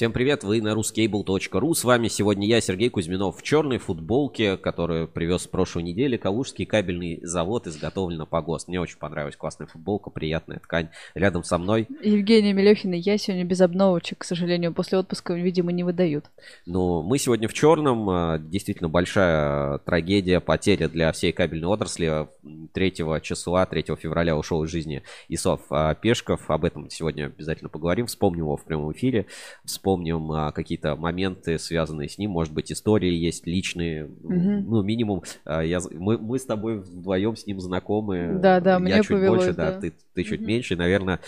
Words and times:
Всем 0.00 0.12
привет, 0.12 0.44
вы 0.44 0.62
на 0.62 0.72
ruscable.ru. 0.72 1.74
С 1.74 1.84
вами 1.84 2.08
сегодня 2.08 2.46
я, 2.46 2.62
Сергей 2.62 2.88
Кузьминов, 2.88 3.36
в 3.36 3.42
черной 3.42 3.76
футболке, 3.76 4.56
которую 4.56 5.06
привез 5.06 5.42
в 5.42 5.50
прошлой 5.50 5.82
неделе. 5.82 6.16
Калужский 6.16 6.64
кабельный 6.64 7.20
завод 7.22 7.66
изготовлена 7.66 8.24
по 8.24 8.40
ГОСТ. 8.40 8.68
Мне 8.68 8.80
очень 8.80 8.96
понравилась 8.96 9.36
классная 9.36 9.66
футболка, 9.66 10.08
приятная 10.08 10.58
ткань. 10.58 10.88
Рядом 11.14 11.44
со 11.44 11.58
мной... 11.58 11.86
Евгения 12.02 12.54
Мелехина, 12.54 12.94
я 12.94 13.18
сегодня 13.18 13.44
без 13.44 13.60
обновочек, 13.60 14.20
к 14.20 14.24
сожалению, 14.24 14.72
после 14.72 14.96
отпуска, 14.96 15.34
видимо, 15.34 15.70
не 15.70 15.84
выдают. 15.84 16.30
Ну, 16.64 17.02
мы 17.02 17.18
сегодня 17.18 17.46
в 17.46 17.52
черном. 17.52 18.08
А, 18.08 18.38
действительно 18.38 18.88
большая 18.88 19.80
трагедия, 19.80 20.40
потеря 20.40 20.88
для 20.88 21.12
всей 21.12 21.32
кабельной 21.32 21.68
отрасли. 21.68 22.26
3 22.72 22.94
числа, 23.20 23.66
3 23.66 23.82
февраля 24.00 24.34
ушел 24.34 24.64
из 24.64 24.70
жизни 24.70 25.02
Исов 25.28 25.60
а, 25.68 25.94
Пешков. 25.94 26.50
Об 26.50 26.64
этом 26.64 26.88
сегодня 26.88 27.26
обязательно 27.26 27.68
поговорим. 27.68 28.06
Вспомним 28.06 28.44
его 28.44 28.56
в 28.56 28.64
прямом 28.64 28.92
эфире 28.92 29.26
вспомним 29.66 29.89
а, 30.32 30.52
какие-то 30.52 30.96
моменты, 30.96 31.58
связанные 31.58 32.08
с 32.08 32.18
ним, 32.18 32.32
может 32.32 32.52
быть, 32.52 32.70
истории 32.70 33.12
есть 33.12 33.46
личные, 33.46 34.06
угу. 34.06 34.30
ну, 34.30 34.82
минимум, 34.82 35.22
а, 35.44 35.62
я, 35.62 35.80
мы, 35.92 36.18
мы 36.18 36.38
с 36.38 36.44
тобой 36.44 36.78
вдвоем 36.78 37.36
с 37.36 37.46
ним 37.46 37.60
знакомы. 37.60 38.38
Да, 38.40 38.60
да, 38.60 38.72
я 38.72 38.78
мне 38.78 38.96
чуть 38.98 39.08
повелось, 39.08 39.44
больше, 39.44 39.54
да, 39.54 39.72
да 39.72 39.80
ты, 39.80 39.92
ты 40.14 40.24
чуть 40.24 40.40
угу. 40.40 40.48
меньше, 40.48 40.76
наверное, 40.76 41.20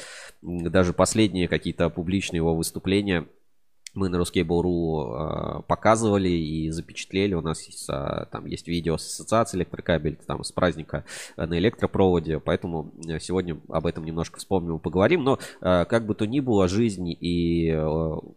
даже 0.42 0.92
последние 0.92 1.48
какие-то 1.48 1.88
публичные 1.90 2.38
его 2.38 2.54
выступления 2.54 3.26
мы 3.94 4.08
на 4.08 4.16
Ruskable.ru 4.16 5.58
э, 5.58 5.62
показывали 5.66 6.28
и 6.28 6.70
запечатлели. 6.70 7.34
У 7.34 7.42
нас 7.42 7.66
есть, 7.66 7.88
э, 7.90 8.26
там 8.30 8.46
есть 8.46 8.66
видео 8.66 8.96
с 8.96 9.06
ассоциацией 9.06 9.60
электрокабель, 9.60 10.16
там 10.26 10.42
с 10.44 10.52
праздника 10.52 11.04
на 11.36 11.58
электропроводе, 11.58 12.40
поэтому 12.40 12.92
э, 13.06 13.18
сегодня 13.20 13.60
об 13.68 13.86
этом 13.86 14.04
немножко 14.04 14.38
вспомним 14.38 14.76
и 14.76 14.80
поговорим. 14.80 15.24
Но 15.24 15.38
как 15.60 16.06
бы 16.06 16.14
то 16.14 16.26
ни 16.26 16.40
было, 16.40 16.68
жизнь 16.68 17.08
и 17.08 17.72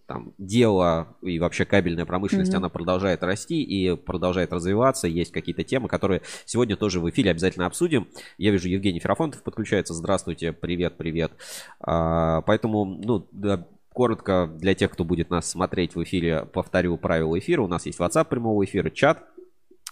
там 0.08 0.34
дело 0.38 1.16
и 1.22 1.40
вообще 1.40 1.66
кабельная 1.66 2.06
промышленность, 2.06 2.54
mm-hmm. 2.54 2.58
она 2.58 2.70
продолжает 2.70 3.24
расти 3.24 3.62
и 3.64 3.96
продолжает 3.96 4.52
развиваться. 4.52 5.08
Есть 5.08 5.32
какие-то 5.32 5.64
темы, 5.64 5.88
которые 5.88 6.22
сегодня 6.46 6.76
тоже 6.76 7.00
в 7.00 7.10
эфире 7.10 7.32
обязательно 7.32 7.66
обсудим. 7.66 8.08
Я 8.38 8.52
вижу, 8.52 8.68
Евгений 8.68 9.00
Ферафонтов 9.00 9.44
подключается. 9.44 9.94
Здравствуйте, 9.94 10.52
привет, 10.52 10.98
привет. 10.98 11.32
А, 11.80 12.42
поэтому, 12.42 12.86
ну, 12.86 13.28
Коротко 13.96 14.48
для 14.54 14.76
тех, 14.76 14.92
кто 14.92 15.06
будет 15.06 15.30
нас 15.30 15.50
смотреть 15.50 15.96
в 15.96 16.04
эфире, 16.04 16.46
повторю 16.52 16.98
правила 16.98 17.40
эфира. 17.40 17.62
У 17.62 17.68
нас 17.68 17.86
есть 17.86 17.98
WhatsApp 17.98 18.26
прямого 18.26 18.66
эфира, 18.66 18.90
чат. 18.90 19.24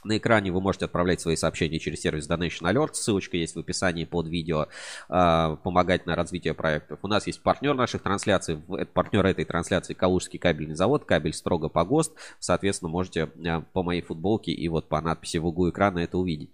На 0.04 0.18
экране 0.18 0.52
вы 0.52 0.60
можете 0.60 0.84
отправлять 0.84 1.22
свои 1.22 1.38
сообщения 1.38 1.80
через 1.80 2.02
сервис 2.02 2.30
Donation 2.30 2.64
Alert. 2.64 2.96
Ссылочка 2.96 3.38
есть 3.38 3.56
в 3.56 3.60
описании 3.60 4.04
под 4.04 4.28
видео. 4.28 4.68
А, 5.08 5.56
помогать 5.56 6.06
на 6.06 6.18
развитие 6.18 6.54
проектов. 6.54 7.00
У 7.02 7.08
нас 7.08 7.28
есть 7.28 7.42
партнер 7.42 7.76
наших 7.76 8.02
трансляций. 8.02 8.58
Партнер 8.94 9.26
этой 9.26 9.46
трансляции 9.46 9.94
Калужский 9.94 10.38
кабельный 10.38 10.76
завод. 10.76 11.06
Кабель 11.06 11.34
строго 11.34 11.70
по 11.70 11.86
ГОСТ. 11.86 12.12
Соответственно, 12.40 12.90
можете 12.90 13.30
а, 13.48 13.62
по 13.72 13.84
моей 13.84 14.02
футболке 14.02 14.52
и 14.52 14.68
вот 14.68 14.90
по 14.90 15.00
надписи 15.00 15.38
в 15.38 15.46
углу 15.46 15.70
экрана 15.70 16.00
это 16.00 16.18
увидеть. 16.18 16.50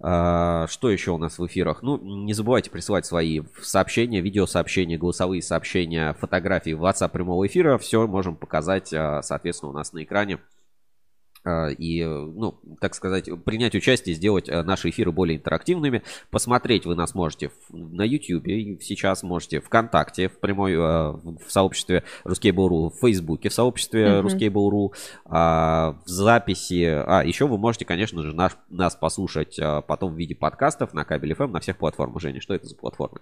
А, 0.00 0.66
что 0.68 0.90
еще 0.90 1.12
у 1.12 1.18
нас 1.18 1.38
в 1.38 1.46
эфирах? 1.46 1.82
Ну, 1.82 1.98
не 1.98 2.32
забывайте 2.32 2.70
присылать 2.70 3.06
свои 3.06 3.42
сообщения, 3.60 4.20
видеосообщения, 4.20 4.98
голосовые 4.98 5.42
сообщения, 5.42 6.14
фотографии 6.14 6.72
в 6.72 6.84
WhatsApp 6.84 7.10
прямого 7.10 7.46
эфира. 7.46 7.78
Все 7.78 8.06
можем 8.06 8.36
показать, 8.36 8.92
а, 8.92 9.22
соответственно, 9.22 9.70
у 9.70 9.74
нас 9.74 9.92
на 9.92 10.02
экране. 10.02 10.38
А, 11.44 11.68
и, 11.68 12.02
ну, 12.02 12.58
так 12.80 12.94
сказать, 12.94 13.28
принять 13.44 13.74
участие, 13.74 14.14
сделать 14.14 14.48
а, 14.48 14.62
наши 14.62 14.88
эфиры 14.88 15.12
более 15.12 15.36
интерактивными. 15.36 16.02
Посмотреть 16.30 16.86
вы 16.86 16.94
нас 16.94 17.14
можете 17.14 17.50
на 17.68 18.02
YouTube, 18.02 18.46
сейчас 18.80 19.22
можете 19.22 19.60
ВКонтакте, 19.60 20.28
в 20.28 20.38
прямой, 20.38 20.74
а, 20.76 21.12
в 21.12 21.50
сообществе 21.50 22.04
Ruskable.ru, 22.24 22.90
в 22.90 22.98
Фейсбуке, 23.00 23.50
в 23.50 23.52
сообществе 23.52 24.04
mm-hmm. 24.04 24.22
Ruskable.ru, 24.22 25.94
в 26.06 26.08
записи. 26.08 26.84
А, 26.84 27.22
еще 27.22 27.46
вы 27.46 27.58
можете, 27.58 27.84
конечно 27.84 28.22
же, 28.22 28.34
наш, 28.34 28.56
нас 28.70 28.96
послушать 28.96 29.60
потом 29.86 30.14
в 30.14 30.16
виде 30.16 30.34
подкастов 30.34 30.94
на 30.94 31.04
Кабель 31.04 31.32
FM 31.32 31.48
на 31.48 31.60
всех 31.60 31.76
платформах. 31.76 32.22
Женя, 32.22 32.40
что 32.40 32.54
это 32.54 32.66
за 32.66 32.76
платформы? 32.76 33.18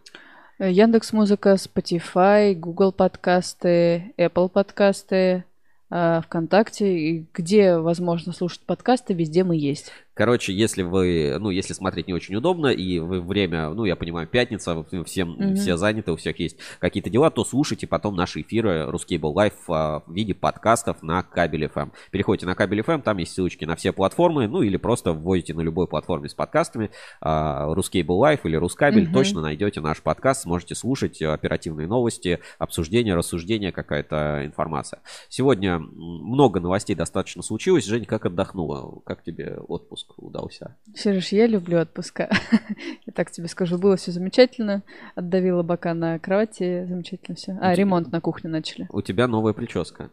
Яндекс 0.59 1.12
Музыка, 1.12 1.55
Spotify, 1.55 2.55
Google 2.55 2.93
подкасты, 2.93 4.15
Apple 4.16 4.49
подкасты, 4.49 5.44
ВКонтакте, 5.93 6.99
и 6.99 7.27
где 7.35 7.77
возможно 7.77 8.33
слушать 8.33 8.63
подкасты, 8.63 9.13
везде 9.13 9.45
мы 9.45 9.57
есть. 9.57 9.93
Короче, 10.15 10.53
если 10.53 10.83
вы, 10.83 11.37
ну, 11.41 11.49
если 11.50 11.73
смотреть 11.73 12.06
не 12.06 12.12
очень 12.12 12.37
удобно, 12.37 12.67
и 12.67 12.99
вы 12.99 13.23
время, 13.23 13.71
ну, 13.71 13.84
я 13.87 13.97
понимаю, 13.97 14.27
пятница, 14.27 14.84
всем, 15.05 15.33
mm-hmm. 15.33 15.55
все 15.55 15.77
заняты, 15.77 16.12
у 16.12 16.17
всех 16.17 16.39
есть 16.39 16.59
какие-то 16.81 17.09
дела, 17.09 17.31
то 17.31 17.45
слушайте 17.45 17.87
потом 17.87 18.15
наши 18.15 18.43
эфиры 18.43 18.87
Ruskable 18.91 19.34
Live 19.34 19.55
а, 19.69 20.03
в 20.06 20.12
виде 20.12 20.34
подкастов 20.34 21.03
на 21.03 21.23
Кабель 21.23 21.65
FM. 21.65 21.93
Переходите 22.11 22.47
на 22.47 22.55
Кабель 22.55 22.81
FM, 22.81 23.03
там 23.03 23.17
есть 23.19 23.33
ссылочки 23.33 23.65
на 23.65 23.75
все 23.75 23.93
платформы, 23.93 24.49
ну, 24.49 24.61
или 24.61 24.77
просто 24.77 25.12
вводите 25.12 25.55
на 25.55 25.62
любой 25.62 25.87
платформе 25.87 26.29
с 26.29 26.34
подкастами 26.34 26.91
Ruskable 27.25 28.05
Live 28.21 28.41
или 28.44 28.56
Рускабель, 28.56 29.05
mm-hmm. 29.05 29.15
точно 29.15 29.41
найдете 29.41 29.81
наш 29.81 30.03
подкаст, 30.03 30.43
сможете 30.43 30.75
слушать 30.75 31.23
оперативные 31.23 31.87
новости, 31.87 32.41
обсуждения, 32.59 33.15
рассуждения, 33.15 33.73
какая-то 33.73 34.43
информация. 34.44 35.00
Сегодня 35.31 35.79
много 35.79 36.61
новостей 36.61 36.94
достаточно 36.94 37.43
случилось. 37.43 37.87
Жень, 37.87 38.05
как 38.05 38.27
отдохнула? 38.27 39.00
Как 39.06 39.23
тебе 39.23 39.56
отпуск? 39.69 40.02
Отпуск 40.03 40.19
удался? 40.19 40.77
Сереж, 40.95 41.33
я 41.33 41.47
люблю 41.47 41.79
отпуска. 41.79 42.31
я 43.07 43.13
так 43.13 43.31
тебе 43.31 43.49
скажу, 43.49 43.79
было 43.79 43.97
все 43.97 44.13
замечательно. 44.13 44.83
Отдавила 45.15 45.63
бока 45.63 45.95
на 45.95 46.19
кровати, 46.19 46.87
замечательно 46.87 47.37
все. 47.37 47.59
А, 47.61 47.75
ремонт 47.75 48.12
на 48.12 48.21
кухне 48.21 48.51
начали. 48.51 48.89
У 48.91 49.03
тебя 49.03 49.27
новая 49.29 49.53
прическа. 49.53 50.11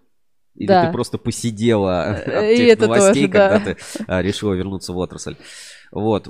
Или 0.55 0.67
да. 0.67 0.87
ты 0.87 0.91
просто 0.91 1.17
посидела 1.17 2.03
от 2.03 2.25
тех 2.25 2.79
новостей, 2.79 3.27
тоже, 3.27 3.31
да. 3.31 3.49
когда 3.49 3.65
ты 3.65 3.77
а, 4.07 4.21
решила 4.21 4.53
вернуться 4.53 4.93
в 4.93 4.97
отрасль. 4.97 5.35
Вот. 5.91 6.29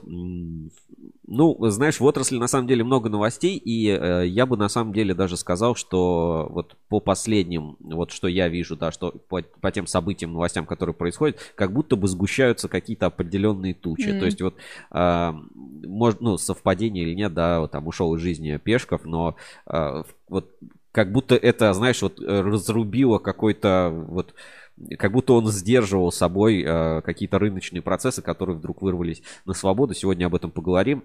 Ну, 1.31 1.55
знаешь, 1.69 1.99
в 1.99 2.03
отрасли 2.05 2.39
на 2.39 2.47
самом 2.47 2.67
деле 2.67 2.83
много 2.83 3.07
новостей, 3.07 3.55
и 3.55 3.87
э, 3.87 4.25
я 4.25 4.47
бы 4.47 4.57
на 4.57 4.67
самом 4.67 4.93
деле 4.93 5.13
даже 5.13 5.37
сказал, 5.37 5.75
что 5.75 6.47
вот 6.49 6.75
по 6.87 6.99
последним, 6.99 7.77
вот 7.79 8.09
что 8.09 8.27
я 8.27 8.49
вижу, 8.49 8.75
да, 8.75 8.91
что 8.91 9.11
по, 9.11 9.43
по 9.61 9.71
тем 9.71 9.85
событиям, 9.85 10.33
новостям, 10.33 10.65
которые 10.65 10.95
происходят, 10.95 11.37
как 11.53 11.71
будто 11.71 11.95
бы 11.95 12.07
сгущаются 12.07 12.67
какие-то 12.67 13.05
определенные 13.05 13.75
тучи. 13.75 14.07
Mm-hmm. 14.07 14.19
То 14.19 14.25
есть 14.25 14.41
вот, 14.41 14.55
э, 14.91 15.33
может, 15.85 16.19
ну, 16.19 16.39
совпадение 16.39 17.03
или 17.03 17.13
нет, 17.13 17.31
да, 17.35 17.59
вот, 17.59 17.69
там 17.69 17.85
ушел 17.85 18.15
из 18.15 18.21
жизни 18.21 18.57
Пешков, 18.57 19.05
но 19.05 19.35
э, 19.67 20.03
вот 20.29 20.49
как 20.91 21.11
будто 21.11 21.35
это, 21.35 21.71
знаешь, 21.73 22.01
вот 22.01 22.19
разрубило 22.19 23.19
какой-то 23.19 23.91
вот 24.07 24.33
как 24.97 25.11
будто 25.11 25.33
он 25.33 25.47
сдерживал 25.47 26.11
собой 26.11 26.63
э, 26.65 27.01
какие-то 27.01 27.37
рыночные 27.37 27.81
процессы, 27.81 28.21
которые 28.21 28.57
вдруг 28.57 28.81
вырвались 28.81 29.21
на 29.45 29.53
свободу. 29.53 29.93
Сегодня 29.93 30.25
об 30.25 30.35
этом 30.35 30.51
поговорим. 30.51 31.03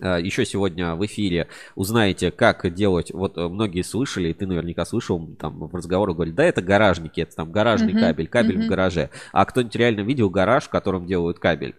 Э, 0.00 0.18
Еще 0.20 0.44
сегодня 0.44 0.94
в 0.94 1.04
эфире 1.06 1.48
узнаете, 1.74 2.30
как 2.30 2.72
делать. 2.74 3.10
Вот 3.12 3.36
э, 3.36 3.48
многие 3.48 3.82
слышали, 3.82 4.28
и 4.28 4.34
ты 4.34 4.46
наверняка 4.46 4.84
слышал, 4.84 5.34
там 5.36 5.66
в 5.68 5.74
разговорах 5.74 6.16
говорили, 6.16 6.34
да, 6.34 6.44
это 6.44 6.62
гаражники, 6.62 7.20
это 7.20 7.36
там 7.36 7.52
гаражный 7.52 7.92
uh-huh, 7.92 8.00
кабель, 8.00 8.28
кабель 8.28 8.58
uh-huh. 8.58 8.66
в 8.66 8.68
гараже. 8.68 9.10
А 9.32 9.44
кто-нибудь 9.44 9.76
реально 9.76 10.00
видел 10.00 10.30
гараж, 10.30 10.64
в 10.64 10.70
котором 10.70 11.06
делают 11.06 11.38
кабель? 11.38 11.74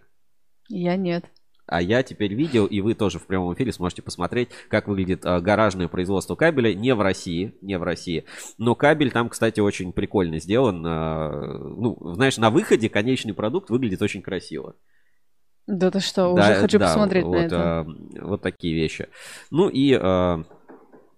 Я 0.68 0.96
нет. 0.96 1.24
А 1.66 1.80
я 1.80 2.02
теперь 2.02 2.34
видел, 2.34 2.66
и 2.66 2.82
вы 2.82 2.94
тоже 2.94 3.18
в 3.18 3.26
прямом 3.26 3.54
эфире 3.54 3.72
сможете 3.72 4.02
посмотреть, 4.02 4.50
как 4.68 4.86
выглядит 4.86 5.24
э, 5.24 5.40
гаражное 5.40 5.88
производство 5.88 6.34
кабеля. 6.36 6.74
Не 6.74 6.94
в 6.94 7.00
России, 7.00 7.54
не 7.62 7.78
в 7.78 7.82
России. 7.82 8.24
Но 8.58 8.74
кабель 8.74 9.10
там, 9.10 9.28
кстати, 9.28 9.60
очень 9.60 9.92
прикольно 9.92 10.38
сделан. 10.38 10.82
ну, 10.82 11.98
знаешь, 12.14 12.36
на 12.36 12.50
выходе 12.50 12.88
конечный 12.88 13.34
продукт 13.34 13.70
выглядит 13.70 14.02
очень 14.02 14.22
красиво. 14.22 14.76
Да 15.66 15.90
ты 15.90 16.00
что, 16.00 16.34
да, 16.34 16.50
уже 16.50 16.54
хочу 16.60 16.78
да, 16.78 16.86
посмотреть 16.86 17.24
вот, 17.24 17.32
на 17.32 17.38
это. 17.38 17.56
А, 17.56 17.86
вот 18.20 18.42
такие 18.42 18.74
вещи. 18.74 19.08
Ну 19.50 19.68
и 19.68 19.94
а, 19.94 20.42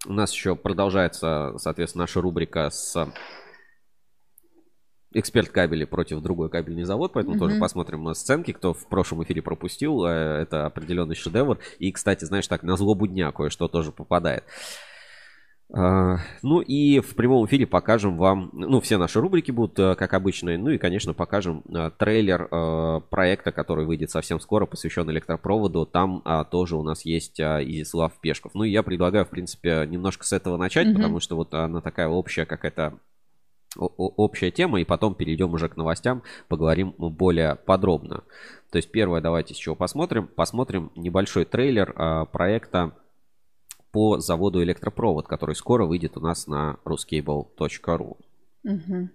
у 0.06 0.12
нас 0.12 0.32
еще 0.32 0.54
продолжается, 0.54 1.54
соответственно, 1.58 2.04
наша 2.04 2.20
рубрика 2.20 2.70
с 2.70 3.12
эксперт 5.12 5.48
кабели 5.48 5.84
против 5.84 6.20
другой 6.20 6.50
кабельный 6.50 6.84
завод, 6.84 7.12
поэтому 7.14 7.36
mm-hmm. 7.36 7.40
тоже 7.40 7.58
посмотрим 7.58 8.14
сценки, 8.14 8.52
кто 8.52 8.74
в 8.74 8.86
прошлом 8.88 9.24
эфире 9.24 9.42
пропустил, 9.42 10.04
э, 10.04 10.42
это 10.42 10.66
определенный 10.66 11.14
шедевр. 11.14 11.58
И, 11.78 11.90
кстати, 11.90 12.24
знаешь, 12.24 12.46
так 12.46 12.62
на 12.62 12.76
злобу 12.76 13.06
дня 13.06 13.32
кое-что 13.32 13.66
тоже 13.68 13.92
попадает. 13.92 14.44
А, 15.72 16.18
ну 16.42 16.60
и 16.60 17.00
в 17.00 17.16
прямом 17.16 17.44
эфире 17.46 17.66
покажем 17.66 18.16
вам, 18.16 18.50
ну 18.52 18.80
все 18.80 18.98
наши 18.98 19.20
рубрики 19.20 19.50
будут 19.50 19.78
э, 19.80 19.94
как 19.96 20.14
обычно, 20.14 20.56
ну 20.56 20.70
и 20.70 20.78
конечно 20.78 21.12
покажем 21.12 21.64
э, 21.68 21.90
трейлер 21.98 22.48
э, 22.48 23.00
проекта, 23.10 23.50
который 23.50 23.84
выйдет 23.84 24.10
совсем 24.10 24.38
скоро, 24.38 24.66
посвящен 24.66 25.10
электропроводу. 25.10 25.84
Там 25.84 26.22
а, 26.24 26.44
тоже 26.44 26.76
у 26.76 26.82
нас 26.82 27.04
есть 27.04 27.40
Изислав 27.40 28.12
Пешков. 28.20 28.52
Ну 28.54 28.62
и 28.62 28.70
я 28.70 28.84
предлагаю 28.84 29.24
в 29.24 29.30
принципе 29.30 29.86
немножко 29.88 30.24
с 30.24 30.32
этого 30.32 30.56
начать, 30.56 30.86
mm-hmm. 30.86 30.94
потому 30.94 31.20
что 31.20 31.34
вот 31.34 31.52
она 31.52 31.80
такая 31.80 32.08
общая 32.08 32.46
какая-то 32.46 32.98
общая 33.76 34.50
тема, 34.50 34.80
и 34.80 34.84
потом 34.84 35.14
перейдем 35.14 35.52
уже 35.52 35.68
к 35.68 35.76
новостям, 35.76 36.22
поговорим 36.48 36.94
более 36.96 37.56
подробно. 37.56 38.22
То 38.70 38.78
есть 38.78 38.90
первое, 38.90 39.20
давайте 39.20 39.52
с 39.52 39.58
чего 39.58 39.74
посмотрим. 39.74 40.28
Посмотрим 40.28 40.92
небольшой 40.96 41.44
трейлер 41.44 41.92
проекта 42.32 42.94
по 43.96 44.20
заводу 44.20 44.62
электропровод, 44.62 45.26
который 45.26 45.54
скоро 45.54 45.86
выйдет 45.86 46.18
у 46.18 46.20
нас 46.20 46.46
на 46.46 46.76
ruscable.ru. 46.84 48.16
Угу. 48.64 49.08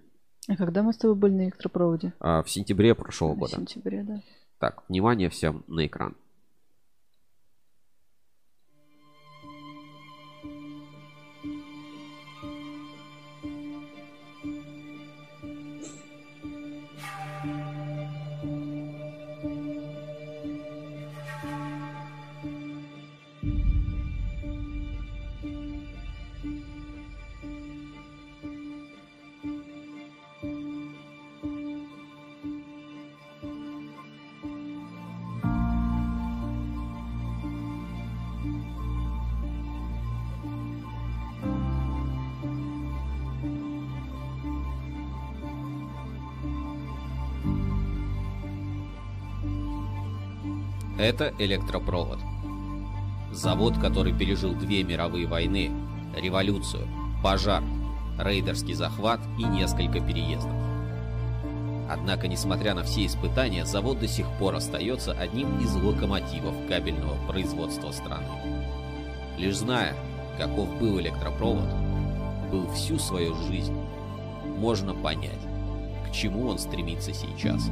А 0.48 0.56
когда 0.56 0.82
мы 0.82 0.92
с 0.92 0.96
тобой 0.96 1.14
были 1.14 1.32
на 1.34 1.44
электропроводе? 1.44 2.12
А, 2.18 2.42
в 2.42 2.50
сентябре 2.50 2.96
прошлого 2.96 3.36
года. 3.36 3.52
В 3.52 3.58
сентябре, 3.58 4.02
да. 4.02 4.20
Так, 4.58 4.82
внимание 4.88 5.30
всем 5.30 5.62
на 5.68 5.86
экран. 5.86 6.16
Это 51.02 51.34
электропровод. 51.38 52.20
Завод, 53.32 53.76
который 53.78 54.16
пережил 54.16 54.54
две 54.54 54.84
мировые 54.84 55.26
войны, 55.26 55.72
революцию, 56.16 56.86
пожар, 57.24 57.60
рейдерский 58.20 58.74
захват 58.74 59.18
и 59.36 59.42
несколько 59.42 59.98
переездов. 59.98 60.52
Однако, 61.90 62.28
несмотря 62.28 62.74
на 62.74 62.84
все 62.84 63.04
испытания, 63.04 63.66
завод 63.66 63.98
до 63.98 64.06
сих 64.06 64.28
пор 64.38 64.54
остается 64.54 65.10
одним 65.10 65.58
из 65.58 65.74
локомотивов 65.74 66.54
кабельного 66.68 67.16
производства 67.26 67.90
страны. 67.90 68.28
Лишь 69.36 69.56
зная, 69.56 69.96
каков 70.38 70.72
был 70.78 71.00
электропровод, 71.00 71.68
был 72.52 72.70
всю 72.74 73.00
свою 73.00 73.34
жизнь, 73.48 73.76
можно 74.56 74.94
понять, 74.94 75.42
к 76.08 76.12
чему 76.12 76.46
он 76.46 76.60
стремится 76.60 77.12
сейчас. 77.12 77.68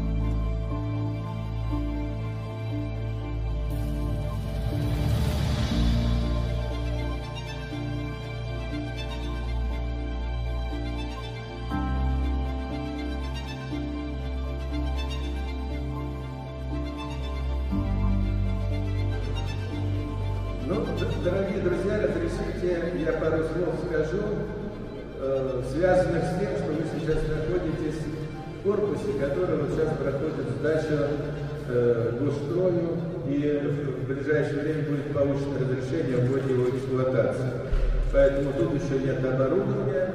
Ближайшее 34.15 34.61
время 34.63 34.89
будет 34.89 35.13
получено 35.15 35.59
разрешение 35.61 36.17
ввод 36.19 36.49
его 36.51 36.65
в 36.65 36.77
эксплуатацию. 36.77 37.51
Поэтому 38.13 38.53
тут 38.55 38.75
еще 38.83 38.99
нет 39.05 39.25
оборудования, 39.25 40.15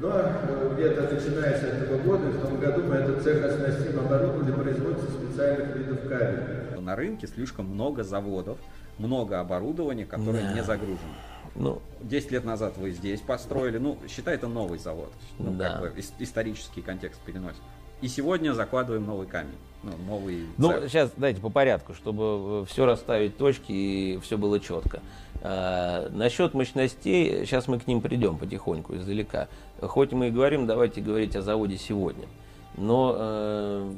но 0.00 0.10
э, 0.14 0.74
где-то 0.74 1.02
начиная 1.14 1.58
с 1.58 1.62
этого 1.62 1.98
года, 1.98 2.26
в 2.28 2.40
том 2.40 2.58
году 2.60 2.82
мы 2.84 2.94
этот 2.96 3.22
цех 3.22 3.44
оснастим 3.44 3.98
оборудованием 4.00 4.44
для 4.46 4.54
производства 4.54 5.10
специальных 5.10 5.76
видов 5.76 6.00
кабеля. 6.02 6.80
На 6.80 6.96
рынке 6.96 7.26
слишком 7.26 7.66
много 7.66 8.04
заводов, 8.04 8.58
много 8.98 9.40
оборудования, 9.40 10.06
которое 10.06 10.42
Да. 10.42 10.52
не 10.54 10.62
загружено. 10.62 11.14
Ну, 11.54 11.80
10 12.02 12.30
лет 12.32 12.44
назад 12.44 12.74
вы 12.76 12.90
здесь 12.92 13.20
построили, 13.20 13.78
ну, 13.78 13.98
считай, 14.08 14.34
это 14.34 14.46
новый 14.46 14.78
завод. 14.78 15.10
Ну, 15.38 15.52
Да. 15.52 15.72
как 15.72 15.80
бы 15.94 16.00
ис- 16.00 16.12
исторический 16.18 16.82
контекст 16.82 17.20
переносит. 17.22 17.60
И 18.02 18.08
сегодня 18.08 18.52
закладываем 18.52 19.04
новый 19.06 19.26
камень, 19.26 19.56
ну, 19.86 19.92
новый 20.06 20.46
ну, 20.58 20.88
сейчас 20.88 21.12
давайте 21.16 21.40
по 21.40 21.48
порядку, 21.48 21.94
чтобы 21.94 22.66
все 22.66 22.86
расставить 22.86 23.36
точки 23.36 23.72
и 23.72 24.18
все 24.22 24.36
было 24.36 24.58
четко. 24.58 25.00
А, 25.42 26.08
насчет 26.10 26.54
мощностей, 26.54 27.46
сейчас 27.46 27.68
мы 27.68 27.78
к 27.78 27.86
ним 27.86 28.00
придем 28.00 28.36
потихоньку, 28.36 28.96
издалека. 28.96 29.48
Хоть 29.80 30.12
мы 30.12 30.28
и 30.28 30.30
говорим, 30.30 30.66
давайте 30.66 31.00
говорить 31.00 31.36
о 31.36 31.42
заводе 31.42 31.76
сегодня. 31.76 32.26
Но, 32.76 33.14
э, 33.16 33.92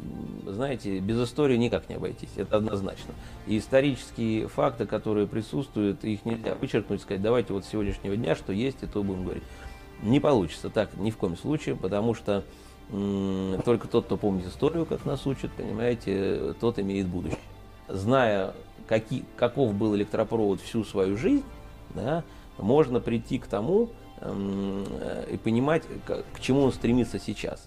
знаете, 0.46 1.00
без 1.00 1.20
истории 1.20 1.56
никак 1.56 1.88
не 1.88 1.96
обойтись, 1.96 2.28
это 2.36 2.58
однозначно. 2.58 3.12
И 3.48 3.58
исторические 3.58 4.46
факты, 4.46 4.86
которые 4.86 5.26
присутствуют, 5.26 6.04
их 6.04 6.24
нельзя 6.24 6.54
вычеркнуть, 6.54 7.02
сказать, 7.02 7.20
давайте 7.20 7.52
вот 7.54 7.64
с 7.64 7.68
сегодняшнего 7.68 8.16
дня, 8.16 8.36
что 8.36 8.52
есть, 8.52 8.82
и 8.82 8.86
то 8.86 9.02
будем 9.02 9.24
говорить. 9.24 9.42
Не 10.02 10.20
получится 10.20 10.70
так 10.70 10.96
ни 10.96 11.10
в 11.10 11.16
коем 11.16 11.36
случае, 11.36 11.74
потому 11.74 12.14
что 12.14 12.44
только 12.90 13.86
тот, 13.88 14.06
кто 14.06 14.16
помнит 14.16 14.46
историю, 14.46 14.86
как 14.86 15.04
нас 15.04 15.26
учат, 15.26 15.50
понимаете, 15.52 16.54
тот 16.60 16.78
имеет 16.78 17.06
будущее. 17.06 17.38
Зная, 17.88 18.54
какие, 18.86 19.24
каков 19.36 19.74
был 19.74 19.94
электропровод 19.94 20.60
всю 20.60 20.84
свою 20.84 21.16
жизнь, 21.16 21.44
да, 21.94 22.24
можно 22.58 23.00
прийти 23.00 23.38
к 23.38 23.46
тому 23.46 23.90
э, 24.20 25.26
и 25.32 25.36
понимать, 25.36 25.82
к 26.06 26.40
чему 26.40 26.62
он 26.62 26.72
стремится 26.72 27.18
сейчас. 27.18 27.66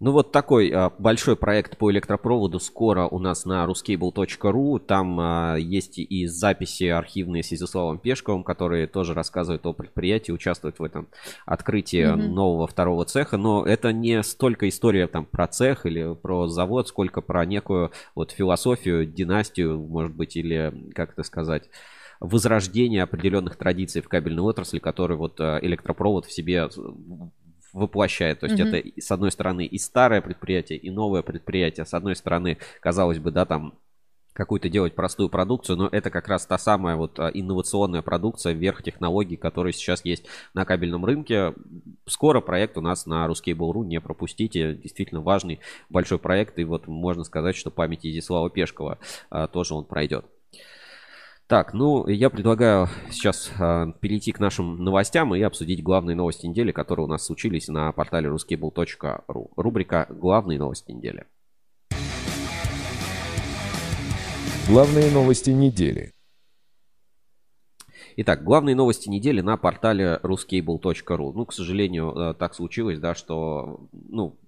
Ну 0.00 0.12
вот 0.12 0.30
такой 0.30 0.70
а, 0.70 0.92
большой 0.98 1.34
проект 1.34 1.76
по 1.76 1.90
электропроводу 1.90 2.60
скоро 2.60 3.06
у 3.08 3.18
нас 3.18 3.44
на 3.44 3.64
ruscable.ru. 3.64 4.78
Там 4.78 5.18
а, 5.18 5.56
есть 5.56 5.98
и 5.98 6.26
записи 6.26 6.84
архивные 6.84 7.42
с 7.42 7.52
Изяславом 7.52 7.98
Пешковым, 7.98 8.44
которые 8.44 8.86
тоже 8.86 9.12
рассказывают 9.12 9.66
о 9.66 9.72
предприятии, 9.72 10.30
участвуют 10.30 10.78
в 10.78 10.84
этом 10.84 11.08
открытии 11.46 12.12
Мгм. 12.12 12.32
нового 12.32 12.68
второго 12.68 13.04
цеха. 13.06 13.36
Но 13.36 13.66
это 13.66 13.92
не 13.92 14.22
столько 14.22 14.68
история 14.68 15.08
там 15.08 15.26
про 15.26 15.48
цех 15.48 15.84
или 15.84 16.14
про 16.14 16.46
завод, 16.46 16.86
сколько 16.86 17.20
про 17.20 17.44
некую 17.44 17.90
вот 18.14 18.30
философию, 18.30 19.04
династию, 19.04 19.80
может 19.80 20.14
быть, 20.14 20.36
или 20.36 20.72
как 20.94 21.12
это 21.12 21.24
сказать 21.24 21.70
возрождение 22.20 23.02
определенных 23.04 23.56
традиций 23.56 24.00
в 24.02 24.08
кабельной 24.08 24.42
отрасли, 24.42 24.78
которые 24.78 25.18
вот 25.18 25.40
а, 25.40 25.58
электропровод 25.60 26.26
в 26.26 26.32
себе 26.32 26.68
воплощает. 27.78 28.40
То 28.40 28.46
есть 28.46 28.58
Мгм. 28.58 28.68
это 28.74 29.00
с 29.00 29.10
одной 29.10 29.30
стороны 29.30 29.64
и 29.64 29.78
старое 29.78 30.20
предприятие, 30.20 30.78
и 30.78 30.90
новое 30.90 31.22
предприятие. 31.22 31.86
С 31.86 31.94
одной 31.94 32.16
стороны, 32.16 32.58
казалось 32.80 33.18
бы, 33.18 33.30
да, 33.30 33.44
там 33.44 33.74
какую-то 34.38 34.68
делать 34.68 34.94
простую 34.94 35.30
продукцию, 35.30 35.76
но 35.76 35.88
это 35.90 36.10
как 36.10 36.28
раз 36.28 36.46
та 36.46 36.58
самая 36.58 36.94
вот 36.94 37.18
а, 37.18 37.28
инновационная 37.34 38.02
продукция, 38.02 38.52
верх 38.52 38.84
технологий, 38.84 39.36
которые 39.36 39.72
сейчас 39.72 40.04
есть 40.04 40.26
на 40.54 40.64
кабельном 40.64 41.04
рынке. 41.04 41.54
Скоро 42.06 42.40
проект 42.40 42.78
у 42.78 42.80
нас 42.80 43.04
на 43.04 43.26
Ruskable.ru, 43.26 43.84
не 43.84 44.00
пропустите, 44.00 44.74
действительно 44.74 45.22
важный 45.22 45.58
большой 45.88 46.20
проект, 46.20 46.56
и 46.60 46.64
вот 46.64 46.86
можно 46.86 47.24
сказать, 47.24 47.56
что 47.56 47.72
память 47.72 48.06
Изяслава 48.06 48.48
Пешкова 48.48 48.98
а, 49.28 49.48
тоже 49.48 49.74
он 49.74 49.84
пройдет. 49.84 50.24
Так, 51.48 51.72
ну, 51.72 52.06
я 52.06 52.28
предлагаю 52.28 52.90
сейчас 53.10 53.50
а, 53.58 53.90
перейти 54.00 54.32
к 54.32 54.38
нашим 54.38 54.84
новостям 54.84 55.34
и 55.34 55.40
обсудить 55.40 55.82
главные 55.82 56.14
новости 56.14 56.44
недели, 56.44 56.72
которые 56.72 57.06
у 57.06 57.08
нас 57.08 57.24
случились 57.24 57.68
на 57.68 57.90
портале 57.92 58.28
ruskable.ru. 58.28 59.50
Рубрика 59.56 60.06
«Главные 60.10 60.58
новости 60.58 60.92
недели». 60.92 61.24
Главные 64.68 65.10
новости 65.10 65.48
недели. 65.48 66.12
Итак, 68.18 68.44
главные 68.44 68.76
новости 68.76 69.08
недели 69.08 69.40
на 69.40 69.56
портале 69.56 70.20
ruscable.ru. 70.22 71.32
Ну, 71.32 71.46
к 71.46 71.54
сожалению, 71.54 72.10
э, 72.10 72.34
так 72.34 72.54
случилось, 72.54 72.98
да, 72.98 73.14
что, 73.14 73.88
ну, 73.92 74.38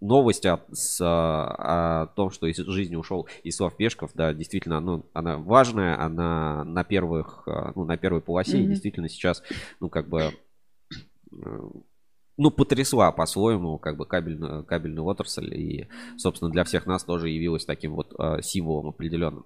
новость 0.00 0.46
о, 0.46 0.60
с, 0.72 0.98
а, 1.00 2.02
о 2.02 2.06
том, 2.08 2.30
что 2.30 2.46
из 2.46 2.56
жизни 2.56 2.96
ушел 2.96 3.28
Ислав 3.44 3.76
Пешков, 3.76 4.10
да, 4.14 4.32
действительно, 4.32 4.80
ну, 4.80 5.04
она 5.12 5.38
важная, 5.38 6.00
она 6.00 6.64
на 6.64 6.84
первых, 6.84 7.44
э, 7.46 7.72
ну, 7.74 7.84
на 7.84 7.96
первой 7.96 8.20
полосе, 8.20 8.58
и 8.58 8.62
Мгм. 8.62 8.70
действительно 8.70 9.08
сейчас, 9.08 9.42
ну, 9.80 9.88
как 9.88 10.08
бы, 10.08 10.32
э, 11.32 11.60
ну, 12.38 12.50
потрясла 12.50 13.12
по-своему, 13.12 13.78
как 13.78 13.96
бы, 13.96 14.06
кабельную, 14.06 14.64
кабельную 14.64 15.04
отрасль, 15.04 15.54
и, 15.54 15.88
собственно, 16.16 16.50
для 16.50 16.64
всех 16.64 16.86
нас 16.86 17.04
тоже 17.04 17.28
явилась 17.28 17.64
таким 17.64 17.94
вот 17.94 18.14
э, 18.18 18.40
символом 18.42 18.88
определенным. 18.88 19.44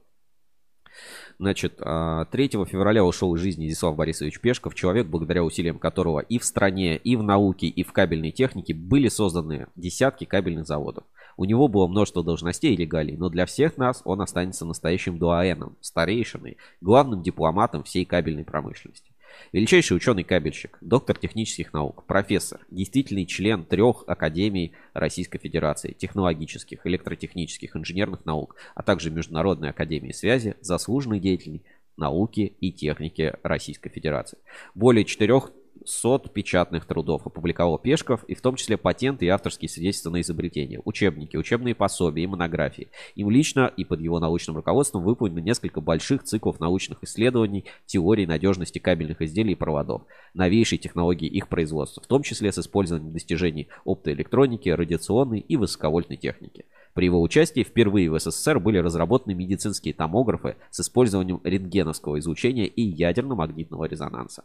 Значит, 1.38 1.74
а, 1.80 2.24
3 2.26 2.64
февраля 2.66 3.04
ушел 3.04 3.34
из 3.34 3.40
жизни 3.40 3.68
Изяслав 3.68 3.96
Борисович 3.96 4.40
Пешков, 4.40 4.74
человек, 4.74 5.06
благодаря 5.06 5.44
усилиям 5.44 5.78
которого 5.78 6.20
и 6.20 6.38
в 6.38 6.44
стране, 6.44 6.96
и 6.96 7.16
в 7.16 7.22
науке, 7.22 7.66
и 7.66 7.82
в 7.82 7.92
кабельной 7.92 8.32
технике 8.32 8.74
были 8.74 9.08
созданы 9.08 9.66
десятки 9.76 10.24
кабельных 10.24 10.66
заводов. 10.66 11.04
У 11.36 11.44
него 11.44 11.68
было 11.68 11.86
множество 11.86 12.24
должностей 12.24 12.72
и 12.72 12.76
регалий, 12.76 13.16
но 13.16 13.28
для 13.28 13.44
всех 13.44 13.76
нас 13.76 14.00
он 14.04 14.22
останется 14.22 14.64
настоящим 14.64 15.18
дуаеном, 15.18 15.76
старейшиной, 15.82 16.56
главным 16.80 17.22
дипломатом 17.22 17.82
всей 17.82 18.06
кабельной 18.06 18.44
промышленности. 18.44 19.10
Величайший 19.52 19.96
ученый-кабельщик, 19.96 20.78
доктор 20.80 21.18
технических 21.18 21.72
наук, 21.72 22.04
профессор, 22.06 22.60
действительный 22.70 23.26
член 23.26 23.64
трех 23.64 24.04
академий 24.06 24.72
Российской 24.92 25.38
Федерации, 25.38 25.92
технологических, 25.92 26.86
электротехнических, 26.86 27.76
инженерных 27.76 28.24
наук, 28.24 28.56
а 28.74 28.82
также 28.82 29.10
Международной 29.10 29.70
академии 29.70 30.12
связи, 30.12 30.56
заслуженный 30.60 31.20
деятель 31.20 31.62
науки 31.96 32.54
и 32.60 32.72
техники 32.72 33.34
Российской 33.42 33.90
Федерации. 33.90 34.38
Более 34.74 35.04
четырех 35.04 35.50
сот 35.84 36.32
печатных 36.32 36.86
трудов 36.86 37.26
опубликовал 37.26 37.78
Пешков, 37.78 38.24
и 38.24 38.34
в 38.34 38.40
том 38.40 38.56
числе 38.56 38.76
патенты 38.76 39.26
и 39.26 39.28
авторские 39.28 39.68
свидетельства 39.68 40.10
на 40.10 40.20
изобретение, 40.20 40.80
учебники, 40.84 41.36
учебные 41.36 41.74
пособия 41.74 42.24
и 42.24 42.26
монографии. 42.26 42.88
Им 43.14 43.30
лично 43.30 43.72
и 43.76 43.84
под 43.84 44.00
его 44.00 44.18
научным 44.18 44.56
руководством 44.56 45.02
выполнено 45.02 45.40
несколько 45.40 45.80
больших 45.80 46.22
циклов 46.24 46.60
научных 46.60 47.02
исследований, 47.02 47.64
теорий 47.86 48.26
надежности 48.26 48.78
кабельных 48.78 49.22
изделий 49.22 49.52
и 49.52 49.56
проводов, 49.56 50.02
новейшей 50.34 50.78
технологии 50.78 51.28
их 51.28 51.48
производства, 51.48 52.02
в 52.02 52.06
том 52.06 52.22
числе 52.22 52.52
с 52.52 52.58
использованием 52.58 53.12
достижений 53.12 53.68
оптоэлектроники, 53.84 54.68
радиационной 54.68 55.40
и 55.40 55.56
высоковольтной 55.56 56.16
техники. 56.16 56.64
При 56.96 57.04
его 57.04 57.20
участии 57.20 57.62
впервые 57.62 58.10
в 58.10 58.18
СССР 58.18 58.58
были 58.58 58.78
разработаны 58.78 59.34
медицинские 59.34 59.92
томографы 59.92 60.56
с 60.70 60.80
использованием 60.80 61.42
рентгеновского 61.44 62.18
излучения 62.18 62.64
и 62.64 62.80
ядерно-магнитного 62.80 63.84
резонанса. 63.84 64.44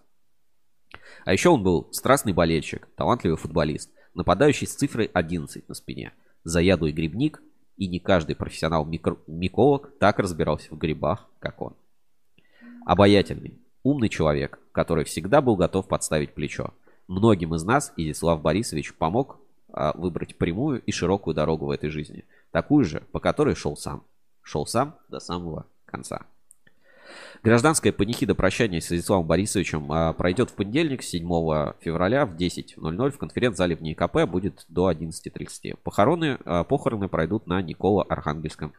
А 1.25 1.33
еще 1.33 1.49
он 1.49 1.63
был 1.63 1.87
страстный 1.91 2.33
болельщик, 2.33 2.87
талантливый 2.95 3.37
футболист, 3.37 3.89
нападающий 4.13 4.67
с 4.67 4.75
цифрой 4.75 5.05
11 5.05 5.67
на 5.67 5.75
спине, 5.75 6.13
заядлый 6.43 6.91
грибник, 6.91 7.41
и 7.77 7.87
не 7.87 7.99
каждый 7.99 8.35
профессионал 8.35 8.85
микро- 8.85 9.17
миколог 9.27 9.91
так 9.99 10.19
разбирался 10.19 10.73
в 10.73 10.77
грибах, 10.77 11.27
как 11.39 11.61
он. 11.61 11.73
Обаятельный, 12.85 13.57
умный 13.83 14.09
человек, 14.09 14.59
который 14.71 15.03
всегда 15.03 15.41
был 15.41 15.55
готов 15.55 15.87
подставить 15.87 16.33
плечо. 16.33 16.73
Многим 17.07 17.55
из 17.55 17.63
нас 17.63 17.93
Изяслав 17.97 18.41
Борисович 18.41 18.93
помог 18.93 19.39
а, 19.73 19.93
выбрать 19.97 20.35
прямую 20.35 20.81
и 20.81 20.91
широкую 20.91 21.33
дорогу 21.33 21.65
в 21.65 21.71
этой 21.71 21.89
жизни. 21.89 22.25
Такую 22.51 22.85
же, 22.85 23.01
по 23.11 23.19
которой 23.19 23.55
шел 23.55 23.77
сам. 23.77 24.03
Шел 24.41 24.65
сам 24.65 24.95
до 25.09 25.19
самого 25.19 25.65
конца. 25.85 26.25
Гражданская 27.43 27.91
панихида 27.91 28.35
прощания 28.35 28.79
с 28.79 28.89
Владиславом 28.89 29.25
Борисовичем 29.25 29.91
а, 29.91 30.13
пройдет 30.13 30.49
в 30.49 30.53
понедельник, 30.53 31.03
7 31.03 31.25
февраля 31.79 32.25
в 32.25 32.35
10.00 32.35 33.11
в 33.11 33.17
конференц-зале 33.17 33.75
в 33.75 33.81
НИКП, 33.81 34.25
будет 34.27 34.65
до 34.67 34.91
11.30. 34.91 35.77
Похороны, 35.83 36.37
а, 36.45 36.63
похороны 36.63 37.07
пройдут 37.07 37.47
на 37.47 37.61
Никола-Архангельском 37.61 38.73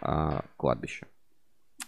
а, 0.00 0.44
кладбище. 0.56 1.06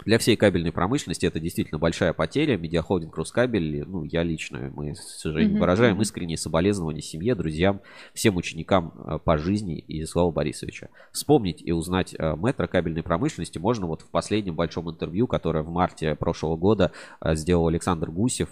Для 0.05 0.19
всей 0.19 0.37
кабельной 0.37 0.73
промышленности 0.73 1.25
это 1.25 1.41
действительно 1.41 1.79
большая 1.79 2.13
потеря. 2.13 2.59
Медиахолдинг 2.59 3.17
Рускабель, 3.17 3.85
ну, 3.87 4.05
я 4.05 4.23
лично, 4.23 4.71
мы, 4.75 4.93
к 4.93 4.99
сожалению, 4.99 5.59
выражаем 5.59 6.01
искренние 6.03 6.37
соболезнования 6.37 7.01
семье, 7.01 7.35
друзьям, 7.35 7.81
всем 8.13 8.37
ученикам 8.37 8.93
э, 8.97 9.19
по 9.19 9.39
жизни 9.39 9.83
Изяслава 9.87 10.31
Борисовича. 10.31 10.91
Вспомнить 11.13 11.63
и 11.65 11.73
узнать 11.73 12.15
э, 12.19 12.35
мэтра 12.35 12.67
кабельной 12.67 13.03
промышленности 13.03 13.59
можно 13.59 13.87
вот 13.87 14.03
в 14.03 14.11
последнем 14.11 14.57
большом 14.57 14.91
интервью, 14.91 15.27
которое 15.27 15.63
в 15.63 15.71
марте 15.71 16.15
прошлого 16.17 16.57
года 16.57 16.93
э, 17.21 17.35
сделал 17.35 17.69
Александр 17.69 18.11
Гусев. 18.11 18.51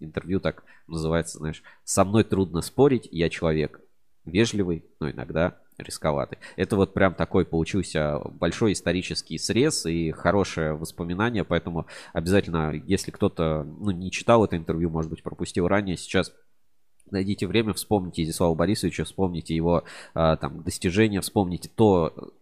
Интервью 0.00 0.40
так 0.40 0.64
называется, 0.86 1.38
знаешь, 1.38 1.62
«Со 1.84 2.04
мной 2.04 2.24
трудно 2.24 2.60
спорить, 2.60 3.08
я 3.10 3.30
человек 3.30 3.80
вежливый, 4.24 4.84
но 5.00 5.10
иногда 5.10 5.58
рисковатый. 5.78 6.38
Это 6.56 6.76
вот 6.76 6.94
прям 6.94 7.14
такой 7.14 7.44
получился 7.44 8.18
большой 8.18 8.72
исторический 8.72 9.38
срез 9.38 9.86
и 9.86 10.10
хорошее 10.10 10.74
воспоминание, 10.74 11.44
поэтому 11.44 11.86
обязательно, 12.12 12.72
если 12.86 13.10
кто-то 13.10 13.64
ну, 13.64 13.90
не 13.90 14.10
читал 14.10 14.44
это 14.44 14.56
интервью, 14.56 14.90
может 14.90 15.10
быть, 15.10 15.22
пропустил 15.22 15.66
ранее, 15.68 15.96
сейчас 15.96 16.32
найдите 17.10 17.46
время, 17.46 17.72
вспомните 17.72 18.22
Изяслава 18.22 18.54
Борисовича, 18.54 19.04
вспомните 19.04 19.54
его 19.54 19.84
а, 20.14 20.36
там 20.36 20.62
достижения, 20.62 21.20
вспомните 21.20 21.68
то, 21.74 22.32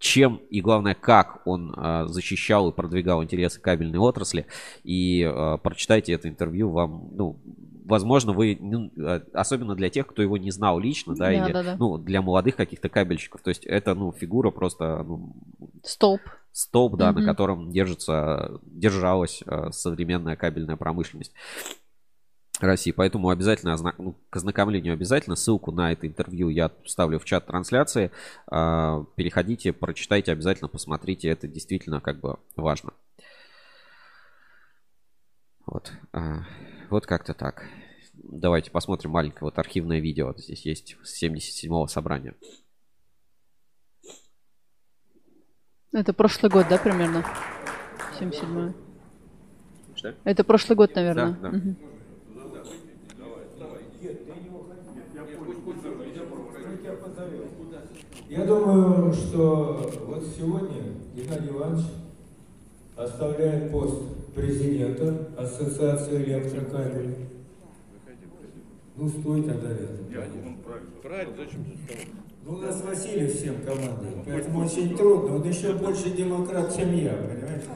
чем 0.00 0.36
и 0.48 0.62
главное, 0.62 0.94
как 0.94 1.42
он 1.46 1.74
а, 1.76 2.06
защищал 2.06 2.70
и 2.70 2.74
продвигал 2.74 3.22
интересы 3.22 3.60
кабельной 3.60 3.98
отрасли. 3.98 4.46
И 4.82 5.22
а, 5.22 5.58
прочитайте 5.58 6.14
это 6.14 6.26
интервью, 6.26 6.70
вам, 6.70 7.10
ну, 7.12 7.38
возможно, 7.84 8.32
вы, 8.32 8.56
ну, 8.58 8.90
а, 8.98 9.22
особенно 9.34 9.74
для 9.76 9.90
тех, 9.90 10.06
кто 10.06 10.22
его 10.22 10.38
не 10.38 10.50
знал 10.50 10.80
лично, 10.80 11.14
да, 11.14 11.26
Да, 11.26 11.32
или, 11.32 11.52
да, 11.52 11.62
да. 11.62 11.76
ну, 11.78 11.98
для 11.98 12.22
молодых 12.22 12.56
каких-то 12.56 12.88
кабельщиков. 12.88 13.42
То 13.42 13.50
есть 13.50 13.66
это, 13.66 13.94
ну, 13.94 14.10
фигура 14.10 14.50
просто, 14.50 15.04
ну, 15.06 15.34
Столб. 15.84 16.22
столб, 16.50 16.96
да, 16.96 17.12
Мгм. 17.12 17.20
на 17.20 17.26
котором 17.26 17.70
держится, 17.70 18.58
держалась 18.62 19.42
современная 19.70 20.36
кабельная 20.36 20.76
промышленность. 20.76 21.34
России. 22.66 22.90
Поэтому 22.92 23.30
обязательно, 23.30 23.74
озна- 23.74 23.94
ну, 23.98 24.14
к 24.30 24.36
ознакомлению 24.36 24.94
обязательно, 24.94 25.36
ссылку 25.36 25.72
на 25.72 25.92
это 25.92 26.06
интервью 26.06 26.48
я 26.48 26.70
вставлю 26.84 27.18
в 27.18 27.24
чат 27.24 27.46
трансляции. 27.46 28.10
А, 28.46 29.04
Переходите, 29.16 29.72
прочитайте 29.72 30.32
обязательно, 30.32 30.68
посмотрите, 30.68 31.28
это 31.28 31.48
действительно 31.48 32.00
как 32.00 32.20
бы 32.20 32.38
важно. 32.56 32.92
Вот, 35.66 35.92
А, 36.12 36.40
вот 36.90 37.06
как-то 37.06 37.34
так. 37.34 37.64
Давайте 38.14 38.70
посмотрим 38.70 39.12
маленькое 39.12 39.42
вот 39.42 39.58
архивное 39.58 40.00
видео. 40.00 40.26
Вот 40.28 40.40
Здесь 40.40 40.66
есть 40.66 40.96
с 41.02 41.22
77-го 41.22 41.86
собрания. 41.86 42.34
Это 45.92 46.12
прошлый 46.12 46.50
год, 46.50 46.66
да, 46.68 46.78
примерно? 46.78 47.24
77 48.18 48.72
Что? 49.94 50.14
Это 50.24 50.44
прошлый 50.44 50.76
год, 50.76 50.94
наверное. 50.94 51.32
Да, 51.32 51.50
да. 51.50 51.56
Мгм. 51.56 51.76
Я 58.30 58.44
думаю, 58.44 59.12
что 59.12 59.90
вот 60.06 60.24
сегодня 60.38 60.82
Геннадий 61.16 61.48
Иванович 61.48 61.84
оставляет 62.94 63.72
пост 63.72 64.02
президента 64.36 65.30
Ассоциации 65.36 66.22
электрокабелей. 66.22 67.16
Ну, 68.94 69.08
стой 69.08 69.42
тогда 69.42 69.70
рядом. 69.70 70.58
Ну, 72.46 72.52
у 72.52 72.58
нас 72.58 72.80
Василий 72.82 73.26
всем 73.26 73.56
командует, 73.64 74.24
поэтому 74.24 74.64
очень 74.64 74.96
трудно. 74.96 75.34
Он 75.34 75.48
еще 75.48 75.72
больше 75.72 76.10
демократ, 76.10 76.72
чем 76.76 76.94
я, 76.94 77.14
понимаете? 77.14 77.66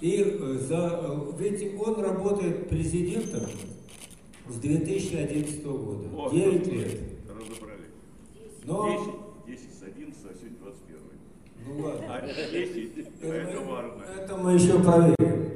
И 0.00 0.22
э, 0.22 0.58
за, 0.58 1.00
э, 1.04 1.32
ведь 1.38 1.80
он 1.80 2.00
работает 2.02 2.68
президентом 2.68 3.42
с 4.48 4.56
2011 4.56 5.64
года. 5.64 6.08
9 6.32 6.66
лет. 6.66 7.09
Но, 8.70 8.86
10, 9.46 9.58
10 9.58 9.78
с 9.78 9.82
11, 9.82 10.16
а 10.24 10.32
сегодня 10.38 10.58
21. 10.62 11.00
ну 11.66 11.84
ладно. 11.84 12.06
А 12.08 12.20
10, 12.20 12.92
а 13.20 13.26
это 13.26 13.60
важно. 13.62 14.02
Это 14.16 14.36
мы 14.36 14.52
еще 14.52 14.78
проверим. 14.78 15.50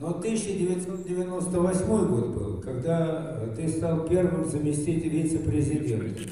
Но 0.00 0.10
1998 0.10 2.06
год 2.06 2.28
был, 2.28 2.60
когда 2.62 3.44
ты 3.56 3.68
стал 3.68 4.06
первым 4.08 4.44
заместителем 4.48 5.10
вице-президента. 5.10 6.30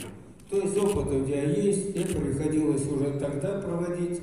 То 0.49 0.59
есть 0.59 0.78
опыт 0.78 1.12
у 1.12 1.25
тебя 1.25 1.42
есть, 1.42 1.92
тебе 1.92 2.04
приходилось 2.04 2.87
уже 2.87 3.18
тогда 3.18 3.61
проводить 3.61 4.21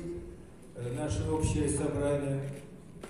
э, 0.74 0.98
наше 0.98 1.30
общее 1.30 1.68
собрание. 1.68 2.40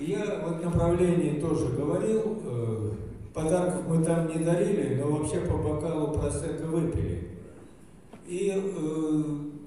И 0.00 0.10
я 0.10 0.24
в 0.24 0.58
этом 0.58 0.72
направлении 0.72 1.40
тоже 1.40 1.68
говорил, 1.68 2.42
э, 2.44 2.90
подарков 3.32 3.82
мы 3.88 4.04
там 4.04 4.28
не 4.28 4.44
дарили, 4.44 5.00
но 5.00 5.12
вообще 5.12 5.40
по 5.42 5.56
бокалу 5.56 6.12
просека 6.18 6.66
выпили. 6.66 7.35
И 8.26 8.52
э, 8.52 9.22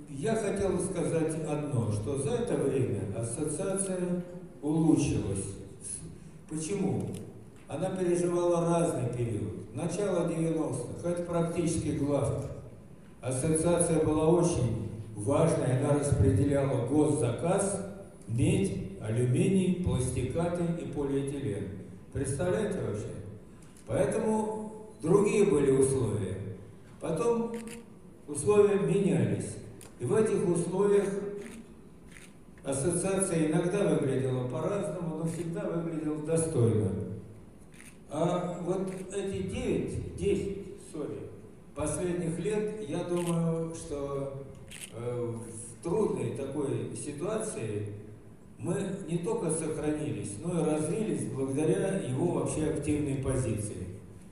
я 0.10 0.36
хотел 0.36 0.78
сказать 0.80 1.34
одно, 1.48 1.92
что 1.94 2.18
за 2.18 2.32
это 2.32 2.56
время 2.56 3.04
ассоциация 3.16 4.24
улучшилась. 4.62 5.46
Почему? 6.50 7.10
Она 7.70 7.92
переживала 7.92 8.68
разный 8.68 9.10
период. 9.16 9.74
Начало 9.74 10.28
90-х, 10.28 11.10
это 11.10 11.24
практически 11.24 11.90
главное. 11.92 12.50
Ассоциация 13.22 14.04
была 14.04 14.28
очень 14.28 14.90
важная, 15.16 15.80
она 15.80 16.00
распределяла 16.00 16.86
госзаказ, 16.88 17.86
медь, 18.28 19.00
алюминий, 19.02 19.84
пластикаты 19.86 20.64
и 20.82 20.92
полиэтилен. 20.92 21.68
Представляете 22.12 22.80
вообще? 22.82 23.08
Поэтому 23.88 24.74
другие 25.02 25.46
были 25.46 25.72
условия. 25.72 26.38
Потом 27.00 27.54
условия 28.30 28.80
менялись. 28.80 29.56
И 30.00 30.06
в 30.06 30.16
этих 30.16 30.48
условиях 30.48 31.10
ассоциация 32.64 33.48
иногда 33.48 33.96
выглядела 33.96 34.48
по-разному, 34.48 35.18
но 35.18 35.26
всегда 35.26 35.62
выглядела 35.70 36.26
достойно. 36.26 36.92
А 38.10 38.60
вот 38.62 38.92
эти 39.14 39.44
9, 39.44 40.16
10, 40.16 40.58
сори, 40.92 41.20
последних 41.76 42.40
лет, 42.40 42.88
я 42.88 43.04
думаю, 43.04 43.74
что 43.76 44.46
э, 44.96 45.34
в 45.36 45.84
трудной 45.84 46.32
такой 46.32 46.96
ситуации 46.96 47.94
мы 48.58 48.76
не 49.08 49.20
только 49.20 49.52
сохранились, 49.52 50.34
но 50.44 50.60
и 50.60 50.66
развились 50.66 51.26
благодаря 51.32 52.00
его 52.00 52.32
вообще 52.32 52.66
активной 52.66 53.16
позиции. 53.16 53.89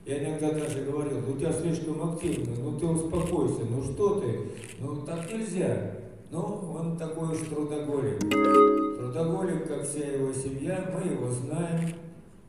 Я 0.08 0.24
иногда 0.24 0.52
даже 0.52 0.84
говорил, 0.84 1.18
у 1.28 1.36
тебя 1.36 1.52
слишком 1.52 2.10
активно, 2.10 2.56
ну 2.62 2.78
ты 2.78 2.86
успокойся, 2.86 3.60
ну 3.68 3.82
что 3.82 4.20
ты, 4.20 4.40
ну 4.80 5.02
так 5.02 5.30
нельзя. 5.30 5.96
Ну, 6.30 6.40
он 6.40 6.96
такой 6.96 7.28
уж 7.28 7.40
трудоголик. 7.40 8.18
Трудоголик, 8.20 9.68
как 9.68 9.86
вся 9.86 10.06
его 10.06 10.32
семья, 10.32 10.90
мы 10.94 11.10
его 11.10 11.30
знаем. 11.30 11.90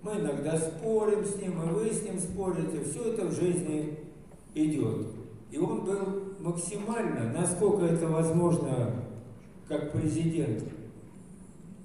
Мы 0.02 0.14
иногда 0.14 0.58
спорим 0.58 1.26
с 1.26 1.36
ним, 1.36 1.62
и 1.62 1.74
вы 1.74 1.90
с 1.90 2.04
ним 2.04 2.18
спорите. 2.18 2.82
Все 2.86 3.12
это 3.12 3.26
в 3.26 3.34
жизни 3.34 4.00
идет. 4.56 5.08
И 5.52 5.58
он 5.58 5.84
был 5.84 6.36
максимально, 6.40 7.34
насколько 7.34 7.86
это 7.86 8.08
возможно, 8.08 9.04
как 9.68 9.92
президент, 9.92 10.64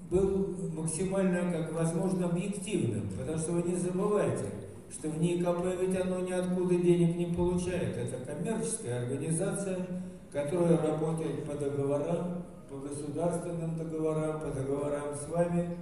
был 0.09 0.55
максимально, 0.73 1.51
как 1.51 1.73
возможно, 1.73 2.27
объективным. 2.27 3.09
Потому 3.17 3.37
что 3.37 3.51
вы 3.53 3.63
не 3.63 3.75
забывайте, 3.75 4.45
что 4.91 5.09
в 5.09 5.19
НИКП 5.19 5.47
ведь 5.79 5.99
оно 5.99 6.19
ниоткуда 6.19 6.75
денег 6.75 7.15
не 7.15 7.35
получает. 7.35 7.97
Это 7.97 8.25
коммерческая 8.25 9.03
организация, 9.03 9.85
которая 10.31 10.77
работает 10.77 11.43
по 11.45 11.53
договорам, 11.55 12.43
по 12.69 12.77
государственным 12.77 13.77
договорам, 13.77 14.39
по 14.39 14.47
договорам 14.47 15.15
с 15.15 15.29
вами. 15.29 15.77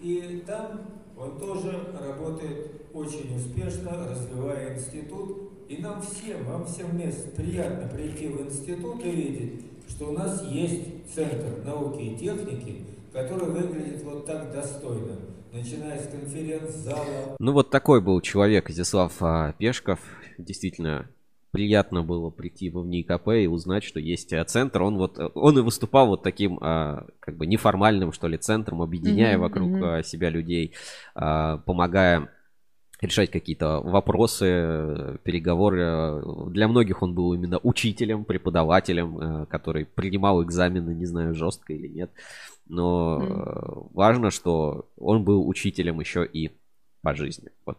И 0.00 0.42
там 0.46 0.80
он 1.16 1.38
тоже 1.38 1.72
работает 2.00 2.70
очень 2.92 3.36
успешно, 3.36 4.08
развивая 4.08 4.76
институт. 4.76 5.50
И 5.68 5.82
нам 5.82 6.00
всем, 6.00 6.44
вам 6.44 6.64
всем 6.64 6.96
мест 6.96 7.34
приятно 7.34 7.88
прийти 7.88 8.28
в 8.28 8.40
институт 8.40 9.04
и 9.04 9.10
видеть, 9.10 9.66
что 9.88 10.08
у 10.08 10.12
нас 10.12 10.42
есть 10.44 11.12
центр 11.14 11.62
науки 11.64 12.00
и 12.00 12.16
техники, 12.16 12.84
который 13.12 13.50
выглядит 13.50 14.02
вот 14.04 14.24
так 14.24 14.52
достойно 14.52 15.16
начиная 15.52 15.98
с 15.98 16.08
конференц-зала. 16.08 17.36
Ну 17.38 17.52
вот 17.52 17.70
такой 17.70 18.00
был 18.00 18.20
человек 18.20 18.70
Изяслав 18.70 19.12
а, 19.20 19.52
Пешков. 19.52 20.00
Действительно, 20.36 21.08
приятно 21.50 22.02
было 22.02 22.30
прийти 22.30 22.70
в 22.70 22.84
НИКП 22.86 23.28
и 23.28 23.46
узнать, 23.46 23.84
что 23.84 24.00
есть 24.00 24.32
а, 24.32 24.44
центр. 24.44 24.82
Он 24.82 24.96
вот 24.96 25.18
он 25.34 25.58
и 25.58 25.62
выступал 25.62 26.08
вот 26.08 26.22
таким 26.22 26.58
а, 26.60 27.06
как 27.20 27.36
бы 27.36 27.46
неформальным 27.46 28.12
что 28.12 28.28
ли 28.28 28.38
центром, 28.38 28.82
объединяя 28.82 29.36
mm-hmm, 29.36 29.40
вокруг 29.40 29.70
mm-hmm. 29.70 30.02
себя 30.02 30.30
людей, 30.30 30.74
помогая 31.14 32.30
решать 33.00 33.30
какие-то 33.30 33.80
вопросы, 33.80 35.18
переговоры. 35.22 36.22
Для 36.50 36.68
многих 36.68 37.02
он 37.02 37.14
был 37.14 37.32
именно 37.34 37.58
учителем, 37.62 38.24
преподавателем, 38.24 39.46
который 39.46 39.84
принимал 39.84 40.42
экзамены, 40.42 40.94
не 40.94 41.06
знаю, 41.06 41.34
жестко 41.34 41.72
или 41.72 41.88
нет. 41.88 42.10
Но 42.66 43.18
mm. 43.20 43.90
важно, 43.94 44.30
что 44.30 44.88
он 44.96 45.24
был 45.24 45.48
учителем 45.48 46.00
еще 46.00 46.26
и 46.26 46.50
по 47.02 47.14
жизни. 47.14 47.50
Вот. 47.64 47.78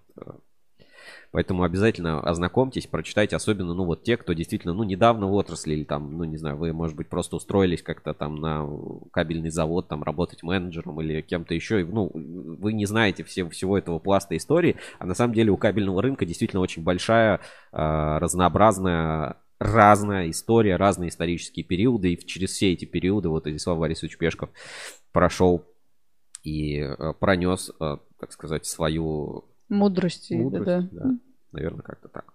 Поэтому 1.31 1.63
обязательно 1.63 2.19
ознакомьтесь, 2.21 2.87
прочитайте, 2.87 3.35
особенно, 3.35 3.73
ну, 3.73 3.85
вот 3.85 4.03
те, 4.03 4.17
кто 4.17 4.33
действительно, 4.33 4.73
ну, 4.73 4.83
недавно 4.83 5.27
в 5.27 5.33
отрасли, 5.33 5.75
или 5.75 5.83
там, 5.83 6.17
ну, 6.17 6.23
не 6.23 6.37
знаю, 6.37 6.57
вы, 6.57 6.73
может 6.73 6.95
быть, 6.95 7.07
просто 7.07 7.35
устроились 7.35 7.83
как-то 7.83 8.13
там 8.13 8.35
на 8.35 8.67
кабельный 9.11 9.51
завод, 9.51 9.87
там, 9.87 10.03
работать 10.03 10.41
менеджером 10.41 10.99
или 11.01 11.21
кем-то 11.21 11.53
еще, 11.53 11.81
и, 11.81 11.83
ну, 11.83 12.09
вы 12.13 12.73
не 12.73 12.85
знаете 12.85 13.23
все, 13.23 13.47
всего 13.49 13.77
этого 13.77 13.99
пласта 13.99 14.35
истории, 14.35 14.77
а 14.97 15.05
на 15.05 15.13
самом 15.13 15.35
деле 15.35 15.51
у 15.51 15.57
кабельного 15.57 16.01
рынка 16.01 16.25
действительно 16.25 16.61
очень 16.61 16.83
большая, 16.83 17.41
э, 17.71 18.17
разнообразная 18.17 19.37
разная 19.59 20.29
история, 20.29 20.77
разные 20.77 21.09
исторические 21.09 21.65
периоды, 21.65 22.13
и 22.13 22.25
через 22.25 22.51
все 22.51 22.71
эти 22.71 22.85
периоды 22.85 23.29
вот 23.29 23.43
Владислав 23.43 23.77
Борисович 23.77 24.17
Пешков 24.17 24.49
прошел 25.11 25.65
и 26.43 26.79
э, 26.79 27.13
пронес, 27.19 27.69
э, 27.79 27.97
так 28.19 28.31
сказать, 28.31 28.65
свою 28.65 29.45
мудрость. 29.69 30.31
мудрость 30.31 30.65
да. 30.65 30.87
да. 30.91 31.11
Наверное, 31.51 31.81
как-то 31.81 32.07
так. 32.07 32.33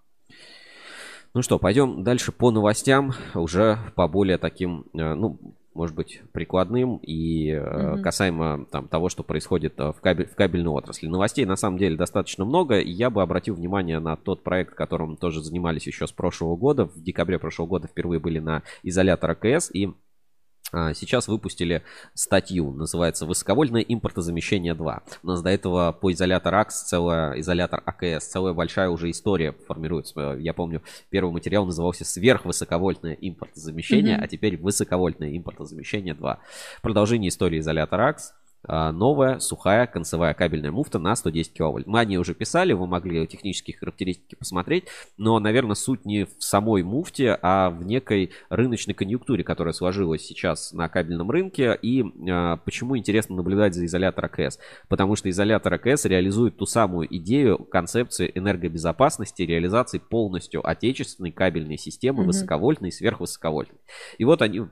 Ну 1.35 1.43
что, 1.43 1.59
пойдем 1.59 2.05
дальше 2.05 2.31
по 2.31 2.53
новостям, 2.53 3.13
уже 3.35 3.79
по 3.97 4.07
более 4.07 4.39
таким, 4.39 4.87
э, 4.95 5.15
ну, 5.15 5.39
может 5.75 5.97
быть, 5.97 6.23
прикладным 6.33 6.99
и 6.99 7.51
mm-hmm. 7.51 8.03
касаемо 8.03 8.67
там, 8.71 8.87
того, 8.87 9.09
что 9.09 9.25
происходит 9.25 9.75
э, 9.79 9.93
в, 9.93 10.01
кабель, 10.01 10.27
в 10.27 10.37
кабельной 10.37 10.71
отрасли. 10.71 11.09
Новостей 11.09 11.45
на 11.45 11.57
самом 11.57 11.79
деле 11.79 11.97
достаточно 11.97 12.45
много, 12.45 12.79
и 12.79 12.91
я 12.91 13.11
бы 13.11 13.21
обратил 13.21 13.57
внимание 13.57 13.99
на 13.99 14.17
тот 14.17 14.45
проект, 14.45 14.75
которым 14.75 15.17
тоже 15.17 15.43
занимались 15.43 15.89
еще 15.89 16.07
с 16.07 16.13
прошлого 16.13 16.55
года. 16.55 16.85
В 16.85 17.03
декабре 17.03 17.41
прошлого 17.41 17.67
года 17.67 17.89
впервые 17.89 18.21
были 18.21 18.39
на 18.39 18.63
изолятор 18.85 19.33
АКС, 19.33 19.71
и 19.75 19.93
сейчас 20.95 21.29
выпустили 21.29 21.83
статью, 22.15 22.73
называется 22.73 23.27
«Высоковольтное 23.27 23.83
импортозамещение 23.83 24.75
2». 24.75 25.03
У 25.23 25.27
нас 25.27 25.43
до 25.43 25.51
этого 25.51 25.93
по 25.93 26.13
изолятор 26.13 26.55
АКС, 26.55 26.85
целая, 26.85 27.39
изолятор 27.41 27.83
АКС, 27.85 28.27
целая 28.27 28.55
большая 28.55 28.89
уже 28.89 29.11
история 29.11 29.53
формируется. 29.67 30.37
Я 30.39 30.53
помню, 30.55 30.83
первый 31.11 31.33
материал 31.33 31.65
назывался 31.67 32.05
«Сверхвысоковольтное 32.05 33.15
импортозамещение», 33.15 34.17
mm-hmm. 34.17 34.25
а 34.25 34.29
теперь 34.29 34.57
«Высоковольтное 34.57 35.37
импортозамещение 35.37 36.15
2». 36.15 36.37
Продолжение 36.83 37.29
истории 37.29 37.61
изолятора 37.61 38.09
АКС. 38.09 38.35
А, 38.67 38.93
новая 38.93 39.39
сухая 39.39 39.87
концевая 39.87 40.35
кабельная 40.35 40.71
муфта 40.71 40.99
на 40.99 41.15
110 41.15 41.53
киловольт. 41.53 41.87
Мы 41.87 42.01
о 42.01 42.05
ней 42.05 42.17
уже 42.17 42.35
писали, 42.35 42.73
вы 42.73 42.87
могли 42.87 43.27
технические 43.27 43.77
характеристики 43.77 44.35
посмотреть, 44.35 44.85
но, 45.17 45.39
наверное, 45.39 45.75
суть 45.75 46.05
не 46.05 46.25
в 46.25 46.31
самой 46.39 46.83
муфте, 46.83 47.39
а 47.43 47.71
в 47.71 47.85
некой 47.85 48.31
рыночной 48.49 48.95
конъюнктуре, 48.95 49.45
которая 49.45 49.75
сложилась 49.75 50.23
сейчас 50.23 50.73
на 50.73 50.89
кабельном 50.89 51.31
рынке. 51.31 51.79
И 51.83 52.03
э, 52.03 52.57
почему 52.65 52.97
интересно 52.97 53.37
наблюдать 53.37 53.75
за 53.75 53.85
изолятор 53.85 54.25
АКС? 54.27 54.59
Потому 54.89 55.17
что 55.17 55.29
изолятор 55.29 55.75
АКС 55.75 56.07
реализует 56.07 56.57
ту 56.57 56.67
самую 56.67 57.15
идею 57.17 57.59
концепции 57.59 58.31
энергобезопасности, 58.35 59.43
реализации 59.43 59.99
полностью 59.99 60.67
отечественной 60.67 61.33
кабельной 61.33 61.77
системы, 61.77 62.23
mm-hmm. 62.23 62.27
высоковольтной 62.27 62.89
и 62.89 62.93
сверхвысоковольтной. 62.93 63.81
И 64.19 64.25
вот 64.25 64.43
они 64.43 64.63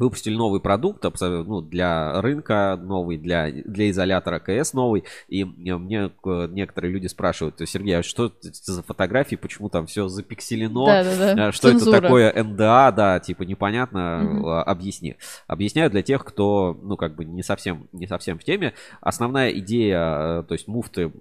выпустили 0.00 0.34
новый 0.34 0.60
продукт 0.60 1.04
ну, 1.20 1.60
для 1.60 2.20
рынка 2.20 2.78
новый, 2.80 3.18
для, 3.18 3.50
для 3.50 3.90
изолятора 3.90 4.40
КС 4.40 4.72
новый. 4.72 5.04
И 5.28 5.44
мне 5.44 6.10
некоторые 6.24 6.92
люди 6.92 7.06
спрашивают, 7.06 7.60
Сергей, 7.66 7.98
а 7.98 8.02
что 8.02 8.26
это 8.26 8.72
за 8.72 8.82
фотографии, 8.82 9.36
почему 9.36 9.68
там 9.68 9.86
все 9.86 10.08
запикселено, 10.08 10.86
да, 10.86 11.04
да, 11.04 11.34
да. 11.34 11.52
что 11.52 11.68
Цензура. 11.68 11.96
это 11.96 12.02
такое 12.02 12.42
НДА, 12.42 12.92
да, 12.92 13.20
типа 13.20 13.42
непонятно, 13.42 14.24
угу. 14.24 14.48
объясни. 14.50 15.16
Объясняю 15.46 15.90
для 15.90 16.02
тех, 16.02 16.24
кто, 16.24 16.78
ну, 16.82 16.96
как 16.96 17.14
бы 17.14 17.24
не 17.24 17.42
совсем, 17.42 17.88
не 17.92 18.06
совсем 18.06 18.38
в 18.38 18.44
теме. 18.44 18.72
Основная 19.00 19.50
идея, 19.50 20.40
э, 20.40 20.44
то 20.48 20.54
есть 20.54 20.66
муфты 20.66 21.12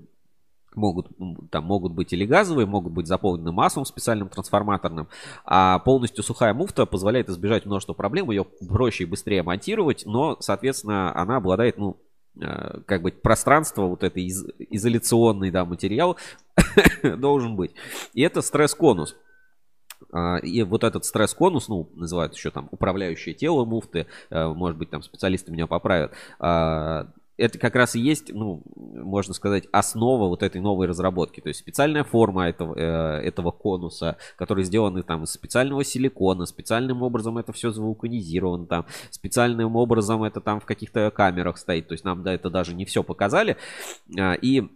могут, 0.75 1.07
там 1.51 1.63
могут 1.65 1.93
быть 1.93 2.13
или 2.13 2.25
газовые, 2.25 2.65
могут 2.65 2.93
быть 2.93 3.07
заполнены 3.07 3.51
массовым 3.51 3.85
специальным 3.85 4.29
трансформаторным, 4.29 5.07
а 5.45 5.79
полностью 5.79 6.23
сухая 6.23 6.53
муфта 6.53 6.85
позволяет 6.85 7.29
избежать 7.29 7.65
множества 7.65 7.93
проблем, 7.93 8.31
ее 8.31 8.45
проще 8.45 9.03
и 9.03 9.07
быстрее 9.07 9.43
монтировать, 9.43 10.05
но, 10.05 10.37
соответственно, 10.39 11.15
она 11.15 11.37
обладает, 11.37 11.77
ну, 11.77 11.97
э, 12.39 12.81
как 12.85 13.01
бы 13.01 13.11
пространство, 13.11 13.83
вот 13.83 14.03
это 14.03 14.19
из, 14.19 14.45
изоляционный, 14.57 15.51
да, 15.51 15.65
материал 15.65 16.17
должен 17.03 17.55
быть. 17.55 17.71
И 18.13 18.21
это 18.21 18.41
стресс-конус. 18.41 19.15
А, 20.11 20.37
и 20.37 20.63
вот 20.63 20.83
этот 20.83 21.05
стресс-конус, 21.05 21.67
ну, 21.67 21.89
называют 21.93 22.33
еще 22.33 22.51
там 22.51 22.67
управляющее 22.71 23.35
тело 23.35 23.65
муфты, 23.65 24.07
э, 24.29 24.47
может 24.47 24.77
быть, 24.77 24.89
там 24.89 25.01
специалисты 25.01 25.51
меня 25.51 25.67
поправят, 25.67 26.13
а, 26.39 27.07
это 27.39 27.57
как 27.57 27.75
раз 27.75 27.95
и 27.95 27.99
есть, 27.99 28.33
ну, 28.33 28.61
можно 28.75 29.33
сказать, 29.33 29.65
основа 29.71 30.27
вот 30.27 30.43
этой 30.43 30.59
новой 30.59 30.87
разработки. 30.87 31.39
То 31.39 31.47
есть 31.47 31.59
специальная 31.59 32.03
форма 32.03 32.49
этого, 32.49 32.75
э, 32.77 33.21
этого 33.21 33.51
конуса, 33.51 34.17
который 34.35 34.63
сделан 34.63 35.01
там 35.03 35.23
из 35.23 35.31
специального 35.31 35.83
силикона, 35.83 36.45
специальным 36.45 37.01
образом 37.01 37.37
это 37.37 37.53
все 37.53 37.71
звуконизировано 37.71 38.65
там, 38.65 38.85
специальным 39.09 39.75
образом 39.75 40.23
это 40.23 40.41
там 40.41 40.59
в 40.59 40.65
каких-то 40.65 41.11
камерах 41.11 41.57
стоит. 41.57 41.87
То 41.87 41.93
есть 41.93 42.03
нам 42.03 42.23
да, 42.23 42.33
это 42.33 42.49
даже 42.49 42.75
не 42.75 42.85
все 42.85 43.03
показали. 43.03 43.57
А, 44.17 44.33
и 44.33 44.69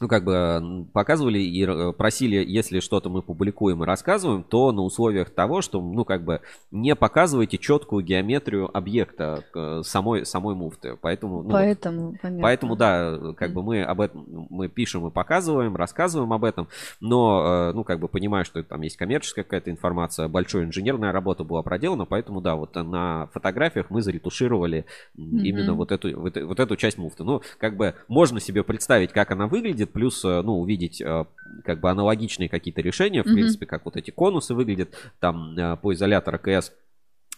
ну, 0.00 0.08
как 0.08 0.24
бы 0.24 0.86
показывали 0.92 1.38
и 1.38 1.64
э, 1.64 1.92
просили, 1.92 2.44
если 2.44 2.80
что-то 2.80 3.10
мы 3.10 3.22
публикуем 3.22 3.84
и 3.84 3.86
рассказываем, 3.86 4.42
то 4.42 4.72
на 4.72 4.82
условиях 4.82 5.30
того, 5.30 5.62
что, 5.62 5.80
ну, 5.80 6.04
как 6.04 6.24
бы 6.24 6.40
не 6.72 6.96
показываете 6.96 7.58
четкую 7.58 8.04
геометрию 8.04 8.76
объекта 8.76 9.44
э, 9.54 9.82
самой, 9.84 10.26
самой 10.26 10.56
муфты. 10.56 10.98
Поэтому, 11.00 11.44
ну, 11.44 11.50
поэтому, 11.50 12.16
понятно. 12.20 12.42
поэтому, 12.42 12.76
да, 12.76 13.34
как 13.36 13.52
бы 13.52 13.62
мы 13.62 13.84
об 13.84 14.00
этом, 14.00 14.46
мы 14.50 14.68
пишем 14.68 15.06
и 15.06 15.12
показываем, 15.12 15.76
рассказываем 15.76 16.32
об 16.32 16.42
этом, 16.42 16.66
но, 17.00 17.68
э, 17.70 17.72
ну, 17.72 17.84
как 17.84 18.00
бы 18.00 18.08
понимаю, 18.08 18.44
что 18.44 18.64
там 18.64 18.80
есть 18.80 18.96
коммерческая 18.96 19.44
какая-то 19.44 19.70
информация, 19.70 20.26
большая 20.26 20.64
инженерная 20.64 21.12
работа 21.12 21.44
была 21.44 21.62
проделана, 21.62 22.04
поэтому, 22.04 22.40
да, 22.40 22.56
вот 22.56 22.74
на 22.74 23.28
фотографиях 23.32 23.90
мы 23.90 24.02
заретушировали 24.02 24.86
mm-hmm. 25.16 25.40
именно 25.42 25.74
вот 25.74 25.92
эту, 25.92 26.18
вот, 26.18 26.36
вот 26.36 26.58
эту 26.58 26.76
часть 26.76 26.98
муфты. 26.98 27.22
Ну, 27.22 27.42
как 27.58 27.76
бы 27.76 27.94
можно 28.08 28.40
себе 28.40 28.64
представить, 28.64 29.12
как 29.12 29.30
она 29.30 29.46
выглядит, 29.46 29.83
выглядит, 29.84 29.92
плюс, 29.92 30.24
э, 30.24 30.42
ну, 30.42 30.60
увидеть 30.60 31.00
э, 31.00 31.24
как 31.64 31.80
бы 31.80 31.90
аналогичные 31.90 32.48
какие-то 32.48 32.80
решения, 32.80 33.22
в 33.22 33.26
mm-hmm. 33.26 33.32
принципе, 33.32 33.66
как 33.66 33.84
вот 33.84 33.96
эти 33.96 34.10
конусы 34.10 34.54
выглядят, 34.54 34.94
там 35.20 35.56
э, 35.56 35.76
по 35.76 35.92
изолятору 35.92 36.38
КС 36.38 36.72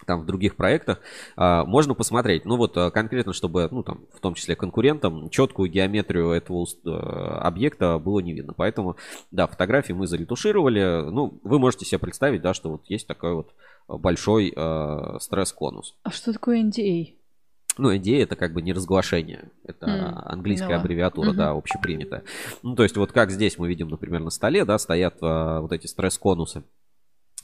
там 0.07 0.21
в 0.21 0.27
других 0.27 0.57
проектах, 0.57 1.01
можно 1.37 1.95
посмотреть. 1.95 2.45
Ну 2.45 2.59
вот 2.59 2.75
конкретно, 2.93 3.33
чтобы, 3.33 3.67
ну 3.71 3.83
там, 3.83 4.05
в 4.13 4.21
том 4.21 4.35
числе 4.35 4.55
конкурентам, 4.55 5.31
четкую 5.31 5.71
геометрию 5.71 6.33
этого 6.33 6.67
объекта 7.41 7.99
было 7.99 8.21
не 8.21 8.35
видно. 8.35 8.53
Поэтому, 8.53 8.97
да, 9.31 9.47
фотографии 9.47 9.95
мы 9.95 10.07
заретушировали. 10.07 11.11
Ну, 11.11 11.41
вы 11.43 11.59
можете 11.59 11.87
себе 11.87 11.99
представить, 11.99 12.43
да, 12.43 12.53
что 12.53 12.73
вот 12.73 12.83
есть 12.91 13.07
такой 13.07 13.37
вот 13.37 13.55
большой 13.89 14.53
э, 14.55 15.19
стресс-конус. 15.19 15.97
А 16.03 16.11
что 16.11 16.35
такое 16.35 16.63
NDA? 16.63 17.15
Ну, 17.79 17.93
NDA 17.95 18.23
это 18.23 18.37
как 18.37 18.53
бы 18.53 18.63
не 18.63 18.73
разглашение. 18.73 19.51
Это 19.65 19.87
М, 19.87 20.19
английская 20.25 20.67
поняла. 20.69 20.81
аббревиатура, 20.83 21.29
Мгм. 21.29 21.37
да, 21.37 21.51
общепринятая. 21.51 22.23
Ну, 22.63 22.75
то 22.75 22.83
есть 22.83 22.97
вот 22.97 23.13
как 23.13 23.31
здесь 23.31 23.59
мы 23.59 23.69
видим, 23.69 23.89
например, 23.89 24.21
на 24.23 24.31
столе, 24.31 24.65
да, 24.65 24.79
стоят 24.79 25.17
а, 25.21 25.61
вот 25.61 25.73
эти 25.73 25.87
стресс-конусы. 25.87 26.63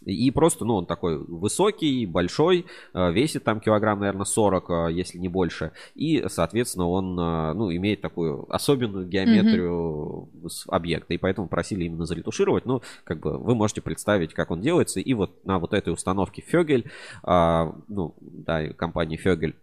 И 0.04 0.32
просто, 0.32 0.64
ну, 0.64 0.74
он 0.74 0.86
такой 0.86 1.16
высокий, 1.16 2.06
большой, 2.06 2.66
а, 2.92 3.10
весит 3.10 3.44
там 3.44 3.60
килограмм, 3.60 4.00
наверное, 4.00 4.24
40, 4.24 4.70
а, 4.70 4.88
если 4.88 5.18
не 5.18 5.28
больше. 5.28 5.72
И, 5.94 6.24
соответственно, 6.28 6.88
он, 6.88 7.14
ну, 7.14 7.70
имеет 7.76 8.00
такую 8.00 8.52
особенную 8.52 9.06
геометрию 9.06 10.28
с 10.48 10.64
объекта. 10.66 11.14
И 11.14 11.18
поэтому 11.18 11.46
просили 11.46 11.84
именно 11.84 12.06
заретушировать. 12.06 12.66
Ну, 12.66 12.82
как 13.04 13.20
бы 13.20 13.38
вы 13.38 13.54
можете 13.54 13.80
представить, 13.80 14.32
как 14.34 14.50
он 14.50 14.60
делается. 14.60 14.98
И 14.98 15.14
вот 15.14 15.44
на 15.44 15.58
вот 15.60 15.72
этой 15.72 15.92
установке 15.92 16.42
Фёгель, 16.42 16.90
ну, 17.24 18.14
да, 18.20 18.72
компании 18.72 19.16
Фёгель, 19.18 19.54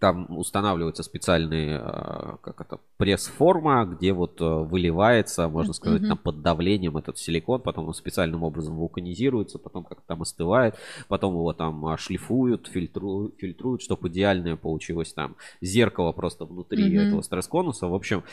там 0.00 0.26
устанавливается 0.36 1.02
специальный, 1.02 1.74
э, 1.74 2.36
как 2.40 2.60
это, 2.62 2.80
пресс-форма, 2.96 3.84
где 3.84 4.12
вот 4.12 4.40
э, 4.40 4.44
выливается, 4.44 5.48
можно 5.48 5.74
сказать, 5.74 6.00
Мгм. 6.00 6.08
там 6.08 6.18
под 6.18 6.42
давлением 6.42 6.96
этот 6.96 7.18
силикон, 7.18 7.60
потом 7.60 7.86
он 7.86 7.94
специальным 7.94 8.42
образом 8.42 8.76
вулканизируется, 8.76 9.58
потом 9.58 9.84
как-то 9.84 10.04
там 10.06 10.22
остывает, 10.22 10.74
потом 11.08 11.34
его 11.34 11.52
там 11.52 11.84
а, 11.86 11.98
шлифуют, 11.98 12.66
фильтруют, 12.66 13.34
фильтруют, 13.38 13.82
чтобы 13.82 14.08
идеальное 14.08 14.56
получилось 14.56 15.12
там 15.12 15.36
зеркало 15.60 16.12
просто 16.12 16.46
внутри 16.46 16.88
Мгм. 16.88 17.06
этого 17.06 17.20
стресс-конуса. 17.22 17.86
В 17.86 17.94
общем, 17.94 18.24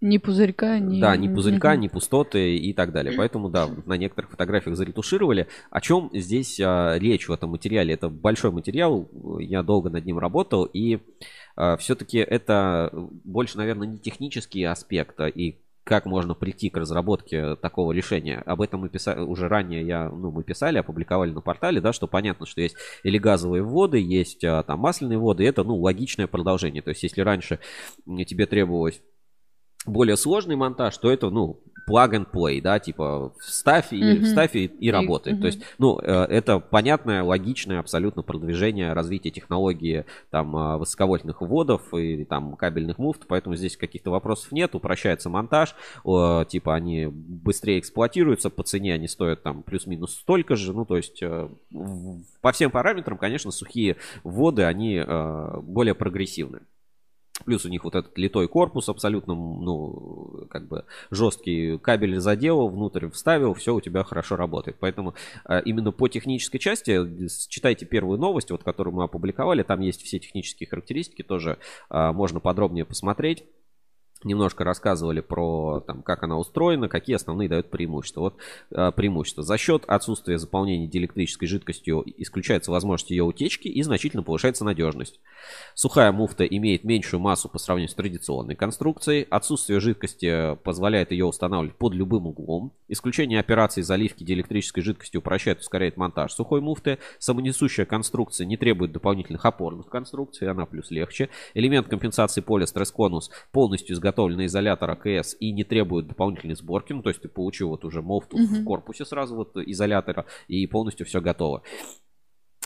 Ни 0.00 0.18
пузырька, 0.18 0.78
ни... 0.78 1.00
да, 1.00 1.16
ни 1.16 1.28
пузырька, 1.28 1.76
ни 1.76 1.88
пустоты 1.88 2.56
и 2.56 2.72
так 2.72 2.92
далее. 2.92 3.14
Поэтому, 3.16 3.50
да, 3.50 3.68
на 3.86 3.96
некоторых 3.96 4.30
фотографиях 4.30 4.76
заретушировали. 4.76 5.46
О 5.70 5.80
чем 5.80 6.10
здесь 6.12 6.58
а, 6.58 6.96
речь 6.98 7.28
в 7.28 7.32
этом 7.32 7.50
материале? 7.50 7.94
Это 7.94 8.08
большой 8.08 8.50
материал, 8.50 9.08
я 9.38 9.62
долго 9.62 9.90
над 9.90 10.04
ним 10.04 10.18
работал, 10.18 10.64
и 10.64 11.00
все-таки 11.78 12.18
это 12.18 12.90
больше, 12.92 13.58
наверное, 13.58 13.86
не 13.86 13.98
технический 13.98 14.64
аспект, 14.64 15.20
а 15.20 15.28
и 15.28 15.58
как 15.84 16.06
можно 16.06 16.34
прийти 16.34 16.70
к 16.70 16.76
разработке 16.76 17.56
такого 17.56 17.92
решения. 17.92 18.42
Об 18.46 18.62
этом 18.62 18.80
мы 18.80 18.88
писали 18.88 19.20
уже 19.20 19.48
ранее, 19.48 19.84
я, 19.84 20.08
ну, 20.08 20.30
мы 20.30 20.44
писали, 20.44 20.78
опубликовали 20.78 21.32
на 21.32 21.40
портале, 21.40 21.80
да, 21.80 21.92
что 21.92 22.06
понятно, 22.06 22.46
что 22.46 22.60
есть 22.60 22.76
или 23.02 23.18
газовые 23.18 23.62
воды, 23.62 23.98
есть 23.98 24.44
а, 24.44 24.62
там 24.62 24.78
масляные 24.78 25.18
воды, 25.18 25.44
это, 25.44 25.64
ну, 25.64 25.76
логичное 25.76 26.28
продолжение. 26.28 26.80
То 26.80 26.90
есть, 26.90 27.02
если 27.02 27.22
раньше 27.22 27.58
тебе 28.06 28.46
требовалось 28.46 29.02
более 29.90 30.16
сложный 30.16 30.56
монтаж, 30.56 30.96
то 30.98 31.10
это, 31.10 31.30
ну, 31.30 31.60
plug 31.88 32.10
and 32.12 32.26
play, 32.32 32.60
да, 32.62 32.78
типа 32.78 33.32
вставь 33.40 33.92
и, 33.92 34.00
Мгм. 34.02 34.24
вставь 34.24 34.54
и, 34.54 34.66
и 34.66 34.90
работает. 34.92 35.36
мгм. 35.36 35.40
То 35.42 35.46
есть, 35.48 35.60
ну, 35.78 35.98
э, 35.98 36.24
это 36.26 36.60
понятное, 36.60 37.24
логичное 37.24 37.80
абсолютно 37.80 38.22
продвижение 38.22 38.92
развития 38.92 39.30
технологии 39.30 40.04
там 40.30 40.56
э, 40.56 40.76
высоковольтных 40.76 41.40
вводов 41.42 41.92
и 41.92 42.24
там 42.24 42.54
кабельных 42.54 42.98
муфт, 42.98 43.22
поэтому 43.26 43.56
здесь 43.56 43.76
каких-то 43.76 44.10
вопросов 44.12 44.52
нет, 44.52 44.74
упрощается 44.76 45.30
монтаж, 45.30 45.74
типа 46.04 46.74
они 46.74 47.06
быстрее 47.06 47.80
эксплуатируются, 47.80 48.50
по 48.50 48.62
цене 48.62 48.94
они 48.94 49.08
стоят 49.08 49.42
там 49.42 49.62
плюс-минус 49.64 50.14
столько 50.14 50.54
же, 50.54 50.72
ну, 50.72 50.84
то 50.84 50.96
есть 50.96 51.20
э, 51.22 51.48
по 52.40 52.52
всем 52.52 52.70
параметрам, 52.70 53.18
конечно, 53.18 53.50
сухие 53.50 53.96
вводы, 54.22 54.62
они 54.62 55.02
э, 55.04 55.60
более 55.62 55.94
прогрессивны. 55.94 56.60
Плюс 57.44 57.64
у 57.64 57.68
них 57.68 57.84
вот 57.84 57.94
этот 57.94 58.16
литой 58.18 58.48
корпус 58.48 58.88
абсолютно, 58.88 59.34
ну, 59.34 60.46
как 60.50 60.68
бы 60.68 60.84
жесткий 61.10 61.78
кабель 61.78 62.18
заделал, 62.20 62.68
внутрь 62.68 63.08
вставил, 63.10 63.54
все 63.54 63.74
у 63.74 63.80
тебя 63.80 64.04
хорошо 64.04 64.36
работает. 64.36 64.76
Поэтому 64.80 65.14
э, 65.48 65.62
именно 65.64 65.92
по 65.92 66.08
технической 66.08 66.60
части, 66.60 66.90
э, 66.90 67.28
читайте 67.48 67.86
первую 67.86 68.18
новость, 68.18 68.50
вот, 68.50 68.62
которую 68.62 68.94
мы 68.94 69.04
опубликовали, 69.04 69.62
там 69.62 69.80
есть 69.80 70.02
все 70.02 70.18
технические 70.18 70.68
характеристики, 70.68 71.22
тоже 71.22 71.58
э, 71.90 72.12
можно 72.12 72.40
подробнее 72.40 72.84
посмотреть. 72.84 73.44
Немножко 74.22 74.64
рассказывали 74.64 75.20
про 75.20 75.80
там, 75.86 76.02
как 76.02 76.22
она 76.22 76.36
устроена, 76.36 76.88
какие 76.88 77.16
основные 77.16 77.48
дают 77.48 77.70
преимущества. 77.70 78.20
Вот 78.20 78.36
э, 78.70 78.92
преимущества. 78.92 79.42
За 79.42 79.56
счет 79.56 79.84
отсутствия 79.86 80.36
заполнения 80.36 80.86
диэлектрической 80.86 81.48
жидкостью 81.48 82.04
исключается 82.18 82.70
возможность 82.70 83.10
ее 83.10 83.24
утечки 83.24 83.68
и 83.68 83.82
значительно 83.82 84.22
повышается 84.22 84.64
надежность. 84.64 85.20
Сухая 85.74 86.12
муфта 86.12 86.44
имеет 86.44 86.84
меньшую 86.84 87.20
массу 87.20 87.48
по 87.48 87.58
сравнению 87.58 87.88
с 87.88 87.94
традиционной 87.94 88.56
конструкцией. 88.56 89.26
Отсутствие 89.30 89.80
жидкости 89.80 90.54
позволяет 90.64 91.12
ее 91.12 91.24
устанавливать 91.24 91.76
под 91.76 91.94
любым 91.94 92.26
углом. 92.26 92.74
Исключение 92.88 93.40
операции 93.40 93.80
заливки 93.80 94.22
диэлектрической 94.22 94.82
жидкостью 94.82 95.20
упрощает 95.20 95.60
ускоряет 95.60 95.96
монтаж 95.96 96.34
сухой 96.34 96.60
муфты. 96.60 96.98
Самонесущая 97.18 97.86
конструкция 97.86 98.46
не 98.46 98.58
требует 98.58 98.92
дополнительных 98.92 99.46
опорных 99.46 99.86
конструкций, 99.88 100.50
она 100.50 100.66
плюс 100.66 100.90
легче. 100.90 101.30
Элемент 101.54 101.88
компенсации 101.88 102.42
поля 102.42 102.66
стресс-конус 102.66 103.30
полностью 103.50 103.94
изготовлен 103.94 104.09
из 104.10 104.50
изолятора 104.50 104.94
КС 104.96 105.36
и 105.40 105.52
не 105.52 105.64
требует 105.64 106.06
дополнительной 106.06 106.54
сборки. 106.56 106.92
Ну, 106.92 107.02
то 107.02 107.10
есть 107.10 107.22
ты 107.22 107.28
получил 107.28 107.68
вот 107.68 107.84
уже 107.84 108.02
мофту 108.02 108.36
в 108.36 108.40
Мгм. 108.40 108.64
корпусе 108.64 109.04
сразу 109.04 109.36
вот 109.36 109.56
изолятора 109.56 110.26
и 110.48 110.66
полностью 110.66 111.06
все 111.06 111.20
готово. 111.20 111.62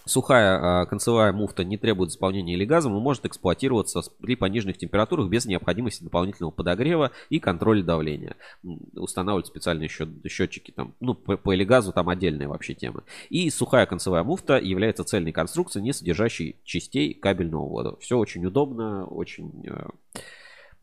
Сухая 0.07 0.83
а, 0.83 0.85
концевая 0.85 1.33
муфта 1.33 1.65
не 1.65 1.79
требует 1.79 2.11
заполнения 2.13 2.53
или 2.53 2.67
газом 2.67 2.95
и 2.95 3.01
может 3.01 3.25
эксплуатироваться 3.25 4.03
при 4.21 4.37
пониженных 4.37 4.77
температурах 4.77 5.31
без 5.31 5.47
необходимости 5.47 6.05
дополнительного 6.05 6.51
подогрева 6.51 7.13
и 7.31 7.41
контроля 7.41 7.83
давления. 7.83 8.37
Устанавливают 8.95 9.47
специальные 9.47 9.89
счет, 9.89 10.11
счетчики 10.29 10.73
там, 10.73 10.95
ну, 11.01 11.15
по, 11.15 11.39
по 11.39 11.55
элегазу 11.55 11.93
там 11.95 12.11
отдельная 12.11 12.49
вообще 12.49 12.75
тема. 12.75 13.05
И 13.31 13.49
сухая 13.49 13.87
концевая 13.87 14.25
муфта 14.25 14.59
является 14.59 15.05
цельной 15.05 15.33
конструкцией, 15.33 15.83
не 15.83 15.95
содержащей 15.95 16.57
частей 16.65 17.15
кабельного 17.15 17.67
ввода. 17.67 17.97
Все 17.97 18.19
очень 18.19 18.45
удобно, 18.45 19.07
очень 19.07 19.65
э, 19.67 19.87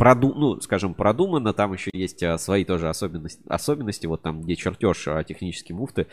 проду, 0.01 0.33
ну, 0.33 0.59
скажем, 0.61 0.95
продумано. 0.95 1.53
Там 1.53 1.73
еще 1.73 1.91
есть 1.93 2.23
а, 2.23 2.39
свои 2.39 2.65
тоже 2.65 2.89
особенности, 2.89 3.39
особенности. 3.47 4.07
Вот 4.07 4.23
там, 4.23 4.41
где 4.41 4.55
чертеж 4.55 5.07
а, 5.07 5.23
технические 5.23 5.75
муфты. 5.75 6.07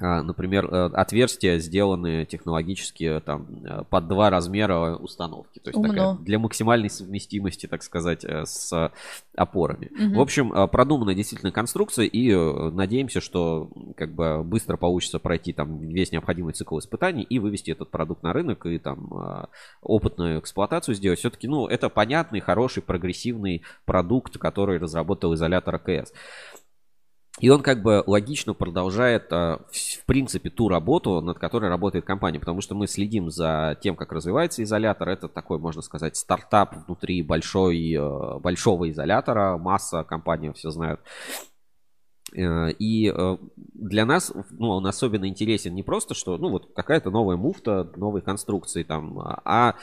А, 0.00 0.22
Например, 0.22 0.66
э, 0.66 0.90
отверстия 0.94 1.58
сделаны 1.58 2.24
технологически 2.24 3.04
э, 3.04 3.20
там 3.20 3.46
э, 3.64 3.84
под 3.88 4.08
два 4.08 4.30
размера 4.30 4.96
установки. 4.96 5.58
То 5.58 5.70
есть 5.70 5.78
Умно. 5.78 5.88
такая 5.92 6.14
для 6.14 6.38
максимальной 6.38 6.88
совместимости, 6.88 7.66
так 7.66 7.82
сказать, 7.82 8.24
с 8.24 8.92
опорами. 9.36 9.90
Мгм. 9.92 10.14
В 10.14 10.20
общем, 10.20 10.68
продумана 10.68 11.14
действительно 11.14 11.52
конструкция, 11.52 12.06
и 12.06 12.34
надеемся, 12.70 13.20
что 13.20 13.70
как 13.96 14.14
бы 14.14 14.42
быстро 14.42 14.76
получится 14.76 15.18
пройти 15.18 15.52
там 15.52 15.78
весь 15.78 16.12
необходимый 16.12 16.54
цикл 16.54 16.78
испытаний 16.78 17.22
и 17.22 17.38
вывести 17.38 17.70
этот 17.70 17.90
продукт 17.90 18.22
на 18.22 18.32
рынок 18.32 18.66
и 18.66 18.78
там 18.78 19.48
опытную 19.82 20.40
эксплуатацию 20.40 20.94
сделать. 20.94 21.18
Все-таки, 21.18 21.48
ну, 21.48 21.66
это 21.66 21.88
понятный, 21.88 22.40
хороший, 22.40 22.82
прогрессивный 22.82 23.62
продукт, 23.84 24.38
который 24.38 24.78
разработал 24.78 25.34
изолятор 25.34 25.76
АКС. 25.76 26.12
И 27.40 27.48
он 27.48 27.62
как 27.62 27.82
бы 27.82 28.04
логично 28.06 28.52
продолжает, 28.52 29.32
а, 29.32 29.60
в 29.72 30.04
принципе, 30.04 30.50
ту 30.50 30.68
работу, 30.68 31.20
над 31.22 31.38
которой 31.38 31.70
работает 31.70 32.04
компания, 32.04 32.38
потому 32.38 32.60
что 32.60 32.74
мы 32.74 32.86
следим 32.86 33.30
за 33.30 33.78
тем, 33.80 33.96
как 33.96 34.12
развивается 34.12 34.62
изолятор. 34.62 35.08
Это 35.08 35.28
такой, 35.28 35.58
можно 35.58 35.80
сказать, 35.80 36.16
стартап 36.16 36.86
внутри 36.86 37.22
большой, 37.22 37.94
э, 37.94 38.38
большого 38.40 38.90
изолятора. 38.90 39.56
Масса 39.56 40.04
компаний 40.04 40.52
все 40.52 40.70
знают. 40.70 41.00
Э, 42.34 42.70
И 42.78 43.10
э, 43.10 43.36
для 43.56 44.04
нас, 44.04 44.32
ну, 44.50 44.68
он 44.68 44.86
особенно 44.86 45.26
интересен 45.26 45.74
не 45.74 45.82
просто, 45.82 46.14
что, 46.14 46.36
ну, 46.36 46.50
вот 46.50 46.74
какая-то 46.74 47.10
новая 47.10 47.36
муфта, 47.36 47.90
новой 47.96 48.20
конструкции 48.20 48.82
там, 48.82 49.18
а 49.18 49.76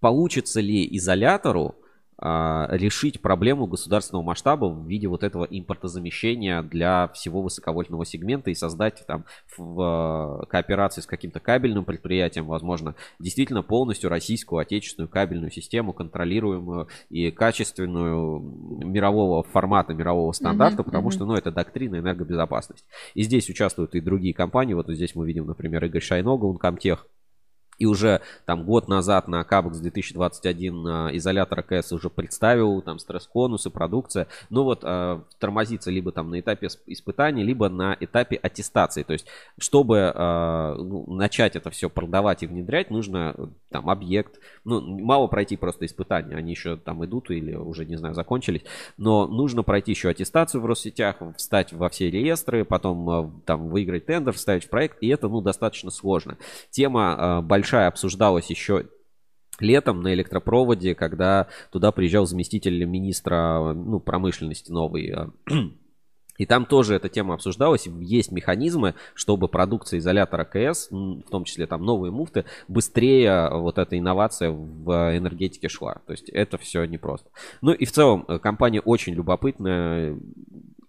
получится 0.00 0.60
ли 0.60 0.86
изолятору 0.96 1.74
а, 1.74 1.87
решить 2.20 3.20
проблему 3.20 3.66
государственного 3.66 4.24
масштаба 4.24 4.66
в 4.66 4.86
виде 4.86 5.06
вот 5.06 5.22
этого 5.22 5.44
импортозамещения 5.44 6.62
для 6.62 7.08
всего 7.08 7.42
высоковольтного 7.42 8.04
сегмента 8.04 8.50
и 8.50 8.54
создать 8.54 9.04
там 9.06 9.24
в 9.56 10.42
э, 10.42 10.46
кооперации 10.46 11.00
с 11.00 11.06
каким-то 11.06 11.38
кабельным 11.40 11.84
предприятием, 11.84 12.46
возможно, 12.46 12.96
действительно 13.18 13.62
полностью 13.62 14.10
российскую 14.10 14.58
отечественную 14.58 15.08
кабельную 15.08 15.50
систему, 15.52 15.92
контролируемую 15.92 16.88
и 17.08 17.30
качественную 17.30 18.40
мирового 18.40 19.44
формата, 19.44 19.94
мирового 19.94 20.32
стандарта, 20.32 20.82
Мгм, 20.82 20.84
потому 20.84 21.10
что, 21.10 21.24
ну, 21.24 21.34
это 21.34 21.52
доктрина 21.52 21.96
энергобезопасности. 21.96 22.84
И 23.14 23.22
здесь 23.22 23.48
участвуют 23.48 23.94
и 23.94 24.00
другие 24.00 24.34
компании. 24.34 24.74
Вот 24.74 24.88
здесь 24.88 25.14
мы 25.14 25.26
видим, 25.26 25.46
например, 25.46 25.84
Игорь 25.84 26.02
Шайнога, 26.02 26.46
Uncomtech, 26.46 26.98
И 27.78 27.86
уже 27.86 28.20
там 28.44 28.64
год 28.64 28.88
назад 28.88 29.28
на 29.28 29.44
Кабекс 29.44 29.78
2021 29.78 30.86
а, 30.86 31.08
изолятор 31.12 31.60
АКС 31.60 31.92
уже 31.92 32.10
представил, 32.10 32.82
там 32.82 32.98
стресс-конусы, 32.98 33.70
продукция. 33.70 34.26
Но 34.50 34.64
вот 34.64 34.80
э, 34.82 35.20
тормозится 35.38 35.90
либо 35.90 36.12
там 36.12 36.30
на 36.30 36.40
этапе 36.40 36.66
сп- 36.66 36.80
испытаний, 36.86 37.42
либо 37.42 37.68
на 37.68 37.96
этапе 37.98 38.36
аттестации. 38.36 39.02
То 39.02 39.12
есть, 39.12 39.26
чтобы 39.58 40.12
э, 40.14 40.74
ну, 40.78 41.04
начать 41.12 41.56
это 41.56 41.70
все 41.70 41.88
продавать 41.88 42.42
и 42.42 42.46
внедрять, 42.46 42.90
нужно 42.90 43.34
э, 43.36 43.46
там 43.70 43.88
объект. 43.88 44.40
Ну, 44.64 44.80
мало 44.80 45.26
пройти 45.28 45.56
просто 45.56 45.86
испытания, 45.86 46.36
они 46.36 46.50
еще 46.50 46.76
там 46.76 47.04
идут 47.04 47.30
или 47.30 47.54
уже, 47.54 47.84
не 47.84 47.96
знаю, 47.96 48.14
закончились. 48.14 48.62
Но 48.96 49.26
нужно 49.26 49.62
пройти 49.62 49.92
еще 49.92 50.08
аттестацию 50.08 50.60
в 50.60 50.66
Россетях, 50.66 51.16
встать 51.36 51.72
во 51.72 51.88
все 51.88 52.10
реестры, 52.10 52.64
потом 52.64 53.10
э, 53.10 53.30
там 53.46 53.68
выиграть 53.68 54.06
тендер, 54.06 54.32
вставить 54.32 54.64
в 54.64 54.70
проект. 54.70 54.98
И 55.00 55.08
это, 55.08 55.28
ну, 55.28 55.40
достаточно 55.40 55.90
сложно. 55.90 56.38
Тема 56.70 57.16
э, 57.18 57.46
большая 57.46 57.67
обсуждалась 57.76 58.50
еще 58.50 58.86
летом 59.60 60.02
на 60.02 60.14
электропроводе, 60.14 60.94
когда 60.94 61.48
туда 61.70 61.92
приезжал 61.92 62.26
заместитель 62.26 62.84
министра 62.84 63.72
ну, 63.74 64.00
промышленности 64.00 64.70
новый. 64.70 65.10
э, 65.10 65.26
И 66.38 66.46
там 66.46 66.64
тоже 66.66 66.94
эта 66.94 67.08
тема 67.08 67.34
обсуждалась. 67.34 67.88
Есть 68.00 68.30
механизмы, 68.30 68.94
чтобы 69.14 69.48
продукция 69.48 69.98
изолятора 69.98 70.44
КС, 70.44 70.88
в 70.90 71.28
том 71.30 71.44
числе 71.44 71.66
там 71.66 71.84
новые 71.84 72.12
муфты, 72.12 72.44
быстрее 72.68 73.50
вот 73.50 73.78
эта 73.78 73.98
инновация 73.98 74.50
в 74.50 75.16
энергетике 75.16 75.68
шла. 75.68 75.96
То 76.06 76.12
есть 76.12 76.28
это 76.30 76.56
все 76.56 76.84
непросто. 76.84 77.28
Ну 77.60 77.72
и 77.72 77.84
в 77.84 77.92
целом 77.92 78.24
э, 78.28 78.38
компания 78.38 78.80
очень 78.80 79.14
любопытная. 79.14 80.16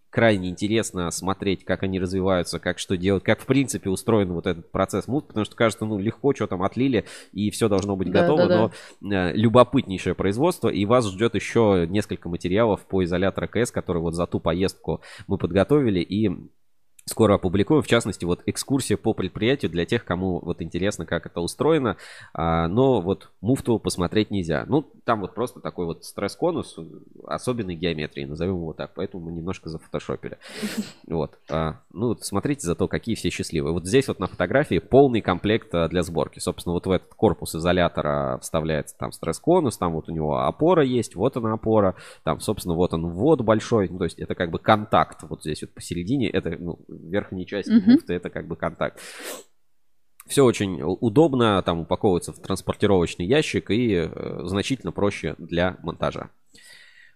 Крайне 0.09 0.49
интересно 0.49 1.11
смотреть, 1.11 1.63
как 1.63 1.83
они 1.83 1.99
развиваются, 1.99 2.59
как 2.59 2.79
что 2.79 2.97
делать, 2.97 3.23
как 3.23 3.41
в 3.41 3.45
принципе 3.45 3.89
устроен 3.89 4.33
вот 4.33 4.47
этот 4.47 4.71
процесс 4.71 5.07
мут, 5.07 5.27
потому 5.27 5.45
что 5.45 5.55
кажется, 5.55 5.85
ну 5.85 5.99
легко, 5.99 6.33
что 6.33 6.47
там 6.47 6.63
отлили, 6.63 7.05
и 7.31 7.51
все 7.51 7.69
должно 7.69 7.95
быть 7.95 8.11
Да, 8.11 8.21
готово, 8.21 8.47
да, 8.47 8.71
но 9.01 9.11
э, 9.15 9.33
любопытнейшее 9.33 10.15
производство, 10.15 10.69
и 10.69 10.85
вас 10.85 11.07
ждет 11.07 11.35
еще 11.35 11.85
несколько 11.87 12.29
материалов 12.29 12.81
по 12.87 13.03
изолятору 13.03 13.47
КС, 13.47 13.71
который 13.71 14.01
вот 14.01 14.15
за 14.15 14.25
ту 14.25 14.39
поездку 14.39 15.01
мы 15.27 15.37
подготовили 15.37 15.99
и 15.99 16.31
скоро 17.09 17.35
опубликуем. 17.35 17.81
В 17.81 17.87
частности, 17.87 18.25
вот 18.25 18.41
экскурсия 18.45 18.97
по 18.97 19.13
предприятию 19.13 19.71
для 19.71 19.85
тех, 19.85 20.05
кому 20.05 20.39
вот 20.39 20.61
интересно, 20.61 21.05
как 21.05 21.25
это 21.25 21.41
устроено. 21.41 21.97
А, 22.33 22.67
но 22.67 23.01
вот 23.01 23.29
муфту 23.41 23.79
посмотреть 23.79 24.31
нельзя. 24.31 24.65
Ну, 24.67 24.85
там 25.03 25.21
вот 25.21 25.35
просто 25.35 25.59
такой 25.59 25.85
вот 25.85 26.05
стресс-конус 26.05 26.77
особенной 27.25 27.75
геометрии, 27.75 28.25
назовем 28.25 28.55
его 28.55 28.73
так. 28.73 28.91
Поэтому 28.95 29.25
мы 29.25 29.31
немножко 29.31 29.69
зафотошопили. 29.69 30.37
Вот. 31.07 31.39
А, 31.49 31.79
ну, 31.91 32.09
вот 32.09 32.23
смотрите 32.23 32.67
зато, 32.67 32.87
какие 32.87 33.15
все 33.15 33.29
счастливые. 33.29 33.73
Вот 33.73 33.85
здесь 33.85 34.07
вот 34.07 34.19
на 34.19 34.27
фотографии 34.27 34.77
полный 34.77 35.21
комплект 35.21 35.73
а, 35.73 35.87
для 35.87 36.03
сборки. 36.03 36.39
Собственно, 36.39 36.73
вот 36.73 36.85
в 36.85 36.91
этот 36.91 37.13
корпус 37.15 37.55
изолятора 37.55 38.37
вставляется 38.41 38.95
там 38.97 39.11
стресс-конус, 39.11 39.77
там 39.77 39.93
вот 39.93 40.07
у 40.07 40.11
него 40.11 40.39
опора 40.39 40.83
есть, 40.83 41.15
вот 41.15 41.35
она 41.37 41.53
опора, 41.53 41.95
там, 42.23 42.39
собственно, 42.39 42.75
вот 42.75 42.93
он 42.93 43.07
ввод 43.07 43.41
большой, 43.41 43.89
ну, 43.89 43.97
то 43.97 44.03
есть 44.05 44.19
это 44.19 44.35
как 44.35 44.51
бы 44.51 44.59
контакт 44.59 45.23
вот 45.23 45.41
здесь 45.41 45.61
вот 45.61 45.71
посередине, 45.71 46.29
это, 46.29 46.55
ну, 46.59 46.79
верхняя 47.01 47.45
часть 47.45 47.69
Мгм. 47.69 47.91
муфты, 47.93 48.13
это 48.13 48.29
как 48.29 48.47
бы 48.47 48.55
контакт. 48.55 48.99
Все 50.27 50.43
очень 50.43 50.79
удобно, 50.83 51.61
там 51.63 51.79
упаковывается 51.79 52.31
в 52.33 52.39
транспортировочный 52.39 53.25
ящик 53.25 53.71
и 53.71 53.93
э, 53.95 54.41
значительно 54.43 54.91
проще 54.91 55.35
для 55.39 55.77
монтажа. 55.81 56.29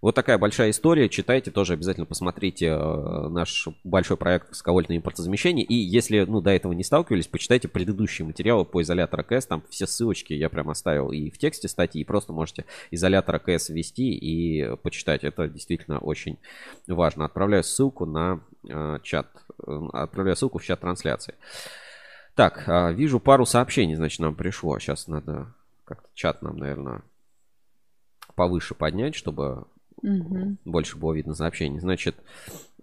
Вот 0.03 0.15
такая 0.15 0.37
большая 0.37 0.71
история. 0.71 1.07
Читайте, 1.07 1.49
тоже 1.49 1.71
обязательно 1.71 2.05
посмотрите 2.05 2.65
э, 2.65 3.27
наш 3.29 3.69
большой 3.85 4.17
проект 4.17 4.49
высоковольтное 4.49 4.97
импортозамещение. 4.97 5.65
И 5.65 5.75
если 5.75 6.19
ну, 6.25 6.41
до 6.41 6.49
этого 6.49 6.73
не 6.73 6.83
сталкивались, 6.83 7.27
почитайте 7.27 7.69
предыдущие 7.69 8.25
материалы 8.25 8.65
по 8.65 8.81
изолятору 8.81 9.23
КС. 9.23 9.45
Там 9.45 9.63
все 9.69 9.87
ссылочки 9.87 10.33
я 10.33 10.49
прям 10.49 10.69
оставил 10.69 11.13
и 11.13 11.29
в 11.29 11.37
тексте 11.37 11.69
статьи, 11.69 12.01
и 12.01 12.03
просто 12.03 12.33
можете 12.33 12.65
изолятор 12.91 13.39
КС 13.39 13.69
ввести 13.69 14.11
и 14.11 14.75
почитать. 14.75 15.23
Это 15.23 15.47
действительно 15.47 15.99
очень 15.99 16.37
важно. 16.85 17.23
Отправляю 17.23 17.63
ссылку 17.63 18.05
на 18.05 18.41
э, 18.67 18.99
чат. 19.03 19.27
э, 19.65 19.79
Отправляю 19.93 20.35
ссылку 20.35 20.57
в 20.57 20.65
чат 20.65 20.81
трансляции. 20.81 21.35
Так, 22.35 22.65
а, 22.67 22.91
вижу 22.91 23.21
пару 23.21 23.45
сообщений, 23.45 23.95
значит, 23.95 24.19
нам 24.19 24.35
пришло. 24.35 24.77
Сейчас 24.79 25.07
надо 25.07 25.53
как-то 25.85 26.09
чат 26.13 26.41
нам, 26.41 26.57
наверное, 26.57 27.03
повыше 28.35 28.75
поднять, 28.75 29.15
чтобы 29.15 29.65
Мгм. 30.03 30.57
больше 30.65 30.97
было 30.97 31.13
видно 31.13 31.33
сообщений. 31.33 31.79
Значит, 31.79 32.15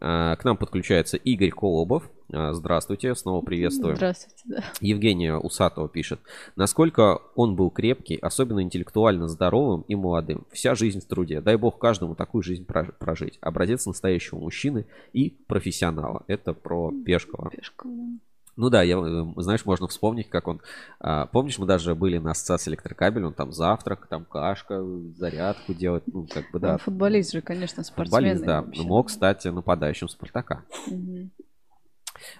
а, 0.01 0.35
к 0.37 0.45
нам 0.45 0.57
подключается 0.57 1.17
Игорь 1.19 1.51
Колобов. 1.51 2.11
А, 2.33 2.53
Здравствуйте, 2.55 3.15
снова 3.15 3.43
приветствую. 3.43 3.95
Здравствуйте, 3.97 4.43
да. 4.47 4.65
Евгения 4.81 5.37
Усатова 5.37 5.89
пишет. 5.89 6.19
Насколько 6.57 7.21
он 7.35 7.57
был 7.57 7.71
крепкий, 7.71 8.17
особенно 8.17 8.63
интеллектуально 8.63 9.29
здоровым 9.29 9.83
и 9.83 9.95
молодым. 9.95 10.47
Вся 10.51 10.75
жизнь 10.75 11.01
в 11.01 11.05
труде. 11.05 11.41
Дай 11.43 11.57
бог 11.57 11.79
каждому 11.79 12.15
такую 12.15 12.43
жизнь 12.43 12.65
прож- 12.65 12.95
прожить. 12.99 13.37
Образец 13.43 13.85
настоящего 13.85 14.39
мужчины 14.39 14.87
и 15.13 15.37
профессионала. 15.47 16.25
Это 16.27 16.55
про 16.55 16.91
Пешкова. 17.05 17.51
Пешком, 17.51 17.97
да. 17.97 18.19
Ну 18.57 18.71
да, 18.71 18.83
я, 18.83 18.99
э, 18.99 19.25
знаешь, 19.37 19.65
можно 19.65 19.87
вспомнить, 19.89 20.29
как 20.29 20.49
он... 20.49 20.61
а, 20.99 21.27
помнишь, 21.27 21.59
мы 21.59 21.67
даже 21.67 21.95
были 21.95 22.19
на 22.19 22.33
ассоциации 22.33 22.71
электрокабель, 22.71 23.25
он 23.25 23.33
там 23.33 23.53
завтрак, 23.53 24.07
там 24.07 24.25
кашка, 24.25 24.83
зарядку 25.17 25.75
делает, 25.75 26.05
ну, 26.07 26.27
как 26.27 26.51
бы, 26.51 26.59
да. 26.59 26.73
Он 26.73 26.79
футболист 26.79 27.33
же, 27.33 27.41
конечно, 27.41 27.83
спортсмен. 27.83 28.21
Футболист, 28.21 28.45
да. 28.45 28.63
вообще. 28.63 28.83
Мог 28.83 29.11
стать 29.11 29.45
нападающим 29.45 30.09
Спартака. 30.09 30.65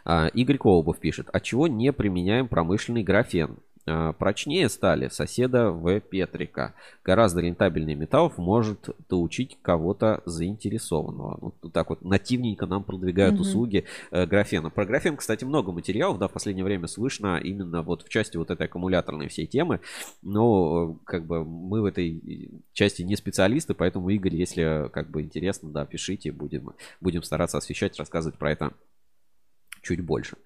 А, 0.05 0.27
Игорь 0.29 0.59
Колобов 0.59 0.99
пишет. 0.99 1.29
А 1.33 1.41
чего 1.41 1.67
не 1.67 1.93
применяем 1.93 2.49
промышленный 2.49 3.03
графен? 3.03 3.57
А, 3.87 4.13
Прочнее 4.13 4.69
стали 4.69 5.09
соседа 5.09 5.71
В. 5.71 6.01
Петрика. 6.01 6.75
Гораздо 7.05 7.41
рентабельнее 7.41 7.97
металлов 7.97 8.39
может 8.39 8.91
доучить 9.09 9.59
кого-то 9.63 10.23
заинтересованного. 10.27 11.39
Вот 11.41 11.73
так 11.73 11.91
вот 11.91 12.03
нативненько 12.03 12.67
нам 12.67 12.85
продвигают 12.85 13.35
Мгм. 13.35 13.43
услуги 13.43 13.85
э, 14.11 14.27
графена. 14.27 14.71
Про 14.71 14.87
графен, 14.87 15.17
кстати, 15.17 15.45
много 15.45 15.73
материалов, 15.73 16.19
да, 16.19 16.29
в 16.29 16.33
последнее 16.33 16.65
время 16.65 16.87
слышно 16.87 17.39
именно 17.39 17.83
вот 17.83 18.03
в 18.03 18.09
части 18.09 18.37
вот 18.37 18.51
этой 18.51 18.67
аккумуляторной 18.67 19.29
всей 19.29 19.47
темы. 19.47 19.81
Но 20.23 20.99
э, 21.01 21.05
как 21.05 21.27
бы 21.27 21.45
мы 21.45 21.81
в 21.81 21.85
этой 21.85 22.63
части 22.73 23.03
не 23.03 23.17
специалисты, 23.17 23.75
поэтому, 23.75 24.11
Игорь, 24.11 24.37
если 24.37 24.89
как 24.93 25.11
бы 25.11 25.23
интересно, 25.23 25.71
да, 25.71 25.85
пишите, 25.87 26.33
будем, 26.33 26.75
будем 27.01 27.23
стараться 27.23 27.59
освещать, 27.59 27.99
рассказывать 27.99 28.39
про 28.39 28.53
это 28.53 28.73
чуть 29.83 30.01
больше. 30.01 30.37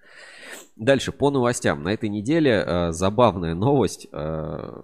Дальше 0.75 1.11
по 1.11 1.31
новостям. 1.31 1.83
На 1.83 1.93
этой 1.93 2.09
неделе 2.09 2.63
э, 2.65 2.91
забавная 2.91 3.55
новость. 3.55 4.07
э, 4.11 4.81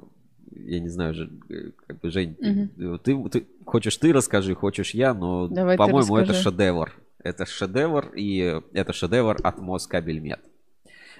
я 0.53 0.79
не 0.79 0.89
знаю, 0.89 1.13
э, 1.49 1.71
как 1.87 1.99
бы, 1.99 2.11
Жень, 2.11 2.35
ты- 2.35 2.97
ты, 2.99 3.29
ты- 3.29 3.47
хочешь 3.65 3.97
ты 3.97 4.13
расскажи, 4.13 4.53
хочешь 4.55 4.93
я, 4.93 5.13
но, 5.13 5.47
Давай 5.47 5.77
по-моему, 5.77 6.17
это 6.17 6.33
шедевр. 6.33 6.93
Это 7.23 7.45
шедевр, 7.45 8.11
и 8.15 8.59
это 8.73 8.93
шедевр 8.93 9.37
от 9.43 9.59
Москабельмет. 9.59 10.39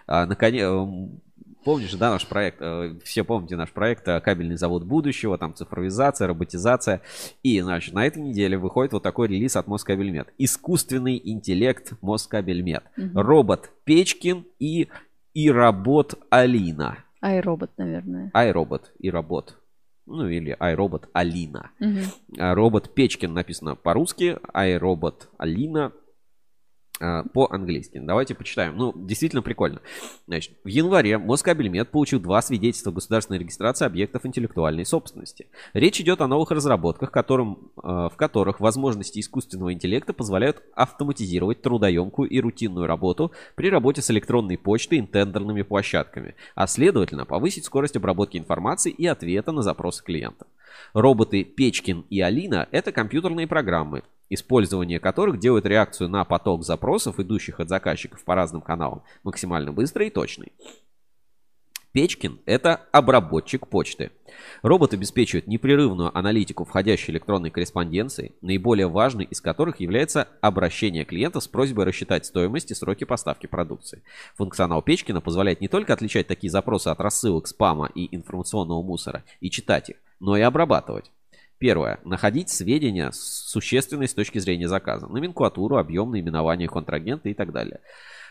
А, 0.08 0.26
наконец, 0.26 0.68
помнишь, 1.64 1.94
да, 1.94 2.12
наш 2.12 2.28
проект, 2.28 2.58
э, 2.62 2.96
все 3.04 3.24
помните 3.24 3.56
наш 3.56 3.72
проект 3.72 4.08
э, 4.08 4.20
«Кабельный 4.22 4.58
завод 4.58 4.84
будущего», 4.84 5.38
там 5.38 5.54
цифровизация, 5.54 6.28
роботизация. 6.28 7.02
И, 7.44 7.60
значит, 7.62 7.94
на 7.94 8.06
этой 8.06 8.22
неделе 8.22 8.58
выходит 8.58 8.94
вот 8.94 9.04
такой 9.04 9.28
релиз 9.28 9.56
от 9.56 9.68
Москабельмет. 9.68 10.34
Искусственный 10.38 11.22
интеллект 11.24 11.94
Москабельмет. 12.02 12.84
Робот 13.14 13.72
Печкин 13.84 14.46
и 14.60 14.88
Иробот 15.34 16.16
Алина. 16.30 16.98
Айробот, 17.22 17.72
наверное. 17.78 18.32
Айробот 18.34 18.92
Иробот. 19.00 19.58
Ну 20.08 20.28
или 20.28 20.56
Айробот 20.60 21.10
Алина. 21.14 21.72
А, 22.38 22.56
Робот 22.56 22.94
Печкин 22.94 23.34
написано 23.34 23.76
по-русски, 23.76 24.38
Айробот 24.52 25.30
Алина 25.38 25.94
по-английски. 27.34 28.00
Давайте 28.00 28.36
почитаем. 28.36 28.78
Ну, 28.78 28.94
действительно 28.96 29.42
прикольно. 29.42 29.82
Значит, 30.28 30.54
в 30.64 30.68
январе 30.68 31.18
Москабельмет 31.18 31.90
получил 31.90 32.20
два 32.20 32.42
свидетельства 32.42 32.92
государственной 32.92 33.40
регистрации 33.40 33.86
объектов 33.86 34.26
интеллектуальной 34.26 34.86
собственности. 34.86 35.48
Речь 35.74 36.00
идет 36.02 36.22
о 36.22 36.28
новых 36.28 36.52
разработках, 36.52 37.12
которым, 37.12 37.72
э, 37.78 37.82
в 37.82 38.14
которых 38.16 38.60
возможности 38.60 39.20
искусственного 39.20 39.74
интеллекта 39.74 40.14
позволяют 40.14 40.62
автоматизировать 40.76 41.62
трудоемкую 41.62 42.30
и 42.30 42.40
рутинную 42.40 42.88
работу 42.88 43.32
при 43.56 43.70
работе 43.70 44.02
с 44.02 44.12
электронной 44.12 44.58
почтой 44.58 45.00
и 45.00 45.02
тендерными 45.02 45.62
площадками, 45.62 46.36
а 46.56 46.68
следовательно 46.68 47.26
повысить 47.26 47.66
скорость 47.66 47.96
обработки 47.96 48.38
информации 48.38 48.92
и 48.92 49.06
ответа 49.06 49.52
на 49.52 49.62
запросы 49.62 50.04
клиентов. 50.04 50.48
Роботы 50.94 51.44
Печкин 51.44 52.06
и 52.10 52.22
Алина– 52.22 52.68
это 52.72 52.92
компьютерные 52.92 53.48
программы, 53.48 54.04
использование 54.30 55.00
которых 55.00 55.40
делает 55.40 55.66
реакцию 55.66 56.10
на 56.10 56.24
поток 56.26 56.64
запросов, 56.64 57.20
идущих 57.20 57.60
от 57.60 57.70
заказчиков 57.70 58.24
по 58.24 58.36
разным 58.36 58.62
каналам, 58.62 59.04
максимально 59.24 59.72
быстрой 59.72 60.08
и 60.08 60.12
точной. 60.12 60.52
Печкин– 61.92 62.40
это 62.46 62.76
обработчик 62.94 63.68
почты. 63.68 64.12
Робот 64.62 64.94
обеспечивает 64.94 65.48
непрерывную 65.48 66.18
аналитику 66.18 66.64
входящей 66.64 67.12
электронной 67.12 67.52
корреспонденции, 67.52 68.34
наиболее 68.42 68.88
важной 68.88 69.26
из 69.26 69.42
которых 69.42 69.82
является 69.82 70.30
обращение 70.40 71.04
клиента 71.04 71.42
с 71.42 71.50
просьбой 71.50 71.84
рассчитать 71.84 72.26
стоимость 72.26 72.72
и 72.72 72.76
сроки 72.76 73.04
поставки 73.04 73.46
продукции. 73.46 74.04
Функционал 74.38 74.82
Печкина 74.82 75.20
позволяет 75.20 75.60
не 75.60 75.68
только 75.68 75.92
отличать 75.92 76.28
такие 76.28 76.50
запросы 76.50 76.88
от 76.88 77.02
рассылок 77.02 77.48
спама 77.48 77.92
и 77.94 78.16
информационного 78.16 78.82
мусора 78.82 79.26
и 79.42 79.50
читать 79.50 79.90
их, 79.90 79.98
но 80.22 80.38
и 80.38 80.42
обрабатывать. 80.42 81.12
Первое. 81.58 82.00
Находить 82.06 82.50
сведения 82.50 83.12
существенные 83.12 84.08
с 84.08 84.14
точки 84.14 84.40
зрения 84.40 84.68
заказа. 84.68 85.08
Номенклатуру, 85.08 85.78
объем, 85.78 86.12
наименование 86.12 86.68
контрагента 86.68 87.28
и 87.30 87.34
так 87.34 87.52
далее. 87.52 87.82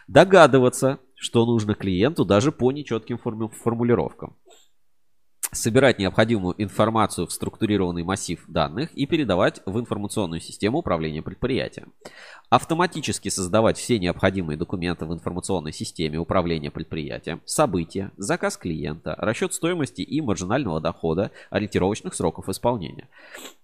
Догадываться, 0.09 0.99
что 1.15 1.45
нужно 1.45 1.75
клиенту 1.75 2.25
даже 2.25 2.51
по 2.51 2.73
нечетким 2.73 3.19
форму- 3.19 3.51
формулировкам. 3.51 4.37
Собирать 5.53 5.99
необходимую 5.99 6.55
информацию 6.63 7.27
в 7.27 7.33
структурированный 7.33 8.05
массив 8.05 8.41
данных 8.47 8.93
и 8.95 9.05
передавать 9.05 9.61
в 9.67 9.81
информационную 9.81 10.41
систему 10.41 10.79
управления 10.79 11.23
предприятием. 11.23 11.93
Автоматически 12.51 13.31
создавать 13.31 13.77
все 13.77 13.99
необходимые 13.99 14.57
документы 14.57 15.07
в 15.07 15.13
информационной 15.13 15.73
системе 15.73 16.19
управления 16.19 16.71
предприятием, 16.71 17.43
события, 17.47 18.13
заказ 18.17 18.57
клиента, 18.57 19.17
расчет 19.19 19.53
стоимости 19.53 20.03
и 20.03 20.21
маржинального 20.21 20.81
дохода, 20.81 21.33
ориентировочных 21.51 22.15
сроков 22.15 22.49
исполнения. 22.49 23.09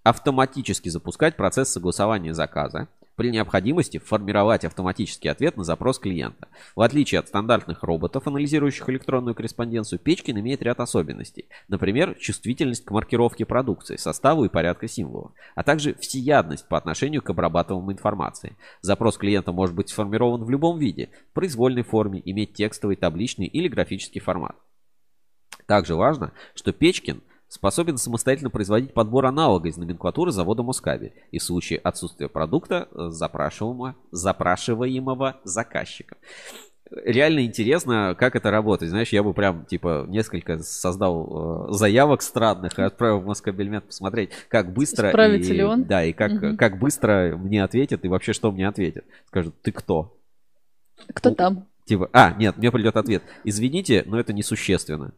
Автоматически 0.03 0.89
запускать 0.89 1.37
процесс 1.37 1.69
согласования 1.69 2.33
заказа, 2.33 2.89
при 3.17 3.31
необходимости 3.31 3.97
формировать 3.97 4.63
автоматический 4.63 5.27
ответ 5.27 5.57
на 5.57 5.63
запрос 5.63 5.97
клиента. 5.97 6.47
В 6.75 6.81
отличие 6.81 7.19
от 7.19 7.27
стандартных 7.27 7.83
роботов, 7.83 8.27
анализирующих 8.27 8.87
электронную 8.89 9.33
корреспонденцию, 9.33 9.99
Печкин 9.99 10.39
имеет 10.39 10.61
ряд 10.61 10.79
особенностей. 10.79 11.49
Например, 11.67 12.13
чувствительность 12.13 12.85
к 12.85 12.91
маркировке 12.91 13.43
продукции, 13.45 13.97
составу 13.97 14.45
и 14.45 14.49
порядка 14.49 14.87
символов, 14.87 15.31
а 15.55 15.63
также 15.63 15.95
всеядность 15.95 16.67
по 16.67 16.77
отношению 16.77 17.23
к 17.23 17.29
обрабатываемой 17.31 17.95
информации. 17.95 18.55
Запрос 18.81 19.17
клиента 19.17 19.51
может 19.51 19.75
быть 19.75 19.89
сформирован 19.89 20.43
в 20.43 20.49
любом 20.51 20.77
виде, 20.77 21.09
в 21.31 21.33
произвольной 21.33 21.83
форме, 21.83 22.21
иметь 22.23 22.53
текстовый, 22.53 22.97
табличный 22.97 23.47
или 23.47 23.67
графический 23.67 24.21
формат. 24.21 24.55
Также 25.65 25.95
важно, 25.95 26.33
что 26.53 26.71
Печкин 26.71 27.23
способен 27.47 27.97
самостоятельно 27.97 28.49
производить 28.49 28.93
подбор 28.93 29.25
аналога 29.25 29.69
из 29.69 29.77
номенклатуры 29.77 30.31
завода 30.31 30.63
Москабель 30.63 31.13
и 31.31 31.39
в 31.39 31.43
случае 31.43 31.79
отсутствия 31.79 32.27
продукта 32.29 32.87
э, 32.91 33.09
запрашиваемого, 33.09 33.95
запрашиваемого 34.11 35.39
заказчика. 35.43 36.17
Реально 36.89 37.45
интересно, 37.45 38.15
как 38.17 38.37
это 38.37 38.49
работает. 38.49 38.91
Знаешь, 38.91 39.09
я 39.09 39.21
бы 39.21 39.33
прям, 39.33 39.65
типа, 39.65 40.05
несколько 40.07 40.59
создал 40.59 41.67
э, 41.69 41.73
заявок 41.73 42.21
странных 42.21 42.79
и 42.79 42.81
отправил 42.81 43.19
в 43.19 43.25
Москабельмет 43.25 43.85
посмотреть, 43.87 44.29
как 44.47 44.71
быстро... 44.71 45.09
Справится 45.09 45.53
и, 45.53 45.57
ли 45.57 45.63
он? 45.63 45.83
Да, 45.83 46.05
и 46.05 46.13
как, 46.13 46.31
Мгм. 46.31 46.55
как 46.57 46.79
быстро 46.79 47.35
мне 47.37 47.61
ответят, 47.63 48.05
и 48.05 48.07
вообще, 48.07 48.31
что 48.31 48.51
мне 48.53 48.67
ответят. 48.67 49.03
Скажут, 49.27 49.61
ты 49.61 49.73
кто? 49.73 50.17
Кто 51.13 51.29
Ну, 51.29 51.35
там? 51.35 51.67
Типа, 51.85 52.09
а, 52.13 52.33
нет, 52.37 52.57
мне 52.57 52.71
придет 52.71 52.95
ответ. 52.95 53.21
Извините, 53.43 54.03
но 54.05 54.17
это 54.19 54.31
несущественно. 54.31 55.13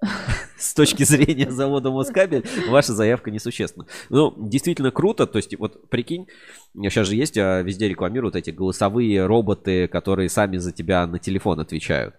С 0.58 0.74
точки 0.74 1.04
зрения 1.04 1.50
завода 1.50 1.90
Москабель, 1.90 2.44
ваша 2.68 2.92
заявка 2.92 3.30
несущественна. 3.30 3.86
Ну, 4.08 4.34
действительно 4.36 4.90
круто. 4.90 5.26
То 5.26 5.38
есть, 5.38 5.56
вот 5.58 5.88
прикинь, 5.88 6.26
сейчас 6.74 7.06
же 7.06 7.14
есть, 7.14 7.38
а, 7.38 7.62
везде 7.62 7.88
рекламируют 7.88 8.36
эти 8.36 8.50
голосовые 8.50 9.24
роботы, 9.26 9.86
которые 9.88 10.28
сами 10.28 10.56
за 10.56 10.72
тебя 10.72 11.06
на 11.06 11.18
телефон 11.18 11.60
отвечают. 11.60 12.14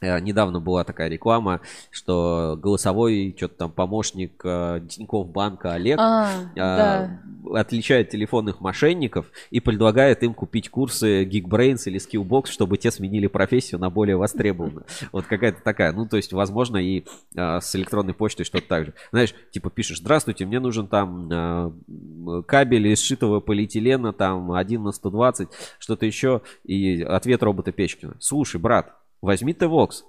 Э, 0.00 0.20
Недавно 0.20 0.60
была 0.60 0.84
такая 0.84 1.08
реклама, 1.08 1.60
что 1.90 2.58
голосовой 2.60 3.34
что-то 3.36 3.54
там 3.54 3.72
помощник 3.72 4.40
э, 4.44 4.80
Тинькофф 4.88 5.28
банка 5.28 5.72
Олег 5.72 5.98
А, 6.00 6.28
а, 6.28 6.54
да. 6.54 7.60
отличает 7.60 8.10
телефонных 8.10 8.60
мошенников 8.60 9.26
и 9.50 9.60
предлагает 9.60 10.22
им 10.22 10.34
купить 10.34 10.68
курсы 10.68 11.24
Geekbrains 11.24 11.82
или 11.86 11.98
Skillbox, 11.98 12.46
чтобы 12.48 12.76
те 12.78 12.90
сменили 12.90 13.26
профессию 13.26 13.80
на 13.80 13.90
более 13.90 14.16
востребованную. 14.16 14.84
Вот 15.12 15.24
какая-то 15.26 15.62
такая. 15.62 15.92
Ну, 15.92 16.06
то 16.06 16.16
есть, 16.16 16.32
возможно, 16.32 16.76
и 16.76 17.04
а, 17.36 17.60
с 17.60 17.74
электронной 17.76 18.14
почтой 18.14 18.44
что-то 18.44 18.66
так 18.68 18.86
же. 18.86 18.94
Знаешь, 19.12 19.34
типа 19.50 19.70
пишешь, 19.70 19.98
здравствуйте, 19.98 20.44
мне 20.44 20.60
нужен 20.60 20.88
там 20.88 21.30
м, 21.30 22.42
кабель 22.44 22.88
из 22.88 23.00
сшитого 23.00 23.40
полиэтилена, 23.40 24.12
там 24.12 24.52
1 24.52 24.82
на 24.82 24.92
120, 24.92 25.48
что-то 25.78 26.06
еще. 26.06 26.42
И 26.64 27.02
ответ 27.02 27.42
робота 27.42 27.72
Печкина. 27.72 28.16
Слушай, 28.20 28.60
брат, 28.60 28.94
возьми 29.20 29.54
ты 29.54 29.66
Vox. 29.66 30.02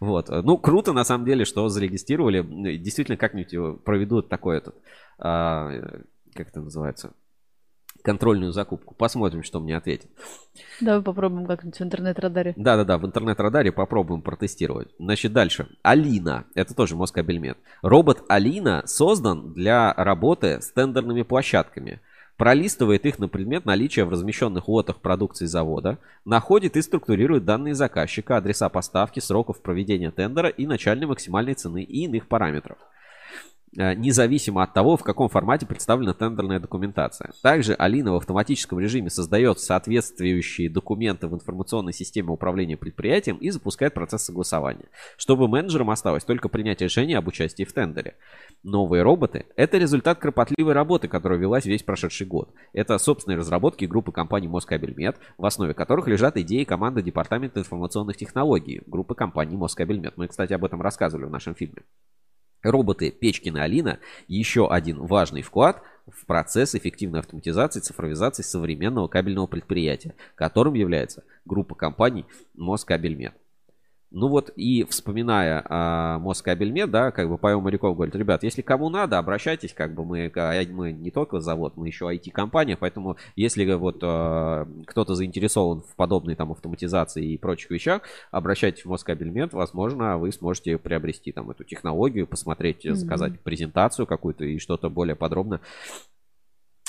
Вот. 0.00 0.28
Ну, 0.28 0.58
круто, 0.58 0.92
на 0.92 1.04
самом 1.04 1.24
деле, 1.24 1.44
что 1.44 1.68
зарегистрировали. 1.68 2.40
Ну, 2.40 2.64
Действительно, 2.72 3.16
как-нибудь 3.16 3.84
проведут 3.84 4.28
такой 4.28 4.58
этот, 4.58 4.74
а, 5.18 5.70
как 6.34 6.48
это 6.48 6.60
называется, 6.60 7.12
контрольную 8.02 8.52
закупку. 8.52 8.94
Посмотрим, 8.94 9.42
что 9.42 9.60
мне 9.60 9.76
ответит. 9.76 10.10
Давай 10.80 11.02
попробуем 11.02 11.46
как-нибудь 11.46 11.78
в 11.78 11.82
интернет-радаре. 11.82 12.54
Да-да-да, 12.56 12.98
в 12.98 13.06
интернет-радаре 13.06 13.72
попробуем 13.72 14.22
протестировать. 14.22 14.88
Значит, 14.98 15.32
дальше. 15.32 15.68
Алина. 15.82 16.44
Это 16.54 16.74
тоже 16.74 16.96
Москабельмет. 16.96 17.58
Робот 17.82 18.24
Алина 18.28 18.82
создан 18.86 19.52
для 19.52 19.94
работы 19.94 20.60
с 20.60 20.72
тендерными 20.72 21.22
площадками. 21.22 22.00
Пролистывает 22.36 23.06
их 23.06 23.18
на 23.18 23.28
предмет 23.28 23.66
наличия 23.66 24.04
в 24.04 24.10
размещенных 24.10 24.68
лотах 24.68 25.00
продукции 25.00 25.46
завода, 25.46 25.98
находит 26.24 26.76
и 26.76 26.82
структурирует 26.82 27.44
данные 27.44 27.74
заказчика, 27.74 28.36
адреса 28.36 28.68
поставки, 28.68 29.20
сроков 29.20 29.60
проведения 29.60 30.10
тендера 30.10 30.48
и 30.48 30.66
начальной 30.66 31.06
максимальной 31.06 31.54
цены 31.54 31.82
и 31.82 32.04
иных 32.04 32.26
параметров 32.26 32.78
независимо 33.74 34.62
от 34.62 34.74
того, 34.74 34.96
в 34.96 35.02
каком 35.02 35.28
формате 35.28 35.66
представлена 35.66 36.12
тендерная 36.12 36.60
документация. 36.60 37.32
Также 37.42 37.74
Алина 37.74 38.12
в 38.12 38.16
автоматическом 38.16 38.78
режиме 38.78 39.10
создает 39.10 39.60
соответствующие 39.60 40.68
документы 40.68 41.26
в 41.28 41.34
информационной 41.34 41.92
системе 41.92 42.30
управления 42.30 42.76
предприятием 42.76 43.36
и 43.36 43.50
запускает 43.50 43.94
процесс 43.94 44.24
согласования, 44.24 44.88
чтобы 45.16 45.48
менеджерам 45.48 45.90
осталось 45.90 46.24
только 46.24 46.48
принять 46.48 46.80
решение 46.80 47.18
об 47.18 47.28
участии 47.28 47.64
в 47.64 47.72
тендере. 47.72 48.16
Новые 48.62 49.02
роботы– 49.02 49.46
это 49.56 49.78
результат 49.78 50.18
кропотливой 50.18 50.74
работы, 50.74 51.08
которая 51.08 51.38
велась 51.38 51.64
весь 51.64 51.82
прошедший 51.82 52.26
год. 52.26 52.50
Это 52.72 52.98
собственные 52.98 53.38
разработки 53.38 53.86
группы 53.86 54.12
компаний 54.12 54.48
Москабельмет, 54.48 55.16
в 55.38 55.46
основе 55.46 55.74
которых 55.74 56.08
лежат 56.08 56.36
идеи 56.36 56.64
команды 56.64 57.02
Департамента 57.02 57.60
информационных 57.60 58.16
технологий 58.16 58.82
группы 58.86 59.14
компаний 59.14 59.56
Москабельмет. 59.56 60.16
Мы, 60.16 60.28
кстати, 60.28 60.52
об 60.52 60.64
этом 60.64 60.82
рассказывали 60.82 61.24
в 61.24 61.30
нашем 61.30 61.54
фильме. 61.54 61.82
Роботы 62.62 63.10
Печкин 63.10 63.56
и 63.56 63.60
Алина– 63.60 63.98
еще 64.28 64.68
один 64.70 64.98
важный 65.04 65.42
вклад 65.42 65.82
в 66.06 66.26
процесс 66.26 66.74
эффективной 66.74 67.20
автоматизации 67.20 67.80
и 67.80 67.82
цифровизации 67.82 68.42
современного 68.42 69.08
кабельного 69.08 69.46
предприятия, 69.46 70.14
которым 70.34 70.74
является 70.74 71.24
группа 71.44 71.74
компаний 71.74 72.26
Москабельмет. 72.54 73.34
Ну 74.14 74.28
вот 74.28 74.50
и 74.56 74.84
вспоминая 74.84 75.64
о 75.64 76.18
Москабельмет, 76.18 76.90
да, 76.90 77.10
как 77.12 77.30
бы 77.30 77.38
Павел 77.38 77.62
Моряков 77.62 77.96
говорит, 77.96 78.14
ребят, 78.14 78.42
если 78.42 78.60
кому 78.60 78.90
надо, 78.90 79.18
обращайтесь, 79.18 79.72
как 79.72 79.94
бы 79.94 80.04
мы, 80.04 80.30
а, 80.36 80.62
мы 80.70 80.92
не 80.92 81.10
только 81.10 81.40
завод, 81.40 81.76
мы 81.76 81.86
еще 81.86 82.04
IT-компания, 82.04 82.76
поэтому 82.76 83.16
если 83.36 83.72
вот 83.72 84.00
э, 84.02 84.66
кто-то 84.86 85.14
заинтересован 85.14 85.80
в 85.80 85.96
подобной 85.96 86.34
там 86.34 86.52
автоматизации 86.52 87.32
и 87.32 87.38
прочих 87.38 87.70
вещах, 87.70 88.02
обращайтесь 88.30 88.84
в 88.84 88.90
Москабельмет, 88.90 89.54
возможно, 89.54 90.18
вы 90.18 90.30
сможете 90.30 90.76
приобрести 90.76 91.32
там 91.32 91.50
эту 91.50 91.64
технологию, 91.64 92.26
посмотреть, 92.26 92.84
Мгм. 92.84 92.96
заказать 92.96 93.40
презентацию 93.40 94.06
какую-то 94.06 94.44
и 94.44 94.58
что-то 94.58 94.90
более 94.90 95.16
подробно 95.16 95.62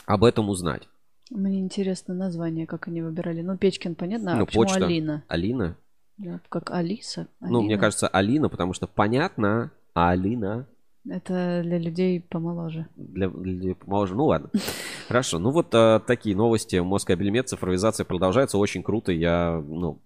об 0.05 0.25
этом 0.25 0.49
узнать. 0.49 0.89
Мне 1.31 1.61
интересно 1.61 2.13
название, 2.13 2.67
как 2.67 2.89
они 2.89 3.01
выбирали. 3.01 3.41
Ну, 3.41 3.57
Печкин, 3.57 3.95
понятно, 3.95 4.33
а 4.33 4.35
Ну, 4.35 4.45
почему 4.45 4.63
почта. 4.63 4.85
Алина? 4.85 5.23
Алина? 5.29 5.77
Да, 6.17 6.39
как 6.49 6.71
Алиса? 6.71 7.27
Ну, 7.41 7.61
мне 7.61 7.73
Алина? 7.73 7.79
кажется, 7.81 8.07
Алина, 8.07 8.49
потому 8.49 8.73
что 8.73 8.87
понятно, 8.87 9.71
а 9.93 10.11
Алина 10.11 10.67
Это 11.09 11.61
для 11.63 11.77
людей 11.77 12.21
помоложе. 12.21 12.87
для, 12.95 13.29
для 13.29 13.75
помоложе. 13.75 14.15
Ну 14.15 14.25
ладно. 14.25 14.49
Хорошо. 15.07 15.39
Ну 15.39 15.51
вот 15.51 15.73
а, 15.73 15.99
такие 15.99 16.35
новости. 16.35 16.77
Москабельмет, 16.77 17.49
цифровизация 17.49 18.05
продолжается. 18.05 18.57
Очень 18.57 18.83
круто. 18.83 19.11
Я, 19.11 19.61
ну, 19.67 19.99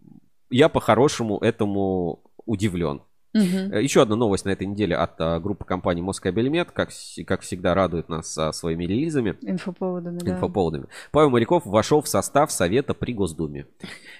я 0.49 0.69
по-хорошему 0.69 1.37
этому 1.39 2.19
удивлен. 2.45 3.01
Мгм. 3.37 3.73
Э, 3.73 3.83
Еще 3.83 4.01
одна 4.01 4.15
новость 4.15 4.45
на 4.45 4.49
этой 4.49 4.67
неделе 4.67 4.95
от 4.95 5.19
а, 5.19 5.39
группы 5.39 5.65
компании 5.65 6.01
Москабельмет. 6.01 6.71
Как, 6.71 6.89
как 7.25 7.41
всегда 7.41 7.73
радует 7.73 8.09
нас 8.09 8.37
а, 8.37 8.51
своими 8.51 8.85
релизами. 8.85 9.35
Инфоповодами, 9.41 10.19
да. 10.19 10.31
инфоповодами. 10.31 10.85
Павел 11.11 11.29
Моряков 11.29 11.65
вошел 11.65 12.01
в 12.01 12.07
состав 12.07 12.51
Совета 12.51 12.93
при 12.93 13.13
Госдуме. 13.13 13.67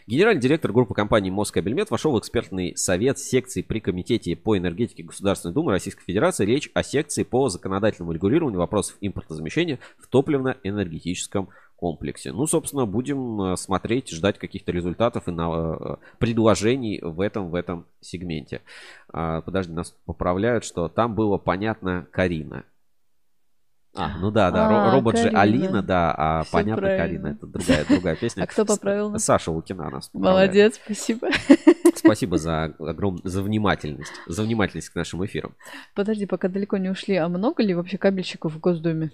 Генеральный 0.06 0.42
директор 0.42 0.72
группы 0.72 0.94
компании 0.94 1.30
Москабельмет 1.30 1.90
вошел 1.90 2.14
в 2.14 2.20
экспертный 2.20 2.76
совет 2.78 3.20
секции 3.20 3.62
при 3.62 3.80
Комитете 3.80 4.36
по 4.36 4.58
энергетике 4.58 5.04
Государственной 5.04 5.54
Думы 5.54 5.72
Российской 5.72 6.04
Федерации. 6.04 6.46
Речь 6.46 6.70
о 6.74 6.84
секции 6.84 7.24
по 7.24 7.50
законодательному 7.50 8.12
регулированию 8.12 8.60
вопросов 8.60 8.98
импортозамещения 9.02 9.80
в 9.98 10.08
топливно-энергетическом 10.08 11.50
комплексе. 11.78 12.34
Ну, 12.34 12.46
собственно, 12.48 12.86
будем 12.86 13.42
э, 13.42 13.56
смотреть, 13.56 14.10
ждать 14.10 14.38
каких-то 14.38 14.72
результатов 14.72 15.28
и 15.28 15.32
на, 15.32 15.78
э, 15.80 15.96
предложений 16.18 17.00
в 17.04 17.22
этом, 17.22 17.50
в 17.50 17.56
этом 17.56 17.86
сегменте. 18.02 18.62
А, 19.14 19.42
подожди, 19.42 19.72
нас 19.72 19.96
поправляют, 20.06 20.66
что 20.66 20.90
там 20.90 21.16
было 21.16 21.38
понятно 21.38 22.08
Карина. 22.12 22.66
А, 23.96 24.18
ну 24.18 24.32
да, 24.32 24.52
да, 24.52 24.90
А, 24.90 24.92
робот 24.92 25.18
же 25.18 25.24
Карина. 25.32 25.42
Алина, 25.42 25.84
да, 25.84 26.14
а 26.16 26.44
Всё 26.44 26.52
понятно 26.52 26.82
правильно. 26.82 27.04
Карина, 27.04 27.28
это 27.28 27.48
другая, 27.48 27.86
другая 27.86 28.16
песня. 28.16 28.44
А 28.44 28.48
кто 28.48 28.66
поправил 28.66 29.10
нас? 29.12 29.24
Саша 29.24 29.52
Лукина 29.52 29.90
нас 29.90 30.10
поправляет. 30.10 30.50
Молодец, 30.50 30.80
спасибо. 30.84 31.30
Спасибо 31.96 32.38
за 32.38 32.66
огром... 32.80 33.20
за 33.24 33.42
внимательность, 33.42 34.14
за 34.28 34.44
внимательность 34.44 34.90
к 34.90 34.96
нашим 34.96 35.26
эфирам. 35.26 35.56
Подожди, 35.96 36.28
пока 36.28 36.48
далеко 36.48 36.78
не 36.78 36.90
ушли. 36.90 37.16
А 37.16 37.28
много 37.28 37.64
ли 37.64 37.74
вообще 37.74 37.98
кабельщиков 37.98 38.54
в 38.54 38.60
Госдуме? 38.60 39.12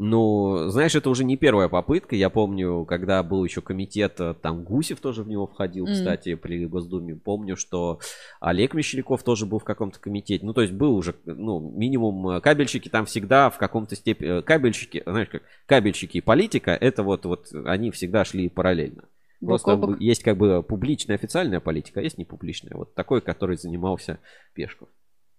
Ну, 0.00 0.68
знаешь, 0.68 0.94
это 0.94 1.10
уже 1.10 1.24
не 1.24 1.36
первая 1.36 1.68
попытка. 1.68 2.14
Я 2.14 2.30
помню, 2.30 2.84
когда 2.84 3.20
был 3.24 3.44
еще 3.44 3.60
комитет, 3.60 4.20
э, 4.20 4.32
там 4.40 4.62
Гусев 4.62 5.00
тоже 5.00 5.24
в 5.24 5.28
него 5.28 5.48
входил, 5.48 5.88
М. 5.88 5.92
кстати, 5.92 6.36
при 6.36 6.66
Госдуме. 6.66 7.16
Помню, 7.16 7.56
что 7.56 7.98
Олег 8.38 8.74
Мещеряков 8.74 9.24
тоже 9.24 9.44
был 9.44 9.58
в 9.58 9.64
каком-то 9.64 9.98
комитете. 9.98 10.46
Ну, 10.46 10.54
то 10.54 10.62
есть 10.62 10.72
был 10.72 10.94
уже, 10.94 11.16
ну, 11.24 11.58
минимум 11.58 12.28
э, 12.28 12.40
кабельщики 12.40 12.88
там 12.88 13.06
всегда 13.06 13.50
в 13.50 13.58
каком-то 13.58 13.96
степени... 13.96 14.38
э, 14.38 14.42
Кабельщики, 14.42 15.02
знаешь, 15.04 15.28
как 15.30 15.42
кабельщики 15.66 16.18
и 16.18 16.20
политика, 16.20 16.70
это 16.70 17.02
вот, 17.02 17.24
вот 17.26 17.48
они 17.64 17.90
всегда 17.90 18.24
шли 18.24 18.48
параллельно. 18.48 19.02
Бок 19.40 19.48
Просто 19.62 19.76
бок. 19.76 20.00
есть 20.00 20.22
как 20.22 20.36
бы 20.36 20.62
публичная 20.62 21.16
официальная 21.16 21.58
политика, 21.58 21.98
а 21.98 22.02
есть 22.04 22.18
непубличная. 22.18 22.76
Вот 22.76 22.94
такой, 22.94 23.20
который 23.20 23.56
занимался 23.56 24.20
Пешков. 24.54 24.88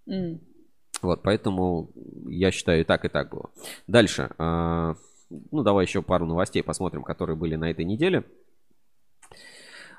М. 0.05 0.41
Вот, 1.01 1.21
поэтому 1.23 1.91
я 2.27 2.51
считаю, 2.51 2.81
и 2.81 2.83
так, 2.83 3.05
и 3.05 3.09
так 3.09 3.29
было. 3.29 3.49
Дальше. 3.87 4.29
а, 4.37 4.95
Ну, 5.29 5.63
давай 5.63 5.85
еще 5.85 6.01
пару 6.01 6.25
новостей 6.25 6.63
посмотрим, 6.63 7.03
которые 7.03 7.35
были 7.35 7.55
на 7.55 7.69
этой 7.71 7.85
неделе. 7.85 8.23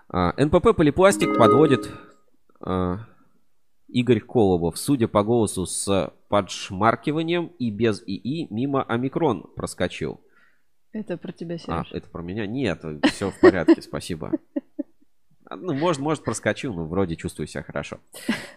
А, 0.09 0.32
НПП 0.36 0.74
Полипластик 0.76 1.38
подводит 1.38 1.88
а, 2.61 2.98
Игорь 3.88 4.20
Колобов. 4.20 4.76
Судя 4.78 5.09
по 5.09 5.22
голосу 5.22 5.66
с 5.66 6.12
подшмаркиванием 6.28 7.46
и 7.59 7.70
без 7.70 8.03
ИИ, 8.07 8.46
мимо 8.53 8.82
омикрон 8.82 9.44
проскочил. 9.57 10.20
Это 10.92 11.16
про 11.16 11.30
тебя, 11.32 11.55
А, 11.55 11.59
Сереж. 11.59 11.92
это 11.92 12.09
про 12.11 12.22
меня? 12.22 12.46
Нет, 12.46 12.84
все 13.12 13.30
в 13.30 13.38
порядке, 13.40 13.80
спасибо. 13.82 14.32
А, 15.51 15.57
Ну, 15.57 15.74
может, 15.74 16.01
может, 16.01 16.24
проскочил, 16.24 16.72
но 16.72 16.86
вроде 16.86 17.16
чувствую 17.16 17.46
себя 17.46 17.62
хорошо. 17.62 17.98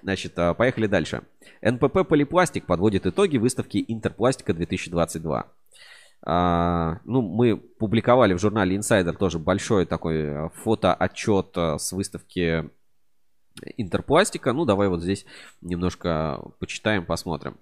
Значит, 0.04 0.38
а, 0.38 0.54
поехали 0.54 0.88
дальше. 0.88 1.24
НПП 1.62 2.08
Полипластик 2.08 2.66
подводит 2.66 3.06
итоги 3.06 3.38
выставки 3.38 3.84
Интерпластика 3.88 4.54
2022. 4.54 5.52
А, 6.26 7.00
ну, 7.04 7.22
мы 7.22 7.58
публиковали 7.58 8.34
в 8.34 8.40
журнале 8.40 8.78
Insider 8.78 9.14
тоже 9.14 9.40
большой 9.40 9.86
такой 9.86 10.46
а, 10.46 10.50
фотоотчет 10.50 11.58
с 11.58 11.92
выставки 11.92 12.70
Интерпластика. 13.78 14.54
Ну, 14.54 14.66
давай 14.66 14.88
вот 14.88 15.02
здесь 15.02 15.26
немножко 15.62 16.42
почитаем, 16.60 17.06
посмотрим. 17.06 17.58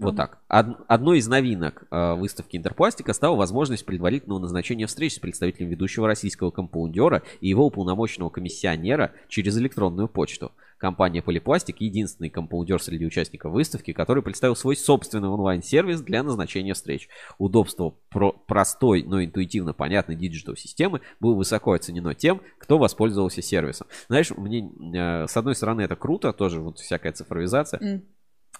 Вот 0.00 0.16
так. 0.16 0.38
Од- 0.48 0.78
одной 0.88 1.18
из 1.18 1.28
новинок 1.28 1.84
э, 1.90 2.14
выставки 2.14 2.56
Интерпластика 2.56 3.12
стала 3.12 3.36
возможность 3.36 3.84
предварительного 3.84 4.38
назначения 4.40 4.86
встреч 4.86 5.14
с 5.14 5.18
представителем 5.18 5.68
ведущего 5.68 6.06
российского 6.06 6.50
компаундера 6.50 7.22
и 7.40 7.48
его 7.48 7.66
уполномоченного 7.66 8.30
комиссионера 8.30 9.12
через 9.28 9.56
электронную 9.58 10.08
почту. 10.08 10.52
Компания 10.78 11.20
Полипластик– 11.20 11.76
единственный 11.82 12.30
компаундер 12.30 12.82
среди 12.82 13.04
участников 13.04 13.52
выставки, 13.52 13.92
который 13.92 14.22
представил 14.22 14.56
свой 14.56 14.76
собственный 14.76 15.28
онлайн-сервис 15.28 16.00
для 16.00 16.22
назначения 16.22 16.72
встреч. 16.72 17.10
Удобство 17.36 17.94
про- 18.08 18.32
простой, 18.32 19.02
но 19.02 19.22
интуитивно 19.22 19.74
понятной 19.74 20.16
digital-системы 20.16 21.02
было 21.20 21.34
высоко 21.34 21.72
оценено 21.72 22.14
тем, 22.14 22.40
кто 22.58 22.78
воспользовался 22.78 23.42
сервисом. 23.42 23.88
Знаешь, 24.08 24.30
мне 24.30 24.70
э, 24.94 25.26
с 25.26 25.36
одной 25.36 25.54
стороны 25.54 25.82
это 25.82 25.96
круто, 25.96 26.32
тоже 26.32 26.60
вот 26.60 26.78
всякая 26.78 27.12
цифровизация, 27.12 27.78
М. 27.80 28.02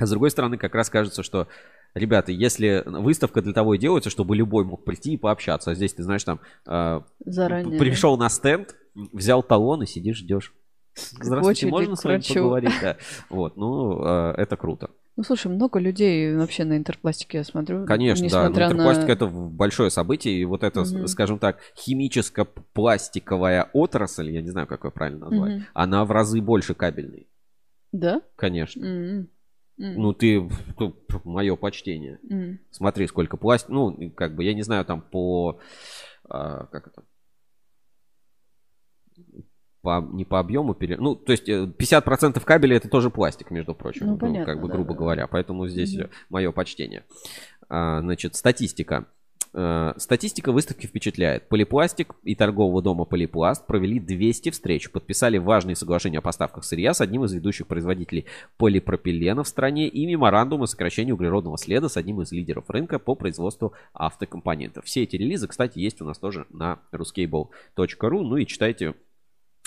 а 0.00 0.06
с 0.06 0.10
другой 0.10 0.30
стороны, 0.30 0.56
как 0.58 0.74
раз 0.74 0.90
кажется, 0.90 1.22
что, 1.22 1.48
ребята, 1.94 2.32
если 2.32 2.82
выставка 2.86 3.42
для 3.42 3.52
того 3.52 3.74
и 3.74 3.78
делается, 3.78 4.10
чтобы 4.10 4.36
любой 4.36 4.64
мог 4.64 4.84
прийти 4.84 5.14
и 5.14 5.16
пообщаться, 5.16 5.70
а 5.70 5.74
здесь, 5.74 5.94
ты 5.94 6.02
знаешь, 6.02 6.24
там 6.24 6.40
э, 6.66 7.00
Заранее. 7.24 7.78
пришел 7.78 8.16
на 8.16 8.28
стенд, 8.28 8.74
взял 8.94 9.42
талон 9.42 9.82
и 9.82 9.86
сидишь, 9.86 10.18
ждешь. 10.18 10.52
Здравствуйте, 10.96 11.66
очереди 11.66 11.70
можно 11.70 11.96
с 11.96 12.04
вами 12.04 12.14
врачу. 12.16 12.34
поговорить? 12.34 12.72
Да. 12.82 12.96
Вот, 13.30 13.56
ну, 13.56 14.04
э, 14.04 14.34
это 14.38 14.56
круто. 14.56 14.90
Ну, 15.16 15.24
слушай, 15.24 15.48
много 15.48 15.78
людей 15.78 16.34
вообще 16.34 16.64
на 16.64 16.76
интерпластике, 16.76 17.38
я 17.38 17.44
смотрю. 17.44 17.84
Конечно, 17.84 18.22
да. 18.22 18.26
несмотря 18.26 18.68
Ну, 18.70 18.76
на- 18.76 18.80
Интерпластика 18.82 19.12
это 19.12 19.26
большое 19.26 19.90
событие, 19.90 20.34
и 20.34 20.44
вот 20.44 20.62
это, 20.64 20.80
Мгм. 20.80 21.06
скажем 21.08 21.38
так, 21.38 21.58
химическо-пластиковая 21.76 23.70
отрасль, 23.72 24.30
я 24.30 24.40
не 24.42 24.48
знаю, 24.50 24.66
как 24.66 24.84
ее 24.84 24.90
правильно 24.90 25.28
назвать, 25.28 25.52
Мгм. 25.56 25.66
она 25.74 26.04
в 26.04 26.10
разы 26.10 26.40
больше 26.40 26.74
кабельной. 26.74 27.28
Да? 27.92 28.22
Конечно. 28.36 28.84
М. 28.84 29.28
Ну, 29.80 30.12
ты, 30.12 30.46
мое 31.24 31.56
почтение. 31.56 32.18
М. 32.28 32.60
Смотри, 32.70 33.06
сколько 33.06 33.36
пластика. 33.38 33.72
Ну, 33.72 34.10
как 34.14 34.34
бы, 34.34 34.44
я 34.44 34.52
не 34.52 34.62
знаю, 34.62 34.84
там 34.84 35.00
по... 35.00 35.58
а, 36.28 36.66
как 36.66 36.88
это? 36.88 37.02
По, 39.82 40.06
не 40.12 40.26
по 40.26 40.38
объему, 40.38 40.74
пере... 40.74 40.98
ну, 40.98 41.14
то 41.16 41.32
есть 41.32 41.48
э, 41.48 41.64
50% 41.64 42.44
кабеля 42.44 42.76
это 42.76 42.90
тоже 42.90 43.08
пластик, 43.08 43.50
между 43.50 43.74
прочим, 43.74 44.06
Ну, 44.06 44.12
ну, 44.12 44.18
понятно, 44.18 44.44
как 44.44 44.60
бы, 44.60 44.68
да, 44.68 44.74
грубо 44.74 44.92
да. 44.92 44.98
говоря. 44.98 45.26
Поэтому 45.26 45.66
здесь 45.66 45.96
Мгм. 45.96 46.10
мое 46.28 46.52
почтение. 46.52 47.04
А, 47.70 48.00
значит, 48.02 48.34
статистика. 48.34 49.06
Э, 49.52 49.94
Статистика 49.96 50.52
выставки 50.52 50.86
впечатляет. 50.86 51.48
Полипластик 51.48 52.14
и 52.22 52.34
торгового 52.34 52.82
дома 52.82 53.04
Полипласт 53.04 53.66
провели 53.66 53.98
200 53.98 54.50
встреч, 54.50 54.90
подписали 54.90 55.38
важные 55.38 55.76
соглашения 55.76 56.18
о 56.18 56.22
поставках 56.22 56.64
сырья 56.64 56.94
с 56.94 57.00
одним 57.00 57.24
из 57.24 57.32
ведущих 57.32 57.66
производителей 57.66 58.26
полипропилена 58.58 59.42
в 59.42 59.48
стране 59.48 59.88
и 59.88 60.06
меморандум 60.06 60.62
о 60.62 60.66
сокращении 60.66 61.12
углеродного 61.12 61.58
следа 61.58 61.88
с 61.88 61.96
одним 61.96 62.22
из 62.22 62.30
лидеров 62.32 62.70
рынка 62.70 62.98
по 62.98 63.14
производству 63.14 63.72
автокомпонентов. 63.92 64.84
Все 64.84 65.02
эти 65.02 65.16
релизы, 65.16 65.48
кстати, 65.48 65.78
есть 65.78 66.00
у 66.00 66.04
нас 66.04 66.18
тоже 66.18 66.46
на 66.50 66.78
ruscable.ru. 66.92 68.22
Ну 68.22 68.36
и 68.36 68.46
читайте 68.46 68.94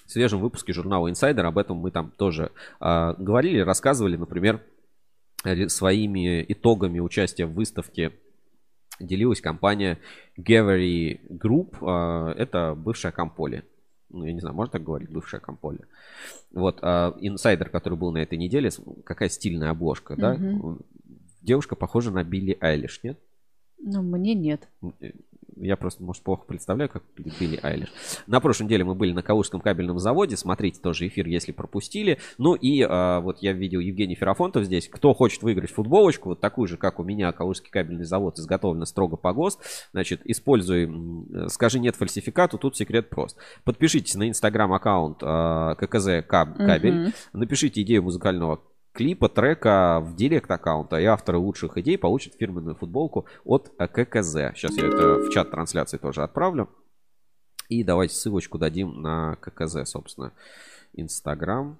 в 0.05 0.11
свежем 0.11 0.39
выпуске 0.39 0.73
журнала 0.73 1.09
Insider. 1.09 1.41
Об 1.41 1.57
этом 1.57 1.77
мы 1.77 1.91
там 1.91 2.11
тоже 2.17 2.51
а, 2.79 3.13
говорили, 3.17 3.59
рассказывали, 3.59 4.15
например, 4.17 4.61
ре- 5.43 5.69
своими 5.69 6.43
итогами 6.47 6.99
участия 6.99 7.45
в 7.45 7.53
выставке 7.53 8.13
делилась 9.03 9.41
компания 9.41 9.99
Gavery 10.37 11.19
Group. 11.29 11.77
А, 11.81 12.33
Это 12.33 12.75
бывшая 12.75 13.11
Комполи. 13.11 13.63
Ну, 14.09 14.25
я 14.25 14.33
не 14.33 14.39
знаю, 14.39 14.55
можно 14.55 14.73
так 14.73 14.83
говорить, 14.83 15.09
бывшая 15.09 15.39
Комполи. 15.39 15.79
Вот, 16.51 16.79
а, 16.81 17.15
инсайдер, 17.19 17.69
который 17.69 17.97
был 17.97 18.11
на 18.11 18.19
этой 18.19 18.37
неделе, 18.37 18.69
какая 19.05 19.29
стильная 19.29 19.71
обложка, 19.71 20.15
да? 20.15 20.35
Мгм. 20.35 20.79
Девушка 21.41 21.75
похожа 21.75 22.11
на 22.11 22.23
Билли 22.23 22.57
Айлиш, 22.61 23.01
нет? 23.03 23.19
Ну, 23.79 24.01
мне 24.01 24.33
нет. 24.33 24.69
Я 25.63 25.77
просто, 25.77 26.03
может, 26.03 26.23
плохо 26.23 26.45
представляю, 26.47 26.89
как 26.89 27.03
Билли 27.17 27.59
Айлиш. 27.63 27.89
На 28.27 28.39
прошлой 28.39 28.65
неделе 28.65 28.83
мы 28.83 28.95
были 28.95 29.11
на 29.13 29.21
Калужском 29.23 29.61
кабельном 29.61 29.99
заводе. 29.99 30.37
Смотрите 30.37 30.79
тоже 30.81 31.07
эфир, 31.07 31.27
если 31.27 31.51
пропустили. 31.51 32.19
Ну 32.37 32.55
и 32.55 32.85
а, 32.87 33.19
вот 33.21 33.39
я 33.41 33.53
видел 33.53 33.79
Евгений 33.79 34.15
Ферафонтов 34.15 34.65
здесь. 34.65 34.87
Кто 34.87 35.13
хочет 35.13 35.41
выиграть 35.43 35.71
футболочку, 35.71 36.29
вот 36.29 36.41
такую 36.41 36.67
же, 36.67 36.77
как 36.77 36.99
у 36.99 37.03
меня, 37.03 37.31
Калужский 37.31 37.69
кабельный 37.71 38.05
завод, 38.05 38.37
изготовлена 38.37 38.85
строго 38.85 39.17
по 39.17 39.33
ГОСТ. 39.33 39.59
Значит, 39.91 40.21
используй, 40.25 40.89
скажи 41.47 41.79
нет 41.79 41.95
фальсификату, 41.95 42.57
тут 42.57 42.75
секрет 42.77 43.09
прост. 43.09 43.37
Подпишитесь 43.63 44.15
на 44.15 44.29
инстаграм-аккаунт 44.29 45.19
а, 45.21 45.75
ККЗ 45.75 46.25
Каб- 46.27 46.57
Кабель. 46.57 46.93
Мгм. 46.93 47.13
Напишите 47.33 47.81
идею 47.81 48.03
музыкального 48.03 48.61
клипа, 48.93 49.27
трека 49.27 49.99
в 50.01 50.15
директ 50.15 50.49
аккаунта, 50.49 50.99
и 50.99 51.05
авторы 51.05 51.37
лучших 51.37 51.77
идей 51.77 51.97
получат 51.97 52.35
фирменную 52.35 52.75
футболку 52.75 53.25
от 53.43 53.69
ККЗ. 53.77 54.53
Сейчас 54.55 54.77
я 54.77 54.87
это 54.87 55.19
в 55.19 55.29
чат 55.31 55.51
трансляции 55.51 55.97
тоже 55.97 56.23
отправлю. 56.23 56.69
И 57.69 57.83
давайте 57.83 58.15
ссылочку 58.15 58.57
дадим 58.57 59.01
на 59.01 59.35
ККЗ, 59.37 59.89
собственно. 59.89 60.31
Инстаграм. 60.93 61.79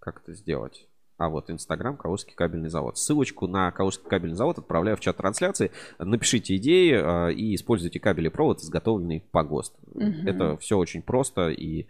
Как 0.00 0.20
это 0.22 0.34
сделать? 0.34 0.86
А 1.16 1.28
вот 1.28 1.50
Инстаграм, 1.50 1.96
Калужский 1.96 2.34
кабельный 2.34 2.68
завод. 2.68 2.96
Ссылочку 2.96 3.48
на 3.48 3.72
Калужский 3.72 4.08
кабельный 4.08 4.36
завод 4.36 4.58
отправляю 4.58 4.96
в 4.96 5.00
чат 5.00 5.16
трансляции. 5.16 5.72
Напишите 5.98 6.56
идеи 6.56 6.92
э, 6.92 7.32
и 7.32 7.56
используйте 7.56 7.98
кабель 7.98 8.26
и 8.26 8.30
провод, 8.30 8.60
изготовленный 8.60 9.24
по 9.32 9.42
ГОСТ. 9.42 9.74
Мгм. 9.94 10.28
Это 10.28 10.56
все 10.58 10.78
очень 10.78 11.02
просто 11.02 11.48
и 11.48 11.88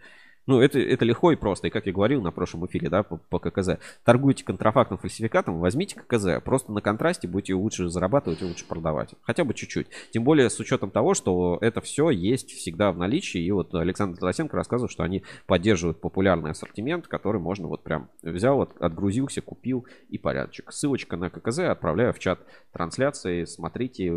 Ну, 0.49 0.61
это, 0.61 0.79
это 0.79 1.05
легко 1.05 1.31
и 1.31 1.35
просто. 1.35 1.67
И 1.67 1.69
как 1.69 1.85
я 1.85 1.93
говорил 1.93 2.23
на 2.23 2.31
прошлом 2.31 2.65
эфире, 2.65 2.89
да, 2.89 3.03
по, 3.03 3.17
по 3.17 3.37
ККЗ. 3.37 3.77
Торгуйте 4.03 4.43
контрафактом, 4.43 4.97
фальсификатом, 4.97 5.59
возьмите 5.59 5.95
ККЗ. 5.99 6.41
Просто 6.43 6.71
на 6.71 6.81
контрасте 6.81 7.27
будете 7.27 7.53
лучше 7.53 7.87
зарабатывать 7.87 8.41
и 8.41 8.45
лучше 8.45 8.65
продавать. 8.65 9.13
Хотя 9.21 9.43
бы 9.43 9.53
чуть-чуть. 9.53 9.85
Тем 10.09 10.23
более 10.23 10.49
с 10.49 10.59
учетом 10.59 10.89
того, 10.89 11.13
что 11.13 11.59
это 11.61 11.81
все 11.81 12.09
есть 12.09 12.49
всегда 12.49 12.91
в 12.91 12.97
наличии. 12.97 13.39
И 13.39 13.51
вот 13.51 13.75
Александр 13.75 14.17
Тарасенко 14.17 14.57
рассказывал, 14.57 14.89
что 14.89 15.03
они 15.03 15.21
поддерживают 15.45 16.01
популярный 16.01 16.49
ассортимент, 16.49 17.05
который 17.05 17.39
можно 17.39 17.67
вот 17.67 17.83
прям 17.83 18.09
взял, 18.23 18.59
от- 18.63 18.75
отгрузился, 18.81 19.43
купил 19.43 19.85
и 20.09 20.17
порядочек. 20.17 20.71
Ссылочка 20.71 21.15
на 21.15 21.29
ККЗ 21.29 21.59
отправляю 21.59 22.11
в 22.11 22.17
чат 22.17 22.39
трансляции. 22.73 23.45
Смотрите, 23.45 24.11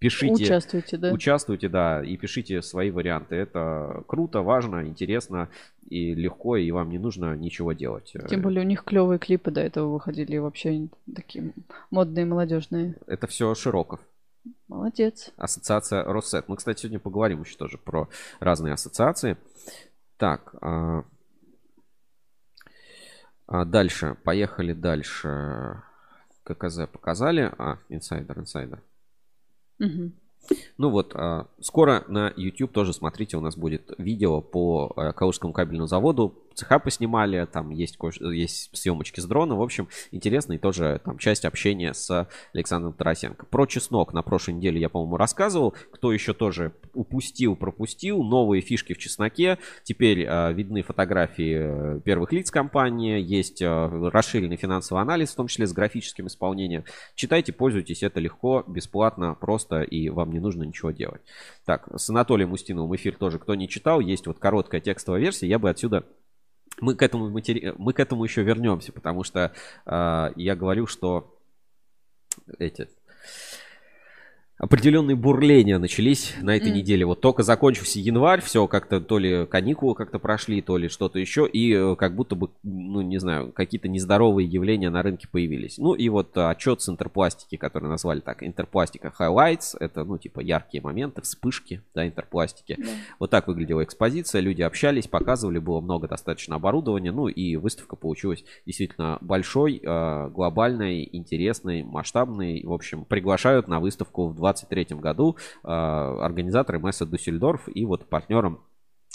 пишите. 0.00 0.44
Участвуйте, 0.44 0.96
да. 0.96 1.12
Участвуйте, 1.12 1.68
да, 1.68 2.02
и 2.02 2.16
пишите 2.16 2.60
свои 2.60 2.90
варианты. 2.90 3.36
Это 3.36 4.02
круто, 4.08 4.42
важно, 4.42 4.84
интересно 4.86 5.27
и 5.88 6.14
легко, 6.14 6.56
и 6.56 6.70
вам 6.70 6.90
не 6.90 6.98
нужно 6.98 7.34
ничего 7.36 7.72
делать. 7.72 8.14
Тем 8.28 8.42
более 8.42 8.62
у 8.62 8.66
них 8.66 8.84
клевые 8.84 9.18
клипы 9.18 9.50
до 9.50 9.60
этого 9.60 9.92
выходили, 9.92 10.36
и 10.36 10.38
вообще 10.38 10.88
такие 11.14 11.52
модные, 11.90 12.26
молодежные. 12.26 12.96
Это 13.06 13.26
все 13.26 13.54
Широков. 13.54 14.00
Молодец. 14.68 15.30
Ассоциация 15.36 16.04
Россет. 16.04 16.44
Мы, 16.48 16.56
кстати, 16.56 16.82
сегодня 16.82 16.98
поговорим 16.98 17.42
еще 17.42 17.56
тоже 17.56 17.78
про 17.78 18.08
разные 18.40 18.74
ассоциации. 18.74 19.36
Так, 20.16 20.54
а, 20.60 21.04
а 23.46 23.64
дальше, 23.64 24.16
поехали 24.24 24.72
дальше. 24.72 25.82
ККЗ 26.44 26.86
показали. 26.90 27.52
А, 27.58 27.78
инсайдер, 27.88 28.38
инсайдер. 28.38 28.82
Мгм. 29.78 30.12
Ну 30.76 30.90
вот, 30.90 31.12
а, 31.14 31.46
скоро 31.60 32.04
на 32.08 32.32
YouTube 32.36 32.72
тоже, 32.72 32.92
смотрите, 32.92 33.36
у 33.36 33.40
нас 33.40 33.56
будет 33.56 33.92
видео 33.98 34.40
по 34.40 34.92
а, 34.96 35.12
Калужскому 35.12 35.52
кабельному 35.52 35.88
заводу. 35.88 36.34
Цеха 36.58 36.80
поснимали, 36.80 37.46
там 37.46 37.70
есть, 37.70 37.96
есть 38.20 38.76
съемочки 38.76 39.20
с 39.20 39.26
дрона. 39.26 39.54
В 39.54 39.62
общем, 39.62 39.88
интересно 40.10 40.54
и 40.54 40.58
тоже 40.58 41.00
там 41.04 41.16
часть 41.16 41.44
общения 41.44 41.94
с 41.94 42.28
Александром 42.52 42.94
Тарасенко. 42.94 43.46
Про 43.46 43.66
чеснок 43.66 44.12
на 44.12 44.22
прошлой 44.22 44.54
неделе 44.54 44.80
я, 44.80 44.88
по-моему, 44.88 45.16
рассказывал. 45.16 45.76
Кто 45.92 46.12
еще 46.12 46.34
тоже 46.34 46.72
упустил, 46.94 47.54
пропустил. 47.54 48.24
Новые 48.24 48.60
фишки 48.60 48.92
в 48.92 48.98
чесноке. 48.98 49.58
Теперь 49.84 50.26
а, 50.26 50.50
видны 50.50 50.82
фотографии 50.82 51.98
э, 51.98 52.00
первых 52.00 52.32
лиц 52.32 52.50
компании. 52.50 53.20
Есть 53.20 53.62
а, 53.62 53.88
расширенный 54.10 54.56
финансовый 54.56 55.00
анализ, 55.00 55.30
в 55.30 55.36
том 55.36 55.46
числе 55.46 55.68
с 55.68 55.72
графическим 55.72 56.26
исполнением. 56.26 56.82
Читайте, 57.14 57.52
пользуйтесь, 57.52 58.02
это 58.02 58.18
легко, 58.18 58.64
бесплатно, 58.66 59.36
просто, 59.36 59.82
и 59.82 60.08
вам 60.08 60.32
не 60.32 60.40
нужно 60.40 60.64
ничего 60.64 60.90
делать. 60.90 61.20
Так, 61.64 61.88
с 61.96 62.10
Анатолием 62.10 62.50
Устиновым 62.50 62.96
эфир 62.96 63.14
тоже, 63.14 63.38
кто 63.38 63.54
не 63.54 63.68
читал, 63.68 64.00
есть 64.00 64.26
вот 64.26 64.40
короткая 64.40 64.80
текстовая 64.80 65.20
версия, 65.20 65.46
я 65.46 65.60
бы 65.60 65.70
отсюда... 65.70 66.04
Мы 66.80 66.94
к 66.94 67.02
этому, 67.02 67.28
матери... 67.30 67.74
мы 67.76 67.92
к 67.92 68.00
этому 68.00 68.24
еще 68.24 68.42
вернемся, 68.42 68.92
потому 68.92 69.24
что 69.24 69.52
э, 69.86 70.32
я 70.36 70.56
говорю, 70.56 70.86
что 70.86 71.38
эти 72.58 72.88
определенные 74.58 75.16
бурления 75.16 75.78
начались 75.78 76.34
на 76.42 76.56
этой 76.56 76.70
М. 76.70 76.76
неделе. 76.76 77.06
Вот 77.06 77.20
только 77.20 77.42
закончился 77.42 78.00
январь, 78.00 78.40
все 78.40 78.66
как-то 78.66 79.00
то 79.00 79.18
ли 79.18 79.46
каникулы 79.46 79.94
как-то 79.94 80.18
прошли, 80.18 80.60
то 80.60 80.76
ли 80.76 80.88
что-то 80.88 81.18
еще, 81.18 81.48
и 81.48 81.72
э, 81.72 81.96
как 81.96 82.14
будто 82.14 82.34
бы, 82.34 82.50
ну 82.64 83.00
не 83.00 83.18
знаю, 83.18 83.52
какие-то 83.52 83.88
нездоровые 83.88 84.48
явления 84.48 84.90
на 84.90 85.02
рынке 85.02 85.28
появились. 85.30 85.78
Ну 85.78 85.94
и 85.94 86.08
вот 86.08 86.36
э, 86.36 86.48
отчет 86.48 86.82
с 86.82 86.88
интерпластики, 86.88 87.56
который 87.56 87.88
назвали 87.88 88.20
так, 88.20 88.42
интерпластика 88.42 89.12
highlights, 89.16 89.76
это, 89.78 90.04
ну 90.04 90.18
типа 90.18 90.40
яркие 90.40 90.82
моменты, 90.82 91.22
вспышки, 91.22 91.82
да, 91.94 92.06
интерпластики. 92.06 92.78
Вот 93.20 93.30
так 93.30 93.46
выглядела 93.46 93.84
экспозиция, 93.84 94.40
люди 94.40 94.62
общались, 94.62 95.06
показывали, 95.06 95.58
было 95.58 95.80
много 95.80 96.08
достаточно 96.08 96.56
оборудования, 96.56 97.12
ну 97.12 97.28
и 97.28 97.56
выставка 97.56 97.94
получилась 97.94 98.44
действительно 98.66 99.18
большой, 99.20 99.80
э, 99.82 100.28
глобальной, 100.30 101.08
интересной, 101.12 101.84
масштабной. 101.84 102.62
В 102.64 102.72
общем, 102.72 103.04
приглашают 103.04 103.68
на 103.68 103.78
выставку 103.78 104.28
в 104.28 104.47
2023 104.52 104.96
году 104.98 105.36
э, 105.64 105.68
организаторы 105.68 106.78
Месса 106.78 107.06
Дюссельдорф 107.06 107.68
и 107.68 107.84
вот 107.84 108.08
партнером 108.08 108.60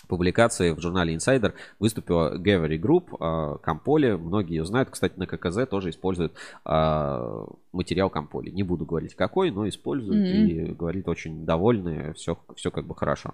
публикации 0.10 0.72
в 0.74 0.82
журнале 0.82 1.16
Insider 1.16 1.54
выступила 1.80 2.38
Gavery 2.38 2.78
Group, 2.78 3.60
Камполи. 3.62 4.12
Многие 4.18 4.58
ее 4.58 4.66
знают. 4.66 4.90
Кстати, 4.90 5.18
на 5.18 5.26
ККЗ 5.26 5.66
тоже 5.70 5.92
используют 5.92 6.34
э, 6.66 7.46
материал 7.72 8.10
Камполи. 8.10 8.52
Не 8.52 8.64
буду 8.64 8.86
говорить 8.86 9.16
какой, 9.16 9.50
но 9.52 9.66
используют 9.68 10.20
Мгм. 10.28 10.48
и 10.48 10.74
говорит 10.74 11.08
очень 11.08 11.46
довольны. 11.46 12.14
Все, 12.16 12.38
все 12.56 12.70
как 12.70 12.86
бы 12.86 12.96
хорошо. 12.96 13.34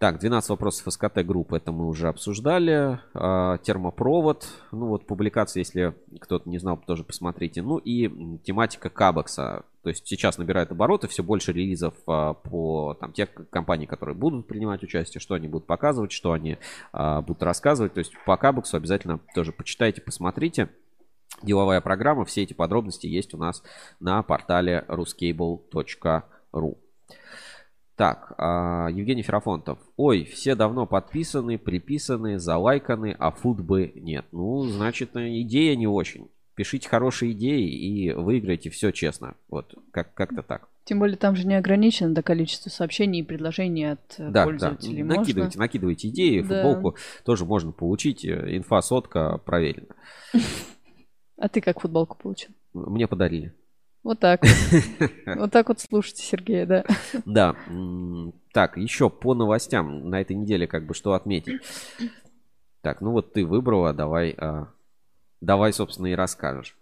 Так, 0.00 0.18
12 0.18 0.48
вопросов 0.48 0.90
СКТ 0.90 1.18
группы, 1.26 1.58
это 1.58 1.72
мы 1.72 1.86
уже 1.86 2.08
обсуждали. 2.08 2.98
А, 3.12 3.58
термопровод, 3.58 4.48
ну 4.72 4.86
вот 4.86 5.06
публикация, 5.06 5.60
если 5.60 5.94
кто-то 6.20 6.48
не 6.48 6.56
знал, 6.56 6.78
тоже 6.78 7.04
посмотрите. 7.04 7.60
Ну 7.60 7.76
и 7.76 8.38
тематика 8.38 8.88
Кабекса. 8.88 9.66
То 9.82 9.90
есть 9.90 10.06
сейчас 10.06 10.38
набирает 10.38 10.70
обороты, 10.72 11.06
все 11.06 11.22
больше 11.22 11.52
релизов 11.52 11.92
а, 12.06 12.32
по 12.32 12.94
там, 12.98 13.12
тех 13.12 13.28
компаний, 13.50 13.84
которые 13.84 14.16
будут 14.16 14.46
принимать 14.46 14.82
участие, 14.82 15.20
что 15.20 15.34
они 15.34 15.48
будут 15.48 15.66
показывать, 15.66 16.12
что 16.12 16.32
они 16.32 16.56
а, 16.92 17.20
будут 17.20 17.42
рассказывать. 17.42 17.92
То 17.92 17.98
есть 17.98 18.14
по 18.24 18.38
Кабексу 18.38 18.78
обязательно 18.78 19.20
тоже 19.34 19.52
почитайте, 19.52 20.00
посмотрите. 20.00 20.70
Деловая 21.42 21.82
программа, 21.82 22.24
все 22.24 22.42
эти 22.42 22.54
подробности 22.54 23.06
есть 23.06 23.34
у 23.34 23.36
нас 23.36 23.62
на 24.00 24.22
портале 24.22 24.82
ruscable.ru. 24.88 26.78
Так, 28.00 28.32
а, 28.38 28.88
Евгений 28.88 29.20
Ферафонтов. 29.20 29.78
Ой, 29.98 30.24
все 30.24 30.54
давно 30.54 30.86
подписаны, 30.86 31.58
приписаны, 31.58 32.38
залайканы, 32.38 33.14
а 33.18 33.30
футбы 33.30 33.92
нет. 33.94 34.24
Ну, 34.32 34.62
значит, 34.62 35.10
идея 35.14 35.76
не 35.76 35.86
очень. 35.86 36.28
Пишите 36.54 36.88
хорошие 36.88 37.32
идеи 37.32 37.68
и 37.68 38.10
выиграйте 38.14 38.70
все 38.70 38.90
честно. 38.90 39.34
Вот, 39.50 39.74
как- 39.92 40.14
как-то 40.14 40.42
так. 40.42 40.70
Тем 40.84 40.98
более 40.98 41.18
там 41.18 41.36
же 41.36 41.46
не 41.46 41.56
ограничено 41.56 42.14
до 42.14 42.22
количества 42.22 42.70
сообщений 42.70 43.20
и 43.20 43.22
предложений 43.22 43.84
от 43.92 44.14
э, 44.16 44.24
Да, 44.24 44.30
да. 44.30 44.44
пользователей. 44.46 45.02
Можно- 45.02 45.20
Накидывайте, 45.20 45.58
накидывайте 45.58 46.08
идеи, 46.08 46.40
Да. 46.40 46.62
футболку 46.62 46.96
тоже 47.26 47.44
можно 47.44 47.70
получить. 47.70 48.24
Э, 48.24 48.56
Инфа 48.56 48.80
сотка 48.80 49.36
проверена. 49.44 49.88
А 51.36 51.48
ты 51.50 51.60
как 51.60 51.80
футболку 51.80 52.16
получил? 52.16 52.50
Мне 52.72 53.06
подарили. 53.06 53.52
Вот 54.02 54.18
так. 54.20 54.40
вот. 54.42 55.10
Вот 55.36 55.50
так 55.52 55.68
вот 55.68 55.80
слушайте 55.80 56.22
Сергея, 56.22 56.66
да. 56.66 56.84
Да. 57.26 57.54
Так, 58.52 58.76
еще 58.76 59.10
по 59.10 59.34
новостям 59.34 60.08
на 60.08 60.20
этой 60.20 60.34
неделе 60.36 60.66
как 60.66 60.86
бы 60.86 60.94
что 60.94 61.12
отметить. 61.12 61.60
Так, 62.80 63.00
ну 63.02 63.10
вот 63.12 63.32
ты 63.34 63.44
выбрала, 63.44 63.92
давай, 63.92 64.30
а, 64.38 64.68
давай, 65.40 65.72
собственно, 65.72 66.06
и 66.06 66.14
расскажешь. 66.14 66.76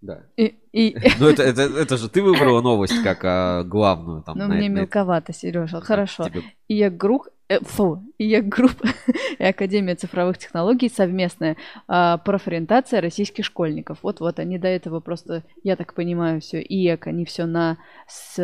Да. 0.00 0.24
И, 0.36 0.56
и- 0.72 0.96
Ну 1.20 1.28
это, 1.28 1.42
это, 1.44 1.62
это 1.62 1.96
же 1.96 2.08
ты 2.08 2.22
выбрала 2.22 2.60
новость 2.60 3.02
как 3.04 3.20
а, 3.24 3.62
главную 3.62 4.22
там. 4.22 4.36
ну, 4.36 4.48
мне 4.48 4.68
мелковато, 4.68 5.32
Сережа. 5.32 5.80
Хорошо. 5.80 6.24
тебе- 6.24 6.42
И 6.68 6.74
я 6.76 6.90
групп, 6.90 7.28
э, 7.56 7.60
фу, 7.60 8.02
и 8.18 8.26
я 8.26 8.42
группа 8.42 8.86
и 9.38 9.44
Академия 9.44 9.94
цифровых 9.94 10.38
технологий 10.38 10.88
совместная 10.88 11.56
а, 11.88 12.18
профориентация 12.18 13.00
российских 13.00 13.44
школьников. 13.44 13.98
Вот, 14.02 14.20
вот 14.20 14.38
они 14.38 14.58
до 14.58 14.68
этого 14.68 15.00
просто, 15.00 15.44
я 15.62 15.76
так 15.76 15.94
понимаю, 15.94 16.40
все 16.40 16.60
ИЭК, 16.60 17.08
они 17.08 17.24
все 17.24 17.46
на, 17.46 17.78
с, 18.06 18.36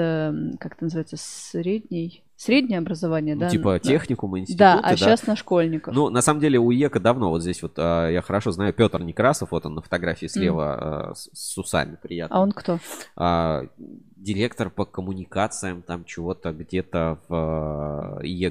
как 0.60 0.74
это 0.74 0.84
называется, 0.84 1.16
средний, 1.18 2.24
среднее 2.38 2.78
образование, 2.78 3.34
ну, 3.34 3.42
да? 3.42 3.48
типа 3.48 3.78
техникум, 3.80 4.38
институты, 4.38 4.58
Да, 4.58 4.80
а 4.82 4.96
сейчас 4.96 5.26
на 5.26 5.34
школьников. 5.34 5.94
Ну, 5.94 6.08
на 6.08 6.22
самом 6.22 6.40
деле, 6.40 6.58
у 6.58 6.70
ЕКО 6.70 7.00
давно, 7.00 7.30
вот 7.30 7.42
здесь 7.42 7.62
вот, 7.62 7.72
а, 7.76 8.08
я 8.08 8.22
хорошо 8.22 8.52
знаю, 8.52 8.72
Петр 8.72 9.02
Некрасов, 9.02 9.50
вот 9.50 9.66
он 9.66 9.74
на 9.74 9.82
фотографии 9.82 10.26
слева 10.26 11.10
а, 11.10 11.14
с, 11.14 11.28
с 11.32 11.58
усами 11.58 11.98
приятно. 12.00 12.36
а 12.36 12.40
он 12.40 12.52
кто? 12.52 12.78
а, 13.16 13.64
директор 14.16 14.70
по 14.70 14.84
коммуникациям 14.84 15.82
там 15.82 16.04
чего-то 16.04 16.52
где-то 16.52 17.18
в 17.28 18.20
ИЕ 18.22 18.50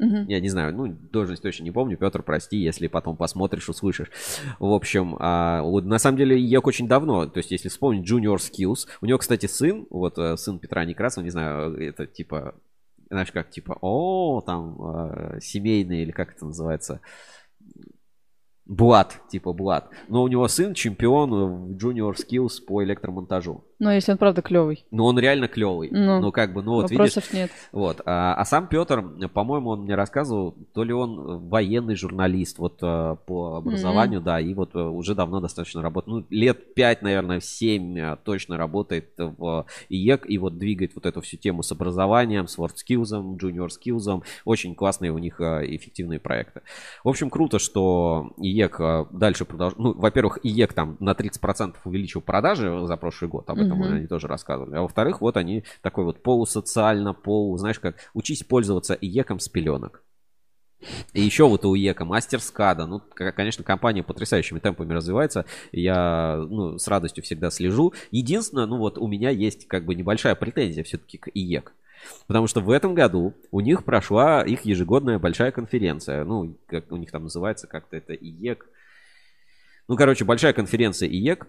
Мгм. 0.00 0.24
Я 0.28 0.40
не 0.40 0.48
знаю, 0.48 0.74
ну, 0.74 0.86
должность 0.88 1.42
точно 1.42 1.64
не 1.64 1.70
помню. 1.70 1.98
Петр, 1.98 2.22
прости, 2.22 2.56
если 2.56 2.86
потом 2.86 3.16
посмотришь, 3.16 3.68
услышишь. 3.68 4.10
В 4.58 4.72
общем, 4.72 5.14
а, 5.20 5.60
вот 5.62 5.84
на 5.84 5.98
самом 5.98 6.16
деле 6.16 6.40
ЕК 6.40 6.66
очень 6.66 6.88
давно. 6.88 7.26
То 7.26 7.38
есть, 7.38 7.50
если 7.50 7.68
вспомнить 7.68 8.10
Junior 8.10 8.36
Skills. 8.36 8.88
У 9.02 9.06
него, 9.06 9.18
кстати, 9.18 9.44
сын, 9.44 9.86
вот 9.90 10.18
э, 10.18 10.38
сын 10.38 10.58
Петра 10.58 10.86
Некрасова, 10.86 11.22
не 11.22 11.30
знаю, 11.30 11.74
это 11.76 12.06
типа, 12.06 12.54
знаешь, 13.10 13.30
как 13.30 13.50
типа, 13.50 13.76
о, 13.82 14.40
там, 14.40 14.76
э, 14.80 15.40
семейный 15.42 16.02
или 16.02 16.12
как 16.12 16.34
это 16.34 16.46
называется, 16.46 17.00
Блад, 18.64 19.20
типа 19.28 19.52
Блад. 19.52 19.90
Но 20.08 20.22
у 20.22 20.28
него 20.28 20.48
сын 20.48 20.72
чемпион 20.72 21.30
в 21.30 21.76
Junior 21.76 22.14
Skills 22.14 22.64
по 22.66 22.82
электромонтажу. 22.82 23.64
Но 23.80 23.90
если 23.90 24.12
он 24.12 24.18
правда 24.18 24.42
клевый, 24.42 24.84
Но 24.90 25.06
он 25.06 25.18
реально 25.18 25.48
клевый. 25.48 25.88
Ну, 25.90 26.20
Ну, 26.20 26.32
как 26.32 26.52
бы, 26.52 26.62
ну 26.62 26.72
вот 26.72 26.90
видишь, 26.90 27.14
вопросов 27.14 27.32
нет. 27.32 27.50
Вот. 27.72 28.02
А, 28.04 28.34
а 28.34 28.44
сам 28.44 28.68
Петр, 28.68 29.02
по-моему, 29.32 29.70
он 29.70 29.84
мне 29.84 29.94
рассказывал, 29.94 30.54
то 30.74 30.84
ли 30.84 30.92
он 30.92 31.48
военный 31.48 31.94
журналист 31.94 32.58
вот 32.58 32.78
э, 32.82 33.16
по 33.26 33.56
образованию, 33.56 34.20
да, 34.20 34.38
и 34.38 34.52
вот 34.52 34.74
э, 34.74 34.78
уже 34.78 35.14
давно 35.14 35.40
достаточно 35.40 35.80
работает. 35.80 36.14
Ну, 36.14 36.26
лет 36.28 36.74
пять, 36.74 37.00
наверное, 37.00 37.40
семь 37.40 37.98
э, 37.98 38.18
точно 38.22 38.58
работает 38.58 39.14
в 39.16 39.64
ИЕК 39.88 40.28
и 40.28 40.36
вот 40.36 40.58
двигает 40.58 40.94
вот 40.94 41.06
эту 41.06 41.22
всю 41.22 41.38
тему 41.38 41.62
с 41.62 41.72
образованием, 41.72 42.48
с 42.48 42.58
WorldSkills, 42.58 43.38
Junior 43.38 43.68
Skills. 43.68 44.22
Очень 44.44 44.74
классные 44.74 45.10
у 45.10 45.18
них 45.18 45.40
эффективные 45.40 46.20
проекты. 46.20 46.60
В 47.02 47.08
общем, 47.08 47.30
круто, 47.30 47.58
что 47.58 48.34
ИЕК 48.36 49.08
дальше 49.10 49.46
продолжает. 49.46 49.78
Ну, 49.78 49.94
во-первых, 49.94 50.38
ИЕК 50.42 50.74
там 50.74 50.96
на 51.00 51.12
30% 51.12 51.76
увеличил 51.86 52.20
продажи 52.20 52.86
за 52.86 52.96
прошлый 52.98 53.30
год, 53.30 53.48
об 53.48 53.58
этом 53.58 53.69
Мгм. 53.74 53.96
они 53.96 54.06
тоже 54.06 54.26
рассказывали. 54.26 54.76
А 54.76 54.82
во-вторых, 54.82 55.20
вот 55.20 55.36
они 55.36 55.64
такой 55.82 56.04
вот 56.04 56.22
полусоциально, 56.22 57.14
полу, 57.14 57.56
знаешь, 57.56 57.78
как 57.78 57.96
учись 58.14 58.42
пользоваться 58.42 58.94
ИЕКом 58.94 59.40
с 59.40 59.48
пеленок. 59.48 60.02
И 61.12 61.20
еще 61.20 61.46
вот 61.46 61.64
у 61.64 61.74
ИЕКа 61.74 62.04
MasterSCADA. 62.04 62.86
Ну, 62.86 63.02
конечно, 63.14 63.64
компания 63.64 64.02
потрясающими 64.02 64.58
темпами 64.58 64.94
развивается. 64.94 65.44
Я 65.72 66.36
ну, 66.48 66.78
с 66.78 66.88
радостью 66.88 67.22
всегда 67.22 67.50
слежу. 67.50 67.92
Единственное, 68.10 68.66
ну 68.66 68.78
вот 68.78 68.98
у 68.98 69.06
меня 69.06 69.30
есть 69.30 69.66
как 69.68 69.84
бы 69.84 69.94
небольшая 69.94 70.34
претензия 70.34 70.82
все-таки 70.84 71.18
к 71.18 71.28
ИЕК. 71.34 71.72
Потому 72.26 72.46
что 72.46 72.60
в 72.60 72.70
этом 72.70 72.94
году 72.94 73.34
у 73.50 73.60
них 73.60 73.84
прошла 73.84 74.42
их 74.42 74.64
ежегодная 74.64 75.18
большая 75.18 75.52
конференция. 75.52 76.24
Ну, 76.24 76.56
как 76.66 76.90
у 76.90 76.96
них 76.96 77.10
там 77.10 77.24
называется 77.24 77.66
как-то 77.66 77.96
это 77.96 78.14
ИЕК. 78.14 78.66
Ну, 79.88 79.96
короче, 79.96 80.24
большая 80.24 80.52
конференция 80.52 81.08
ИЕК. 81.08 81.46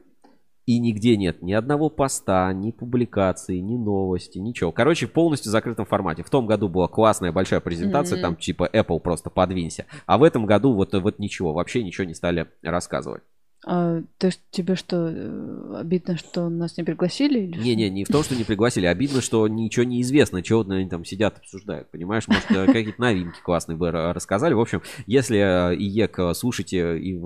И 0.72 0.80
нигде 0.80 1.18
нет 1.18 1.42
ни 1.42 1.52
одного 1.52 1.90
поста, 1.90 2.54
ни 2.54 2.72
публикации, 2.72 3.58
ни 3.58 3.76
новости, 3.76 4.38
ничего. 4.38 4.72
Короче, 4.72 5.06
в 5.06 5.12
полностью 5.12 5.52
закрытом 5.52 5.86
формате. 5.86 6.24
В 6.24 6.30
том 6.30 6.46
году 6.46 6.70
была 6.70 6.88
классная 6.88 7.34
большая 7.34 7.60
презентация, 7.60 8.16
Мгм. 8.16 8.22
там 8.22 8.36
типа 8.38 8.70
Apple 8.72 9.02
просто 9.02 9.30
подвинься. 9.30 9.86
А 10.06 10.18
в 10.18 10.24
этом 10.24 10.46
году 10.46 10.74
вот, 10.74 10.94
вот 10.94 11.20
ничего, 11.20 11.52
вообще 11.52 11.84
ничего 11.84 12.06
не 12.06 12.14
стали 12.14 12.48
рассказывать. 12.62 13.22
А, 13.64 14.02
ты, 14.18 14.32
ж- 14.32 14.40
тебе 14.50 14.76
что, 14.76 15.08
э, 15.08 15.76
обидно, 15.80 16.18
что 16.18 16.50
нас 16.50 16.78
не 16.78 16.84
пригласили? 16.84 17.46
Не-не, 17.46 17.92
не 17.92 18.06
в 18.06 18.08
том, 18.08 18.24
что 18.24 18.36
не 18.36 18.44
пригласили. 18.44 18.88
Обидно, 18.88 19.22
что 19.22 19.48
ничего 19.48 19.84
не 19.86 20.02
известно, 20.02 20.42
чего 20.42 20.62
они 20.62 20.90
там 20.90 21.06
сидят, 21.06 21.38
обсуждают. 21.38 21.92
Понимаешь, 21.92 22.28
может, 22.28 22.50
э, 22.50 22.66
какие-то 22.66 23.00
новинки 23.00 23.40
классные 23.44 23.78
бы 23.78 23.90
ра- 23.90 24.14
рассказали. 24.14 24.54
В 24.56 24.60
общем, 24.60 24.82
если 25.06 25.38
э, 25.38 25.76
ИЕК 25.76 26.36
слушайте 26.36 26.98
и 26.98 27.20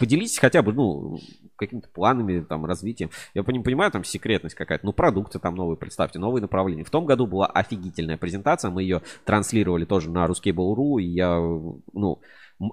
поделитесь 0.00 0.38
хотя 0.38 0.62
бы, 0.62 0.72
ну, 0.72 1.20
какими-то 1.54 1.88
планами, 1.90 2.40
там, 2.40 2.64
развитием. 2.66 3.10
Я 3.34 3.44
пони- 3.44 3.62
понимаю, 3.62 3.92
там 3.92 4.02
секретность 4.02 4.56
какая-то. 4.56 4.84
Ну, 4.84 4.92
продукты 4.92 5.38
там 5.38 5.54
новые 5.54 5.76
представьте, 5.76 6.18
новые 6.18 6.42
направления. 6.42 6.82
В 6.82 6.90
том 6.90 7.04
году 7.06 7.28
была 7.28 7.46
офигительная 7.46 8.16
презентация. 8.16 8.72
Мы 8.72 8.82
ее 8.82 9.02
транслировали 9.24 9.84
тоже 9.84 10.10
на 10.10 10.26
RusCable.ru. 10.26 11.00
И 11.00 11.04
я, 11.06 11.36
ну, 11.92 12.20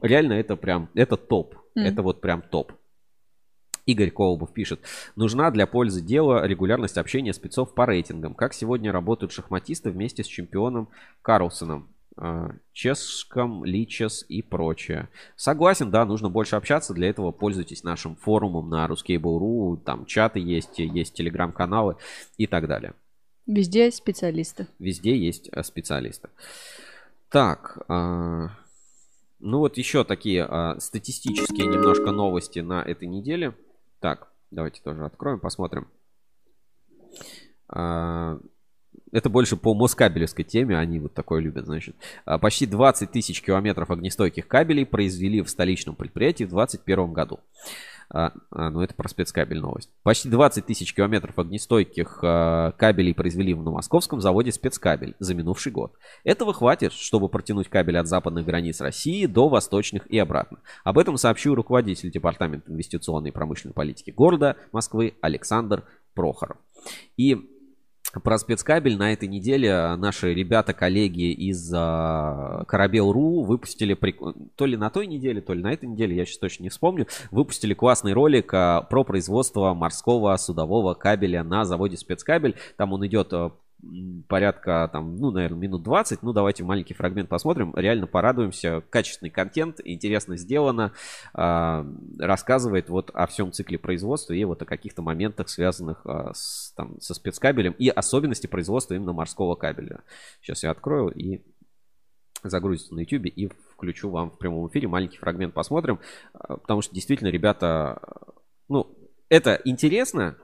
реально 0.02 0.34
это 0.34 0.56
прям, 0.56 0.90
это 0.96 1.18
топ. 1.18 1.54
Мгм. 1.76 1.86
Это 1.86 2.02
вот 2.02 2.20
прям 2.20 2.42
топ. 2.42 2.74
Игорь 3.90 4.12
Колобов 4.12 4.54
пишет. 4.54 4.82
Нужна 5.16 5.50
для 5.50 5.66
пользы 5.66 6.02
дела 6.02 6.46
регулярность 6.46 7.00
общения 7.00 7.34
спецов 7.34 7.74
по 7.74 7.88
рейтингам. 7.88 8.36
Как 8.36 8.54
сегодня 8.54 8.92
работают 8.92 9.32
шахматисты 9.32 9.90
вместе 9.90 10.24
с 10.24 10.28
чемпионом 10.28 10.90
Карлсоном, 11.24 11.90
э, 12.16 12.52
Чешком, 12.72 13.66
Личес 13.66 14.24
и 14.30 14.44
прочее. 14.44 15.10
Согласен, 15.36 15.90
да, 15.90 16.06
нужно 16.06 16.30
больше 16.30 16.56
общаться. 16.56 16.94
Для 16.94 17.10
этого 17.10 17.32
пользуйтесь 17.32 17.84
нашим 17.84 18.16
форумом 18.16 18.70
на 18.70 18.86
Ruskable.ru. 18.86 19.78
Там 19.78 20.06
чаты 20.06 20.40
есть, 20.40 20.78
есть 20.78 21.16
телеграм-каналы 21.16 21.96
и 22.38 22.46
так 22.46 22.68
далее. 22.68 22.94
Везде 23.48 23.90
специалисты. 23.90 24.68
Везде 24.78 25.18
есть 25.18 25.50
э, 25.52 25.64
специалисты. 25.64 26.30
Так, 27.32 27.80
а, 27.88 28.50
ну 29.40 29.60
вот 29.60 29.78
еще 29.78 30.04
такие 30.04 30.48
статистические 30.80 31.68
немножко 31.68 32.12
новости 32.12 32.60
на 32.60 32.84
этой 32.84 33.08
неделе. 33.08 33.56
Так, 34.00 34.32
давайте 34.52 34.82
тоже 34.82 35.06
откроем, 35.06 35.40
посмотрим. 35.40 35.88
А, 37.68 38.40
Это 39.12 39.30
больше 39.30 39.58
по 39.58 39.74
Москабелевской 39.74 40.46
теме, 40.46 40.78
они 40.78 41.00
вот 41.00 41.14
такое 41.14 41.42
любят, 41.42 41.66
значит. 41.66 41.96
А, 42.26 42.38
Почти 42.38 42.66
20 42.66 43.12
тысяч 43.12 43.42
километров 43.42 43.90
огнестойких 43.92 44.48
кабелей 44.48 44.86
произвели 44.86 45.42
в 45.42 45.50
столичном 45.50 45.96
предприятии 45.96 46.46
в 46.46 46.50
2021 46.50 47.14
году. 47.14 47.40
А, 48.12 48.32
а, 48.52 48.70
ну 48.72 48.82
это 48.82 48.96
про 48.96 49.08
спецкабель 49.08 49.60
новость. 49.60 49.90
Почти 50.04 50.30
20 50.30 50.66
тысяч 50.66 50.96
километров 50.96 51.38
огнестойких 51.38 52.20
а, 52.24 52.72
кабелей 52.72 53.14
произвели 53.14 53.54
в 53.54 53.64
московском 53.64 54.20
заводе 54.20 54.52
спецкабель 54.52 55.16
за 55.20 55.36
минувший 55.36 55.72
год. 55.72 55.94
Этого 56.24 56.54
хватит, 56.54 56.92
чтобы 56.92 57.30
протянуть 57.30 57.70
кабель 57.70 57.98
от 57.98 58.08
западных 58.08 58.46
границ 58.46 58.82
России 58.82 59.28
до 59.28 59.48
восточных 59.48 60.08
и 60.08 60.18
обратно. 60.18 60.60
Об 60.84 60.98
этом 60.98 61.18
сообщил 61.18 61.54
руководитель 61.54 62.12
Департамента 62.12 62.72
инвестиционной 62.72 63.30
и 63.30 63.34
промышленной 63.34 63.74
политики 63.74 64.10
города 64.10 64.56
Москвы 64.72 65.14
Александр 65.22 65.84
Прохоров. 66.16 66.58
И 67.16 67.59
про 68.12 68.38
спецкабель 68.38 68.98
на 68.98 69.14
этой 69.14 69.28
неделе 69.28 69.96
наши 69.96 70.34
ребята, 70.34 70.74
коллеги 70.74 71.32
из 71.32 71.72
а, 71.76 72.64
Корабел.ру 72.68 73.44
выпустили, 73.44 73.98
то 74.56 74.66
ли 74.66 74.78
на 74.78 74.90
той 74.90 75.08
неделе, 75.08 75.42
то 75.42 75.54
ли 75.54 75.62
на 75.62 75.72
этой 75.72 75.88
неделе, 75.88 76.16
я 76.16 76.26
сейчас 76.26 76.40
точно 76.40 76.64
не 76.64 76.70
вспомню, 76.70 77.08
выпустили 77.32 77.74
классный 77.74 78.14
ролик 78.14 78.54
а, 78.54 78.82
про 78.82 79.04
производство 79.04 79.74
морского 79.74 80.36
судового 80.38 80.94
кабеля 80.96 81.44
на 81.44 81.66
заводе 81.66 81.98
спецкабель. 81.98 82.56
Там 82.78 82.94
он 82.94 83.06
идет 83.06 83.32
а, 83.34 83.52
порядка, 84.28 84.90
там, 84.92 85.16
ну, 85.16 85.32
наверное, 85.32 85.60
минут 85.60 85.84
20. 85.84 86.22
Ну, 86.24 86.34
давайте 86.34 86.64
маленький 86.64 86.94
фрагмент 86.94 87.30
посмотрим. 87.30 87.74
Реально 87.76 88.08
порадуемся. 88.08 88.82
Качественный 88.90 89.30
контент, 89.30 89.80
интересно 89.84 90.38
сделано. 90.38 90.94
а, 91.34 91.86
рассказывает 92.18 92.90
вот 92.90 93.12
о 93.14 93.28
всем 93.28 93.52
цикле 93.52 93.78
производства 93.78 94.34
и 94.34 94.44
вот 94.44 94.62
о 94.62 94.66
каких-то 94.66 95.02
моментах, 95.02 95.50
связанных 95.50 96.06
а, 96.06 96.34
с, 96.34 96.74
там, 96.76 97.00
со 97.00 97.14
спецкабелем 97.14 97.74
и 97.74 97.90
особенности 97.90 98.48
производства 98.48 98.94
именно 98.94 99.14
морского 99.14 99.56
кабеля. 99.56 100.04
Сейчас 100.42 100.64
я 100.64 100.72
открою 100.72 101.10
и 101.10 101.42
загрузится 102.44 102.94
на 102.96 103.02
YouTube 103.02 103.26
и 103.26 103.48
включу 103.74 104.10
вам 104.10 104.32
в 104.32 104.38
прямом 104.38 104.68
эфире. 104.70 104.88
Маленький 104.88 105.18
фрагмент 105.18 105.54
посмотрим, 105.54 106.00
а, 106.34 106.58
потому 106.58 106.82
что 106.82 106.94
действительно, 106.94 107.30
ребята, 107.30 108.02
ну, 108.68 108.96
это 109.30 109.60
интересно 109.64 110.38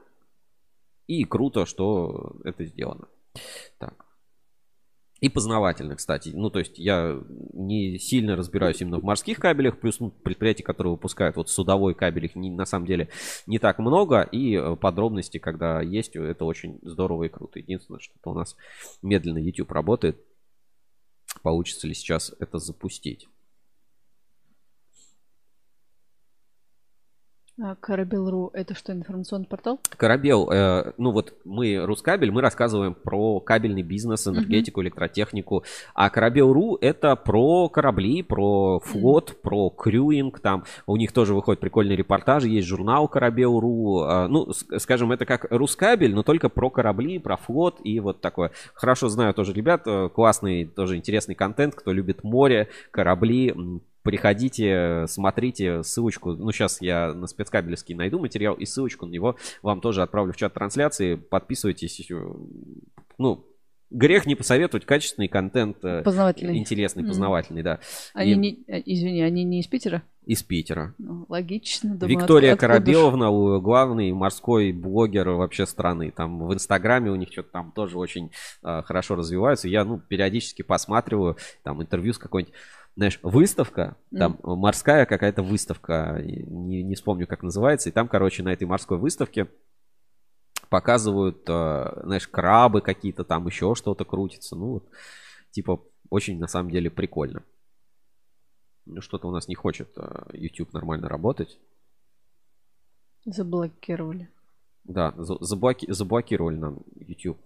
и 1.07 1.23
круто, 1.25 1.65
что 1.65 2.35
это 2.43 2.65
сделано. 2.65 3.07
Так. 3.77 4.05
И 5.21 5.29
познавательно, 5.29 5.95
кстати. 5.95 6.29
Ну, 6.35 6.49
то 6.49 6.59
есть 6.59 6.77
я 6.77 7.17
не 7.53 7.97
сильно 7.97 8.35
разбираюсь 8.35 8.81
именно 8.81 8.99
в 8.99 9.03
морских 9.03 9.39
кабелях, 9.39 9.79
плюс 9.79 9.99
ну, 9.99 10.11
предприятия, 10.11 10.63
которые 10.63 10.91
выпускают 10.91 11.37
вот 11.37 11.49
судовой 11.49 11.95
кабель, 11.95 12.25
их 12.25 12.35
не- 12.35 12.51
на 12.51 12.65
самом 12.65 12.85
деле 12.85 13.09
не 13.47 13.57
так 13.57 13.79
много, 13.79 14.21
и 14.21 14.55
э, 14.55 14.75
подробности, 14.75 15.37
когда 15.37 15.81
есть, 15.81 16.15
это 16.15 16.43
очень 16.43 16.79
здорово 16.81 17.23
и 17.23 17.29
круто. 17.29 17.59
Единственное, 17.59 18.01
что 18.01 18.13
у 18.25 18.33
нас 18.33 18.57
медленно 19.01 19.37
YouTube 19.37 19.71
работает. 19.71 20.21
Получится 21.41 21.87
ли 21.87 21.93
сейчас 21.93 22.33
это 22.39 22.59
запустить? 22.59 23.27
Корабел.ру 27.79 28.51
это 28.53 28.75
что, 28.75 28.91
информационный 28.91 29.47
портал? 29.47 29.79
Корабел, 29.95 30.49
э, 30.51 30.91
ну 30.97 31.11
вот 31.11 31.33
мы, 31.45 31.85
Рускабель, 31.85 32.31
мы 32.31 32.41
рассказываем 32.41 32.93
про 32.93 33.39
кабельный 33.39 33.81
бизнес, 33.81 34.27
энергетику, 34.27 34.81
электротехнику. 34.81 35.63
А 35.93 36.09
Корабел.ру 36.09 36.77
это 36.81 37.15
про 37.15 37.69
корабли, 37.69 38.23
про 38.23 38.79
флот, 38.81 39.41
про 39.41 39.69
крюинг. 39.69 40.41
Там 40.41 40.65
у 40.85 40.97
них 40.97 41.13
тоже 41.13 41.33
выходят 41.33 41.61
прикольные 41.61 41.95
репортажи, 41.95 42.49
есть 42.49 42.67
журнал 42.67 43.07
Корабел.ру. 43.07 44.03
Э, 44.03 44.27
ну, 44.27 44.51
скажем, 44.51 45.13
это 45.13 45.25
как 45.25 45.47
Рускабель, 45.49 46.13
но 46.13 46.23
только 46.23 46.49
про 46.49 46.69
корабли, 46.69 47.19
про 47.19 47.37
флот 47.37 47.79
и 47.85 48.01
вот 48.01 48.19
такое. 48.19 48.51
Хорошо 48.73 49.07
знаю 49.07 49.33
тоже 49.33 49.53
ребят, 49.53 49.83
э, 49.85 50.09
классный, 50.09 50.65
тоже 50.65 50.97
интересный 50.97 51.35
контент, 51.35 51.73
кто 51.73 51.93
любит 51.93 52.25
море, 52.25 52.67
корабли, 52.91 53.53
Приходите, 54.05 55.05
смотрите 55.07 55.81
ссылочку. 55.83 56.33
Ну, 56.33 56.51
сейчас 56.51 56.79
я 56.81 57.13
на 57.13 57.25
спецкабелевский 57.27 57.95
найду 57.95 58.19
материал 58.19 58.53
и 58.53 58.63
ссылочку 58.65 59.07
на 59.07 59.11
него 59.11 59.35
вам 59.63 59.81
тоже 59.81 60.03
отправлю 60.03 60.31
в 60.31 60.37
чат 60.37 60.53
трансляции. 60.53 61.15
Подписывайтесь. 61.15 62.09
э, 62.11 62.15
Ну, 63.17 63.45
грех 63.89 64.25
не 64.27 64.35
посоветовать 64.35 64.85
качественный 64.85 65.27
контент. 65.27 65.77
э, 65.83 66.03
Познавательный. 66.03 66.57
Интересный, 66.57 67.03
познавательный, 67.03 67.63
да. 67.63 67.79
Они 68.13 68.31
И- 68.31 68.35
не, 68.35 68.63
э, 68.67 68.81
извини, 68.85 69.21
они 69.21 69.43
не 69.43 69.59
из 69.61 69.67
Питера? 69.67 70.03
Из 70.25 70.43
Питера. 70.43 70.93
Ну, 70.97 71.25
логично. 71.29 71.95
Думаю, 71.95 72.17
Виктория 72.19 72.55
ж- 72.55 72.59
Корабеловна, 72.59 73.29
главный 73.59 74.11
морской 74.11 74.71
блогер 74.71 75.29
вообще 75.29 75.65
страны. 75.65 76.11
Там 76.15 76.45
в 76.47 76.53
Инстаграме 76.53 77.09
у 77.11 77.15
них 77.15 77.31
что-то 77.31 77.49
там 77.51 77.71
тоже 77.71 77.97
очень 77.97 78.31
а, 78.63 78.81
хорошо 78.83 79.15
развиваются. 79.15 79.67
Я, 79.67 79.83
ну, 79.85 79.99
периодически 79.99 80.61
посматриваю, 80.63 81.37
там, 81.63 81.81
интервью 81.81 82.13
с 82.13 82.17
какой-нибудь, 82.17 82.53
знаешь, 82.95 83.19
выставка, 83.23 83.97
там, 84.17 84.39
морская 84.43 85.05
какая-то 85.05 85.43
выставка, 85.43 86.21
не, 86.23 86.81
не 86.83 86.95
вспомню, 86.95 87.27
как 87.27 87.43
называется, 87.43 87.89
и 87.89 87.91
там, 87.91 88.07
короче, 88.07 88.41
на 88.43 88.53
этой 88.53 88.65
морской 88.65 88.97
выставке 88.97 89.49
показывают, 90.69 91.43
э, 91.47 92.01
знаешь, 92.03 92.27
крабы 92.27 92.81
какие-то 92.81 93.23
там, 93.23 93.45
еще 93.47 93.75
что-то 93.75 94.05
крутится. 94.05 94.55
Ну, 94.55 94.65
вот, 94.73 94.89
типа, 95.51 95.83
очень 96.09 96.39
на 96.39 96.47
самом 96.47 96.71
деле 96.71 96.89
прикольно. 96.89 97.43
Ну, 98.85 99.01
что-то 99.01 99.27
у 99.27 99.31
нас 99.31 99.47
не 99.47 99.55
хочет 99.55 99.89
э, 99.97 100.29
YouTube 100.33 100.73
нормально 100.73 101.09
работать. 101.09 101.59
Заблокировали. 103.25 104.29
Да, 104.83 105.13
за- 105.17 105.37
заблоки- 105.43 105.91
заблокировали 105.91 106.57
нам 106.57 106.79
YouTube. 106.95 107.39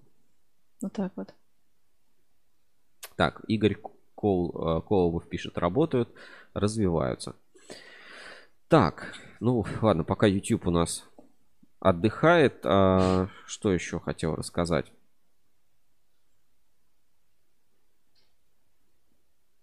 Вот 0.81 0.93
так 0.93 1.11
вот. 1.15 1.33
Так, 3.15 3.41
Игорь 3.47 3.77
Кол, 4.19 4.51
э, 4.53 4.81
Колобов 4.81 5.29
пишет, 5.29 5.57
работают, 5.57 6.09
развиваются. 6.53 7.37
Так, 8.67 9.13
ну 9.39 9.65
ладно, 9.81 10.03
пока 10.03 10.27
YouTube 10.27 10.67
у 10.67 10.71
нас 10.71 11.05
отдыхает, 11.79 12.59
а, 12.65 13.29
что 13.45 13.71
еще 13.71 14.01
хотел 14.01 14.35
рассказать? 14.35 14.91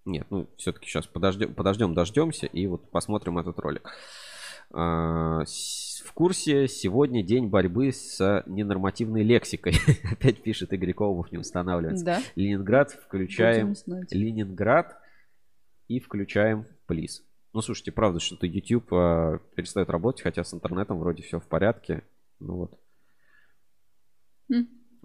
Нет, 0.06 0.26
ну 0.30 0.48
все-таки 0.56 0.88
сейчас 0.88 1.06
подождем, 1.06 1.52
подождем, 1.52 1.92
дождемся 1.92 2.46
и 2.46 2.66
вот 2.66 2.90
посмотрим 2.90 3.38
этот 3.38 3.58
ролик. 3.58 3.90
А, 4.72 5.44
В 5.44 6.12
курсе 6.12 6.68
сегодня 6.68 7.22
день 7.22 7.48
борьбы 7.48 7.92
с 7.92 8.42
ненормативной 8.46 9.22
лексикой. 9.22 9.74
Опять 10.12 10.42
пишет 10.42 10.72
Игорь 10.72 10.92
Колобов, 10.92 11.32
не 11.32 11.38
устанавливается. 11.38 12.04
Да. 12.04 12.20
Ленинград 12.34 12.92
включаем. 12.92 13.74
Ленинград 14.10 14.98
и 15.88 16.00
включаем 16.00 16.66
плиз. 16.86 17.22
Ну, 17.52 17.62
слушайте, 17.62 17.92
правда, 17.92 18.20
что-то 18.20 18.46
YouTube 18.46 18.92
э, 18.92 19.38
перестает 19.54 19.88
работать, 19.88 20.22
хотя 20.22 20.44
с 20.44 20.52
интернетом 20.52 20.98
вроде 20.98 21.22
все 21.22 21.40
в 21.40 21.46
порядке. 21.46 22.02
Ну 22.38 22.56
вот. 22.56 22.80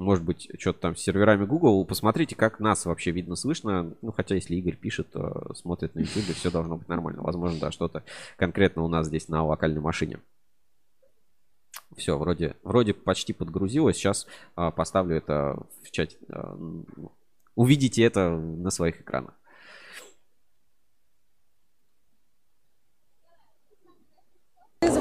Может 0.01 0.25
быть, 0.25 0.49
что-то 0.57 0.79
там 0.79 0.95
с 0.95 1.01
серверами 1.01 1.45
Google. 1.45 1.85
Посмотрите, 1.85 2.35
как 2.35 2.59
нас 2.59 2.85
вообще 2.85 3.11
видно, 3.11 3.35
слышно. 3.35 3.95
Ну, 4.01 4.11
хотя, 4.11 4.35
если 4.35 4.55
Игорь 4.55 4.75
пишет, 4.75 5.15
смотрит 5.53 5.93
на 5.93 5.99
YouTube, 5.99 6.35
все 6.35 6.49
должно 6.49 6.77
быть 6.77 6.87
нормально. 6.87 7.21
Возможно, 7.21 7.59
да, 7.59 7.71
что-то 7.71 8.03
конкретно 8.35 8.83
у 8.83 8.87
нас 8.87 9.07
здесь 9.07 9.27
на 9.27 9.45
локальной 9.45 9.79
машине. 9.79 10.19
Все, 11.95 12.17
вроде, 12.17 12.55
вроде 12.63 12.93
почти 12.93 13.33
подгрузилось. 13.33 13.97
Сейчас 13.97 14.25
а, 14.55 14.71
поставлю 14.71 15.17
это 15.17 15.57
в 15.83 15.91
чате. 15.91 16.17
а, 16.29 16.57
увидите 17.55 18.03
это 18.03 18.29
на 18.31 18.71
своих 18.71 19.01
экранах. 19.01 19.35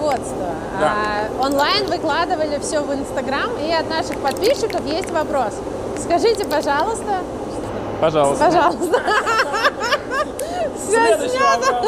Производства. 0.00 0.46
А, 0.80 1.28
онлайн 1.44 1.86
выкладывали 1.86 2.58
все 2.60 2.80
в 2.80 2.92
Инстаграм, 2.92 3.50
и 3.58 3.70
от 3.70 3.88
наших 3.88 4.18
подписчиков 4.18 4.84
есть 4.86 5.10
вопрос. 5.10 5.54
Скажите, 5.98 6.44
пожалуйста. 6.44 7.18
Пожалуйста. 8.00 8.44
Пожалуйста. 8.44 9.02
Все 10.76 11.28
снято. 11.28 11.84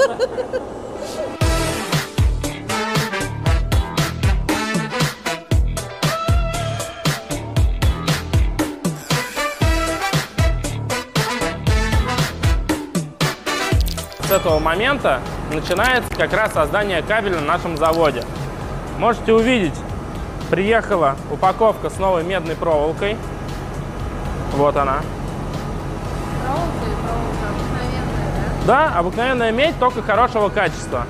С 14.28 14.30
этого 14.30 14.58
момента 14.58 15.20
начинается 15.52 16.14
как 16.16 16.32
раз 16.32 16.52
создание 16.52 17.02
кабеля 17.02 17.40
на 17.40 17.46
нашем 17.46 17.76
заводе. 17.76 18.24
Можете 18.98 19.32
увидеть, 19.32 19.74
приехала 20.50 21.16
упаковка 21.30 21.90
с 21.90 21.98
новой 21.98 22.24
медной 22.24 22.56
проволокой. 22.56 23.16
Вот 24.54 24.76
она. 24.76 25.00
Да, 28.66 28.92
обыкновенная 28.96 29.50
медь, 29.50 29.78
только 29.78 30.02
хорошего 30.02 30.48
качества. 30.48 31.06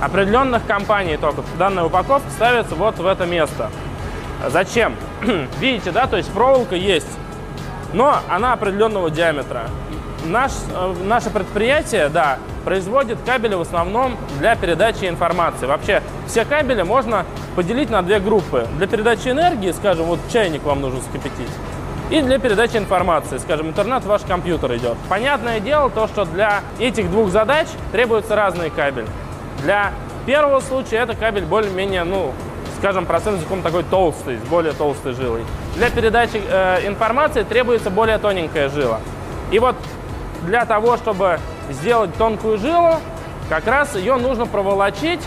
Определенных 0.00 0.64
компаний 0.66 1.16
только 1.16 1.42
данная 1.58 1.84
упаковка 1.84 2.30
ставится 2.30 2.74
вот 2.74 2.98
в 2.98 3.06
это 3.06 3.26
место. 3.26 3.70
Зачем? 4.48 4.96
Видите, 5.60 5.90
да, 5.90 6.06
то 6.06 6.16
есть 6.16 6.30
проволока 6.30 6.76
есть, 6.76 7.10
но 7.92 8.20
она 8.28 8.52
определенного 8.52 9.10
диаметра. 9.10 9.68
Наш, 10.24 10.52
э, 10.74 10.94
наше 11.04 11.30
предприятие, 11.30 12.08
да, 12.08 12.38
производит 12.64 13.18
кабели 13.24 13.54
в 13.54 13.62
основном 13.62 14.16
для 14.38 14.54
передачи 14.54 15.06
информации. 15.06 15.66
Вообще 15.66 16.02
все 16.26 16.44
кабели 16.44 16.82
можно 16.82 17.24
поделить 17.56 17.90
на 17.90 18.02
две 18.02 18.20
группы. 18.20 18.66
Для 18.76 18.86
передачи 18.86 19.28
энергии, 19.28 19.72
скажем, 19.72 20.06
вот 20.06 20.20
чайник 20.32 20.62
вам 20.64 20.82
нужно 20.82 21.00
вскипятить, 21.00 21.48
и 22.10 22.20
для 22.22 22.38
передачи 22.38 22.76
информации, 22.76 23.38
скажем, 23.38 23.68
интернет 23.68 24.02
в 24.02 24.06
ваш 24.06 24.22
компьютер 24.22 24.76
идет. 24.76 24.96
Понятное 25.08 25.60
дело 25.60 25.88
то, 25.90 26.08
что 26.08 26.24
для 26.24 26.62
этих 26.78 27.10
двух 27.10 27.30
задач 27.30 27.68
требуется 27.92 28.34
разный 28.34 28.68
кабель. 28.70 29.06
Для 29.62 29.92
первого 30.26 30.60
случая 30.60 30.98
это 30.98 31.14
кабель 31.14 31.44
более-менее, 31.44 32.04
ну, 32.04 32.32
скажем, 32.78 33.06
процент 33.06 33.38
языком 33.38 33.62
такой 33.62 33.84
толстый, 33.84 34.38
с 34.38 34.48
более 34.48 34.72
толстой 34.72 35.12
жилой. 35.12 35.44
Для 35.76 35.88
передачи 35.88 36.42
э, 36.44 36.86
информации 36.88 37.44
требуется 37.44 37.90
более 37.90 38.18
тоненькая 38.18 38.68
жила. 38.68 39.00
И 39.52 39.58
вот 39.58 39.76
для 40.42 40.64
того, 40.64 40.96
чтобы 40.96 41.38
сделать 41.70 42.14
тонкую 42.16 42.58
жилу, 42.58 42.96
как 43.48 43.66
раз 43.66 43.96
ее 43.96 44.16
нужно 44.16 44.46
проволочить, 44.46 45.20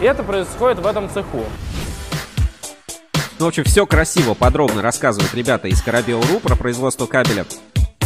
и 0.00 0.04
это 0.04 0.22
происходит 0.22 0.78
в 0.78 0.86
этом 0.86 1.08
цеху. 1.08 1.44
Ну, 3.38 3.46
в 3.46 3.48
общем, 3.48 3.64
все 3.64 3.86
красиво, 3.86 4.34
подробно 4.34 4.82
рассказывают 4.82 5.34
ребята 5.34 5.68
из 5.68 5.82
Корабел.ру 5.82 6.40
про 6.40 6.54
производство 6.54 7.06
кабеля. 7.06 7.44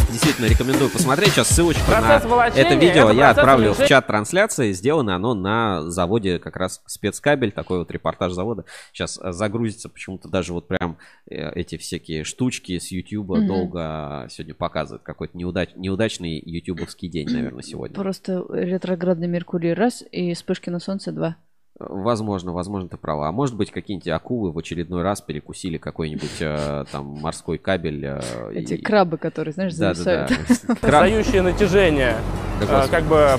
Действительно, 0.09 0.45
рекомендую 0.45 0.89
посмотреть. 0.89 1.33
Сейчас 1.33 1.49
ссылочку 1.49 1.83
Процесс 1.85 2.23
на 2.23 2.47
это 2.47 2.75
видео 2.75 3.09
это 3.09 3.11
я 3.13 3.29
отправлю 3.31 3.73
в 3.73 3.85
чат 3.85 4.07
трансляции. 4.07 4.71
Сделано 4.71 5.15
оно 5.15 5.33
на 5.33 5.89
заводе 5.89 6.39
как 6.39 6.55
раз 6.55 6.81
спецкабель, 6.85 7.51
такой 7.51 7.79
вот 7.79 7.91
репортаж 7.91 8.31
завода. 8.31 8.63
Сейчас 8.93 9.19
э, 9.21 9.31
загрузится 9.33 9.89
почему-то 9.89 10.29
даже 10.29 10.53
вот 10.53 10.67
прям 10.67 10.97
э, 11.29 11.51
эти 11.51 11.77
всякие 11.77 12.23
штучки 12.23 12.79
с 12.79 12.91
YouTube 12.91 13.29
Мгм. 13.37 13.47
долго 13.47 14.27
сегодня 14.29 14.53
показывают. 14.53 15.03
Какой-то 15.03 15.37
неудач- 15.37 15.73
неудачный 15.75 16.39
ютубовский 16.39 17.09
день, 17.09 17.29
наверное, 17.29 17.63
сегодня. 17.63 17.95
Просто 17.95 18.45
ретроградный 18.49 19.27
Меркурий 19.27 19.73
раз 19.73 20.03
и 20.11 20.33
вспышки 20.33 20.69
на 20.69 20.79
солнце 20.79 21.11
два. 21.11 21.35
Возможно, 21.79 22.53
возможно, 22.53 22.89
ты 22.89 22.97
права. 22.97 23.27
А 23.27 23.31
может 23.31 23.55
быть, 23.55 23.71
какие-нибудь 23.71 24.07
акулы 24.07 24.51
в 24.51 24.57
очередной 24.57 25.03
раз 25.03 25.21
перекусили 25.21 25.77
какой-нибудь 25.77 26.37
э, 26.41 26.85
там 26.91 27.05
морской 27.21 27.57
кабель. 27.59 28.03
э, 28.05 28.21
Эти 28.53 28.73
и- 28.75 28.81
крабы, 28.81 29.17
которые, 29.17 29.53
знаешь, 29.53 29.73
зависают. 29.73 30.29
да. 30.29 30.75
Краб- 30.81 31.01
Дающие 31.03 31.41
натяжение. 31.43 32.15
Э, 32.61 32.87
как 32.89 33.03
бы 33.03 33.29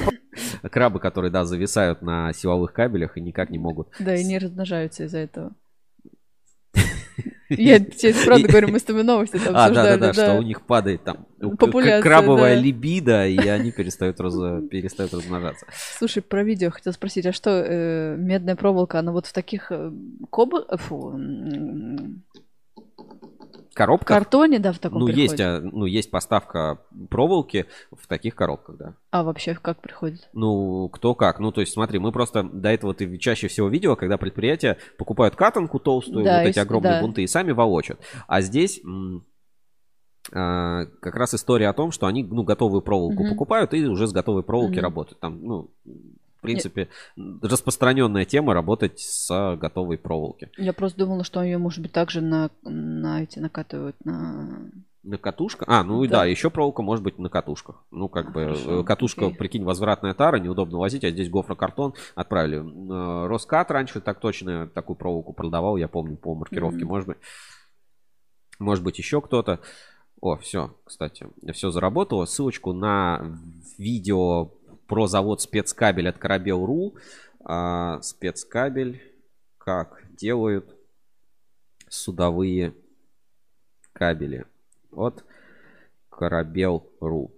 Крабы, 0.71 1.01
которые, 1.01 1.33
да, 1.33 1.45
зависают 1.45 2.01
на 2.03 2.33
силовых 2.33 2.73
кабелях 2.73 3.17
и 3.17 3.21
никак 3.21 3.51
не 3.51 3.59
могут. 3.59 3.89
Да, 3.99 4.15
и 4.15 4.25
не 4.25 4.39
размножаются 4.39 5.05
из-за 5.05 5.19
этого. 5.19 5.53
Я 7.49 7.81
тебе 7.81 8.15
правда 8.25 8.49
говорю, 8.49 8.69
мы 8.69 8.79
с 8.79 8.83
тобой 8.83 9.05
новости 9.05 9.39
там 9.39 9.55
А, 9.57 9.71
да, 9.71 9.75
да, 9.75 9.81
обсуждали. 9.95 10.01
да, 10.01 10.13
что 10.13 10.35
у 10.39 10.43
них 10.43 10.63
падает 10.63 11.05
там 11.05 11.27
Популяция, 11.59 12.03
крабовая 12.03 12.57
да. 12.57 12.61
либидо, 12.63 13.27
и 13.27 13.39
они 13.49 13.73
перестают, 13.73 14.21
раз- 14.21 14.35
перестают 14.71 15.15
размножаться. 15.15 15.67
Слушай, 15.99 16.23
про 16.23 16.43
видео 16.45 16.71
хотел 16.71 16.93
спросить, 16.93 17.27
а 17.27 17.33
что, 17.33 17.51
э, 17.51 18.17
медная 18.19 18.57
проволока, 18.57 18.99
она 18.99 19.13
вот 19.13 19.27
в 19.27 19.33
таких 19.33 19.71
э, 19.71 19.91
коб... 20.31 20.55
э, 20.55 20.77
фу, 20.77 21.19
м, 23.55 23.65
Коробка? 23.75 24.07
картоне, 24.15 24.59
да, 24.59 24.73
в 24.73 24.79
таком 24.79 25.01
Ну, 25.01 25.09
есть, 25.09 25.37
приходит? 25.37 25.41
а, 25.41 25.61
ну, 25.61 25.85
есть 25.87 26.11
поставка 26.11 26.79
проволоки 27.11 27.67
в 27.93 28.07
таких 28.07 28.35
коробках, 28.35 28.77
да. 28.77 28.95
А 29.11 29.23
вообще 29.23 29.55
как 29.55 29.81
приходит? 29.81 30.29
Ну, 30.33 30.89
кто 30.89 31.15
как. 31.15 31.39
Ну, 31.41 31.53
то 31.53 31.61
есть, 31.61 31.73
смотри, 31.73 31.99
мы 31.99 32.13
просто 32.13 32.43
до 32.43 32.69
этого 32.71 32.95
ты 32.95 33.17
чаще 33.19 33.49
всего 33.49 33.69
видела, 33.69 33.95
когда 33.95 34.19
предприятия 34.19 34.79
покупают 34.99 35.37
катанку 35.37 35.79
толстую, 35.79 36.25
Да, 36.25 36.39
вот 36.39 36.47
эти 36.47 36.59
с- 36.59 36.63
огромные 36.63 36.95
да. 36.95 37.01
бунты, 37.01 37.23
и 37.23 37.27
сами 37.27 37.53
волочат. 37.53 38.01
А 38.27 38.41
здесь 38.41 38.81
а, 40.33 40.85
как 41.01 41.15
раз 41.17 41.35
история 41.35 41.69
о 41.69 41.73
том, 41.73 41.91
что 41.91 42.07
они, 42.07 42.23
ну, 42.25 42.43
готовую 42.43 42.83
проволоку 42.83 43.23
Мгм. 43.23 43.33
покупают 43.33 43.73
и 43.75 43.87
уже 43.87 44.07
с 44.07 44.13
готовой 44.13 44.43
проволоки 44.43 44.75
Мгм. 44.75 44.83
работают. 44.83 45.21
Там, 45.21 45.43
ну, 45.43 45.71
в 46.39 46.41
принципе, 46.41 46.89
распространенная 47.43 48.25
тема 48.25 48.55
работать 48.55 49.01
с 49.01 49.57
готовой 49.57 49.99
проволоки. 49.99 50.51
Я 50.57 50.73
просто 50.73 50.99
думала, 51.01 51.25
что 51.25 51.43
ее, 51.43 51.59
может 51.59 51.83
быть, 51.83 51.93
также 51.93 52.21
на, 52.21 52.51
на 52.63 53.23
эти 53.23 53.39
накатывают 53.39 53.97
на... 54.05 54.71
На 55.05 55.17
катушках? 55.17 55.69
А, 55.69 55.83
ну 55.85 56.03
и 56.05 56.09
Да. 56.09 56.19
да, 56.19 56.25
еще 56.27 56.51
проволока 56.51 56.83
может 56.83 57.03
быть 57.05 57.19
на 57.19 57.29
катушках. 57.29 57.85
Ну, 57.91 58.09
как 58.09 58.33
бы, 58.33 58.43
Хорошо, 58.45 58.81
э, 58.81 58.85
катушка, 58.85 59.27
окей. 59.27 59.39
прикинь, 59.39 59.65
возвратная 59.65 60.13
тара, 60.13 60.39
неудобно 60.39 60.79
возить, 60.79 61.03
а 61.05 61.11
здесь 61.11 61.31
гофрокартон 61.31 61.95
отправили. 62.15 62.59
Э, 62.59 63.27
Роскат 63.27 63.71
раньше 63.71 64.01
так 64.01 64.21
точно 64.21 64.67
такую 64.69 64.97
проволоку 64.97 65.33
продавал, 65.33 65.77
я 65.77 65.89
помню, 65.89 66.17
по 66.17 66.35
маркировке, 66.35 66.81
Мгм. 66.81 66.89
может 66.89 67.09
быть. 67.09 67.17
Может 68.59 68.85
быть, 68.85 68.99
еще 68.99 69.21
кто-то. 69.23 69.61
О, 70.21 70.37
все, 70.37 70.75
кстати, 70.85 71.29
все 71.53 71.71
заработало. 71.71 72.25
Ссылочку 72.25 72.73
на 72.73 73.39
видео 73.79 74.51
про 74.89 75.07
завод 75.07 75.41
спецкабель 75.41 76.09
от 76.09 76.19
Корабел.ру. 76.19 76.97
А, 77.45 78.01
спецкабель, 78.03 79.01
как 79.59 80.03
делают 80.17 80.75
судовые 81.89 82.75
кабели 83.93 84.47
от 84.91 85.25
Корабел.ру. 86.09 87.38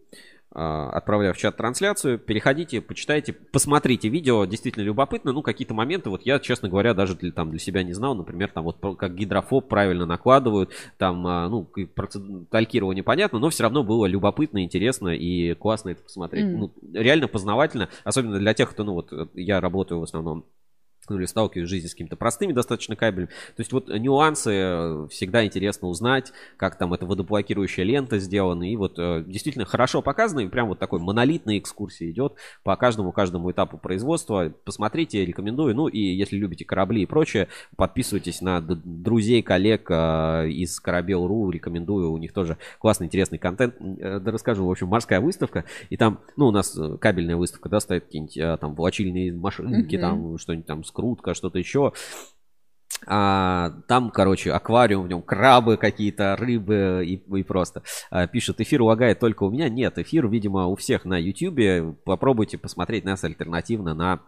А, 0.53 0.90
Отправляю 0.90 1.32
в 1.32 1.36
чат 1.36 1.57
трансляцию. 1.57 2.18
Переходите, 2.18 2.80
почитайте, 2.80 3.32
посмотрите 3.32 4.09
видео. 4.09 4.44
Действительно 4.46 4.82
любопытно. 4.82 5.32
Ну, 5.32 5.42
какие-то 5.42 5.74
моменты, 5.74 6.11
вот 6.11 6.22
я, 6.26 6.40
честно 6.40 6.68
говоря, 6.68 6.92
даже 6.92 7.14
для, 7.14 7.30
там, 7.30 7.51
для 7.51 7.61
себя 7.61 7.82
не 7.84 7.92
знал. 7.92 8.14
Например, 8.16 8.51
там 8.51 8.64
вот 8.64 8.78
как 8.98 9.14
гидрофоб 9.14 9.68
правильно 9.68 10.07
накладывают. 10.07 10.70
Там, 10.98 11.24
а, 11.26 11.48
ну, 11.48 11.70
и 11.76 11.84
процед- 11.84 12.46
талькирование 12.51 13.05
понятно, 13.05 13.38
но 13.38 13.48
все 13.51 13.62
равно 13.62 13.84
было 13.84 14.07
любопытно, 14.07 14.64
интересно 14.64 15.09
и 15.09 15.55
классно 15.55 15.90
это 15.90 16.03
посмотреть. 16.03 16.46
Мгм. 16.46 16.61
Ну, 16.61 16.72
реально 16.94 17.28
познавательно. 17.28 17.88
Особенно 18.03 18.38
для 18.38 18.53
тех, 18.55 18.70
кто, 18.70 18.82
ну, 18.82 18.94
вот 18.94 19.12
э, 19.12 19.26
я 19.34 19.61
работаю 19.61 20.01
в 20.01 20.05
основном 20.05 20.46
ну, 21.11 21.18
или 21.18 21.26
сталкиваюсь 21.26 21.68
в 21.68 21.70
жизни 21.70 21.88
с 21.88 21.92
какими-то 21.92 22.16
простыми 22.16 22.52
достаточно 22.52 22.96
кабелями. 22.96 23.28
То 23.56 23.61
есть 23.61 23.72
вот 23.72 23.88
нюансы 23.88 24.50
э, 24.52 25.06
всегда 25.11 25.44
интересно 25.44 25.88
узнать, 25.88 26.32
как 26.56 26.76
там 26.78 26.94
эта 26.94 27.04
водоблокирующая 27.04 27.84
лента 27.84 28.18
сделана. 28.18 28.70
И 28.70 28.76
вот 28.76 28.94
э, 28.98 29.24
действительно 29.26 29.64
хорошо 29.64 30.02
показано, 30.02 30.40
и 30.40 30.46
прям 30.48 30.68
вот 30.68 30.78
такой 30.78 31.00
монолитной 31.00 31.58
экскурсии 31.58 32.11
идет 32.11 32.34
по 32.62 32.76
каждому, 32.76 33.12
каждому 33.12 33.50
этапу 33.50 33.76
производства. 33.76 34.52
Посмотрите, 34.64 35.24
рекомендую. 35.24 35.74
Ну 35.74 35.88
и 35.88 35.98
если 35.98 36.36
любите 36.36 36.64
корабли 36.64 37.02
и 37.02 37.06
прочее, 37.06 37.48
подписывайтесь 37.76 38.40
на 38.40 38.61
друзей, 38.61 39.42
коллег 39.42 39.90
э, 39.90 40.48
из 40.50 40.78
Корабел.ру, 40.80 41.50
рекомендую. 41.50 42.12
У 42.12 42.18
них 42.18 42.32
тоже 42.32 42.56
классный, 42.78 43.06
интересный 43.06 43.38
контент. 43.38 43.74
Да 43.80 44.30
расскажу, 44.30 44.64
в 44.66 44.70
общем, 44.70 44.86
морская 44.86 45.20
выставка. 45.20 45.64
И 45.88 45.96
там, 45.96 46.20
ну, 46.36 46.46
у 46.46 46.50
нас 46.52 46.78
кабельная 47.00 47.36
выставка, 47.36 47.68
да, 47.68 47.80
стоит 47.80 48.04
какие-нибудь 48.04 48.61
там 48.61 48.74
волочильные 48.74 49.32
машинки, 49.32 49.96
Мгм. 49.96 50.00
там 50.00 50.38
что-нибудь 50.38 50.66
там, 50.66 50.84
скрутка, 51.01 51.34
что-то 51.34 51.59
еще. 51.59 51.92
А, 53.07 53.70
там, 53.88 54.11
короче, 54.11 54.53
аквариум, 54.53 55.05
в 55.05 55.09
нем 55.09 55.22
крабы 55.22 55.78
какие-то, 55.78 56.36
рыбы 56.36 57.03
и, 57.07 57.14
и 57.14 57.42
просто. 57.42 57.82
А, 58.11 58.26
пишет, 58.26 58.61
эфир 58.61 58.82
лагает 58.82 59.18
только 59.18 59.44
у 59.44 59.51
меня. 59.51 59.68
Нет, 59.68 59.98
эфир, 59.98 60.28
видимо, 60.28 60.66
у 60.66 60.76
всех 60.76 61.07
на 61.07 61.18
YouTube. 61.18 61.96
Попробуйте 62.05 62.59
посмотреть 62.59 63.05
нас 63.05 63.24
альтернативно 63.24 63.94
на 63.94 64.20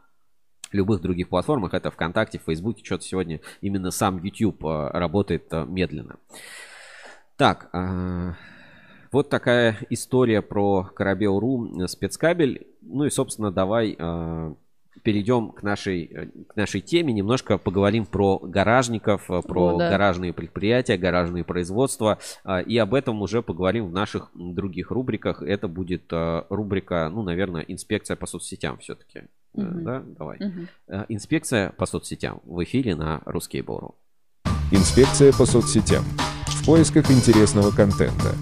любых 0.72 1.02
других 1.02 1.28
платформах. 1.28 1.74
Это 1.74 1.90
ВКонтакте, 1.90 2.38
в 2.38 2.44
Фейсбуке. 2.44 2.82
Что-то 2.82 3.04
сегодня 3.04 3.40
именно 3.60 3.90
сам 3.90 4.22
YouTube 4.22 4.64
а, 4.64 4.90
работает 4.92 5.52
а, 5.52 5.66
медленно. 5.66 6.16
Так, 7.36 7.68
а, 7.74 8.36
вот 9.10 9.28
такая 9.28 9.76
история 9.90 10.40
про 10.40 10.84
Корабел.ру, 10.84 11.82
э, 11.82 11.88
спецкабель. 11.88 12.66
Ну 12.80 13.04
и, 13.04 13.10
собственно, 13.10 13.52
давай 13.52 13.98
перейдем 15.02 15.50
к 15.50 15.62
нашей, 15.62 16.04
э, 16.04 16.26
к 16.46 16.56
нашей 16.56 16.80
теме. 16.80 17.12
Немножко 17.12 17.58
поговорим 17.58 18.06
про 18.06 18.38
гаражников, 18.38 19.30
э, 19.30 19.40
про 19.42 19.74
О, 19.74 19.78
да. 19.78 19.90
гаражные 19.90 20.32
предприятия, 20.32 20.96
гаражные 20.96 21.44
производства. 21.44 22.18
а, 22.44 22.60
И 22.60 22.76
об 22.78 22.94
этом 22.94 23.20
уже 23.22 23.42
поговорим 23.42 23.86
в 23.86 23.92
наших 23.92 24.30
других 24.34 24.90
рубриках. 24.90 25.42
Это 25.42 25.68
будет 25.68 26.04
э, 26.12 26.42
рубрика, 26.50 27.08
ну, 27.12 27.22
наверное, 27.22 27.62
инспекция 27.62 28.16
по 28.16 28.26
соцсетям 28.26 28.78
все-таки. 28.78 29.22
Мгм. 29.54 29.84
Да, 29.84 30.02
давай. 30.18 30.38
Э, 30.88 31.04
Инспекция 31.08 31.70
по 31.72 31.86
соцсетям 31.86 32.40
в 32.44 32.62
эфире 32.64 32.94
на 32.96 33.20
Русский 33.26 33.60
Бору. 33.62 33.96
Инспекция 34.70 35.32
по 35.32 35.44
соцсетям. 35.44 36.04
В 36.46 36.64
поисках 36.64 37.10
интересного 37.10 37.70
контента. 37.70 38.34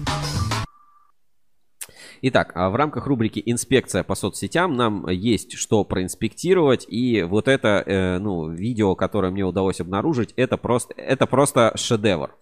Итак, 2.23 2.51
а 2.53 2.69
в 2.69 2.75
рамках 2.75 3.07
рубрики 3.07 3.41
«Инспекция 3.43 4.03
по 4.03 4.13
соцсетям» 4.13 4.75
нам 4.75 5.09
есть 5.09 5.53
что 5.53 5.83
проинспектировать. 5.83 6.85
И 6.87 7.23
вот 7.23 7.47
это 7.47 7.83
э, 7.85 8.19
ну, 8.19 8.47
видео, 8.49 8.93
которое 8.95 9.31
мне 9.31 9.43
удалось 9.43 9.81
обнаружить, 9.81 10.31
это 10.35 10.57
просто, 10.57 10.93
это 10.97 11.25
просто 11.25 11.71
шедевр. 11.75 12.35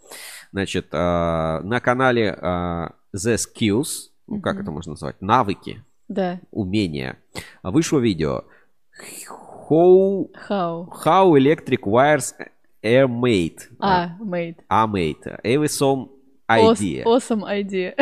Значит, 0.52 0.88
а, 0.92 1.62
на 1.62 1.80
канале 1.80 2.32
а, 2.32 2.92
The 3.16 3.36
Skills, 3.38 4.10
ну, 4.28 4.42
как 4.42 4.56
Мгм. 4.56 4.64
это 4.64 4.72
можно 4.72 4.92
назвать, 4.94 5.22
навыки, 5.22 5.82
Да. 6.10 6.40
умения, 6.52 7.18
вышло 7.64 8.00
видео 8.00 8.44
How, 9.70 10.28
How? 10.50 10.88
how 11.06 11.32
Electric 11.38 11.84
Wires 11.84 12.34
are 12.84 13.08
made. 13.08 13.60
А, 13.80 14.18
made. 14.20 14.56
Are 14.70 14.88
made. 14.92 15.64
Ос- 15.64 16.10
idea. 16.50 17.04
Awesome 17.04 17.44
idea. 17.44 17.94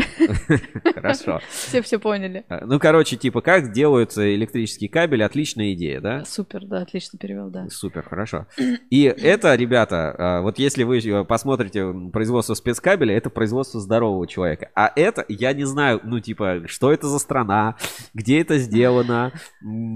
Хорошо. 0.93 1.41
Все 1.49 1.81
все 1.81 1.99
поняли. 1.99 2.45
А, 2.49 2.65
Ну, 2.65 2.79
короче, 2.79 3.17
типа, 3.17 3.41
как 3.41 3.71
делаются 3.71 4.33
электрические 4.33 4.89
кабели, 4.89 5.23
отличная 5.23 5.73
идея, 5.73 6.01
да? 6.01 6.25
Супер, 6.25 6.65
да, 6.65 6.81
отлично 6.81 7.19
перевел, 7.19 7.49
да. 7.49 7.67
Супер, 7.69 8.03
хорошо. 8.03 8.47
И 8.89 9.03
это, 9.03 9.53
ребята, 9.55 10.15
а, 10.17 10.41
вот 10.41 10.59
если 10.59 10.83
вы 10.83 10.99
э, 10.99 11.23
посмотрите 11.25 11.93
производство 12.11 12.53
спецкабеля, 12.53 13.15
это 13.15 13.29
производство 13.29 13.79
здорового 13.79 14.27
человека. 14.27 14.69
А 14.75 14.91
это, 14.95 15.25
я 15.27 15.53
не 15.53 15.65
знаю, 15.65 16.01
ну, 16.03 16.19
типа, 16.19 16.63
что 16.67 16.91
это 16.91 17.07
за 17.07 17.19
страна, 17.19 17.75
где 18.13 18.41
это 18.41 18.57
сделано, 18.57 19.31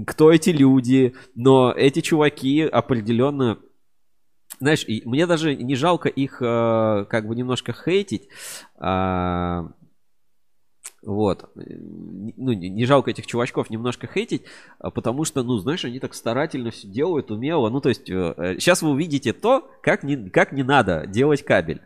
кто 0.06 0.32
эти 0.32 0.50
люди, 0.50 1.14
но 1.34 1.72
эти 1.72 2.00
чуваки 2.00 2.62
определенно 2.62 3.58
знаешь, 4.62 4.84
и 4.86 5.02
мне 5.04 5.26
даже 5.26 5.56
не 5.56 5.74
жалко 5.74 6.08
их 6.08 6.40
э, 6.40 7.04
как 7.10 7.26
бы 7.26 7.34
немножко 7.34 7.72
хейтить. 7.72 8.28
а, 8.78 9.70
вот. 11.04 11.50
Ну, 11.56 12.52
не 12.52 12.84
жалко 12.84 13.10
этих 13.10 13.26
чувачков 13.26 13.70
немножко 13.70 14.06
хейтить, 14.06 14.44
а 14.78 14.92
потому 14.92 15.24
что, 15.24 15.42
ну, 15.42 15.58
знаешь, 15.58 15.84
они 15.84 15.98
так 15.98 16.14
старательно 16.14 16.70
все 16.70 16.86
делают, 16.86 17.32
умело. 17.32 17.70
Ну, 17.70 17.80
то 17.80 17.88
есть, 17.88 18.06
сейчас 18.06 18.82
вы 18.82 18.90
увидите 18.90 19.32
то, 19.32 19.68
как 19.82 20.04
не, 20.04 20.30
как 20.30 20.52
не 20.52 20.62
надо 20.62 21.06
делать 21.08 21.44
кабель. 21.44 21.82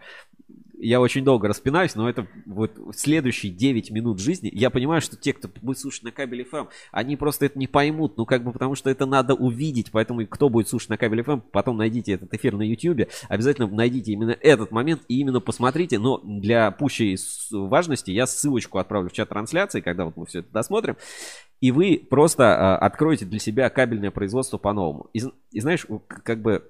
Я 0.79 1.01
очень 1.01 1.25
долго 1.25 1.49
распинаюсь, 1.49 1.95
но 1.95 2.09
это 2.09 2.27
вот 2.45 2.73
следующие 2.95 3.53
9 3.53 3.91
минут 3.91 4.21
жизни. 4.21 4.51
Я 4.53 4.71
понимаю, 4.71 5.01
что 5.01 5.17
те, 5.17 5.33
кто 5.33 5.49
будет 5.49 5.79
слушать 5.79 6.03
на 6.03 6.13
кабеле 6.13 6.45
FM, 6.45 6.69
они 6.93 7.17
просто 7.17 7.47
это 7.47 7.59
не 7.59 7.67
поймут. 7.67 8.17
Ну, 8.17 8.27
как 8.27 8.45
бы, 8.45 8.53
потому 8.53 8.75
что 8.75 8.91
это 8.91 9.07
надо 9.07 9.35
увидеть. 9.35 9.91
Поэтому 9.91 10.27
кто 10.27 10.49
будет 10.49 10.69
слушать 10.69 10.91
на 10.91 10.99
кабеле 10.99 11.23
FM, 11.23 11.43
потом 11.51 11.79
найдите 11.79 12.13
этот 12.13 12.33
эфир 12.35 12.57
на 12.57 12.63
YouTube. 12.63 13.09
Обязательно 13.29 13.69
найдите 13.69 14.13
именно 14.13 14.37
этот 14.41 14.71
момент 14.71 15.03
и 15.09 15.19
именно 15.19 15.41
посмотрите. 15.41 15.99
Но 15.99 16.21
для 16.23 16.71
пущей 16.71 17.17
важности 17.51 18.11
я 18.11 18.27
ссылочку 18.27 18.79
отправлю 18.79 19.09
в 19.09 19.13
чат 19.13 19.29
трансляции, 19.31 19.81
когда 19.81 20.05
вот 20.05 20.17
мы 20.17 20.27
все 20.27 20.41
это 20.41 20.53
досмотрим. 20.53 20.97
И 21.61 21.71
вы 21.71 22.07
просто 22.11 22.55
а, 22.55 22.79
откроете 22.79 23.25
для 23.25 23.39
себя 23.39 23.71
кабельное 23.71 24.11
производство 24.11 24.59
по-новому. 24.59 25.09
И, 25.15 25.23
и 25.53 25.61
знаешь, 25.61 25.87
как 26.09 26.43
бы 26.43 26.69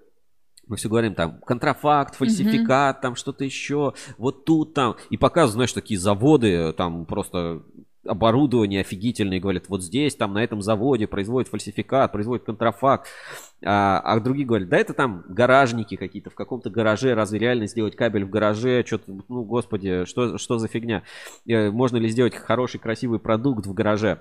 мы 0.67 0.77
все 0.77 0.89
говорим 0.89 1.15
там 1.15 1.41
контрафакт, 1.41 2.17
фальсификат, 2.17 3.01
там 3.01 3.17
что-то 3.17 3.45
еще, 3.45 3.95
вот 4.19 4.45
тут 4.45 4.75
там. 4.75 4.97
И 5.11 5.17
показывают, 5.17 5.55
знаешь, 5.55 5.73
такие 5.73 5.99
заводы, 5.99 6.73
там 6.73 7.07
просто 7.07 7.63
оборудование 8.07 8.81
офигительное, 8.81 9.41
говорят, 9.41 9.65
вот 9.69 9.83
здесь, 9.83 10.15
там 10.15 10.33
на 10.33 10.43
этом 10.43 10.63
заводе 10.63 11.07
производят 11.07 11.51
фальсификат, 11.51 12.13
производят 12.13 12.45
контрафакт. 12.45 13.09
А, 13.65 13.99
а 14.01 14.21
другие 14.21 14.47
говорят, 14.47 14.69
да 14.69 14.77
это 14.77 14.95
там 14.95 15.25
гаражники 15.29 15.97
какие-то, 15.97 16.31
в 16.31 16.35
каком-то 16.35 16.71
гараже, 16.71 17.15
разве 17.15 17.39
реально 17.39 17.67
сделать 17.67 17.97
кабель 17.97 18.25
в 18.25 18.31
гараже, 18.31 18.85
что-то, 18.87 19.13
ну, 19.29 19.45
господи, 19.45 20.05
что, 20.05 20.39
что 20.39 20.59
за 20.59 20.69
фигня? 20.69 21.03
Э, 21.49 21.71
Можно 21.71 21.97
ли 21.97 22.09
сделать 22.09 22.35
хороший, 22.35 22.79
красивый 22.79 23.19
продукт 23.19 23.67
в 23.67 23.73
гараже? 23.73 24.21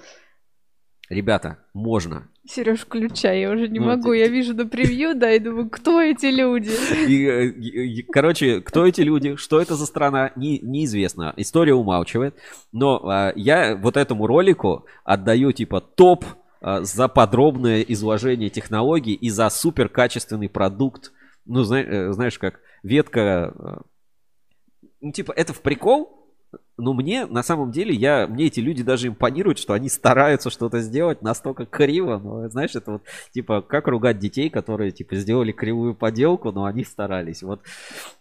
Ребята, 1.09 1.57
можно. 1.73 2.27
Сереж, 2.47 2.81
включай, 2.81 3.41
я 3.41 3.51
уже 3.51 3.67
не 3.67 3.79
Ну, 3.79 3.85
могу. 3.87 4.11
ты- 4.11 4.17
Я 4.17 4.27
вижу 4.27 4.55
на 4.55 4.65
превью, 4.67 5.15
да, 5.15 5.31
и 5.31 5.39
думаю, 5.39 5.69
кто 5.69 6.01
эти 6.01 6.25
люди? 6.27 6.69
И, 7.07 7.25
э, 7.25 7.45
и- 7.47 7.99
и, 7.99 8.01
короче, 8.03 8.61
кто 8.61 8.85
эти 8.87 9.01
люди, 9.01 9.35
что 9.35 9.59
это 9.61 9.75
за 9.75 9.85
страна, 9.85 10.31
не- 10.35 10.59
неизвестно. 10.59 11.33
История 11.37 11.73
умалчивает. 11.73 12.35
Но 12.71 13.07
а, 13.07 13.33
я 13.35 13.75
вот 13.75 13.97
этому 13.97 14.25
ролику 14.27 14.85
отдаю 15.03 15.51
типа 15.51 15.79
топ 15.81 16.25
а, 16.61 16.81
за 16.81 17.07
подробное 17.07 17.81
изложение 17.81 18.49
технологий 18.49 19.13
и 19.13 19.29
за 19.29 19.49
супер 19.49 19.89
качественный 19.89 20.49
продукт. 20.49 21.11
Ну, 21.45 21.63
зна- 21.63 21.81
э, 21.83 22.11
знаешь, 22.13 22.39
как 22.39 22.59
ветка... 22.83 23.53
э, 23.57 23.77
Ну, 25.01 25.11
типа, 25.11 25.31
это 25.33 25.53
в 25.53 25.61
прикол, 25.61 26.24
но 26.77 26.93
мне, 26.93 27.25
на 27.25 27.41
самом 27.41 27.71
деле, 27.71 27.93
я, 27.93 28.27
мне 28.27 28.47
эти 28.47 28.59
люди 28.59 28.83
даже 28.83 29.07
импонируют, 29.07 29.59
что 29.59 29.73
они 29.73 29.87
стараются 29.87 30.49
что-то 30.49 30.81
сделать 30.81 31.21
настолько 31.21 31.65
криво. 31.65 32.19
Но, 32.21 32.49
знаешь, 32.49 32.75
это 32.75 32.93
вот, 32.93 33.03
типа, 33.31 33.61
как 33.61 33.87
ругать 33.87 34.19
детей, 34.19 34.49
которые, 34.49 34.91
типа, 34.91 35.15
сделали 35.15 35.53
кривую 35.53 35.95
поделку, 35.95 36.51
но 36.51 36.65
они 36.65 36.83
старались. 36.83 37.43
Вот 37.43 37.61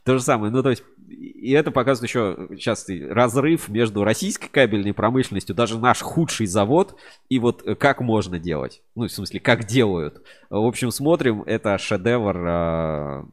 то 0.05 0.18
же 0.18 0.22
самое. 0.22 0.53
Ну, 0.53 0.62
то 0.62 0.70
есть, 0.70 0.85
и 1.09 1.51
это 1.51 1.72
показывает 1.72 2.09
еще 2.09 2.49
сейчас 2.57 2.87
разрыв 2.89 3.68
между 3.68 4.05
российской 4.05 4.49
кабельной 4.49 4.95
промышленностью, 4.95 5.57
даже 5.57 5.79
наш 5.79 6.01
худший 6.01 6.47
завод, 6.47 6.97
и 7.29 7.41
вот 7.41 7.66
э, 7.66 7.75
как 7.75 8.01
можно 8.01 8.39
делать. 8.39 8.83
Ну, 8.95 9.09
в 9.09 9.12
смысле, 9.12 9.41
как 9.41 9.64
делают. 9.64 10.22
В 10.49 10.64
общем, 10.64 10.93
смотрим, 10.93 11.43
это 11.43 11.77
шедевр. 11.77 13.27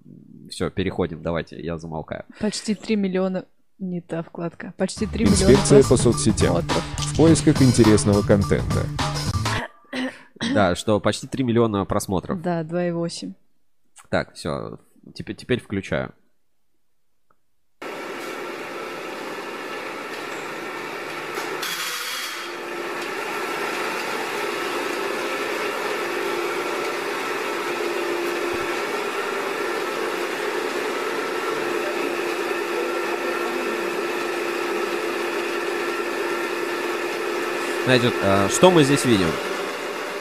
Все, 0.49 0.71
переходим, 0.71 1.21
давайте, 1.21 1.61
я 1.61 1.77
замолкаю. 1.77 2.25
Почти 2.39 2.73
3 2.73 2.95
миллиона... 2.95 3.45
Не 3.81 4.01
та 4.01 4.21
вкладка. 4.21 4.73
Почти 4.77 5.07
3 5.07 5.25
миллиона 5.25 5.41
Инспекция 5.41 5.83
по 5.83 5.97
соцсетям. 5.97 6.61
В 6.97 7.17
поисках 7.17 7.61
интересного 7.61 8.21
контента. 8.21 8.85
Да, 10.53 10.75
что 10.75 10.99
почти 10.99 11.27
3 11.27 11.43
миллиона 11.43 11.85
просмотров. 11.85 12.41
Да, 12.41 12.63
2,8. 12.63 13.33
Так, 14.09 14.33
все, 14.33 14.79
теперь, 15.13 15.35
теперь 15.35 15.61
включаю. 15.61 16.13
Значит, 37.91 38.13
э, 38.23 38.47
что 38.49 38.71
мы 38.71 38.85
здесь 38.85 39.03
видим? 39.03 39.27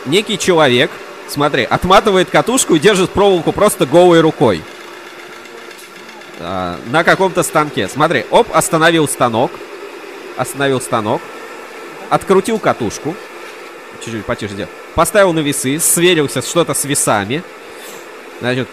Некий 0.05 0.37
человек, 0.39 0.91
смотри, 1.29 1.63
отматывает 1.63 2.29
катушку 2.29 2.75
и 2.75 2.81
держит 2.81 3.11
проволоку 3.11 3.53
просто 3.53 3.87
голой 3.87 4.21
рукой. 4.23 4.61
А, 6.41 6.81
на 6.87 7.05
каком-то 7.05 7.45
станке. 7.45 7.87
Смотри, 7.87 8.27
оп, 8.33 8.49
остановил 8.53 9.07
станок. 9.07 9.53
Остановил 10.37 10.81
станок. 10.81 11.23
Открутил 12.09 12.59
катушку. 12.59 13.15
Чуть-чуть 14.05 14.25
потише 14.25 14.55
сделал. 14.55 14.71
Поставил 14.97 15.33
на 15.33 15.39
весы, 15.39 15.79
сверился 15.79 16.43
что-то 16.43 16.75
с 16.75 16.85
весами. 16.85 17.45
Значит, 18.41 18.67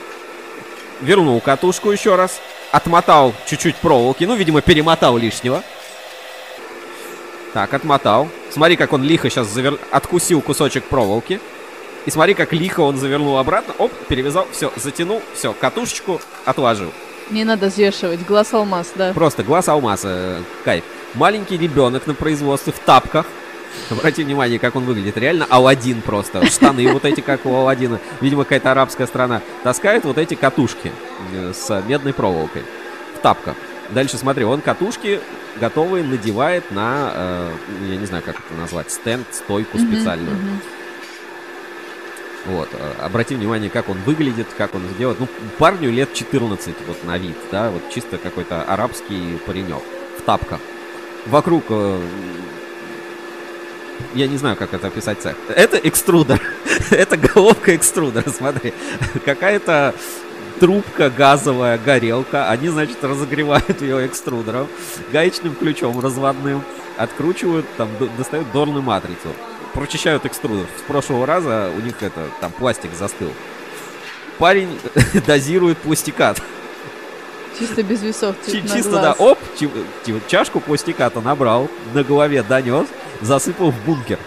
вернул 1.01 1.39
катушку 1.39 1.91
еще 1.91 2.15
раз. 2.15 2.41
Отмотал 2.71 3.35
чуть-чуть 3.45 3.75
проволоки. 3.75 4.23
Ну, 4.23 4.33
видимо, 4.33 4.63
перемотал 4.63 5.17
лишнего. 5.17 5.61
Так, 7.53 7.75
отмотал. 7.75 8.27
Смотри, 8.57 8.75
как 8.75 8.91
он 8.91 9.03
лихо 9.03 9.29
сейчас 9.29 9.49
завер... 9.49 9.77
откусил 9.91 10.41
кусочек 10.41 10.83
проволоки. 10.85 11.39
И 12.07 12.09
смотри, 12.09 12.33
как 12.33 12.53
лихо 12.53 12.79
он 12.79 12.97
завернул 12.97 13.37
обратно. 13.37 13.75
Оп, 13.77 13.91
перевязал. 14.07 14.47
Все, 14.51 14.73
затянул. 14.77 15.21
Все, 15.35 15.53
катушечку 15.53 16.19
отложил. 16.43 16.91
Не 17.29 17.43
надо 17.43 17.67
взвешивать. 17.67 18.25
Глаз 18.25 18.51
алмаз, 18.55 18.93
да. 18.95 19.13
Просто 19.13 19.43
глаз 19.43 19.67
алмаза. 19.69 20.07
э, 20.09 20.41
Кайф. 20.65 20.83
Маленький 21.13 21.55
ребенок 21.55 22.07
на 22.07 22.15
производстве 22.15 22.73
в 22.73 22.79
тапках. 22.79 23.27
Обрати 23.91 24.23
внимание, 24.23 24.57
как 24.57 24.75
он 24.75 24.85
выглядит. 24.85 25.17
Реально 25.17 25.45
Алладин 25.51 26.01
просто. 26.01 26.43
Штаны 26.47 26.91
вот 26.91 27.05
эти, 27.05 27.21
как 27.21 27.45
у 27.45 27.53
Алладина. 27.53 27.99
Видимо, 28.21 28.43
какая-то 28.43 28.71
арабская 28.71 29.05
страна. 29.05 29.43
Таскает 29.61 30.03
вот 30.03 30.17
эти 30.17 30.33
катушки 30.33 30.91
э, 31.31 31.53
с 31.53 31.83
медной 31.87 32.13
проволокой. 32.13 32.63
В 33.13 33.19
тапках. 33.19 33.55
Дальше 33.91 34.17
смотри, 34.17 34.45
он 34.45 34.61
катушки 34.61 35.19
готовые 35.59 36.03
надевает 36.03 36.71
на, 36.71 37.11
э, 37.13 37.51
я 37.89 37.95
не 37.97 38.05
знаю, 38.05 38.23
как 38.23 38.35
это 38.39 38.59
назвать, 38.59 38.91
стенд, 38.91 39.27
стойку 39.31 39.77
Мгм, 39.77 39.87
специальную. 39.87 40.37
мгм. 40.37 40.61
Вот, 42.45 42.69
э, 42.71 42.93
обрати 43.01 43.35
внимание, 43.35 43.69
как 43.69 43.89
он 43.89 43.97
выглядит, 44.05 44.47
как 44.57 44.73
он 44.73 44.81
сделает. 44.95 45.19
Ну, 45.19 45.27
парню 45.57 45.91
лет 45.91 46.13
14 46.13 46.75
вот 46.87 47.03
на 47.03 47.17
вид, 47.17 47.35
да, 47.51 47.69
вот 47.71 47.81
чисто 47.93 48.17
какой-то 48.17 48.63
арабский 48.63 49.37
паренек 49.45 49.81
в 50.17 50.21
тапках. 50.21 50.59
Вокруг, 51.25 51.65
э, 51.69 51.99
я 54.13 54.27
не 54.27 54.37
знаю, 54.37 54.55
как 54.55 54.73
это 54.73 54.87
описать 54.87 55.21
цех. 55.21 55.35
Это 55.49 55.77
экструдер, 55.77 56.41
это 56.91 57.17
головка 57.17 57.75
экструдера, 57.75 58.29
смотри. 58.29 58.73
Какая-то 59.25 59.93
трубка 60.59 61.09
газовая, 61.09 61.77
горелка. 61.77 62.49
Они, 62.49 62.69
значит, 62.69 63.03
разогревают 63.03 63.81
ее 63.81 64.05
экструдером, 64.05 64.67
гаечным 65.11 65.55
ключом 65.55 65.99
разводным, 65.99 66.63
откручивают, 66.97 67.65
там, 67.77 67.89
достают 68.17 68.51
дорную 68.51 68.81
матрицу 68.81 69.29
прочищают 69.77 70.25
экструдер. 70.25 70.65
С 70.79 70.81
прошлого 70.81 71.27
раза 71.27 71.69
у 71.75 71.79
них 71.81 72.01
это, 72.01 72.27
там 72.41 72.51
пластик 72.51 72.89
застыл. 72.97 73.31
Парень 74.39 74.79
дозирует 75.27 75.77
пластикат. 75.77 76.41
Чисто 77.59 77.83
без 77.83 78.01
весов. 78.01 78.35
Чи- 78.45 78.61
на 78.61 78.69
Чисто, 78.69 78.91
да, 78.91 79.13
оп, 79.13 79.37
чашку 80.27 80.59
пластиката 80.59 81.21
набрал, 81.21 81.69
на 81.93 82.03
голове 82.03 82.41
донес, 82.41 82.87
засыпал 83.21 83.71
в 83.71 83.79
бункер. 83.85 84.17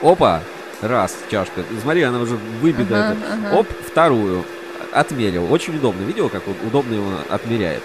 Опа, 0.00 0.42
раз, 0.80 1.14
чашка. 1.30 1.62
Смотри, 1.82 2.02
она 2.02 2.18
уже 2.20 2.38
выбита. 2.60 3.10
Ага, 3.10 3.48
ага. 3.48 3.56
Оп, 3.56 3.68
вторую. 3.86 4.44
Отмерил. 4.92 5.52
Очень 5.52 5.76
удобно. 5.76 6.02
Видел, 6.04 6.28
как 6.28 6.46
он 6.48 6.54
удобно 6.66 6.94
его 6.94 7.10
отмеряет? 7.28 7.82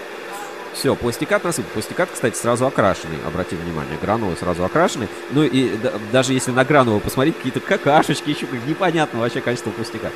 Все, 0.74 0.94
пластикат 0.94 1.44
насыпал. 1.44 1.70
Пластикат, 1.74 2.08
кстати, 2.12 2.36
сразу 2.36 2.66
окрашенный, 2.66 3.18
обрати 3.26 3.56
внимание. 3.56 3.98
Гранулы 4.00 4.36
сразу 4.36 4.64
окрашены. 4.64 5.06
Ну 5.32 5.42
и 5.42 5.76
да- 5.76 5.92
даже 6.10 6.32
если 6.32 6.50
на 6.50 6.64
гранулы 6.64 7.00
посмотреть, 7.00 7.36
какие-то 7.36 7.60
какашечки, 7.60 8.30
еще 8.30 8.46
как 8.46 8.58
непонятно 8.66 9.20
вообще 9.20 9.40
качество 9.42 9.70
пластика. 9.70 10.10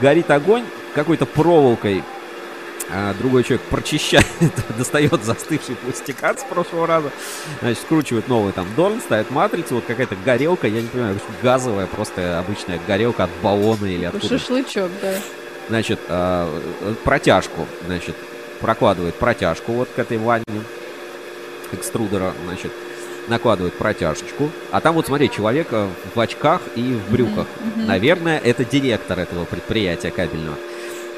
Горит 0.00 0.30
огонь 0.30 0.64
какой-то 0.94 1.26
проволокой. 1.26 2.04
а 2.92 3.14
другой 3.14 3.44
человек 3.44 3.62
прочищает, 3.66 4.26
достает 4.78 5.22
застывший 5.24 5.76
пластикат 5.76 6.40
с 6.40 6.44
прошлого 6.44 6.86
раза, 6.88 7.10
значит, 7.60 7.82
скручивает 7.82 8.26
новый 8.26 8.52
там 8.52 8.66
дорн, 8.74 9.00
ставит 9.00 9.30
матрицу, 9.30 9.76
вот 9.76 9.84
какая-то 9.86 10.16
горелка, 10.24 10.66
я 10.66 10.80
не 10.82 10.88
понимаю, 10.88 11.20
газовая, 11.40 11.86
просто 11.86 12.40
обычная 12.40 12.80
горелка 12.88 13.24
от 13.24 13.30
баллона 13.42 13.86
или 13.86 14.06
откуда. 14.06 14.26
Шашлычок, 14.38 14.90
да. 15.02 15.14
Значит, 15.68 16.00
а, 16.08 16.48
протяжку, 17.04 17.66
значит, 17.86 18.16
прокладывает 18.60 19.14
протяжку 19.14 19.72
вот 19.72 19.88
к 19.94 19.98
этой 19.98 20.18
ванне 20.18 20.44
экструдера, 21.72 22.32
значит, 22.44 22.72
накладывает 23.28 23.74
протяжечку. 23.74 24.50
А 24.70 24.80
там 24.80 24.94
вот, 24.94 25.06
смотри, 25.06 25.30
человек 25.30 25.68
э, 25.70 25.88
в 26.14 26.20
очках 26.20 26.60
и 26.74 26.82
в 26.82 27.12
брюках. 27.12 27.46
Наверное, 27.76 28.38
это 28.38 28.64
директор 28.64 29.18
этого 29.18 29.44
предприятия 29.44 30.10
кабельного. 30.10 30.56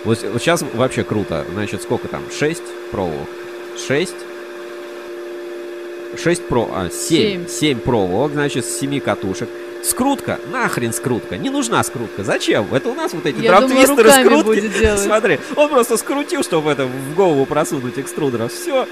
Вот, 0.05 0.23
вот 0.23 0.43
сейчас 0.43 0.63
вообще 0.75 1.05
круто. 1.05 1.45
Значит, 1.53 1.83
сколько 1.83 2.09
там? 2.09 2.23
6 2.31 2.63
проволок. 2.91 3.29
6 3.87 4.15
6 6.23 6.47
про... 6.49 6.69
А, 6.73 6.91
7. 6.91 6.93
Семь. 6.93 7.49
7 7.49 7.79
проволок, 7.79 8.33
значит, 8.33 8.67
с 8.67 8.79
7 8.79 9.01
катушек. 9.01 9.49
Скрутка? 9.83 10.39
Нахрен 10.51 10.93
скрутка? 10.93 11.37
Не 11.37 11.51
нужна 11.51 11.83
скрутка. 11.83 12.23
Зачем? 12.25 12.73
Это 12.73 12.89
у 12.89 12.95
нас 12.95 13.13
вот 13.13 13.27
эти 13.27 13.41
драмтвистеры 13.41 14.11
скрутки. 14.11 14.97
Смотри, 14.97 15.41
он 15.57 15.69
просто 15.69 15.97
скрутил, 15.97 16.43
чтобы 16.43 16.71
это 16.71 16.87
в 16.87 17.15
голову 17.15 17.47
просунуть 17.47 17.99
экструдера. 17.99 18.49
Все. 18.49 18.87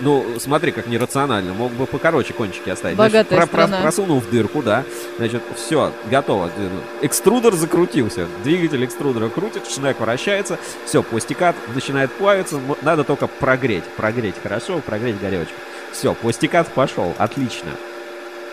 Ну, 0.00 0.24
смотри, 0.38 0.70
как 0.70 0.86
нерационально. 0.86 1.54
Мог 1.54 1.72
бы 1.72 1.86
покороче 1.86 2.32
кончики 2.32 2.70
оставить. 2.70 2.96
Значит, 2.96 3.12
Богатая 3.28 3.46
страна. 3.46 3.80
просунул 3.82 4.20
в 4.20 4.30
дырку, 4.30 4.62
да. 4.62 4.84
Значит, 5.16 5.42
все, 5.56 5.92
готово. 6.10 6.50
Экструдер 7.02 7.54
закрутился. 7.54 8.28
Двигатель 8.44 8.84
экструдера 8.84 9.28
крутит, 9.28 9.68
шнек 9.68 9.98
вращается. 9.98 10.58
Все, 10.84 11.02
пластикат 11.02 11.56
начинает 11.74 12.12
плавиться. 12.12 12.60
Надо 12.82 13.02
только 13.02 13.26
прогреть. 13.26 13.84
Прогреть 13.96 14.36
хорошо, 14.40 14.78
прогреть 14.78 15.18
горелочку. 15.20 15.54
Все, 15.92 16.14
пластикат 16.14 16.68
пошел. 16.68 17.14
Отлично. 17.18 17.70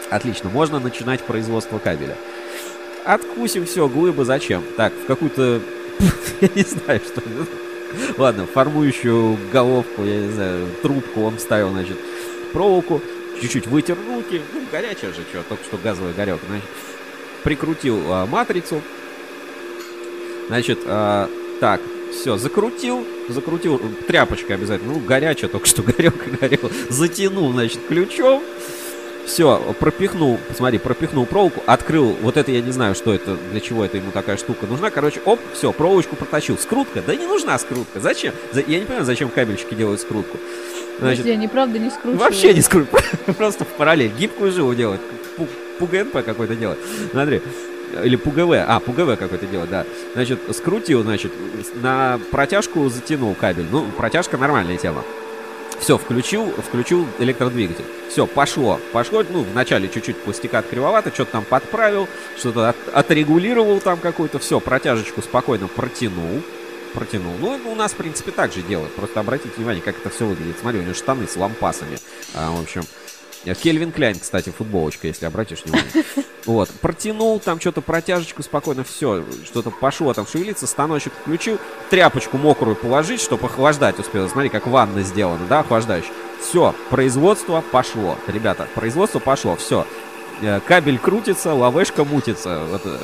Отлично. 0.10 0.49
Можно 0.49 0.80
начинать 0.80 1.22
производство 1.24 1.80
кабеля. 1.80 2.16
Откусим 3.06 3.66
все, 3.66 3.88
глыбы 3.88 4.26
зачем? 4.26 4.64
Так, 4.78 4.93
в 4.93 5.06
какую-то... 5.06 5.62
Я 6.41 6.49
не 6.56 6.64
знаю, 6.64 7.01
что... 7.06 7.22
Ладно, 8.18 8.45
формующую 8.45 9.38
головку, 9.53 10.03
я 10.03 10.20
не 10.20 10.32
знаю, 10.32 10.68
трубку 10.82 11.22
он 11.22 11.38
вставил, 11.38 11.70
значит, 11.70 11.97
проволоку, 12.51 13.01
чуть-чуть 13.41 13.68
вытер 13.68 13.97
руки, 14.08 14.41
ну, 14.53 14.62
горячая 14.72 15.14
же, 15.14 15.22
что, 15.30 15.43
только 15.47 15.64
что 15.64 15.78
газовая 15.78 16.14
горелка, 16.14 16.45
значит, 16.47 16.68
прикрутил 17.43 18.01
а, 18.12 18.26
матрицу, 18.26 18.82
значит, 20.47 20.80
а, 20.86 21.30
так, 21.60 21.80
все, 22.12 22.38
закрутил, 22.38 23.06
закрутил, 23.30 23.80
тряпочкой 24.08 24.56
обязательно, 24.56 24.93
ну, 24.93 24.99
горячая, 24.99 25.49
только 25.49 25.68
что 25.68 25.84
горелка 25.84 26.30
горела, 26.30 26.72
затянул, 26.89 27.51
значит, 27.51 27.80
ключом, 27.88 28.43
все, 29.26 29.59
пропихнул, 29.80 30.38
посмотри, 30.47 30.78
пропихнул 30.80 31.26
проволоку, 31.26 31.61
открыл, 31.65 32.15
вот 32.21 32.38
это 32.38 32.51
я 32.51 32.61
не 32.61 32.71
знаю, 32.71 32.95
что 32.95 33.13
это, 33.13 33.38
для 33.51 33.59
чего 33.59 33.84
это 33.86 33.97
ему 33.97 34.11
такая 34.11 34.38
штука 34.38 34.65
нужна. 34.67 34.89
Короче, 34.89 35.19
оп, 35.26 35.39
все, 35.53 35.71
проволочку 35.71 36.15
протащил. 36.15 36.57
Скрутка? 36.57 37.01
Да 37.05 37.15
не 37.15 37.26
нужна 37.26 37.57
скрутка. 37.57 37.99
Зачем? 37.99 38.34
За- 38.53 38.61
Я 38.61 38.80
не 38.80 38.86
понимаю, 38.86 39.05
зачем 39.05 39.30
кабельщики 39.30 39.73
делают 39.73 40.01
скрутку. 40.01 40.38
Значит, 40.99 41.23
Подожди, 41.23 41.30
они 41.32 41.47
правда 41.47 41.78
не 41.80 41.89
скручивают. 41.89 42.21
вообще 42.21 42.53
не 42.53 42.61
скрутку, 42.61 42.99
просто 43.38 43.65
в 43.65 43.67
параллель. 43.69 44.11
Гибкую 44.17 44.51
жилу 44.51 44.73
делать. 44.73 45.01
Пу- 45.38 45.47
ПУГНП 45.80 46.23
какой-то 46.23 46.55
делать. 46.55 46.80
Смотри. 47.11 47.41
Или 48.03 48.15
ПУГВ. 48.15 48.51
А, 48.67 48.80
ПУГВ 48.80 49.17
какой-то 49.17 49.45
делать, 49.45 49.69
да. 49.69 49.86
Значит, 50.13 50.39
скрутил, 50.53 51.03
значит, 51.03 51.32
на 51.82 52.19
протяжку 52.32 52.88
затянул 52.89 53.36
кабель. 53.36 53.65
Ну, 53.71 53.86
протяжка 53.97 54.38
нормальная 54.38 54.78
тема. 54.78 55.03
Все, 55.80 55.97
включил, 55.97 56.49
включил 56.51 57.05
электродвигатель. 57.19 57.86
Все, 58.09 58.26
пошло. 58.26 58.80
Пошло, 58.91 59.23
ну, 59.30 59.43
вначале 59.43 59.88
чуть-чуть 59.88 60.17
пластикат 60.17 60.67
кривовато, 60.67 61.13
что-то 61.13 61.34
там 61.34 61.43
подправил, 61.43 62.07
что-то 62.38 62.69
от- 62.69 62.76
отрегулировал 62.93 63.80
там 63.80 63.97
какую-то. 63.99 64.39
Все, 64.39 64.59
протяжечку 64.59 65.21
спокойно 65.21 65.67
протянул. 65.67 66.41
Протянул. 66.93 67.34
Ну, 67.39 67.59
у 67.71 67.76
нас, 67.76 67.91
в 67.91 67.95
принципе, 67.95 68.32
так 68.32 68.53
же 68.53 68.61
делают. 68.61 68.93
Просто 68.95 69.19
обратите 69.19 69.53
внимание, 69.57 69.84
как 69.84 69.97
это 69.97 70.09
все 70.09 70.26
выглядит. 70.26 70.55
Смотри, 70.61 70.80
у 70.80 70.84
него 70.84 70.93
штаны 70.93 71.28
с 71.28 71.36
лампасами. 71.36 71.97
А, 72.34 72.51
в 72.51 72.61
общем, 72.61 72.84
Кельвин 73.54 73.91
Кляйн, 73.91 74.18
кстати, 74.18 74.50
футболочка, 74.50 75.08
если 75.08 75.26
обратишь 75.26 75.64
внимание. 75.64 75.91
Вот, 76.46 76.70
протянул 76.70 77.39
там 77.39 77.60
что-то 77.60 77.82
протяжечку 77.82 78.43
спокойно, 78.43 78.84
все, 78.84 79.26
что-то 79.46 79.72
пошло 79.72 80.14
там 80.14 80.28
шевелиться, 80.28 80.68
станочек 80.68 81.12
включил, 81.14 81.58
тряпочку 81.89 82.38
мокрую 82.38 82.76
положить, 82.76 83.20
чтобы 83.20 83.48
охлаждать 83.48 83.98
успел. 83.98 84.30
Смотри, 84.30 84.50
как 84.50 84.68
ванна 84.68 85.02
сделана, 85.02 85.48
да, 85.50 85.62
охлаждающая. 85.62 86.14
Все, 86.39 86.76
производство 86.91 87.64
пошло. 87.72 88.16
Ребята, 88.28 88.68
производство 88.76 89.18
пошло, 89.18 89.56
все. 89.56 89.88
Кабель 90.68 91.00
крутится, 91.00 91.52
лавешка 91.54 92.04
мутится. 92.04 92.64
Вот, 92.70 92.82
э, 92.86 92.98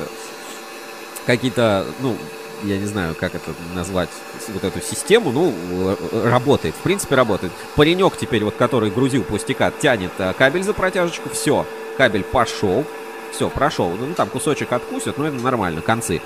какие-то, 1.26 1.84
ну, 2.00 2.16
я 2.62 2.78
не 2.78 2.86
знаю, 2.86 3.14
как 3.18 3.34
это 3.34 3.52
назвать, 3.74 4.08
вот 4.48 4.64
эту 4.64 4.80
систему, 4.80 5.32
ну, 5.32 5.96
работает, 6.24 6.74
в 6.74 6.82
принципе, 6.82 7.14
работает. 7.14 7.52
Паренек 7.76 8.16
теперь, 8.16 8.44
вот, 8.44 8.54
который 8.56 8.90
грузил 8.90 9.24
пластикат, 9.24 9.78
тянет 9.78 10.12
э, 10.18 10.32
кабель 10.32 10.62
за 10.62 10.72
протяжечку, 10.72 11.28
все, 11.30 11.66
кабель 11.96 12.22
пошел, 12.22 12.84
все, 13.32 13.48
прошел. 13.48 13.90
Ну, 13.90 14.14
там 14.14 14.28
кусочек 14.28 14.72
откусят, 14.72 15.18
но 15.18 15.26
это 15.26 15.36
нормально, 15.36 15.80
концы. 15.80 16.20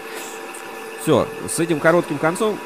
Все, 1.02 1.28
с 1.48 1.60
этим 1.60 1.78
коротким 1.80 2.18
концом 2.18 2.58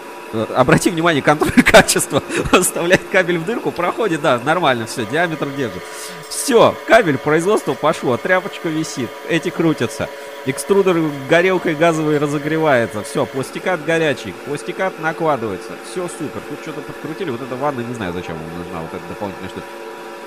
Обрати 0.54 0.90
внимание, 0.90 1.22
контроль 1.22 1.62
качества. 1.70 2.22
Вставляет 2.52 3.02
кабель 3.10 3.38
в 3.38 3.44
дырку, 3.44 3.70
проходит, 3.70 4.20
да, 4.20 4.38
нормально, 4.44 4.86
все, 4.86 5.04
диаметр 5.06 5.48
держит. 5.50 5.82
Все, 6.28 6.74
кабель 6.86 7.18
производства 7.18 7.74
пошло, 7.74 8.16
тряпочка 8.16 8.68
висит, 8.68 9.10
эти 9.28 9.50
крутятся. 9.50 10.08
Экструдер 10.46 10.96
горелкой 11.28 11.74
газовой 11.74 12.18
разогревается. 12.18 13.02
Все, 13.02 13.26
пластикат 13.26 13.84
горячий, 13.84 14.32
пластикат 14.46 14.98
накладывается. 14.98 15.72
Все 15.90 16.08
супер. 16.08 16.40
Тут 16.48 16.60
что-то 16.62 16.80
подкрутили. 16.80 17.30
Вот 17.30 17.42
эта 17.42 17.56
ванна, 17.56 17.80
не 17.80 17.94
знаю, 17.94 18.14
зачем 18.14 18.36
вам 18.38 18.58
нужна 18.58 18.80
вот 18.80 18.94
эта 18.94 19.06
дополнительная 19.06 19.50
штука. 19.50 19.66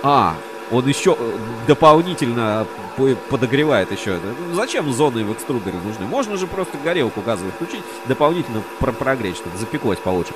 А, 0.03 0.35
он 0.71 0.87
еще 0.87 1.15
э, 1.17 1.31
дополнительно 1.67 2.65
по- 2.97 3.15
подогревает 3.29 3.91
еще. 3.91 4.19
Ну, 4.49 4.55
Зачем 4.55 4.91
зоны 4.93 5.23
в 5.23 5.33
экструдере 5.33 5.77
нужны? 5.83 6.05
Можно 6.05 6.37
же 6.37 6.47
просто 6.47 6.77
горелку 6.83 7.21
газовую 7.21 7.51
включить, 7.53 7.83
дополнительно 8.07 8.61
про- 8.79 8.91
прогреть, 8.91 9.37
чтобы 9.37 9.57
запеклось 9.57 9.99
получше. 9.99 10.33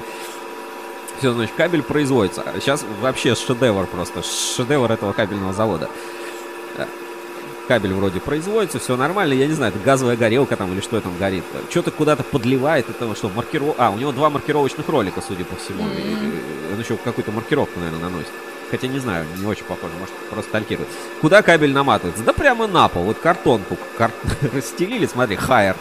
Все, 1.19 1.33
значит, 1.33 1.55
кабель 1.55 1.81
производится. 1.81 2.43
Сейчас 2.59 2.85
вообще 3.01 3.33
шедевр 3.35 3.85
просто. 3.87 4.21
Шедевр 4.23 4.91
этого 4.91 5.13
кабельного 5.13 5.53
завода. 5.53 5.89
Э, 6.77 6.85
Кабель 7.67 7.93
вроде 7.93 8.21
производится, 8.21 8.79
все 8.79 8.95
нормально. 8.95 9.33
Я 9.33 9.45
не 9.47 9.51
знаю, 9.53 9.73
это 9.75 9.83
газовая 9.83 10.15
горелка 10.15 10.55
там 10.55 10.71
или 10.71 10.79
что 10.79 11.01
там 11.01 11.17
горит. 11.17 11.43
Что-то 11.69 11.91
куда-то 11.91 12.23
подливает. 12.23 12.89
Это 12.89 13.13
что, 13.13 13.29
маркиров... 13.29 13.75
А, 13.77 13.89
у 13.89 13.97
него 13.97 14.13
два 14.13 14.29
маркировочных 14.29 14.87
ролика, 14.87 15.21
судя 15.27 15.43
по 15.43 15.57
всему. 15.57 15.83
И- 15.89 15.97
и- 15.99 16.73
Он 16.73 16.79
еще 16.79 16.95
какую-то 16.95 17.31
маркировку, 17.33 17.77
наверное, 17.79 18.03
наносит. 18.09 18.31
Хотя 18.69 18.87
не 18.87 18.99
знаю, 18.99 19.25
не 19.37 19.45
очень 19.45 19.63
похоже, 19.65 19.93
может 19.99 20.13
просто 20.29 20.51
талькирует. 20.51 20.89
Куда 21.21 21.41
кабель 21.41 21.71
наматывается? 21.73 22.23
Да 22.23 22.33
прямо 22.33 22.67
на 22.67 22.87
пол. 22.87 23.03
Вот 23.03 23.17
картонку 23.17 23.77
кар- 23.97 24.11
расстелили, 24.53 25.05
смотри, 25.05 25.35
хайер. 25.37 25.75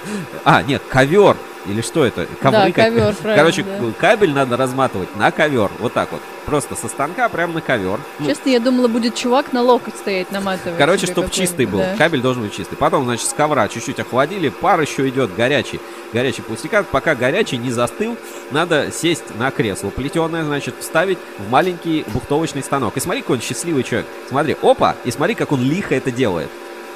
А, 0.45 0.63
нет, 0.63 0.83
ковер. 0.89 1.37
Или 1.69 1.81
что 1.81 2.05
это? 2.05 2.27
Ковры 2.41 2.73
как- 2.73 2.87
ковер, 2.87 3.15
Короче, 3.23 3.63
да. 3.65 3.93
кабель 3.99 4.33
надо 4.33 4.57
разматывать 4.57 5.15
на 5.17 5.31
ковер. 5.31 5.71
Вот 5.81 5.93
так 5.93 6.13
вот. 6.13 6.21
Просто 6.45 6.77
со 6.77 6.87
станка 6.87 7.29
прямо 7.29 7.55
на 7.55 7.61
ковер. 7.61 7.99
Ну, 8.21 8.27
Честно, 8.27 8.51
я 8.51 8.61
думала, 8.61 8.87
будет 8.87 9.17
чувак 9.17 9.53
на 9.53 9.63
локоть 9.63 9.97
стоять, 9.97 10.31
наматывать. 10.31 10.79
Короче, 10.79 11.07
чтобы 11.07 11.29
чистый 11.31 11.67
был. 11.67 11.79
да. 11.81 11.97
Кабель 11.99 12.21
должен 12.21 12.45
быть 12.45 12.55
чистый. 12.55 12.77
Потом, 12.77 13.05
значит, 13.05 13.27
с 13.29 13.33
ковра 13.33 13.67
чуть-чуть 13.69 13.99
охладили. 13.99 14.49
Пар 14.49 14.81
еще 14.81 15.09
идет 15.09 15.35
горячий. 15.35 15.81
Горячий 16.13 16.43
пластикат. 16.43 16.87
Пока 16.87 17.17
горячий 17.17 17.57
не 17.57 17.73
застыл, 17.73 18.17
надо 18.53 18.93
сесть 18.93 19.25
на 19.37 19.51
кресло 19.51 19.91
плетеное, 19.91 20.45
значит, 20.45 20.77
вставить 20.81 21.19
в 21.39 21.51
маленький 21.51 22.05
бухтовочный 22.15 22.63
станок. 22.63 22.97
И 22.97 23.01
смотри, 23.01 23.23
какой 23.23 23.37
он 23.39 23.43
счастливый 23.43 23.83
человек. 23.83 24.07
Смотри, 24.29 24.57
опа, 24.63 24.95
и 25.05 25.11
смотри, 25.11 25.35
как 25.35 25.51
он 25.51 25.63
лихо 25.63 25.97
это 25.97 26.13
делает. 26.13 26.49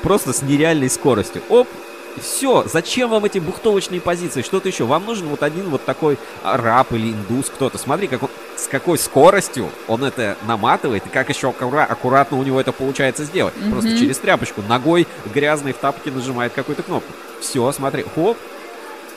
Просто 0.03 0.33
с 0.33 0.43
нереальной 0.43 0.89
скоростью. 0.89 1.43
Оп, 1.49 1.68
все, 2.21 2.64
зачем 2.66 3.11
вам 3.11 3.25
эти 3.25 3.39
бухтовочные 3.39 4.01
позиции? 4.01 4.43
Что-то 4.43 4.68
еще? 4.68 4.85
Вам 4.85 5.05
нужен 5.05 5.29
вот 5.29 5.43
один 5.43 5.68
вот 5.71 5.85
такой 5.85 6.18
араб 6.43 6.93
или 6.93 7.12
индус 7.12 7.47
кто-то. 7.47 7.79
Смотри, 7.79 8.07
как 8.09 8.23
он, 8.23 8.31
с 8.57 8.66
какой 8.66 8.99
скоростью 8.99 9.68
он 9.89 10.05
это 10.05 10.37
наматывает, 10.47 11.07
и 11.07 11.09
как 11.09 11.29
еще 11.29 11.49
аккура- 11.51 11.87
аккуратно 11.87 12.39
у 12.39 12.43
него 12.43 12.61
это 12.61 12.73
получается 12.73 13.25
сделать. 13.25 13.55
Мгм. 13.57 13.73
Просто 13.73 13.99
через 13.99 14.18
тряпочку, 14.18 14.62
ногой 14.68 15.07
грязной 15.35 15.73
в 15.73 15.79
тапке 15.79 16.11
нажимает 16.11 16.53
какую-то 16.53 16.83
кнопку. 16.83 17.12
Все, 17.41 17.71
смотри, 17.73 18.05
хоп, 18.14 18.37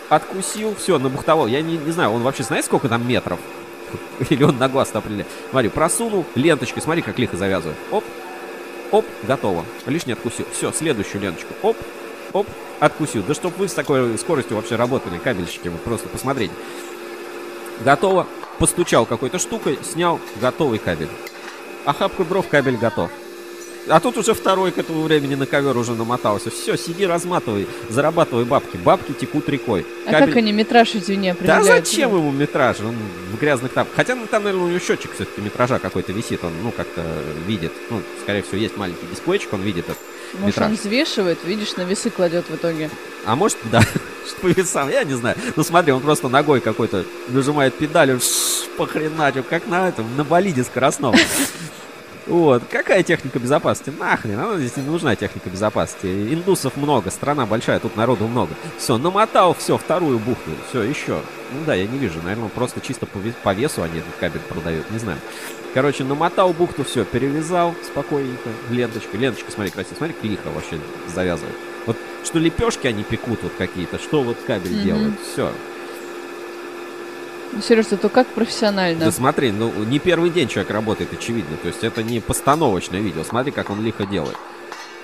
откусил, 0.09 0.75
все, 0.75 0.97
набухтовал. 0.99 1.47
Я 1.47 1.61
не, 1.61 1.77
не 1.77 1.91
знаю, 1.91 2.11
он 2.11 2.23
вообще 2.23 2.43
знает, 2.43 2.65
сколько 2.65 2.89
там 2.89 3.07
метров? 3.07 3.39
Или 4.29 4.43
он 4.43 4.57
на 4.57 4.69
глаз 4.69 4.91
определяет? 4.93 5.27
Смотри, 5.49 5.69
просунул 5.69 6.25
ленточкой, 6.35 6.81
смотри, 6.81 7.01
как 7.01 7.19
лихо 7.19 7.37
завязывает. 7.37 7.77
Оп, 7.91 8.03
оп, 8.91 9.05
готово. 9.23 9.65
Лишний 9.85 10.13
откусил. 10.13 10.45
Все, 10.53 10.71
следующую 10.71 11.21
ленточку. 11.21 11.53
Оп, 11.61 11.77
оп, 12.33 12.47
откусил. 12.79 13.23
Да 13.23 13.33
чтоб 13.33 13.55
вы 13.57 13.67
с 13.67 13.73
такой 13.73 14.17
скоростью 14.17 14.57
вообще 14.57 14.75
работали, 14.75 15.17
кабельщики, 15.17 15.67
вот 15.67 15.81
просто 15.81 16.07
посмотрите. 16.09 16.53
Готово. 17.83 18.27
Постучал 18.59 19.05
какой-то 19.05 19.39
штукой, 19.39 19.79
снял, 19.83 20.19
готовый 20.39 20.77
кабель. 20.79 21.09
Охапка 21.85 22.23
дров, 22.23 22.47
кабель 22.47 22.77
готов. 22.77 23.09
А 23.89 23.99
тут 23.99 24.17
уже 24.17 24.33
второй 24.33 24.71
к 24.71 24.77
этому 24.77 25.01
времени 25.01 25.35
на 25.35 25.45
ковер 25.45 25.75
уже 25.75 25.93
намотался. 25.93 26.49
Все, 26.49 26.77
сиди, 26.77 27.05
разматывай, 27.05 27.67
зарабатывай 27.89 28.45
бабки. 28.45 28.77
Бабки 28.77 29.11
текут 29.11 29.49
рекой. 29.49 29.85
А 30.05 30.11
Кабель- 30.11 30.27
как 30.27 30.35
они 30.37 30.53
метраж, 30.53 30.95
извини, 30.95 31.33
Да 31.41 31.57
определяют? 31.57 31.87
зачем 31.87 32.15
ему 32.15 32.31
метраж? 32.31 32.79
Он 32.79 32.95
в 33.33 33.37
грязных 33.39 33.73
тапках. 33.73 33.93
Хотя, 33.97 34.15
ну, 34.15 34.25
там, 34.27 34.43
наверное, 34.43 34.67
у 34.67 34.69
него 34.69 34.79
счетчик 34.79 35.11
все-таки 35.13 35.41
метража 35.41 35.79
какой-то 35.79 36.13
висит. 36.13 36.45
Он, 36.45 36.53
ну, 36.63 36.71
как-то 36.71 37.03
видит. 37.45 37.73
Ну, 37.89 38.01
скорее 38.21 38.43
всего, 38.43 38.57
есть 38.57 38.77
маленький 38.77 39.05
дисплейчик, 39.11 39.51
он 39.51 39.61
видит 39.63 39.85
этот 39.85 39.97
Может, 40.33 40.47
метраж. 40.47 40.69
он 40.69 40.75
взвешивает, 40.75 41.39
видишь, 41.43 41.75
на 41.75 41.81
весы 41.81 42.09
кладет 42.09 42.49
в 42.49 42.55
итоге. 42.55 42.89
А 43.25 43.35
может, 43.35 43.57
да, 43.71 43.81
что 44.27 44.41
по 44.41 44.47
весам, 44.47 44.89
я 44.89 45.03
не 45.03 45.13
знаю. 45.13 45.37
Ну 45.55 45.63
смотри, 45.63 45.91
он 45.91 46.01
просто 46.01 46.29
ногой 46.29 46.59
какой-то 46.59 47.05
нажимает 47.29 47.73
педаль, 47.75 48.13
он 48.13 48.19
похреначил, 48.77 49.43
как 49.43 49.67
на 49.67 49.89
этом, 49.89 50.05
на 50.17 50.23
болиде 50.23 50.63
скоростном. 50.63 51.15
Вот, 52.25 52.63
какая 52.71 53.03
техника 53.03 53.37
безопасности? 53.37 53.93
Нахрен, 53.99 54.39
она 54.39 54.57
здесь 54.57 54.77
не 54.77 54.83
нужна 54.83 55.13
техника 55.15 55.49
безопасности. 55.49 56.05
Индусов 56.33 56.77
много, 56.77 57.11
страна 57.11 57.45
большая, 57.45 57.79
тут 57.81 57.97
народу 57.97 58.27
много. 58.27 58.53
Все, 58.77 58.97
намотал, 58.97 59.53
все, 59.53 59.77
вторую 59.77 60.19
бухту, 60.19 60.51
все, 60.69 60.83
еще. 60.83 61.21
Ну 61.51 61.65
да, 61.65 61.73
я 61.73 61.85
не 61.85 61.97
вижу, 61.97 62.21
наверное, 62.23 62.47
просто 62.47 62.79
чисто 62.79 63.05
по 63.05 63.53
весу 63.53 63.83
они 63.83 63.99
этот 63.99 64.15
кабель 64.21 64.39
продают, 64.39 64.89
не 64.91 64.99
знаю. 64.99 65.19
Короче, 65.73 66.03
намотал 66.03 66.53
бухту, 66.53 66.83
все, 66.83 67.03
перевязал 67.03 67.73
спокойненько, 67.83 68.49
ленточкой. 68.69 69.19
Ленточка, 69.19 69.51
смотри, 69.51 69.71
красиво, 69.71 69.95
смотри, 69.97 70.13
как 70.13 70.23
лихо 70.23 70.49
вообще 70.53 70.79
завязывает. 71.13 71.55
Вот 71.87 71.97
что 72.23 72.39
лепешки 72.39 72.87
они 72.87 73.03
пекут 73.03 73.39
вот 73.41 73.53
какие-то, 73.57 73.97
что 73.97 74.21
вот 74.21 74.37
кабель 74.45 74.73
Мгм. 74.75 74.83
делают, 74.83 75.15
все. 75.21 75.51
Ну, 77.51 77.61
Сереж, 77.61 77.85
то 77.87 78.09
как 78.09 78.27
профессионально? 78.27 79.05
Да 79.05 79.11
смотри, 79.11 79.51
ну 79.51 79.71
не 79.83 79.99
первый 79.99 80.29
день 80.29 80.47
человек 80.47 80.71
работает, 80.71 81.13
очевидно. 81.13 81.57
То 81.57 81.67
есть 81.67 81.83
это 81.83 82.01
не 82.01 82.19
постановочное 82.19 82.99
видео. 82.99 83.23
Смотри, 83.23 83.51
как 83.51 83.69
он 83.69 83.83
лихо 83.83 84.05
делает. 84.05 84.37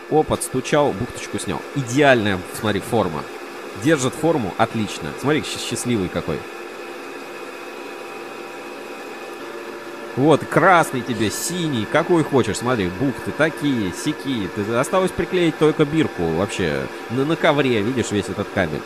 Оп, 0.09 0.33
отстучал, 0.33 0.91
бухточку 0.91 1.37
снял. 1.37 1.61
Идеальная, 1.75 2.39
смотри, 2.59 2.79
форма. 2.79 3.23
Держит 3.83 4.13
форму 4.13 4.53
отлично. 4.57 5.09
Смотри, 5.21 5.43
счастливый 5.43 6.09
какой. 6.09 6.39
Вот, 10.15 10.43
красный 10.45 11.01
тебе, 11.01 11.29
синий, 11.29 11.85
какой 11.89 12.23
хочешь, 12.23 12.57
смотри, 12.57 12.89
бухты 12.99 13.31
такие. 13.31 13.91
Ты 14.49 14.73
осталось 14.73 15.11
приклеить 15.11 15.57
только 15.57 15.85
бирку 15.85 16.23
вообще 16.23 16.87
на, 17.09 17.25
на 17.25 17.35
ковре, 17.35 17.81
видишь, 17.81 18.11
весь 18.11 18.27
этот 18.29 18.47
кабель. 18.49 18.81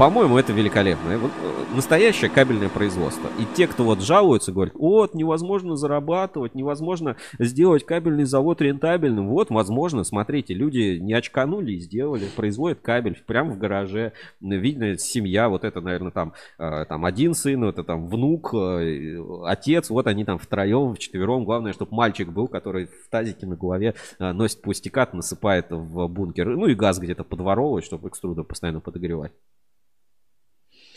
По-моему, 0.00 0.38
это 0.38 0.54
великолепно. 0.54 1.18
Вот, 1.18 1.30
э, 1.42 1.74
настоящее 1.74 2.30
кабельное 2.30 2.70
производство. 2.70 3.28
И 3.38 3.44
те, 3.54 3.66
кто 3.66 3.84
вот 3.84 4.00
жалуются, 4.00 4.50
говорят, 4.50 4.72
вот, 4.74 5.12
невозможно 5.12 5.76
зарабатывать, 5.76 6.54
невозможно 6.54 7.16
сделать 7.38 7.84
кабельный 7.84 8.24
завод 8.24 8.62
рентабельным. 8.62 9.28
Вот, 9.28 9.50
возможно, 9.50 10.02
смотрите, 10.02 10.54
люди 10.54 10.96
не 10.98 11.12
очканули 11.12 11.72
и 11.72 11.80
сделали, 11.80 12.24
производят 12.34 12.80
кабель 12.80 13.22
прямо 13.26 13.52
в 13.52 13.58
гараже. 13.58 14.14
Видно, 14.40 14.96
семья, 14.96 15.50
вот 15.50 15.64
это, 15.64 15.82
наверное, 15.82 16.12
там, 16.12 16.32
э, 16.58 16.86
там 16.88 17.04
один 17.04 17.34
сын, 17.34 17.62
это 17.64 17.84
там 17.84 18.08
внук, 18.08 18.54
э, 18.54 19.22
отец, 19.44 19.90
вот 19.90 20.06
они 20.06 20.24
там 20.24 20.38
втроем, 20.38 20.94
вчетвером. 20.94 21.44
Главное, 21.44 21.74
чтобы 21.74 21.94
мальчик 21.94 22.30
был, 22.30 22.48
который 22.48 22.86
в 22.86 23.10
тазике 23.10 23.44
на 23.44 23.54
голове 23.54 23.94
носит 24.18 24.62
пластикат, 24.62 25.12
насыпает 25.12 25.66
в 25.68 26.08
бункер. 26.08 26.56
Ну 26.56 26.68
и 26.68 26.74
газ 26.74 26.98
где-то 26.98 27.22
подворовывает, 27.22 27.84
чтобы 27.84 28.08
экструдер 28.08 28.44
постоянно 28.44 28.80
подогревать. 28.80 29.32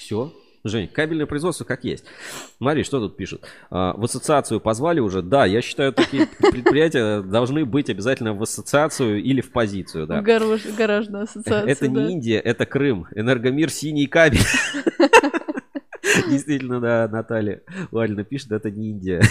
Все. 0.03 0.33
Жень, 0.65 0.87
кабельное 0.87 1.25
производство 1.25 1.65
как 1.65 1.83
есть. 1.83 2.05
Смотри, 2.57 2.83
что 2.83 2.99
тут 3.01 3.17
пишут. 3.17 3.43
А, 3.69 3.93
В 3.97 4.05
ассоциацию 4.05 4.61
позвали 4.61 5.01
уже? 5.01 5.21
Да, 5.21 5.45
я 5.45 5.61
считаю, 5.61 5.91
такие 5.91 6.27
предприятия 6.39 7.21
должны 7.21 7.65
быть 7.65 7.89
обязательно 7.89 8.33
в 8.33 8.41
ассоциацию 8.41 9.21
или 9.21 9.41
в 9.41 9.51
позицию. 9.51 10.07
Да. 10.07 10.21
Гараж- 10.21 10.73
гаражную 10.77 11.23
ассоциацию, 11.23 11.69
Это 11.69 11.89
да. 11.89 12.03
не 12.05 12.13
Индия, 12.13 12.39
это 12.39 12.65
Крым. 12.65 13.07
Энергомир 13.13 13.69
синий 13.69 14.07
кабель. 14.07 14.39
Действительно, 16.29 16.79
да, 16.79 17.09
Наталья 17.11 17.61
Валина 17.91 18.23
пишет, 18.23 18.51
это 18.51 18.69
не 18.71 18.91
Индия. 18.91 19.21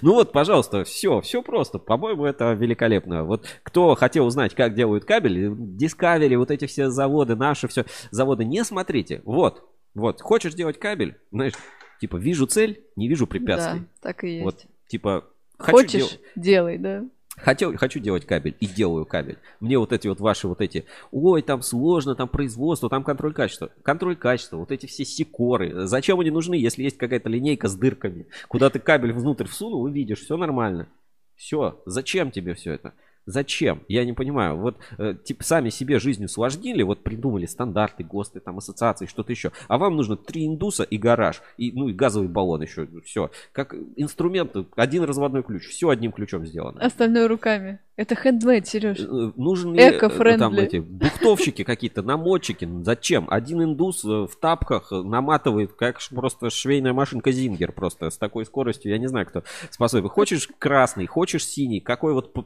Ну 0.00 0.14
вот, 0.14 0.32
пожалуйста, 0.32 0.84
все, 0.84 1.20
все 1.20 1.42
просто. 1.42 1.78
По-моему, 1.78 2.24
это 2.24 2.52
великолепно. 2.52 3.24
Вот 3.24 3.46
кто 3.64 3.94
хотел 3.96 4.26
узнать, 4.26 4.54
как 4.54 4.74
делают 4.74 5.04
кабель, 5.04 5.48
Discovery, 5.48 6.36
вот 6.36 6.50
эти 6.52 6.66
все 6.66 6.88
заводы, 6.88 7.34
наши 7.34 7.66
все 7.66 7.84
заводы, 8.12 8.44
не 8.44 8.62
смотрите. 8.64 9.22
Вот, 9.24 9.64
вот, 9.94 10.20
хочешь 10.20 10.54
делать 10.54 10.78
кабель, 10.78 11.16
знаешь, 11.30 11.54
типа, 12.00 12.16
вижу 12.16 12.46
цель, 12.46 12.84
не 12.96 13.08
вижу 13.08 13.26
препятствий. 13.26 13.80
Да, 13.80 13.86
так 14.00 14.24
и 14.24 14.30
есть. 14.30 14.44
Вот, 14.44 14.66
типа, 14.88 15.28
хочу 15.58 15.78
Хочешь, 15.78 15.92
дел- 15.92 16.20
делай, 16.36 16.78
да. 16.78 17.04
Хотел, 17.36 17.76
хочу 17.76 17.98
делать 17.98 18.26
кабель 18.26 18.56
и 18.60 18.66
делаю 18.66 19.06
кабель. 19.06 19.38
Мне 19.58 19.78
вот 19.78 19.92
эти 19.92 20.06
вот 20.06 20.20
ваши 20.20 20.46
вот 20.46 20.60
эти, 20.60 20.84
ой, 21.10 21.40
там 21.40 21.62
сложно, 21.62 22.14
там 22.14 22.28
производство, 22.28 22.90
там 22.90 23.04
контроль 23.04 23.32
качества. 23.32 23.70
Контроль 23.82 24.16
качества, 24.16 24.58
вот 24.58 24.70
эти 24.70 24.86
все 24.86 25.04
секоры. 25.04 25.86
Зачем 25.86 26.20
они 26.20 26.30
нужны, 26.30 26.54
если 26.54 26.82
есть 26.82 26.98
какая-то 26.98 27.30
линейка 27.30 27.68
с 27.68 27.74
дырками? 27.74 28.26
Куда 28.48 28.68
ты 28.68 28.78
кабель 28.78 29.12
внутрь 29.12 29.46
всунул 29.46 29.86
и 29.86 29.92
видишь, 29.92 30.20
все 30.20 30.36
нормально. 30.36 30.88
Все, 31.34 31.80
зачем 31.86 32.30
тебе 32.30 32.54
все 32.54 32.74
это? 32.74 32.92
Зачем? 33.26 33.82
Я 33.88 34.04
не 34.04 34.12
понимаю. 34.12 34.56
Вот 34.56 34.76
э, 34.98 35.14
типа 35.22 35.44
сами 35.44 35.70
себе 35.70 35.98
жизнь 35.98 36.24
усложнили, 36.24 36.82
вот 36.82 37.02
придумали 37.02 37.46
стандарты, 37.46 38.02
ГОСТы, 38.04 38.40
там 38.40 38.58
ассоциации, 38.58 39.06
что-то 39.06 39.32
еще. 39.32 39.52
А 39.68 39.78
вам 39.78 39.96
нужно 39.96 40.16
три 40.16 40.46
индуса 40.46 40.82
и 40.82 40.98
гараж, 40.98 41.42
и, 41.56 41.72
ну 41.72 41.88
и 41.88 41.92
газовый 41.92 42.28
баллон 42.28 42.62
еще. 42.62 42.88
Все. 43.04 43.30
Как 43.52 43.74
инструмент, 43.96 44.56
один 44.76 45.04
разводной 45.04 45.42
ключ. 45.42 45.68
Все 45.68 45.88
одним 45.88 46.12
ключом 46.12 46.46
сделано. 46.46 46.80
Остальное 46.80 47.28
руками. 47.28 47.78
Это 47.94 48.14
хендмейд, 48.14 48.66
Сереж. 48.66 49.00
Э, 49.00 49.32
Нужен 49.36 49.74
ли 49.74 49.80
э, 49.82 49.90
Эко-френдли. 49.98 50.38
там 50.38 50.54
эти 50.54 50.76
бухтовщики 50.78 51.62
какие-то, 51.62 52.02
намотчики? 52.02 52.68
Зачем? 52.82 53.26
Один 53.30 53.62
индус 53.62 54.02
э, 54.04 54.08
в 54.08 54.34
тапках 54.40 54.90
наматывает, 54.90 55.74
как 55.74 55.98
просто 56.10 56.48
швейная 56.50 56.94
машинка 56.94 57.30
Зингер 57.32 57.70
просто 57.72 58.08
с 58.10 58.16
такой 58.16 58.46
скоростью. 58.46 58.90
Я 58.92 58.98
не 58.98 59.08
знаю, 59.08 59.26
кто 59.26 59.42
способен. 59.70 60.08
Хочешь 60.08 60.48
красный, 60.58 61.06
хочешь 61.06 61.46
синий. 61.46 61.80
Какой 61.80 62.14
вот 62.14 62.32
п- 62.32 62.42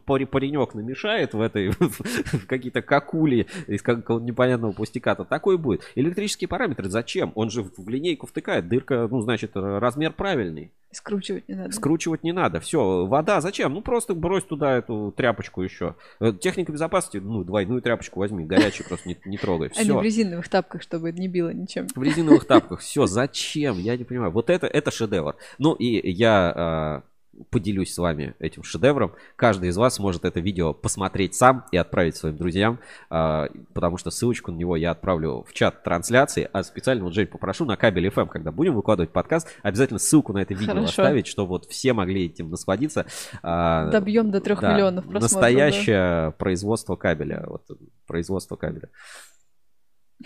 паренек 0.67 0.75
намешает 0.75 1.35
в 1.35 1.41
этой 1.41 1.69
в 1.79 2.47
какие-то 2.47 2.83
какули 2.83 3.47
из 3.67 3.83
какого-то 3.83 4.25
непонятного 4.25 4.73
пустяка-то 4.73 5.25
такой 5.25 5.59
будет. 5.59 5.83
Электрические 5.95 6.49
параметры 6.49 6.89
зачем? 6.89 7.33
Он 7.35 7.51
же 7.51 7.63
в 7.63 7.89
линейку 7.89 8.27
втыкает. 8.27 8.69
Дырка, 8.69 9.09
ну, 9.11 9.21
значит, 9.21 9.53
размер 9.55 10.13
правильный. 10.13 10.73
Скручивать 10.93 11.49
не 11.49 11.55
надо. 11.55 11.73
Скручивать 11.73 12.23
не 12.23 12.33
надо. 12.33 12.61
Все, 12.61 13.07
вода 13.07 13.41
зачем? 13.41 13.75
Ну 13.75 13.83
просто 13.83 14.15
брось 14.15 14.45
туда 14.45 14.79
эту 14.79 15.13
тряпочку 15.15 15.63
еще. 15.63 15.95
Э, 16.21 16.33
Техника 16.33 16.73
безопасности, 16.73 17.19
ну, 17.19 17.45
двойную 17.45 17.83
тряпочку 17.83 18.21
возьми, 18.21 18.45
горячую 18.45 18.89
просто 18.89 19.09
не, 19.09 19.19
не 19.27 19.37
трогай. 19.37 19.71
А 19.77 19.79
не 19.79 19.85
Все. 19.85 19.99
в 19.99 20.03
резиновых 20.03 20.49
тапках, 20.49 20.83
чтобы 20.83 21.13
не 21.13 21.29
било 21.29 21.53
ничем. 21.53 21.87
В 21.95 22.03
резиновых 22.03 22.47
тапках. 22.47 22.81
Все, 22.81 23.07
зачем? 23.07 23.79
Я 23.79 23.97
не 23.97 24.05
понимаю. 24.05 24.31
Вот 24.31 24.49
это, 24.49 24.67
это 24.67 24.91
шедевр. 24.91 25.37
Ну 25.59 25.75
и 25.75 26.11
я 26.11 27.03
э, 27.05 27.16
поделюсь 27.51 27.93
с 27.93 27.99
вами 27.99 28.35
этим 28.39 28.63
шедевром. 28.63 29.13
Каждый 29.37 29.71
из 29.71 29.77
вас 29.77 29.99
может 29.99 30.25
это 30.25 30.41
видео 30.41 30.73
посмотреть 30.73 31.35
сам 31.35 31.65
и 31.73 31.77
отправить 31.77 32.17
своим 32.17 32.37
друзьям, 32.37 32.79
э, 33.11 33.49
потому 33.73 33.99
что 33.99 34.11
ссылочку 34.11 34.53
на 34.53 34.57
него 34.57 34.77
я 34.77 34.91
отправлю 34.91 35.45
в 35.49 35.53
чат 35.53 35.83
трансляции, 35.83 36.49
а 36.53 36.63
специально 36.63 37.05
вот 37.05 37.15
Жень 37.15 37.27
попрошу 37.27 37.65
на 37.65 37.77
кабель 37.77 38.09
FM, 38.09 38.29
когда 38.29 38.53
будем 38.53 38.75
выкладывать 38.75 39.11
подкаст, 39.11 39.49
обязательно 39.63 39.99
ссылку 39.99 40.33
на 40.33 40.39
это 40.39 40.55
видео 40.55 40.75
Хорошо. 40.75 41.03
оставить, 41.03 41.27
чтобы 41.27 41.51
вот 41.51 41.67
все 41.67 41.93
могли 41.93 42.27
этим 42.27 42.51
насладиться. 42.51 43.07
А, 43.43 43.91
Добьем 43.91 44.31
до 44.31 44.41
трех 44.41 44.61
да, 44.61 44.73
миллионов 44.73 45.05
просмотров. 45.05 45.31
да. 45.31 45.37
Настоящее 45.37 46.31
производство 46.33 46.97
кабеля. 46.97 47.45
Вот, 47.47 47.63
производство 48.07 48.57
кабеля. 48.57 48.89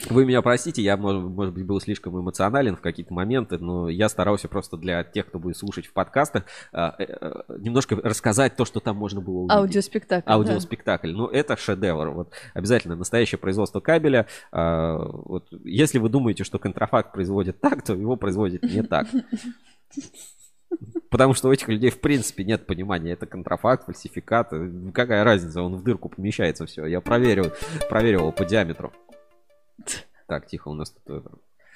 Вы 0.08 0.24
меня 0.24 0.40
простите, 0.40 0.82
я, 0.82 0.96
может, 0.96 1.22
может 1.22 1.52
быть, 1.52 1.64
был 1.64 1.80
слишком 1.80 2.18
эмоционален 2.18 2.76
в 2.76 2.80
какие-то 2.80 3.12
моменты, 3.12 3.58
но 3.58 3.88
я 3.88 4.08
старался 4.08 4.46
просто 4.46 4.76
для 4.76 5.02
тех, 5.02 5.26
кто 5.26 5.40
будет 5.40 5.56
слушать 5.56 5.86
в 5.86 5.92
подкастах, 5.92 6.44
а, 6.72 6.94
э, 6.98 7.04
э, 7.08 7.42
немножко 7.58 7.96
рассказать 7.96 8.54
то, 8.54 8.64
что 8.64 8.78
там 8.78 8.96
можно 8.96 9.20
было 9.20 9.38
увидеть. 9.38 9.56
Аудиоспектакль. 9.56 10.28
да. 10.28 10.34
Аудиоспектакль. 10.34 11.10
Ну, 11.10 11.26
это 11.26 11.56
шедевр. 11.56 12.10
Вот 12.10 12.32
обязательно 12.54 12.94
настоящее 12.94 13.38
производство 13.38 13.80
кабеля. 13.80 14.26
А, 14.52 14.96
вот, 14.96 15.48
если 15.64 15.98
вы 15.98 16.08
думаете, 16.08 16.44
что 16.44 16.60
контрафакт 16.60 17.12
производит 17.12 17.60
так, 17.60 17.82
то 17.82 17.94
его 17.94 18.16
производит 18.16 18.62
не 18.62 18.82
так. 18.82 19.08
Потому 21.10 21.34
что 21.34 21.48
у 21.48 21.52
этих 21.52 21.66
людей 21.66 21.90
в 21.90 22.00
принципе 22.00 22.44
нет 22.44 22.64
понимания, 22.64 23.12
это 23.12 23.26
контрафакт, 23.26 23.86
фальсификат, 23.86 24.52
какая 24.94 25.24
разница, 25.24 25.62
он 25.62 25.74
в 25.74 25.82
дырку 25.82 26.08
помещается, 26.08 26.64
все. 26.66 26.86
Я 26.86 27.00
проверил, 27.00 27.52
проверил 27.88 28.20
его 28.20 28.32
по 28.32 28.44
диаметру. 28.44 28.92
Так, 30.26 30.46
тихо, 30.46 30.68
у 30.68 30.74
нас 30.74 30.90
тут 30.90 31.24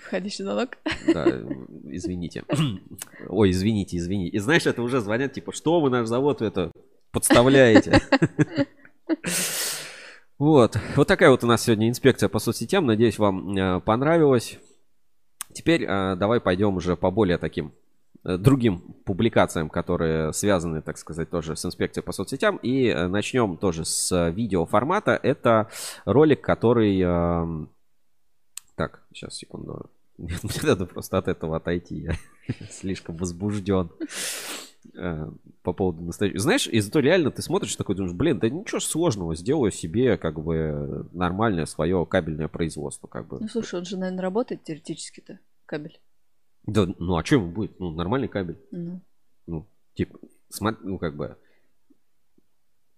Входящий 0.04 0.44
звонок. 0.44 0.76
да, 1.12 1.26
извините. 1.84 2.44
Ой, 3.28 3.50
извините, 3.50 3.96
извините. 3.96 4.36
И 4.36 4.38
знаешь, 4.38 4.66
это 4.66 4.82
уже 4.82 5.00
звонят, 5.00 5.32
типа, 5.32 5.52
что 5.52 5.80
вы 5.80 5.88
наш 5.88 6.06
завод 6.06 6.42
это 6.42 6.70
подставляете? 7.10 8.00
Вот. 10.36 10.76
Вот 10.96 11.06
такая 11.06 11.30
вот 11.30 11.44
у 11.44 11.46
нас 11.46 11.62
сегодня 11.62 11.88
инспекция 11.88 12.28
по 12.28 12.40
соцсетям. 12.40 12.86
Надеюсь, 12.86 13.20
вам 13.20 13.56
э, 13.56 13.80
понравилось. 13.80 14.58
Теперь 15.52 15.84
э, 15.84 16.16
давай 16.16 16.40
пойдем 16.40 16.76
уже 16.76 16.96
по 16.96 17.12
более 17.12 17.38
таким 17.38 17.72
э, 18.24 18.36
другим 18.36 18.80
публикациям, 19.04 19.70
которые 19.70 20.32
связаны, 20.32 20.82
так 20.82 20.98
сказать, 20.98 21.30
тоже 21.30 21.54
с 21.54 21.64
инспекцией 21.64 22.04
по 22.04 22.10
соцсетям. 22.10 22.56
И 22.56 22.92
начнем 22.92 23.56
тоже 23.56 23.84
с 23.84 24.30
видеоформата. 24.30 25.12
Это 25.22 25.68
ролик, 26.04 26.40
который... 26.40 27.68
Так, 28.76 29.02
сейчас, 29.12 29.34
секунду. 29.34 29.90
Мне 30.18 30.34
надо 30.62 30.86
просто 30.86 31.18
от 31.18 31.28
этого 31.28 31.56
отойти. 31.56 31.96
Я 31.96 32.14
слишком 32.70 33.16
возбужден. 33.16 33.90
Э, 34.94 35.28
По 35.62 35.72
поводу 35.72 36.02
настоящего. 36.02 36.40
Знаешь, 36.40 36.66
и 36.66 36.78
зато 36.80 37.00
реально 37.00 37.30
ты 37.30 37.40
смотришь 37.42 37.74
такой, 37.76 37.94
думаешь, 37.96 38.14
блин, 38.14 38.38
да 38.38 38.48
ничего 38.48 38.80
сложного, 38.80 39.34
сделаю 39.34 39.70
себе 39.72 40.16
как 40.18 40.38
бы 40.40 41.08
нормальное 41.12 41.66
свое 41.66 42.04
кабельное 42.06 42.48
производство, 42.48 43.06
как 43.06 43.26
бы. 43.28 43.38
Ну, 43.40 43.48
слушай, 43.48 43.78
он 43.78 43.84
же, 43.86 43.96
наверное, 43.96 44.22
работает 44.22 44.62
теоретически-то, 44.64 45.38
кабель. 45.66 45.98
Да, 46.66 46.86
ну 46.98 47.16
а 47.16 47.24
что 47.24 47.36
ему 47.36 47.50
будет? 47.50 47.78
Ну, 47.80 47.90
нормальный 47.92 48.28
кабель. 48.28 48.58
Ну. 48.70 49.00
Ну, 49.46 49.66
типа, 49.94 50.18
смо- 50.52 50.76
ну, 50.82 50.98
как 50.98 51.16
бы. 51.16 51.36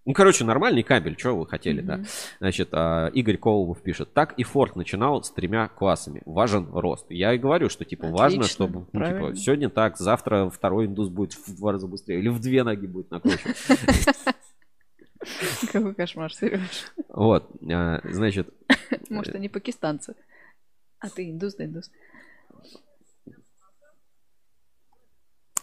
Ну, 0.07 0.13
короче, 0.13 0.45
нормальный 0.45 0.85
кабель, 0.85 1.19
что 1.19 1.37
вы 1.37 1.49
хотели, 1.49 1.81
да. 1.81 1.97
Мгм. 1.97 2.07
Значит, 2.39 2.69
а, 2.73 3.09
Игорь 3.09 3.37
Колобов 3.37 3.83
пишет, 3.83 4.15
так 4.15 4.35
и 4.39 4.45
Форд 4.45 4.77
начинал 4.77 5.25
с 5.25 5.33
тремя 5.33 5.67
классами. 5.67 6.23
Важен 6.25 6.69
рост. 6.73 7.07
Я 7.11 7.35
и 7.35 7.39
говорю, 7.39 7.69
что, 7.69 7.85
типа, 7.85 8.07
важно, 8.07 8.45
Отлично, 8.45 8.47
чтобы, 8.47 8.87
ну, 8.93 9.05
типа, 9.05 9.35
сегодня 9.35 9.69
так, 9.69 9.99
завтра 9.99 10.49
второй 10.49 10.87
индус 10.87 11.09
будет 11.09 11.33
в 11.33 11.57
два 11.57 11.73
раза 11.73 11.89
быстрее, 11.89 12.21
или 12.21 12.29
в 12.29 12.41
две 12.41 12.63
ноги 12.63 12.87
будет 12.87 13.11
накручивать. 13.11 13.57
Какой 15.73 15.95
кошмар, 15.95 16.33
Сереж. 16.33 16.93
Вот, 17.09 17.51
а, 17.69 18.01
значит, 18.05 18.49
Может, 19.11 19.35
они 19.35 19.49
пакистанцы. 19.49 20.15
А 21.01 21.11
ты 21.11 21.29
индус, 21.29 21.57
да 21.57 21.65
индус. 21.65 21.91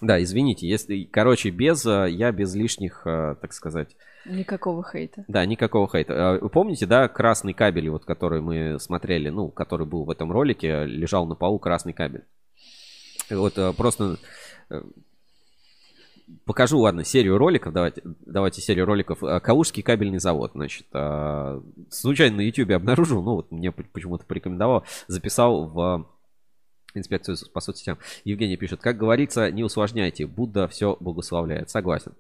Да, 0.04 0.22
извините, 0.22 0.68
если, 0.68 1.04
короче, 1.04 1.50
без, 1.50 1.86
а, 1.86 2.06
я 2.06 2.32
без 2.32 2.54
лишних, 2.56 3.04
а, 3.06 3.36
так 3.36 3.54
сказать, 3.54 3.96
Никакого 4.26 4.84
хейта. 4.90 5.26
Да, 5.28 5.46
никакого 5.46 5.90
хейта. 5.90 6.14
А 6.14 6.40
Вы 6.40 6.50
помните, 6.50 6.86
да, 6.86 7.10
красный 7.10 7.54
кабель, 7.54 7.90
вот 7.90 8.06
который 8.06 8.40
мы 8.40 8.80
смотрели, 8.80 9.30
ну, 9.30 9.50
который 9.50 9.86
был 9.86 10.06
в 10.06 10.10
этом 10.10 10.32
ролике, 10.32 10.86
лежал 10.86 11.26
на 11.26 11.36
полу 11.36 11.60
красный 11.60 11.92
кабель. 11.92 12.24
Вот 13.30 13.58
э, 13.58 13.74
просто 13.74 14.18
э, 14.70 14.82
покажу, 16.46 16.80
ладно, 16.80 17.04
серию 17.04 17.38
роликов, 17.38 17.74
давайте, 17.74 18.02
давайте 18.26 18.62
серию 18.62 18.86
роликов. 18.86 19.24
Э, 19.24 19.40
Калужский 19.40 19.84
кабельный 19.84 20.20
завод, 20.20 20.52
значит, 20.54 20.88
э, 20.94 21.62
случайно 21.90 22.38
на 22.38 22.42
YouTube 22.42 22.72
обнаружил, 22.72 23.22
ну, 23.22 23.36
вот 23.36 23.52
мне 23.52 23.72
почему-то 23.72 24.26
порекомендовал, 24.26 24.86
записал 25.08 25.68
в 25.68 26.08
инспекцию 26.94 27.38
по 27.54 27.60
соцсетям. 27.60 27.98
Евгений 28.24 28.58
пишет, 28.58 28.82
как 28.82 28.98
говорится, 28.98 29.52
не 29.52 29.64
усложняйте, 29.64 30.26
Будда 30.26 30.68
все 30.68 30.98
благословляет. 31.00 31.70
Согласен. 31.70 32.14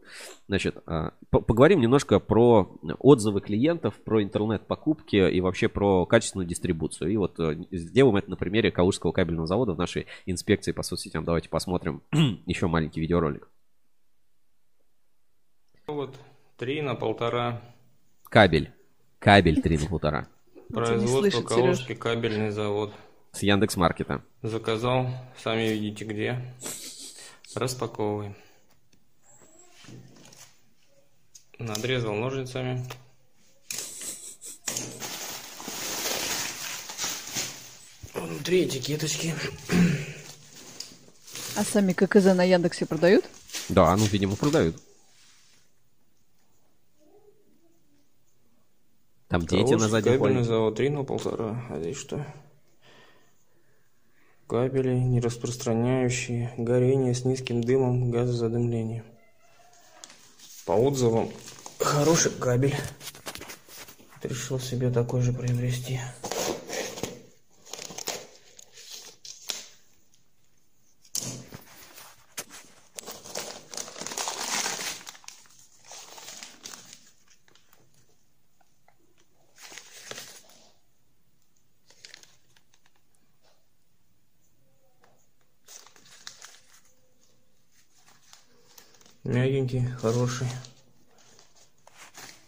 Значит, 0.47 0.77
а, 0.85 1.13
по- 1.29 1.41
поговорим 1.41 1.79
немножко 1.79 2.19
про 2.19 2.77
отзывы 2.99 3.41
клиентов, 3.41 3.95
про 4.03 4.23
интернет-покупки 4.23 5.15
и 5.15 5.41
вообще 5.41 5.67
про 5.69 6.05
качественную 6.05 6.47
дистрибуцию. 6.47 7.11
И 7.11 7.17
вот 7.17 7.39
э, 7.39 7.57
сделаем 7.71 8.15
это 8.17 8.29
на 8.29 8.35
примере 8.35 8.71
Калужского 8.71 9.11
кабельного 9.11 9.47
завода 9.47 9.73
в 9.73 9.77
нашей 9.77 10.07
инспекции 10.25 10.71
по 10.71 10.83
соцсетям. 10.83 11.25
Давайте 11.25 11.49
посмотрим 11.49 12.01
еще 12.45 12.67
маленький 12.67 13.01
видеоролик. 13.01 13.49
Вот 15.87 16.15
три 16.57 16.81
на 16.81 16.95
полтора. 16.95 17.61
Кабель. 18.23 18.71
Кабель 19.19 19.61
3 19.61 19.77
на 19.77 19.85
полтора. 19.87 20.27
Производство 20.73 21.41
Калужский 21.43 21.95
кабельный 21.95 22.49
завод. 22.49 22.91
С 23.33 23.41
Яндекс.Маркета. 23.41 24.21
Заказал, 24.43 25.09
сами 25.43 25.63
видите 25.69 26.05
где. 26.05 26.39
Распаковываем. 27.55 28.35
Надрезал 31.57 32.13
ножницами. 32.13 32.85
Внутри 38.13 38.65
этикеточки. 38.65 39.33
А 41.55 41.63
сами 41.63 41.93
ККЗ 41.93 42.35
на 42.35 42.43
Яндексе 42.43 42.85
продают? 42.85 43.25
Да, 43.69 43.95
ну, 43.95 44.05
видимо, 44.05 44.35
продают. 44.35 44.75
Там 49.27 49.41
дети 49.41 49.61
на 49.61 49.63
Калужский 49.63 49.89
заднем 49.89 50.11
кабельный 50.13 50.17
плане. 50.17 50.43
завод 50.43 50.75
3 50.75 50.89
на 50.89 51.03
полтора. 51.03 51.65
А 51.71 51.79
здесь 51.79 51.97
что? 51.97 52.23
Кабели, 54.47 54.95
не 54.95 55.19
распространяющие 55.21 56.53
горение 56.57 57.13
с 57.13 57.23
низким 57.23 57.61
дымом, 57.61 58.11
газозадымление. 58.11 59.03
По 60.65 60.73
отзывам, 60.73 61.31
хороший 61.79 62.31
кабель. 62.31 62.75
Решил 64.21 64.59
себе 64.59 64.89
такой 64.89 65.21
же 65.21 65.33
приобрести. 65.33 65.99
Мягенький, 89.73 89.95
хороший. 89.99 90.47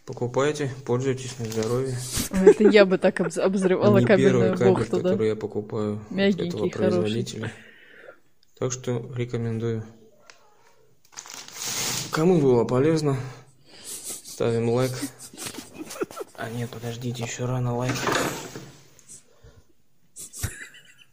Покупайте, 0.05 0.69
пользуйтесь 0.85 1.37
на 1.39 1.45
здоровье. 1.45 1.97
Это 2.29 2.63
я 2.65 2.85
бы 2.85 2.99
так 2.99 3.19
обз- 3.19 3.39
обозревала 3.39 3.97
Не 3.97 4.05
кабельную 4.05 4.55
первый 4.55 4.75
кабель, 4.75 4.89
который 5.01 5.27
я 5.29 5.35
покупаю 5.35 5.99
Мягенький, 6.11 6.49
этого 6.49 6.69
производителя. 6.69 7.51
Так 8.59 8.71
что 8.71 9.11
рекомендую. 9.15 9.83
Кому 12.11 12.39
было 12.39 12.63
полезно, 12.65 13.17
ставим 14.23 14.69
лайк. 14.69 14.91
А 16.35 16.49
нет, 16.51 16.69
подождите, 16.69 17.23
еще 17.23 17.45
рано 17.45 17.75
лайк. 17.75 17.95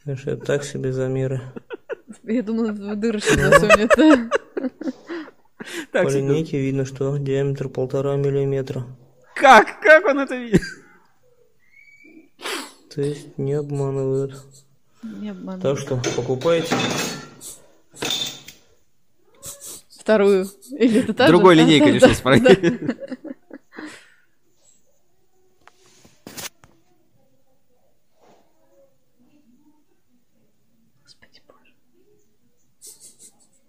Это 0.05 0.37
так 0.37 0.65
себе 0.65 0.93
замеры. 0.93 1.41
Я 2.25 2.43
думала, 2.43 2.73
в 2.73 2.97
дырочку 2.97 3.35
засунет. 3.35 3.91
Да. 5.93 6.05
По 6.05 6.09
линейке 6.09 6.59
видно, 6.59 6.85
что 6.85 7.17
диаметр 7.19 7.69
полтора 7.69 8.17
миллиметра. 8.17 8.87
Как? 9.35 9.81
Как 9.81 10.07
он 10.07 10.21
это 10.21 10.37
видит? 10.37 10.63
То 12.95 13.03
есть 13.03 13.39
не 13.39 13.55
обманывают. 13.55 14.43
Не 15.03 15.31
обманывай. 15.31 15.63
Так 15.63 15.79
что 15.79 16.01
покупайте. 16.17 16.75
Вторую. 19.99 20.47
Или 20.71 21.01
это 21.01 21.15
та 21.15 21.27
же? 21.27 21.33
Другой 21.33 21.57
Да, 21.57 21.63
линейкой 21.63 21.89
да, 21.89 21.95
решил 21.95 22.09
да, 22.09 22.15
спроверить. 22.15 22.87
да. 22.87 22.95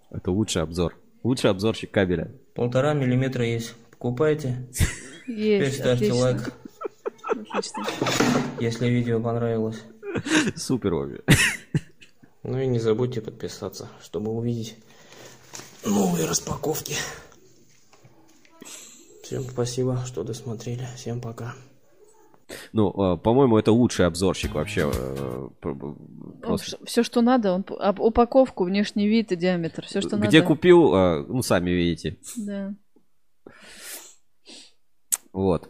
Это 0.10 0.32
лучший 0.32 0.62
обзор. 0.62 0.96
Лучший 1.24 1.50
обзорщик 1.50 1.92
кабеля. 1.92 2.32
Полтора 2.54 2.94
миллиметра 2.94 3.46
есть. 3.46 3.74
Покупайте. 3.92 4.68
Теперь 5.26 5.64
Есть, 5.64 5.76
ставьте 5.80 6.08
отлично. 6.12 6.16
лайк, 6.16 6.54
Отлично. 7.54 7.86
если 8.60 8.88
видео 8.90 9.22
понравилось. 9.22 9.82
Супер 10.56 10.94
обе. 10.94 11.22
Ну 12.44 12.60
и 12.60 12.68
не 12.68 12.80
забудьте 12.80 13.22
подписаться, 13.22 13.88
чтобы 14.02 14.32
увидеть 14.32 14.76
новые 15.86 16.26
распаковки. 16.28 16.96
Всем 19.24 19.44
спасибо, 19.44 20.04
что 20.06 20.24
досмотрели. 20.24 20.86
Всем 20.98 21.22
пока. 21.22 21.56
Ну, 22.74 22.90
э, 23.16 23.18
по-моему, 23.18 23.58
это 23.58 23.72
лучший 23.72 24.06
обзорщик 24.06 24.54
вообще. 24.56 24.90
э, 24.94 25.50
пр- 25.62 25.96
Просто. 26.42 26.78
Все, 26.86 27.04
что 27.04 27.22
надо, 27.22 27.54
он 27.54 27.66
упаковку, 28.00 28.64
внешний 28.66 29.08
вид 29.08 29.32
и 29.32 29.36
диаметр. 29.36 29.86
Все, 29.86 30.02
что 30.02 30.18
Где 30.18 30.40
надо. 30.40 30.48
купил, 30.48 30.94
э, 30.96 31.26
ну, 31.28 31.42
сами 31.42 31.72
видите. 31.72 32.18
Да. 32.38 32.74
Вот. 35.32 35.70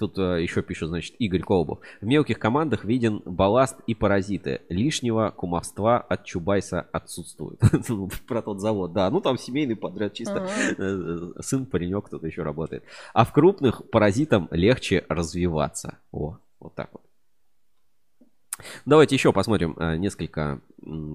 Тут 0.00 0.18
э, 0.18 0.42
еще 0.42 0.62
пишет, 0.62 0.88
значит, 0.88 1.14
Игорь 1.18 1.42
Колобов. 1.42 1.80
В 2.00 2.06
мелких 2.06 2.38
командах 2.38 2.86
виден 2.86 3.20
балласт 3.26 3.76
и 3.86 3.94
паразиты. 3.94 4.62
Лишнего 4.70 5.30
кумовства 5.30 5.98
от 5.98 6.24
Чубайса 6.24 6.86
отсутствует. 6.90 7.60
Ну, 7.90 8.08
Про 8.26 8.40
тот 8.40 8.60
завод, 8.60 8.94
да. 8.94 9.10
Ну, 9.10 9.20
там 9.20 9.36
семейный 9.36 9.76
подряд 9.76 10.14
чисто. 10.14 10.48
Э, 10.78 11.32
Сын, 11.40 11.66
паренек, 11.66 12.06
кто-то 12.06 12.26
еще 12.26 12.42
работает. 12.42 12.82
А 13.12 13.26
в 13.26 13.32
крупных 13.34 13.90
паразитам 13.90 14.48
легче 14.52 15.04
развиваться. 15.10 15.98
О, 16.12 16.38
вот 16.60 16.74
так 16.74 16.88
вот. 16.92 17.02
Давайте 18.86 19.16
еще 19.16 19.32
посмотрим 19.32 19.76
э, 19.78 19.96
несколько 19.96 20.60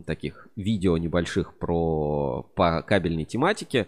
таких 0.05 0.47
видео 0.55 0.97
небольших 0.97 1.57
про 1.57 2.43
по 2.55 2.83
кабельной 2.83 3.25
тематике. 3.25 3.87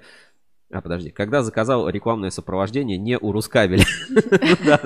А, 0.69 0.81
подожди, 0.81 1.11
когда 1.11 1.43
заказал 1.43 1.87
рекламное 1.87 2.29
сопровождение 2.29 2.97
не 2.97 3.17
у 3.17 3.31
Рускабеля. 3.31 3.85
Да, 4.65 4.81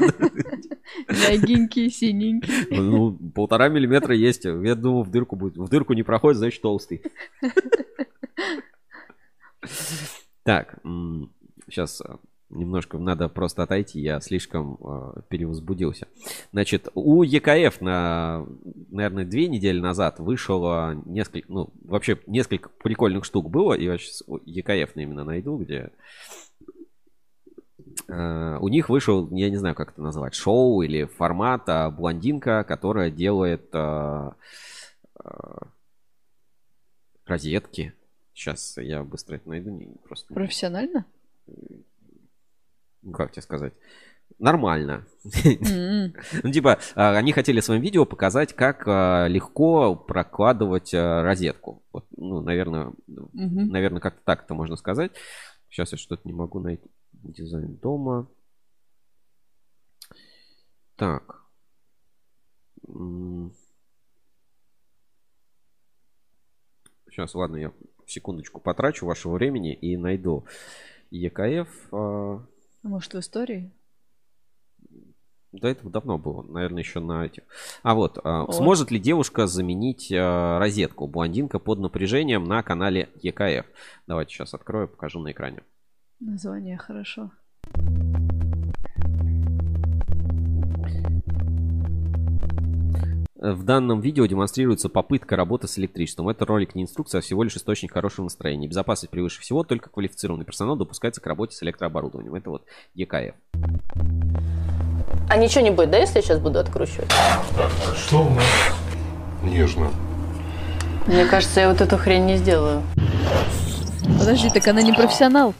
Мягенький, 1.07 1.89
синенький. 1.89 2.67
Ну, 2.69 3.13
полтора 3.33 3.69
миллиметра 3.69 4.13
есть. 4.13 4.43
Я 4.43 4.75
думал, 4.75 5.03
в 5.03 5.09
дырку 5.09 5.37
будет. 5.37 5.55
В 5.55 5.69
дырку 5.69 5.93
не 5.93 6.03
проходит, 6.03 6.37
значит, 6.39 6.61
толстый. 6.61 7.01
Так, 10.43 10.79
сейчас 11.69 12.01
немножко 12.51 12.97
надо 12.97 13.29
просто 13.29 13.63
отойти, 13.63 13.99
я 13.99 14.19
слишком 14.19 14.77
э, 14.81 15.21
перевозбудился. 15.29 16.07
Значит, 16.51 16.89
у 16.93 17.23
ЕКФ 17.23 17.81
на, 17.81 18.45
наверное, 18.89 19.25
две 19.25 19.47
недели 19.47 19.79
назад 19.79 20.19
вышло 20.19 20.93
несколько, 21.05 21.51
ну, 21.51 21.69
вообще 21.83 22.19
несколько 22.27 22.69
прикольных 22.69 23.25
штук 23.25 23.49
было, 23.49 23.73
и 23.73 23.85
я 23.85 23.97
сейчас 23.97 24.23
ЕКФ 24.45 24.95
именно 24.95 25.23
найду, 25.23 25.57
где 25.57 25.91
э, 28.07 28.57
у 28.59 28.67
них 28.67 28.89
вышел, 28.89 29.29
я 29.31 29.49
не 29.49 29.57
знаю, 29.57 29.75
как 29.75 29.91
это 29.91 30.01
назвать, 30.01 30.35
шоу 30.35 30.81
или 30.81 31.05
формат 31.05 31.67
а, 31.67 31.89
блондинка, 31.89 32.63
которая 32.63 33.09
делает 33.09 33.69
э, 33.73 34.31
э, 35.23 35.29
розетки. 37.25 37.93
Сейчас 38.33 38.77
я 38.77 39.03
быстро 39.03 39.35
это 39.35 39.49
найду. 39.49 39.97
Просто... 40.07 40.33
Профессионально? 40.33 41.05
Ну, 43.01 43.13
как 43.13 43.31
тебе 43.31 43.41
сказать? 43.41 43.73
Нормально. 44.39 45.05
М. 45.43 46.13
Ну, 46.43 46.51
типа, 46.51 46.79
а, 46.95 47.17
они 47.17 47.31
хотели 47.31 47.59
своим 47.59 47.81
видео 47.81 48.05
показать, 48.05 48.53
как 48.53 48.87
а, 48.87 49.27
легко 49.27 49.95
прокладывать 49.95 50.93
а, 50.93 51.23
розетку. 51.23 51.83
Вот, 51.91 52.05
ну, 52.15 52.41
наверное, 52.41 52.93
Мгм. 53.07 53.67
наверное, 53.69 54.01
как-то 54.01 54.21
так 54.23 54.43
это 54.45 54.53
можно 54.53 54.75
сказать. 54.75 55.11
Сейчас 55.69 55.91
я 55.91 55.97
что-то 55.97 56.27
не 56.27 56.33
могу 56.33 56.59
найти. 56.59 56.89
Дизайн 57.11 57.75
дома. 57.77 58.27
Так. 60.95 61.43
Сейчас, 67.09 67.35
ладно, 67.35 67.57
я 67.57 67.71
секундочку 68.07 68.59
потрачу 68.59 69.05
вашего 69.05 69.33
времени 69.33 69.73
и 69.73 69.97
найду 69.97 70.45
ЕКФ. 71.11 71.67
А, 72.83 72.87
Может, 72.87 73.13
в 73.13 73.19
истории? 73.19 73.71
До 75.51 75.67
этого 75.67 75.91
давно 75.91 76.17
было, 76.17 76.43
наверное, 76.43 76.81
еще 76.81 77.01
на 77.01 77.25
этих. 77.25 77.43
А 77.83 77.93
вот, 77.93 78.17
а, 78.23 78.45
О. 78.45 78.51
сможет 78.53 78.89
ли 78.89 78.99
девушка 78.99 79.47
заменить 79.47 80.11
а, 80.13 80.59
розетку? 80.59 81.07
Блондинка 81.07 81.59
под 81.59 81.79
напряжением 81.79 82.45
на 82.45 82.63
канале 82.63 83.09
ЕКФ. 83.21 83.65
Давайте 84.07 84.33
сейчас 84.33 84.53
открою, 84.53 84.87
покажу 84.87 85.19
на 85.19 85.31
экране. 85.31 85.61
Название 86.19 86.77
хорошо. 86.77 87.31
В 93.41 93.63
данном 93.63 94.01
видео 94.01 94.27
демонстрируется 94.27 94.87
попытка 94.87 95.35
работы 95.35 95.67
с 95.67 95.79
электричеством. 95.79 96.29
Это 96.29 96.45
ролик 96.45 96.75
не 96.75 96.83
инструкция, 96.83 97.19
а 97.19 97.21
всего 97.23 97.41
лишь 97.41 97.55
источник 97.55 97.91
хорошего 97.91 98.25
настроения. 98.25 98.67
Безопасность 98.67 99.09
превыше 99.09 99.41
всего, 99.41 99.63
только 99.63 99.89
квалифицированный 99.89 100.45
персонал 100.45 100.75
допускается 100.75 101.21
к 101.21 101.25
работе 101.25 101.55
с 101.55 101.63
электрооборудованием. 101.63 102.35
Это 102.35 102.51
вот 102.51 102.65
ЕКФ. 102.93 103.33
А 105.27 105.37
ничего 105.37 105.61
не 105.61 105.71
будет, 105.71 105.89
да, 105.89 105.97
если 105.97 106.17
я 106.17 106.21
сейчас 106.21 106.37
буду 106.37 106.59
откручивать? 106.59 107.11
Что 107.95 108.27
у 108.27 108.29
нас? 108.29 108.45
Нежно. 109.41 109.89
Мне 111.07 111.25
кажется, 111.25 111.61
я 111.61 111.69
вот 111.71 111.81
эту 111.81 111.97
хрень 111.97 112.25
не 112.25 112.37
сделаю. 112.37 112.83
Подожди, 114.19 114.51
так 114.51 114.67
она 114.67 114.83
не 114.83 114.93
профессионал. 114.93 115.55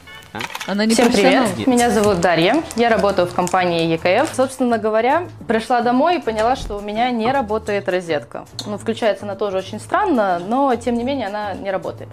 Она 0.65 0.85
не 0.85 0.93
Всем 0.93 1.11
привет, 1.11 1.67
меня 1.67 1.89
зовут 1.89 2.21
Дарья, 2.21 2.63
я 2.77 2.89
работаю 2.89 3.27
в 3.27 3.33
компании 3.33 3.87
ЕКФ. 3.87 4.33
Собственно 4.33 4.77
говоря, 4.77 5.27
пришла 5.47 5.81
домой 5.81 6.17
и 6.17 6.21
поняла, 6.21 6.55
что 6.55 6.77
у 6.77 6.81
меня 6.81 7.11
не 7.11 7.29
работает 7.31 7.89
розетка. 7.89 8.45
Ну, 8.65 8.77
включается 8.77 9.25
она 9.25 9.35
тоже 9.35 9.57
очень 9.57 9.79
странно, 9.79 10.39
но 10.39 10.73
тем 10.75 10.95
не 10.95 11.03
менее 11.03 11.27
она 11.27 11.53
не 11.53 11.69
работает. 11.69 12.09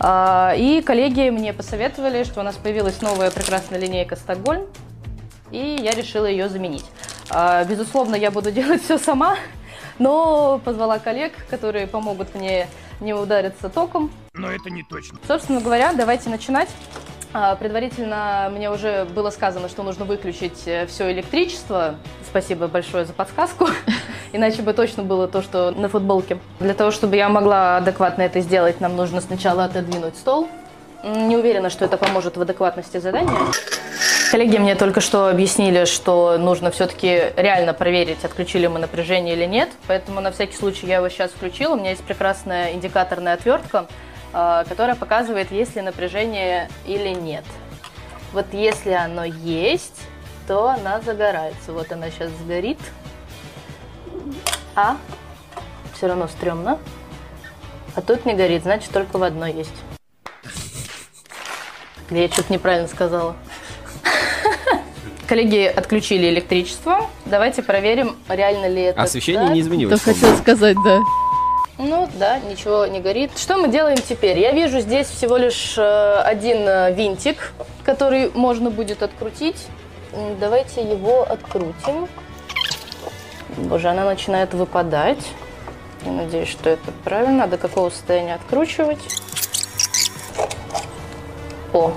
А, 0.00 0.54
И 0.56 0.82
коллеги 0.82 1.30
мне 1.30 1.52
посоветовали, 1.52 2.24
что 2.24 2.40
у 2.40 2.42
нас 2.42 2.56
появилась 2.56 3.00
новая 3.00 3.30
прекрасная 3.30 3.78
линейка 3.78 4.16
Стокгольм, 4.16 4.66
и 5.52 5.78
я 5.80 5.92
решила 5.92 6.26
ее 6.26 6.48
заменить. 6.48 6.86
А, 7.30 7.62
Безусловно, 7.64 8.16
я 8.16 8.32
буду 8.32 8.50
делать 8.52 8.82
все 8.82 8.98
сама, 8.98 9.36
но 10.00 10.60
позвала 10.64 10.98
коллег, 10.98 11.32
которые 11.48 11.86
помогут 11.86 12.34
мне 12.34 12.66
не 13.00 13.14
удариться 13.14 13.68
током. 13.68 14.10
Но 14.34 14.50
это 14.50 14.68
не 14.70 14.82
точно. 14.82 15.18
Собственно 15.28 15.60
говоря, 15.60 15.92
давайте 15.92 16.28
начинать. 16.28 16.68
А, 17.34 17.54
Предварительно 17.56 18.50
мне 18.52 18.70
уже 18.70 19.06
было 19.06 19.30
сказано, 19.30 19.68
что 19.68 19.82
нужно 19.82 20.04
выключить 20.04 20.58
все 20.88 21.12
электричество. 21.12 21.94
Спасибо 22.28 22.68
большое 22.68 23.04
за 23.04 23.12
подсказку. 23.12 23.68
Иначе 24.32 24.62
бы 24.62 24.72
точно 24.72 25.02
было 25.02 25.28
то, 25.28 25.42
что 25.42 25.70
на 25.70 25.88
футболке. 25.88 26.38
Для 26.60 26.74
того, 26.74 26.90
чтобы 26.90 27.16
я 27.16 27.28
могла 27.28 27.78
адекватно 27.78 28.22
это 28.22 28.40
сделать, 28.40 28.80
нам 28.80 28.96
нужно 28.96 29.20
сначала 29.20 29.64
отодвинуть 29.64 30.16
стол. 30.16 30.48
Не 31.04 31.36
уверена, 31.36 31.70
что 31.70 31.84
это 31.84 31.96
поможет 31.96 32.36
в 32.36 32.42
адекватности 32.42 32.98
задания. 32.98 33.38
Коллеги 34.30 34.56
мне 34.56 34.74
только 34.76 35.00
что 35.00 35.28
объяснили, 35.28 35.84
что 35.84 36.38
нужно 36.38 36.70
все-таки 36.70 37.32
реально 37.36 37.74
проверить, 37.74 38.24
отключили 38.24 38.66
мы 38.66 38.78
напряжение 38.78 39.34
или 39.34 39.44
нет. 39.44 39.68
Поэтому 39.86 40.20
на 40.20 40.32
всякий 40.32 40.56
случай 40.56 40.86
я 40.86 40.96
его 40.96 41.08
сейчас 41.08 41.32
включила. 41.32 41.74
У 41.74 41.76
меня 41.76 41.90
есть 41.90 42.02
прекрасная 42.02 42.72
индикаторная 42.72 43.34
отвертка. 43.34 43.86
А, 44.32 44.64
которая 44.64 44.96
показывает, 44.96 45.50
есть 45.50 45.76
ли 45.76 45.82
напряжение 45.82 46.68
или 46.86 47.10
нет. 47.10 47.44
Вот 48.32 48.46
если 48.52 48.92
оно 48.92 49.24
есть, 49.24 50.00
то 50.48 50.68
она 50.68 51.00
загорается. 51.00 51.72
Вот 51.72 51.92
она 51.92 52.10
сейчас 52.10 52.30
сгорит. 52.42 52.78
А 54.74 54.96
все 55.94 56.06
равно 56.06 56.28
стрёмно. 56.28 56.78
А 57.94 58.00
тут 58.00 58.24
не 58.24 58.34
горит, 58.34 58.62
значит 58.62 58.90
только 58.90 59.18
в 59.18 59.22
одной 59.22 59.52
есть. 59.52 59.74
Я 62.08 62.28
что-то 62.28 62.52
неправильно 62.52 62.88
сказала. 62.88 63.36
Коллеги 65.28 65.64
отключили 65.64 66.28
электричество. 66.28 67.10
Давайте 67.26 67.62
проверим, 67.62 68.16
реально 68.28 68.66
ли 68.66 68.82
это. 68.82 69.02
Освещение 69.02 69.44
так. 69.44 69.54
не 69.54 69.60
изменилось. 69.60 70.00
Что 70.00 70.12
хотел 70.14 70.36
сказать, 70.38 70.76
да. 70.84 71.00
Ну 71.78 72.08
да, 72.14 72.38
ничего 72.38 72.86
не 72.86 73.00
горит. 73.00 73.38
Что 73.38 73.56
мы 73.56 73.68
делаем 73.68 73.96
теперь? 73.96 74.38
Я 74.38 74.52
вижу 74.52 74.80
здесь 74.80 75.06
всего 75.06 75.38
лишь 75.38 75.74
э, 75.78 76.20
один 76.20 76.68
э, 76.68 76.92
винтик, 76.92 77.52
который 77.82 78.30
можно 78.34 78.70
будет 78.70 79.02
открутить. 79.02 79.66
Давайте 80.38 80.82
его 80.82 81.22
открутим. 81.22 82.08
Боже, 83.56 83.88
она 83.88 84.04
начинает 84.04 84.52
выпадать. 84.52 85.24
Я 86.04 86.12
надеюсь, 86.12 86.48
что 86.48 86.68
это 86.68 86.92
правильно. 87.04 87.46
До 87.46 87.56
какого 87.56 87.88
состояния 87.88 88.34
откручивать? 88.34 89.00
О, 91.72 91.92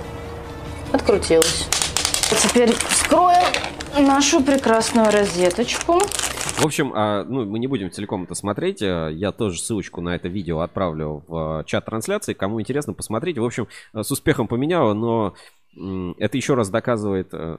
открутилась. 0.93 1.67
Теперь 2.41 2.73
вскроем 2.89 3.43
нашу 3.97 4.41
прекрасную 4.41 5.11
розеточку. 5.11 5.99
В 6.57 6.65
общем, 6.65 6.93
а, 6.95 7.23
ну, 7.25 7.45
мы 7.45 7.59
не 7.59 7.67
будем 7.67 7.91
целиком 7.91 8.23
это 8.23 8.33
смотреть. 8.33 8.81
а, 8.81 9.09
Я 9.09 9.31
тоже 9.31 9.59
ссылочку 9.59 10.01
на 10.01 10.15
это 10.15 10.27
видео 10.29 10.61
отправлю 10.61 11.23
в 11.27 11.59
а, 11.59 11.63
чат 11.63 11.85
трансляции. 11.85 12.33
Кому 12.33 12.59
интересно, 12.59 12.93
посмотрите. 12.93 13.41
В 13.41 13.45
общем, 13.45 13.67
а, 13.93 14.03
с 14.03 14.11
успехом 14.11 14.47
поменяла, 14.47 14.93
но 14.93 15.35
это 16.17 16.37
еще 16.37 16.53
раз 16.53 16.69
доказывает, 16.69 17.33
э, 17.33 17.57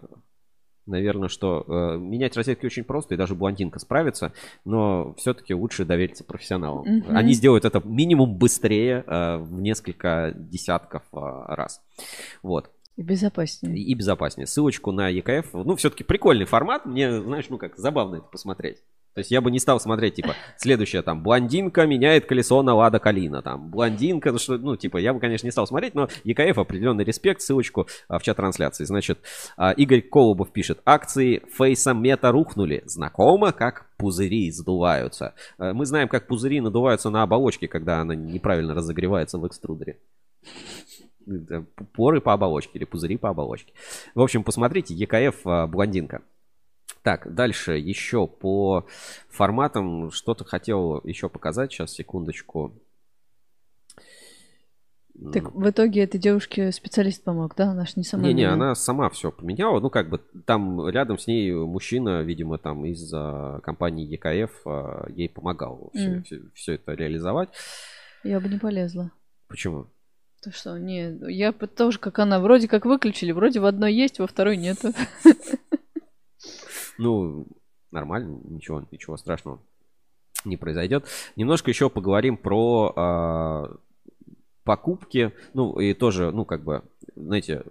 наверное, 0.87 1.29
что 1.29 1.65
э, 1.69 1.99
менять 1.99 2.35
розетки 2.35 2.65
очень 2.65 2.83
просто, 2.83 3.13
и 3.13 3.19
даже 3.19 3.35
блондинка 3.35 3.79
справится, 3.79 4.33
но 4.65 5.13
все-таки 5.19 5.53
лучше 5.53 5.85
довериться 5.85 6.25
профессионалам. 6.25 6.87
Мгм. 6.87 7.15
Они 7.15 7.35
сделают 7.35 7.67
это 7.67 7.83
минимум 7.85 8.35
быстрее 8.39 9.05
э, 9.07 9.37
в 9.37 9.61
несколько 9.61 10.33
десятков 10.35 11.03
раз. 11.13 11.83
Вот. 12.43 12.71
И 12.97 13.03
безопаснее. 13.03 13.79
И 13.79 13.95
безопаснее. 13.95 14.47
Ссылочку 14.47 14.91
на 14.91 15.09
ЕКФ. 15.09 15.53
Ну, 15.53 15.77
все-таки 15.77 16.03
прикольный 16.03 16.47
формат. 16.47 16.87
Мне, 16.87 17.21
знаешь, 17.21 17.47
ну 17.51 17.59
как, 17.59 17.77
забавно 17.77 18.17
это 18.17 18.27
посмотреть. 18.27 18.79
То 19.17 19.21
есть 19.21 19.31
я 19.31 19.41
бы 19.41 19.51
не 19.51 19.59
стал 19.59 19.81
смотреть, 19.81 20.17
типа, 20.17 20.35
следующее, 20.59 21.01
там, 21.01 21.23
блондинка 21.23 21.87
меняет 21.87 22.27
колесо 22.27 22.63
на 22.63 22.75
Лада 22.75 22.99
Калина, 22.99 23.41
там, 23.41 23.71
блондинка, 23.71 24.31
ну, 24.31 24.39
что, 24.39 24.59
ну, 24.59 24.77
типа, 24.77 24.99
я 24.99 25.15
бы, 25.15 25.21
конечно, 25.21 25.47
не 25.47 25.51
стал 25.51 25.67
смотреть, 25.67 25.95
но 25.95 26.11
ЕКФ 26.25 26.59
определенный 26.59 27.03
респект, 27.03 27.41
ссылочку 27.41 27.87
а, 28.09 28.19
в 28.19 28.23
чат 28.23 28.37
трансляции. 28.37 28.85
Значит, 28.85 29.21
а, 29.57 29.71
Игорь 29.73 30.03
Колобов 30.03 30.53
пишет, 30.53 30.83
акции 30.85 31.43
Фейса 31.57 31.95
Мета 31.95 32.31
рухнули, 32.31 32.83
знакомо, 32.85 33.53
как 33.53 33.87
пузыри 33.97 34.51
сдуваются. 34.51 35.33
А, 35.57 35.73
Мы 35.73 35.87
знаем, 35.87 36.09
как 36.09 36.27
пузыри 36.27 36.61
надуваются 36.61 37.09
на 37.09 37.23
оболочке, 37.23 37.69
когда 37.69 38.01
она 38.01 38.15
неправильно 38.15 38.75
разогревается 38.75 39.39
в 39.39 39.47
экструдере. 39.47 39.99
Это 41.27 41.65
Поры 41.93 42.21
по 42.21 42.33
оболочке 42.33 42.79
или 42.79 42.85
пузыри 42.85 43.17
по 43.17 43.31
оболочке. 43.31 43.73
В 44.15 44.21
общем, 44.21 44.45
посмотрите, 44.45 44.95
ЕКФ 44.95 45.47
а, 45.47 45.67
блондинка. 45.67 46.23
Так, 47.03 47.33
дальше 47.33 47.79
еще 47.79 48.27
по 48.27 48.87
форматам 49.29 50.11
что-то 50.11 50.45
хотел 50.45 51.01
еще 51.05 51.29
показать. 51.29 51.73
Сейчас, 51.73 51.93
секундочку. 51.93 52.73
Так 55.33 55.55
в 55.55 55.71
итоге 55.71 56.03
этой 56.03 56.19
девушке 56.19 56.73
специалист 56.73 57.25
помог, 57.25 57.55
да? 57.57 57.71
Она 57.71 57.87
ж 57.87 57.97
не 57.97 58.05
сама. 58.05 58.25
Не-не, 58.25 58.45
она 58.45 58.75
сама 58.75 59.09
все 59.09 59.33
поменяла. 59.33 59.81
Ну, 59.81 59.89
как 59.89 60.11
бы 60.11 60.21
там 60.45 60.87
рядом 60.89 61.17
с 61.17 61.27
ней 61.27 61.53
мужчина, 61.53 62.23
видимо, 62.23 62.59
там 62.59 62.85
из 62.85 63.11
компании 63.63 64.07
ЕКФ 64.07 64.67
а, 64.67 65.07
ей 65.11 65.29
помогал 65.29 65.91
М. 65.95 66.23
все, 66.55 66.75
это 66.75 66.93
реализовать. 66.93 67.49
Я 68.25 68.41
бы 68.41 68.49
не 68.49 68.59
полезла. 68.59 69.11
Почему? 69.49 69.87
То 70.47 70.53
что, 70.53 70.79
не, 70.79 71.19
я 71.29 71.51
тоже 71.51 71.99
как 71.99 72.21
она, 72.21 72.39
вроде 72.39 72.69
как 72.69 72.85
выключили, 72.85 73.33
вроде 73.33 73.59
в 73.59 73.67
одной 73.67 73.93
есть, 73.93 74.21
во 74.21 74.29
второй 74.29 74.57
нету. 74.57 74.93
Ну, 76.99 77.47
нормально, 77.91 78.41
ничего, 78.45 78.87
ничего 78.91 79.19
страшного 79.19 79.61
не 80.47 80.57
произойдет. 80.57 81.05
Немножко 81.35 81.71
еще 81.71 81.91
поговорим 81.91 82.39
про 82.39 82.93
а, 82.97 83.77
покупки. 84.65 85.33
Ну, 85.53 85.79
и 85.79 85.93
тоже, 85.93 86.31
ну, 86.31 86.47
как 86.47 86.65
бы, 86.65 86.85
знаете, 87.15 87.65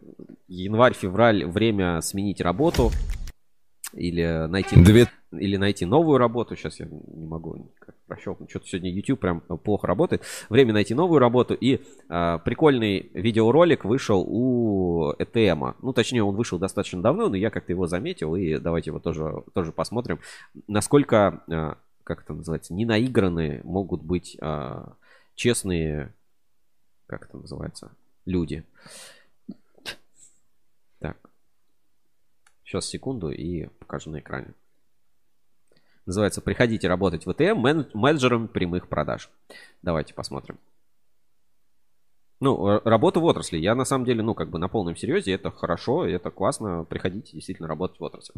январь-февраль 0.48 1.46
время 1.46 2.02
сменить 2.02 2.40
работу 2.40 2.92
или 3.96 4.48
найти, 4.48 4.76
Две- 4.76 5.08
или 5.32 5.58
найти 5.58 5.86
новую 5.86 6.18
работу. 6.18 6.56
Сейчас 6.56 6.80
я 6.80 6.86
не 6.86 7.26
могу 7.26 7.56
никак 7.56 7.96
прощелкнуть. 8.08 8.50
Что-то 8.50 8.68
сегодня 8.68 8.92
YouTube 8.92 9.20
прям 9.20 9.42
плохо 9.42 9.88
работает. 9.88 10.24
Время 10.50 10.74
найти 10.74 10.94
новую 10.94 11.20
работу. 11.20 11.54
И 11.54 11.82
а, 12.10 12.38
прикольный 12.40 13.10
видеоролик 13.14 13.86
вышел 13.86 14.24
у 14.28 15.14
ETM. 15.18 15.76
Ну, 15.82 15.94
точнее, 15.94 16.24
он 16.24 16.36
вышел 16.36 16.60
достаточно 16.60 17.02
давно, 17.02 17.30
но 17.30 17.36
я 17.36 17.50
как-то 17.50 17.72
его 17.72 17.88
заметил. 17.88 18.36
И 18.36 18.58
давайте 18.58 18.92
его 18.92 19.00
тоже, 19.00 19.44
тоже 19.54 19.72
посмотрим. 19.72 20.20
Насколько, 20.68 21.44
а, 21.50 21.78
как 22.04 22.24
это 22.24 22.34
называется, 22.34 22.74
ненаигранные 22.74 23.62
могут 23.64 24.04
быть 24.04 24.38
а, 24.42 24.94
честные, 25.36 26.14
как 27.08 27.26
это 27.28 27.38
называется, 27.38 27.92
люди. 28.26 28.64
Так. 31.00 31.18
Сейчас, 32.66 32.86
секунду, 32.88 33.30
и 33.30 33.68
покажу 33.80 34.10
на 34.10 34.20
экране. 34.20 34.48
Называется 36.08 36.42
«Приходите 36.42 36.88
работать 36.88 37.26
в 37.26 37.30
мен- 37.64 37.88
менеджером 37.94 38.48
прямых 38.48 38.88
продаж». 38.90 39.30
Давайте 39.84 40.14
посмотрим. 40.16 40.58
Ну, 42.42 42.68
р- 42.68 42.82
работа 42.84 43.20
в 43.20 43.24
отрасли. 43.24 43.58
Я 43.58 43.76
на 43.76 43.86
самом 43.86 44.06
деле, 44.06 44.22
ну, 44.24 44.34
как 44.34 44.50
бы 44.50 44.60
на 44.60 44.68
полном 44.68 44.96
серьезе, 44.96 45.32
это 45.34 45.52
хорошо, 45.52 46.06
это 46.06 46.32
классно. 46.32 46.84
Приходите 46.84 47.32
действительно 47.34 47.68
работать 47.68 48.00
в 48.00 48.04
отрасли. 48.04 48.34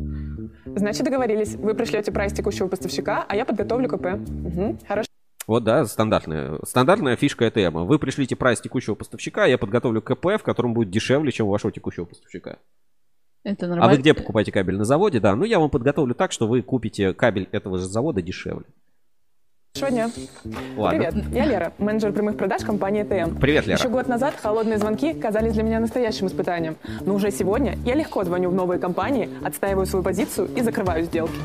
Значит, 0.65 1.03
договорились. 1.05 1.55
Вы 1.55 1.73
пришлете 1.73 2.11
прайс 2.11 2.31
текущего 2.33 2.67
поставщика, 2.67 3.25
а 3.27 3.35
я 3.35 3.43
подготовлю 3.45 3.87
КП. 3.89 4.05
Мгм, 4.29 4.79
Хорошо. 4.87 5.07
Вот, 5.47 5.63
да, 5.63 5.85
стандартная, 5.85 6.59
стандартная 6.63 7.15
фишка 7.15 7.47
ЭТМ. 7.47 7.85
Вы 7.85 7.97
пришлите 7.99 8.35
прайс 8.35 8.59
текущего 8.59 8.95
поставщика, 8.95 9.45
я 9.45 9.57
подготовлю 9.57 10.01
КП, 10.01 10.25
в 10.37 10.43
котором 10.43 10.73
будет 10.73 10.89
дешевле, 10.89 11.31
чем 11.31 11.47
у 11.47 11.51
вашего 11.51 11.71
текущего 11.71 12.03
поставщика. 12.05 12.57
Это 13.47 13.65
А 13.65 13.69
нормально. 13.69 13.95
вы 13.95 14.01
где 14.01 14.13
покупаете 14.13 14.51
кабель? 14.51 14.75
На 14.75 14.83
заводе, 14.83 15.21
да. 15.21 15.33
Ну, 15.33 15.45
я 15.45 15.59
вам 15.59 15.69
подготовлю 15.69 16.13
так, 16.13 16.33
что 16.33 16.47
вы 16.47 16.61
купите 16.61 17.13
кабель 17.13 17.47
этого 17.53 17.77
же 17.77 17.85
завода 17.85 18.21
дешевле. 18.21 18.65
Хорошего 19.73 19.89
дня. 19.89 20.09
Ладно. 20.75 20.99
Привет, 20.99 21.25
я 21.33 21.45
Лера, 21.45 21.73
менеджер 21.77 22.11
прямых 22.11 22.35
продаж 22.35 22.63
компании 22.63 23.03
ТМ. 23.03 23.37
Привет, 23.37 23.65
Лера. 23.67 23.79
Еще 23.79 23.87
год 23.87 24.09
назад 24.09 24.35
холодные 24.35 24.79
звонки 24.79 25.13
казались 25.13 25.53
для 25.53 25.63
меня 25.63 25.79
настоящим 25.79 26.27
испытанием. 26.27 26.75
Но 27.05 27.15
уже 27.15 27.31
сегодня 27.31 27.77
я 27.85 27.95
легко 27.95 28.25
звоню 28.25 28.49
в 28.49 28.53
новые 28.53 28.79
компании, 28.79 29.29
отстаиваю 29.45 29.85
свою 29.85 30.03
позицию 30.03 30.49
и 30.53 30.61
закрываю 30.61 31.05
сделки. 31.05 31.35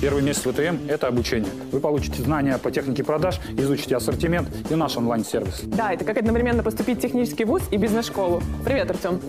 Первый 0.00 0.22
месяц 0.22 0.46
в 0.46 0.52
ВТМ– 0.52 0.76
это 0.88 1.08
обучение. 1.08 1.50
Вы 1.70 1.78
получите 1.78 2.22
знания 2.22 2.56
по 2.56 2.70
технике 2.70 3.04
продаж, 3.04 3.38
изучите 3.58 3.96
ассортимент 3.96 4.48
и 4.70 4.74
наш 4.74 4.96
онлайн-сервис. 4.96 5.60
Да, 5.64 5.92
это 5.92 6.06
как 6.06 6.16
одновременно 6.16 6.62
поступить 6.62 6.98
в 6.98 7.00
технический 7.02 7.44
вуз 7.44 7.62
и 7.70 7.76
бизнес-школу. 7.76 8.42
Привет, 8.64 8.90
Артем. 8.90 9.20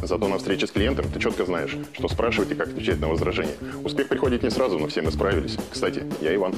Зато 0.00 0.28
на 0.28 0.38
встрече 0.38 0.68
с 0.68 0.70
клиентом 0.70 1.06
ты 1.12 1.18
четко 1.18 1.44
знаешь, 1.44 1.76
что 1.92 2.06
спрашивать 2.06 2.52
и 2.52 2.54
как 2.54 2.68
отвечать 2.68 3.00
на 3.00 3.08
возражения. 3.08 3.54
Успех 3.82 4.06
приходит 4.06 4.44
не 4.44 4.50
сразу, 4.50 4.78
но 4.78 4.86
все 4.86 5.02
мы 5.02 5.10
справились. 5.10 5.56
Кстати, 5.72 6.04
я 6.20 6.32
Иван. 6.36 6.54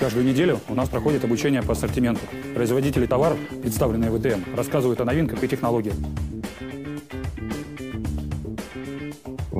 Каждую 0.00 0.26
неделю 0.26 0.58
у 0.68 0.74
нас 0.74 0.88
проходит 0.88 1.22
обучение 1.24 1.62
по 1.62 1.72
ассортименту. 1.72 2.22
Производители 2.54 3.06
товаров, 3.06 3.38
представленные 3.62 4.10
в 4.10 4.18
ВТМ, 4.18 4.56
рассказывают 4.56 5.00
о 5.00 5.04
новинках 5.04 5.44
и 5.44 5.46
технологиях. 5.48 5.94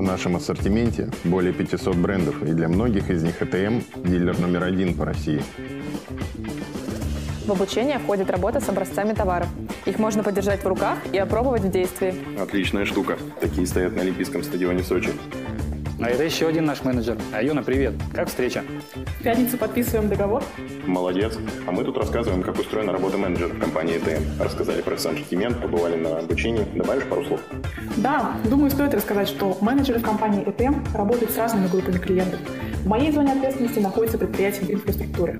В 0.00 0.02
нашем 0.02 0.34
ассортименте 0.34 1.10
более 1.24 1.52
500 1.52 1.94
брендов, 1.94 2.42
и 2.42 2.54
для 2.54 2.68
многих 2.68 3.10
из 3.10 3.22
них 3.22 3.42
ЭТМ– 3.42 3.80
дилер 3.96 4.38
номер 4.40 4.64
один 4.64 4.94
по 4.94 5.04
России. 5.04 5.42
В 7.46 7.52
обучение 7.52 7.98
входит 7.98 8.30
работа 8.30 8.60
с 8.60 8.68
образцами 8.70 9.12
товаров. 9.12 9.48
Их 9.84 9.98
можно 9.98 10.22
подержать 10.22 10.64
в 10.64 10.66
руках 10.66 11.00
и 11.12 11.18
опробовать 11.18 11.64
в 11.64 11.70
действии. 11.70 12.14
Отличная 12.40 12.86
штука. 12.86 13.18
Такие 13.42 13.66
стоят 13.66 13.94
на 13.94 14.00
Олимпийском 14.00 14.42
стадионе 14.42 14.82
Сочи. 14.82 15.10
А 16.02 16.08
это 16.08 16.24
еще 16.24 16.48
один 16.48 16.64
наш 16.64 16.82
менеджер. 16.82 17.18
Аюна, 17.30 17.62
привет. 17.62 17.92
Как 18.14 18.28
встреча? 18.28 18.64
В 19.18 19.22
пятницу 19.22 19.58
подписываем 19.58 20.08
договор. 20.08 20.42
Молодец. 20.86 21.36
А 21.66 21.72
мы 21.72 21.84
тут 21.84 21.98
рассказываем, 21.98 22.42
как 22.42 22.58
устроена 22.58 22.92
работа 22.92 23.18
менеджера 23.18 23.48
в 23.48 23.58
компании 23.58 23.98
ЭТМ. 23.98 24.42
Рассказали 24.42 24.80
про 24.80 24.94
ассортимент, 24.94 25.60
побывали 25.60 25.96
на 25.96 26.18
обучении. 26.18 26.64
Добавишь 26.74 27.04
пару 27.04 27.26
слов? 27.26 27.40
Да, 27.98 28.32
думаю, 28.48 28.70
стоит 28.70 28.94
рассказать, 28.94 29.28
что 29.28 29.58
менеджеры 29.60 29.98
в 29.98 30.02
компании 30.02 30.42
ETM 30.42 30.96
работают 30.96 31.32
с 31.32 31.36
разными 31.36 31.68
группами 31.68 31.98
клиентов. 31.98 32.40
В 32.82 32.86
моей 32.86 33.12
зоне 33.12 33.32
ответственности 33.32 33.78
находится 33.78 34.16
предприятие 34.16 34.72
инфраструктуры. 34.72 35.38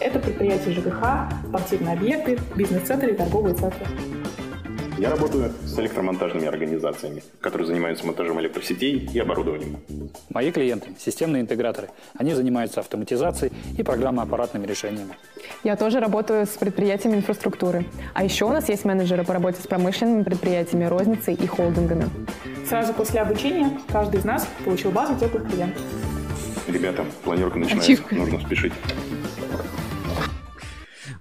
Это 0.00 0.18
предприятия 0.18 0.72
ЖКХ, 0.72 1.32
спортивные 1.46 1.94
объекты, 1.94 2.40
бизнес-центры 2.56 3.12
и 3.12 3.14
торговые 3.14 3.54
центры. 3.54 3.86
Я 5.02 5.10
работаю 5.10 5.50
с 5.66 5.76
электромонтажными 5.80 6.46
организациями, 6.46 7.24
которые 7.40 7.66
занимаются 7.66 8.06
монтажом 8.06 8.40
электросетей 8.40 9.10
и 9.12 9.18
оборудованием. 9.18 9.78
Мои 10.30 10.52
клиенты– 10.52 10.90
системные 11.00 11.42
интеграторы. 11.42 11.88
Они 12.16 12.34
занимаются 12.34 12.78
автоматизацией 12.78 13.52
и 13.76 13.82
программно-аппаратными 13.82 14.64
решениями. 14.64 15.16
Я 15.64 15.74
тоже 15.74 15.98
работаю 15.98 16.46
с 16.46 16.50
предприятиями 16.50 17.16
инфраструктуры. 17.16 17.84
А 18.14 18.22
еще 18.22 18.44
у 18.44 18.50
нас 18.50 18.68
есть 18.68 18.84
менеджеры 18.84 19.24
по 19.24 19.32
работе 19.32 19.60
с 19.60 19.66
промышленными 19.66 20.22
предприятиями, 20.22 20.84
розницей 20.84 21.34
и 21.34 21.48
холдингами. 21.48 22.08
Сразу 22.68 22.94
после 22.94 23.22
обучения 23.22 23.76
каждый 23.90 24.20
из 24.20 24.24
нас 24.24 24.46
получил 24.64 24.92
базу 24.92 25.18
теплых 25.18 25.50
клиентов. 25.50 25.82
Ребята, 26.68 27.04
планерка 27.24 27.58
начинается, 27.58 27.90
Ачивка. 27.90 28.14
нужно 28.14 28.38
спешить. 28.38 28.72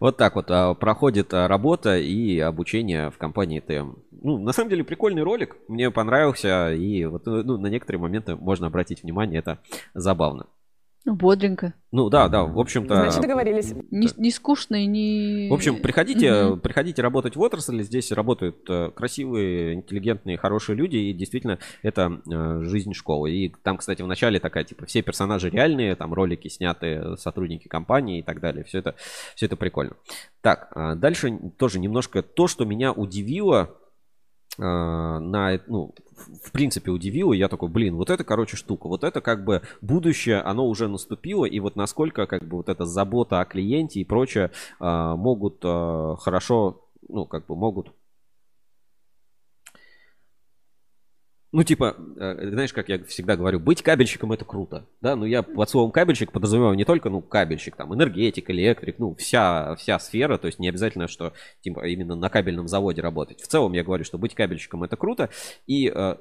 Вот 0.01 0.17
так 0.17 0.35
вот 0.35 0.49
а, 0.49 0.73
проходит 0.73 1.31
а, 1.31 1.47
работа 1.47 1.95
и 1.95 2.39
обучение 2.39 3.11
в 3.11 3.19
компании 3.19 3.59
ТМ. 3.59 3.91
Ну, 4.23 4.39
на 4.39 4.51
самом 4.51 4.71
деле 4.71 4.83
прикольный 4.83 5.21
ролик, 5.21 5.57
мне 5.67 5.91
понравился, 5.91 6.73
и 6.73 7.05
вот 7.05 7.27
э, 7.27 7.43
ну, 7.43 7.59
на 7.59 7.67
некоторые 7.67 8.01
моменты 8.01 8.35
можно 8.35 8.65
обратить 8.65 9.03
внимание, 9.03 9.37
это 9.37 9.59
забавно. 9.93 10.47
Ну, 11.03 11.15
бодренько. 11.15 11.73
Ну 11.91 12.09
да, 12.09 12.29
да, 12.29 12.43
в 12.43 12.59
общем-то. 12.59 12.95
Значит, 12.95 13.21
договорились. 13.21 13.73
Не, 13.89 14.07
не 14.17 14.29
скучно 14.29 14.83
и 14.83 14.85
не... 14.85 15.49
В 15.49 15.53
общем, 15.53 15.81
приходите, 15.81 16.43
Мгм. 16.43 16.59
приходите 16.59 17.01
работать 17.01 17.35
в 17.35 17.41
отрасли. 17.41 17.81
Здесь 17.81 18.11
работают 18.11 18.57
э, 18.69 18.91
красивые, 18.91 19.73
интеллигентные, 19.73 20.37
хорошие 20.37 20.75
люди. 20.75 20.97
И 20.97 21.13
действительно, 21.13 21.57
это 21.81 22.21
э, 22.31 22.61
жизнь 22.65 22.93
школы. 22.93 23.31
И 23.31 23.49
там, 23.63 23.77
кстати, 23.77 24.03
в 24.03 24.07
начале 24.07 24.39
такая, 24.39 24.63
типа, 24.63 24.85
все 24.85 25.01
персонажи 25.01 25.49
реальные, 25.49 25.95
там 25.95 26.13
ролики 26.13 26.47
сняты, 26.49 27.17
сотрудники 27.17 27.67
компании 27.67 28.19
и 28.19 28.23
так 28.23 28.39
далее. 28.39 28.63
Все 28.63 28.77
это, 28.77 28.95
все 29.35 29.47
это 29.47 29.55
прикольно. 29.55 29.95
Так, 30.41 30.71
а 30.75 30.93
дальше 30.95 31.35
тоже 31.57 31.79
немножко 31.79 32.21
то, 32.21 32.47
что 32.47 32.63
меня 32.63 32.91
удивило 32.91 33.75
на, 34.57 35.53
э- 35.55 35.59
ну, 35.67 35.93
в- 36.15 36.47
в 36.49 36.51
принципе 36.51 36.91
удивило, 36.91 37.33
я 37.33 37.47
такой, 37.47 37.69
блин, 37.69 37.95
вот 37.95 38.09
это, 38.09 38.23
короче, 38.23 38.57
штука, 38.57 38.87
вот 38.87 39.03
это 39.03 39.21
как 39.21 39.43
бы 39.43 39.61
будущее, 39.81 40.41
оно 40.41 40.67
уже 40.67 40.87
наступило, 40.87 41.45
и 41.45 41.59
вот 41.59 41.75
насколько 41.75 42.27
как 42.27 42.43
бы 42.47 42.57
вот 42.57 42.69
эта 42.69 42.85
забота 42.85 43.39
о 43.41 43.45
клиенте 43.45 43.99
и 44.01 44.03
прочее 44.05 44.51
а, 44.79 45.15
могут 45.15 45.57
а, 45.63 46.15
хорошо, 46.17 46.81
ну, 47.07 47.25
как 47.25 47.47
бы 47.47 47.55
могут 47.55 47.91
Ну, 51.53 51.63
типа, 51.63 51.97
э, 52.15 52.49
знаешь, 52.49 52.71
как 52.71 52.87
я 52.87 53.03
всегда 53.03 53.35
говорю, 53.35 53.59
быть 53.59 53.81
кабельщиком 53.81 54.31
это 54.31 54.45
круто, 54.45 54.87
да, 55.01 55.17
но 55.17 55.25
я 55.25 55.43
под 55.43 55.69
словом 55.69 55.91
кабельщик 55.91 56.31
подразумеваю 56.31 56.75
не 56.75 56.85
только, 56.85 57.09
ну, 57.09 57.21
кабельщик, 57.21 57.75
там, 57.75 57.93
энергетик, 57.93 58.49
электрик, 58.49 58.99
ну, 58.99 59.15
вся, 59.15 59.75
вся 59.75 59.99
сфера, 59.99 60.37
то 60.37 60.47
есть 60.47 60.59
не 60.59 60.69
обязательно, 60.69 61.09
что, 61.09 61.33
типа, 61.61 61.85
именно 61.87 62.15
на 62.15 62.29
кабельном 62.29 62.69
заводе 62.69 63.01
работать. 63.01 63.41
В 63.41 63.47
целом 63.47 63.73
я 63.73 63.83
говорю, 63.83 64.05
что 64.05 64.17
быть 64.17 64.33
кабельщиком 64.33 64.83
это 64.83 64.95
круто, 64.95 65.29
и 65.67 65.91
э, 65.93 66.15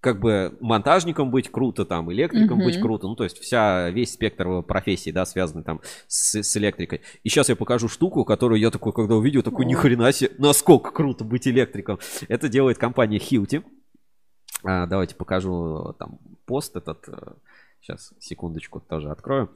как 0.00 0.20
бы 0.20 0.56
монтажником 0.60 1.30
быть 1.30 1.50
круто, 1.50 1.84
там, 1.84 2.12
электриком 2.12 2.58
Мгм. 2.58 2.66
быть 2.66 2.80
круто, 2.80 3.08
ну, 3.08 3.16
то 3.16 3.24
есть 3.24 3.38
вся, 3.38 3.90
весь 3.90 4.12
спектр 4.12 4.62
профессий, 4.62 5.10
да, 5.10 5.26
связанный 5.26 5.64
там 5.64 5.80
с, 6.06 6.42
с 6.42 6.56
электрикой. 6.56 7.00
И 7.24 7.28
сейчас 7.28 7.48
я 7.48 7.56
покажу 7.56 7.88
штуку, 7.88 8.24
которую 8.24 8.60
я 8.60 8.70
такой, 8.70 8.92
когда 8.92 9.16
увидел, 9.16 9.42
такой, 9.42 9.66
ни 9.66 9.74
хрена 9.74 10.12
себе, 10.12 10.30
насколько 10.38 10.90
круто 10.90 11.24
быть 11.24 11.46
электриком. 11.46 11.98
Это 12.28 12.48
делает 12.48 12.78
компания 12.78 13.18
Hilti. 13.18 13.62
А, 14.64 14.86
давайте 14.86 15.14
покажу 15.14 15.94
там 15.98 16.18
пост 16.46 16.76
этот. 16.76 17.06
Сейчас, 17.80 18.12
секундочку, 18.18 18.80
тоже 18.80 19.10
открою. 19.10 19.50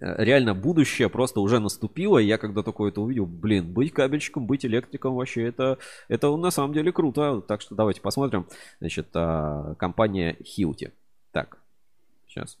Э, 0.00 0.22
Реально 0.22 0.54
будущее 0.54 1.08
просто 1.08 1.40
уже 1.40 1.60
наступило, 1.60 2.18
и 2.18 2.26
я 2.26 2.38
когда 2.38 2.62
такое 2.62 2.90
это 2.90 3.00
увидел, 3.00 3.26
блин, 3.26 3.72
быть 3.72 3.92
кабельщиком, 3.92 4.46
быть 4.46 4.64
электриком 4.66 5.14
вообще, 5.14 5.42
это, 5.46 5.78
это 6.08 6.34
на 6.36 6.50
самом 6.50 6.72
деле 6.72 6.92
круто. 6.92 7.40
Так 7.46 7.60
что 7.60 7.74
давайте 7.74 8.00
посмотрим. 8.00 8.46
Значит, 8.80 9.08
а, 9.14 9.74
компания 9.76 10.36
Hilti. 10.40 10.92
Так, 11.32 11.58
сейчас. 12.26 12.58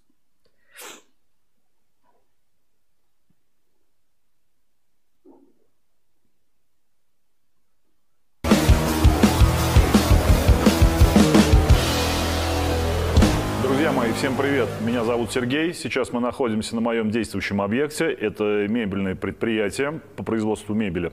Мои, 13.94 14.12
всем 14.12 14.36
привет. 14.36 14.68
Меня 14.84 15.04
зовут 15.04 15.32
Сергей. 15.32 15.72
Сейчас 15.72 16.12
мы 16.12 16.20
находимся 16.20 16.74
на 16.74 16.80
моем 16.80 17.10
действующем 17.10 17.62
объекте. 17.62 18.06
Это 18.06 18.66
мебельное 18.68 19.14
предприятие 19.14 20.00
по 20.16 20.24
производству 20.24 20.74
мебели. 20.74 21.12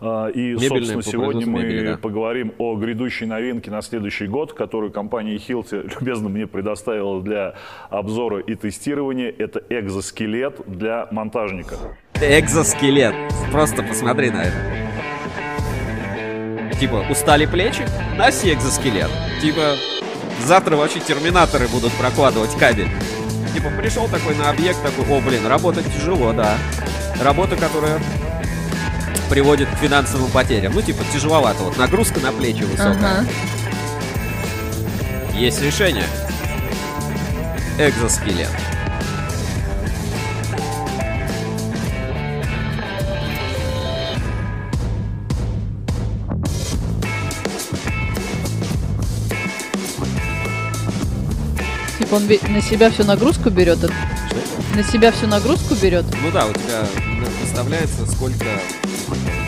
А, 0.00 0.28
И, 0.28 0.54
Мебельное 0.54 0.68
собственно, 0.68 1.02
по 1.02 1.02
сегодня 1.02 1.46
мы 1.46 1.62
мебели, 1.62 1.90
да. 1.92 1.96
поговорим 1.98 2.52
о 2.58 2.74
грядущей 2.76 3.26
новинке 3.26 3.70
на 3.70 3.82
следующий 3.82 4.26
год, 4.26 4.54
которую 4.54 4.90
компания 4.92 5.36
Hilti 5.36 5.90
любезно 6.00 6.28
мне 6.30 6.46
предоставила 6.46 7.22
для 7.22 7.54
обзора 7.90 8.38
и 8.40 8.54
тестирования. 8.54 9.32
Это 9.36 9.62
экзоскелет 9.68 10.60
для 10.66 11.08
монтажника. 11.10 11.76
Экзоскелет. 12.14 13.14
Просто 13.50 13.82
посмотри 13.82 14.30
на 14.30 14.44
это. 14.44 14.56
Типа, 16.80 17.04
устали 17.10 17.46
плечи? 17.46 17.84
Носи 18.16 18.52
экзоскелет. 18.52 19.10
Типа, 19.40 19.76
завтра 20.44 20.76
вообще 20.76 21.00
терминаторы 21.00 21.68
будут 21.68 21.92
прокладывать 21.94 22.56
кабель. 22.56 22.88
Типа, 23.54 23.68
пришел 23.70 24.08
такой 24.08 24.34
на 24.34 24.50
объект, 24.50 24.82
такой, 24.82 25.04
о, 25.06 25.20
блин, 25.20 25.46
работать 25.46 25.84
тяжело, 25.94 26.32
да. 26.32 26.56
Работа, 27.20 27.56
которая 27.56 28.00
приводит 29.28 29.68
к 29.68 29.76
финансовым 29.76 30.30
потерям. 30.30 30.72
Ну, 30.74 30.82
типа, 30.82 31.04
тяжеловато. 31.12 31.62
Вот 31.62 31.76
нагрузка 31.76 32.20
на 32.20 32.32
плечи 32.32 32.62
высокая. 32.62 33.20
Ага. 33.20 33.26
Есть 35.34 35.62
решение. 35.62 36.06
Экзоскелет. 37.78 38.50
Он 52.12 52.22
на 52.26 52.60
себя 52.60 52.90
всю 52.90 53.04
нагрузку 53.04 53.48
берет? 53.50 53.82
это- 53.82 53.92
На 54.76 54.82
себя 54.82 55.12
всю 55.12 55.26
нагрузку 55.26 55.74
берет? 55.74 56.04
Ну 56.22 56.30
да, 56.30 56.46
у 56.46 56.52
тебя 56.52 56.86
выставляется 57.40 58.06
сколько 58.06 58.44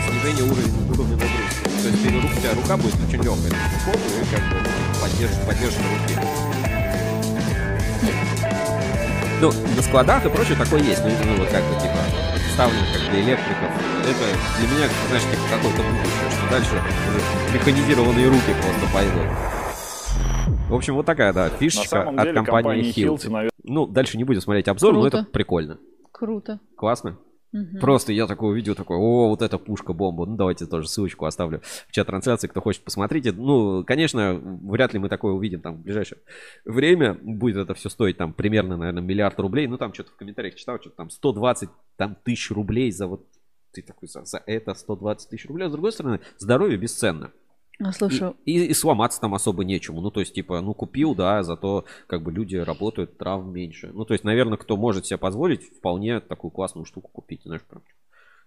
снижение 0.09 0.43
уровня, 0.43 0.73
уровня 0.91 1.13
нагрузки. 1.15 1.63
То 1.83 1.87
есть 1.89 2.01
ты, 2.03 2.09
у 2.09 2.21
тебя 2.21 2.53
рука 2.55 2.77
будет 2.77 2.95
очень 3.07 3.21
легкая. 3.23 3.51
И 3.51 4.35
как 4.35 4.43
бы 4.49 4.69
поддержишь, 4.99 5.37
поддержишь 5.45 5.77
руки. 5.77 6.27
Ну, 9.41 9.51
на 9.75 9.81
складах 9.83 10.25
и 10.25 10.29
прочее 10.29 10.55
такое 10.57 10.81
есть. 10.81 11.03
Ну, 11.03 11.09
это, 11.09 11.23
ну, 11.25 11.35
вот 11.37 11.49
как 11.49 11.63
бы, 11.65 11.75
типа, 11.79 11.97
представлено 12.35 12.81
как 12.93 13.11
для 13.11 13.21
электриков. 13.21 13.69
Это 14.01 14.25
для 14.59 14.67
меня, 14.75 14.87
знаешь, 15.09 15.23
типа 15.23 15.43
какое-то 15.51 15.81
будущее, 15.83 16.31
что 16.31 16.49
дальше 16.49 16.81
механизированные 17.53 18.27
руки 18.27 18.53
просто 18.61 18.93
пойдут. 18.93 19.27
В 20.69 20.73
общем, 20.73 20.95
вот 20.95 21.05
такая, 21.05 21.31
да, 21.31 21.49
фишечка 21.49 22.09
от 22.09 22.17
деле 22.17 22.33
компании 22.33 22.91
Hilti, 22.91 23.15
Hilti. 23.17 23.29
навер- 23.29 23.49
Ну, 23.63 23.85
дальше 23.85 24.17
не 24.17 24.23
будем 24.23 24.41
смотреть 24.41 24.67
обзор, 24.67 24.93
но 24.93 25.01
Круто. 25.01 25.17
это 25.19 25.27
прикольно. 25.31 25.77
Круто. 26.11 26.59
Классно. 26.75 27.17
Мгм. 27.51 27.79
Просто 27.79 28.11
я 28.11 28.25
такое 28.27 28.49
увидел, 28.49 28.75
такой, 28.75 28.97
о, 28.97 29.29
вот 29.29 29.41
это 29.41 29.57
пушка-бомба. 29.57 30.25
Ну, 30.25 30.35
давайте 30.35 30.65
тоже 30.65 30.87
ссылочку 30.89 31.25
оставлю 31.25 31.61
в 31.87 31.91
чат 31.91 32.07
трансляции, 32.07 32.47
кто 32.47 32.59
хочет, 32.61 32.83
посмотрите. 32.83 33.31
Ну, 33.31 33.83
конечно, 33.85 34.33
вряд 34.43 34.91
ли 34.93 34.99
мы 34.99 35.07
такое 35.07 35.33
увидим 35.33 35.61
там 35.61 35.75
в 35.75 35.81
ближайшее 35.83 36.17
время. 36.65 37.13
Будет 37.21 37.57
это 37.57 37.73
все 37.75 37.87
стоить 37.89 38.17
там 38.17 38.33
примерно, 38.33 38.75
наверное, 38.75 39.03
миллиард 39.03 39.39
рублей. 39.39 39.67
Ну, 39.67 39.77
там 39.77 39.93
что-то 39.93 40.11
в 40.11 40.15
комментариях 40.17 40.55
читал, 40.55 40.79
что-то 40.81 40.97
там 40.97 41.09
120 41.11 41.69
там, 41.95 42.17
тысяч 42.25 42.51
рублей 42.51 42.91
за 42.91 43.07
вот 43.07 43.25
ты 43.71 43.81
такой, 43.83 44.09
за, 44.09 44.25
за 44.25 44.41
это 44.47 44.73
120 44.73 45.29
тысяч 45.29 45.45
рублей. 45.47 45.67
А 45.67 45.69
с 45.69 45.71
другой 45.71 45.91
стороны, 45.93 46.19
здоровье 46.37 46.77
бесценно. 46.77 47.31
А 47.79 47.91
слушай, 47.91 48.33
И, 48.45 48.65
и 48.65 48.73
сломаться 48.73 49.19
там 49.19 49.35
особо 49.35 49.65
нечему. 49.65 50.01
Ну, 50.01 50.09
то 50.09 50.21
есть, 50.21 50.33
типа, 50.33 50.61
ну, 50.61 50.73
купил, 50.73 51.13
да, 51.13 51.43
зато 51.43 51.83
как 52.07 52.23
бы 52.23 52.31
люди 52.31 52.55
работают, 52.55 53.17
травм 53.17 53.51
меньше. 53.51 53.91
Ну, 53.93 54.05
то 54.05 54.13
есть, 54.13 54.23
наверное, 54.23 54.57
кто 54.57 54.77
может 54.77 55.05
себе 55.05 55.17
позволить, 55.17 55.63
вполне 55.63 56.21
такую 56.21 56.51
классную 56.51 56.85
штуку 56.85 57.09
купить. 57.11 57.41
Знаешь, 57.43 57.63
прям 57.63 57.83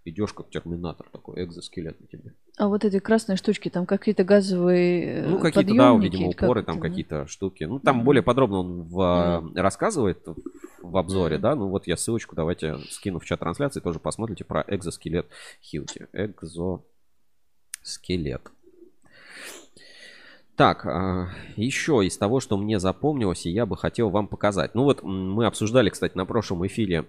идешь 0.05 0.33
как 0.33 0.49
терминатор 0.51 1.07
такой, 1.11 1.45
экзоскелет 1.45 2.01
на 2.01 2.07
тебе. 2.07 2.35
а 2.57 2.69
вот 2.69 2.85
эти 2.85 2.99
красные 2.99 3.37
штучки, 3.37 3.69
там 3.69 3.87
какие-то 3.87 4.25
газовые 4.25 5.27
Ну, 5.27 5.39
э, 5.39 5.41
какие-то, 5.41 5.75
да, 5.75 5.95
видимо, 5.97 6.33
как 6.33 6.43
упоры, 6.43 6.63
там 6.63 6.81
какие-то 6.81 7.27
штуки. 7.27 7.65
Ну, 7.65 7.79
там 7.79 8.05
более 8.05 8.23
подробно 8.23 8.59
он 8.59 8.83
в, 8.83 9.53
э, 9.55 9.61
рассказывает 9.61 10.27
в 10.83 10.97
обзоре, 10.97 11.39
да. 11.39 11.55
Ну, 11.55 11.69
вот 11.69 11.87
я 11.87 11.97
ссылочку 11.97 12.35
давайте 12.35 12.79
скину 12.91 13.19
в 13.19 13.25
чат 13.25 13.41
трансляции, 13.41 13.81
тоже 13.81 13.99
посмотрите 13.99 14.45
про 14.45 14.65
экзоскелет 14.67 15.27
Хилти. 15.63 16.07
Экзоскелет. 16.13 16.83
Так, 20.59 20.85
а, 20.87 21.29
еще 21.55 22.05
из 22.05 22.19
того, 22.19 22.41
что 22.41 22.57
мне 22.57 22.81
запомнилось, 22.81 23.47
и 23.47 23.51
я 23.51 23.65
бы 23.65 23.77
хотел 23.77 24.11
вам 24.11 24.27
показать. 24.27 24.75
Ну 24.75 24.83
вот 24.83 25.05
мы 25.05 25.47
обсуждали, 25.47 25.89
кстати, 25.89 26.17
на 26.17 26.27
прошлом 26.27 26.67
эфире 26.67 27.07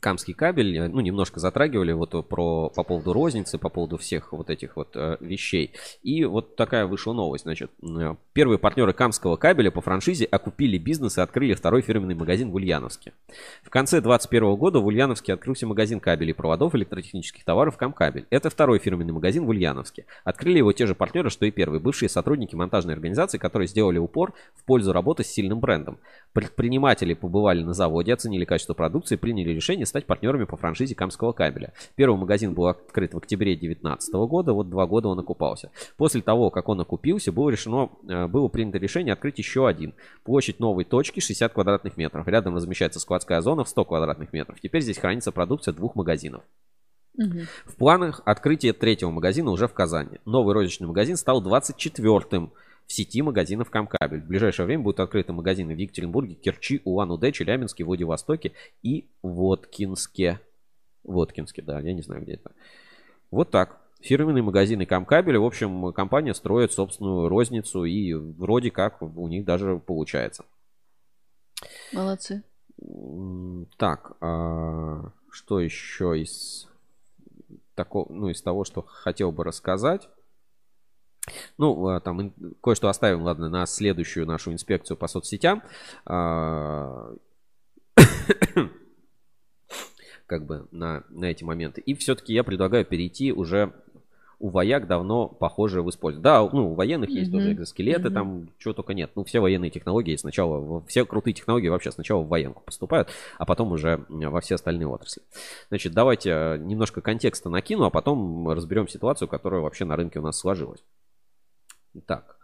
Камский 0.00 0.34
кабель, 0.34 0.76
э, 0.78 0.88
ну, 0.88 1.00
немножко 1.00 1.40
затрагивали 1.40 1.92
вот 1.92 2.10
про, 2.28 2.70
по 2.70 2.82
поводу 2.82 3.12
розницы, 3.12 3.58
по 3.58 3.68
поводу 3.68 3.96
всех 3.98 4.32
вот 4.32 4.50
этих 4.50 4.76
вот 4.76 4.90
э, 4.94 5.16
вещей. 5.20 5.72
И 6.02 6.24
вот 6.24 6.56
такая 6.56 6.86
вышла 6.86 7.12
новость, 7.12 7.44
значит. 7.44 7.70
э, 7.82 8.14
Первые 8.32 8.58
партнеры 8.58 8.92
Камского 8.92 9.36
кабеля 9.36 9.70
по 9.70 9.80
франшизе 9.80 10.24
окупили 10.24 10.78
бизнес 10.78 11.18
и 11.18 11.20
открыли 11.20 11.54
второй 11.54 11.82
фирменный 11.82 12.14
магазин 12.14 12.50
в 12.50 12.54
Ульяновске. 12.54 13.12
В 13.62 13.70
конце 13.70 14.00
2021 14.00 14.56
года 14.56 14.80
в 14.80 14.86
Ульяновске 14.86 15.34
открылся 15.34 15.66
магазин 15.66 16.00
кабелей, 16.00 16.34
проводов, 16.34 16.74
электротехнических 16.74 17.44
товаров 17.44 17.76
Камкабель. 17.76 18.26
Это 18.30 18.50
второй 18.50 18.78
фирменный 18.78 19.12
магазин 19.12 19.44
в 19.44 19.50
Ульяновске. 19.50 20.06
Открыли 20.24 20.58
его 20.58 20.72
те 20.72 20.86
же 20.86 20.94
партнеры, 20.94 21.30
что 21.30 21.46
и 21.46 21.50
первый, 21.50 21.80
бывшие 21.80 22.08
сотрудники 22.08 22.54
монтажной 22.54 22.94
организации, 22.94 23.38
которые 23.38 23.68
сделали 23.68 23.98
упор 23.98 24.32
в 24.54 24.64
пользу 24.64 24.92
работы 24.92 25.24
с 25.24 25.28
сильным 25.28 25.60
брендом. 25.60 25.98
Предприниматели 26.32 27.14
побывали 27.14 27.62
на 27.62 27.74
заводе, 27.74 28.14
оценили 28.14 28.44
качество 28.44 28.74
продукции, 28.74 29.16
приняли 29.16 29.50
решение 29.50 29.81
стать 29.86 30.06
партнерами 30.06 30.44
по 30.44 30.56
франшизе 30.56 30.94
Камского 30.94 31.32
кабеля. 31.32 31.72
Первый 31.94 32.18
магазин 32.18 32.54
был 32.54 32.66
открыт 32.68 33.14
в 33.14 33.18
октябре 33.18 33.54
2019 33.54 34.14
года, 34.14 34.52
вот 34.52 34.68
два 34.68 34.86
года 34.86 35.08
он 35.08 35.18
окупался. 35.18 35.70
После 35.96 36.22
того, 36.22 36.50
как 36.50 36.68
он 36.68 36.80
окупился, 36.80 37.32
было, 37.32 37.50
решено, 37.50 37.90
э, 38.08 38.26
было 38.26 38.48
принято 38.48 38.78
решение 38.78 39.12
открыть 39.12 39.38
еще 39.38 39.66
один. 39.66 39.94
Площадь 40.24 40.60
новой 40.60 40.84
точки 40.84 41.20
60 41.20 41.52
квадратных 41.52 41.96
метров. 41.96 42.26
Рядом 42.28 42.54
размещается 42.54 43.00
складская 43.00 43.40
зона 43.40 43.64
в 43.64 43.68
100 43.68 43.84
квадратных 43.84 44.32
метров. 44.32 44.60
Теперь 44.60 44.82
здесь 44.82 44.98
хранится 44.98 45.32
продукция 45.32 45.74
двух 45.74 45.94
магазинов. 45.94 46.42
В 47.66 47.76
планах 47.76 48.22
открытие 48.24 48.72
третьего 48.72 49.10
магазина 49.10 49.50
уже 49.50 49.68
в 49.68 49.74
Казани. 49.74 50.18
Новый 50.24 50.54
розничный 50.54 50.86
магазин 50.86 51.16
стал 51.16 51.42
24-м 51.42 52.52
в 52.86 52.92
сети 52.92 53.22
магазинов 53.22 53.70
Камкабель. 53.70 54.20
В 54.20 54.26
ближайшее 54.26 54.66
время 54.66 54.82
будут 54.82 55.00
открыты 55.00 55.32
магазины 55.32 55.74
в 55.74 55.78
Екатеринбурге, 55.78 56.34
Керчи, 56.34 56.80
Улан-Удэ, 56.84 57.32
Челябинске, 57.32 57.84
Владивостоке 57.84 58.52
и 58.82 59.08
Воткинске. 59.22 60.40
Воткинске, 61.04 61.62
да, 61.62 61.80
я 61.80 61.92
не 61.92 62.02
знаю, 62.02 62.22
где 62.22 62.34
это. 62.34 62.52
Вот 63.30 63.50
так. 63.50 63.80
Фирменные 64.00 64.42
магазины 64.42 64.84
Камкабеля. 64.84 65.38
В 65.38 65.44
общем, 65.44 65.92
компания 65.92 66.34
строит 66.34 66.72
собственную 66.72 67.28
розницу 67.28 67.84
и 67.84 68.12
вроде 68.14 68.70
как 68.70 69.00
у 69.00 69.28
них 69.28 69.44
даже 69.44 69.78
получается. 69.78 70.44
Молодцы. 71.92 72.42
Так, 73.76 74.16
а, 74.20 75.12
что 75.30 75.60
еще 75.60 76.20
из 76.20 76.68
такого, 77.74 78.12
ну, 78.12 78.28
из 78.28 78.42
того, 78.42 78.64
что 78.64 78.82
хотел 78.82 79.30
бы 79.30 79.44
рассказать? 79.44 80.08
Ну, 81.58 81.86
а, 81.88 82.00
там 82.00 82.32
кое-что 82.60 82.88
оставим, 82.88 83.22
ладно, 83.22 83.48
на 83.48 83.66
следующую 83.66 84.26
нашу 84.26 84.52
инспекцию 84.52 84.96
по 84.96 85.06
соцсетям. 85.06 85.62
А, 86.04 87.12
Как 90.26 90.46
бы 90.46 90.66
на, 90.70 91.04
на 91.10 91.26
эти 91.26 91.44
моменты. 91.44 91.80
И 91.82 91.94
все-таки 91.94 92.32
я 92.32 92.42
предлагаю 92.42 92.84
перейти 92.84 93.32
уже 93.32 93.72
у 94.38 94.48
вояк 94.48 94.88
давно 94.88 95.28
похожее 95.28 95.84
в 95.84 95.90
использовании. 95.90 96.24
Да, 96.24 96.48
ну, 96.52 96.72
у 96.72 96.74
военных 96.74 97.10
есть 97.10 97.30
Мгм. 97.30 97.38
тоже 97.38 97.52
экзоскелеты, 97.52 98.06
Мгм. 98.08 98.14
там 98.14 98.48
чего 98.58 98.74
только 98.74 98.92
нет. 98.92 99.12
Ну, 99.14 99.22
все 99.22 99.38
военные 99.38 99.70
технологии 99.70 100.16
сначала, 100.16 100.82
все 100.88 101.04
крутые 101.04 101.34
технологии 101.34 101.68
вообще 101.68 101.92
сначала 101.92 102.22
в 102.22 102.28
военку 102.28 102.60
поступают, 102.64 103.08
а 103.38 103.46
потом 103.46 103.70
уже 103.70 104.04
во 104.08 104.40
все 104.40 104.56
остальные 104.56 104.88
отрасли. 104.88 105.22
Значит, 105.68 105.92
давайте 105.92 106.30
э, 106.30 106.56
немножко 106.58 107.00
контекста 107.00 107.50
накину, 107.50 107.84
а 107.84 107.90
потом 107.90 108.48
разберем 108.48 108.88
ситуацию, 108.88 109.28
которая 109.28 109.60
вообще 109.60 109.84
на 109.84 109.94
рынке 109.94 110.18
у 110.18 110.22
нас 110.22 110.38
сложилась. 110.38 110.82
Так, 112.06 112.36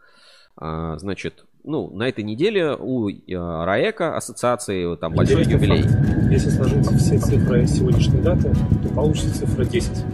а, 0.56 0.98
значит, 0.98 1.44
ну, 1.64 1.90
на 1.90 2.08
этой 2.08 2.24
неделе 2.24 2.74
у 2.74 3.08
э, 3.08 3.14
РАЭКа 3.36 4.16
ассоциации 4.16 4.96
там 4.96 5.14
большой 5.14 5.42
Интересный 5.42 5.68
юбилей. 5.68 5.82
факт. 5.82 6.30
Если 6.30 6.50
сложить 6.50 6.86
все 6.98 7.18
цифры 7.18 7.66
сегодняшней 7.66 8.20
даты, 8.20 8.52
то 8.82 8.88
получится 8.94 9.38
цифра 9.38 9.64
10. 9.64 10.04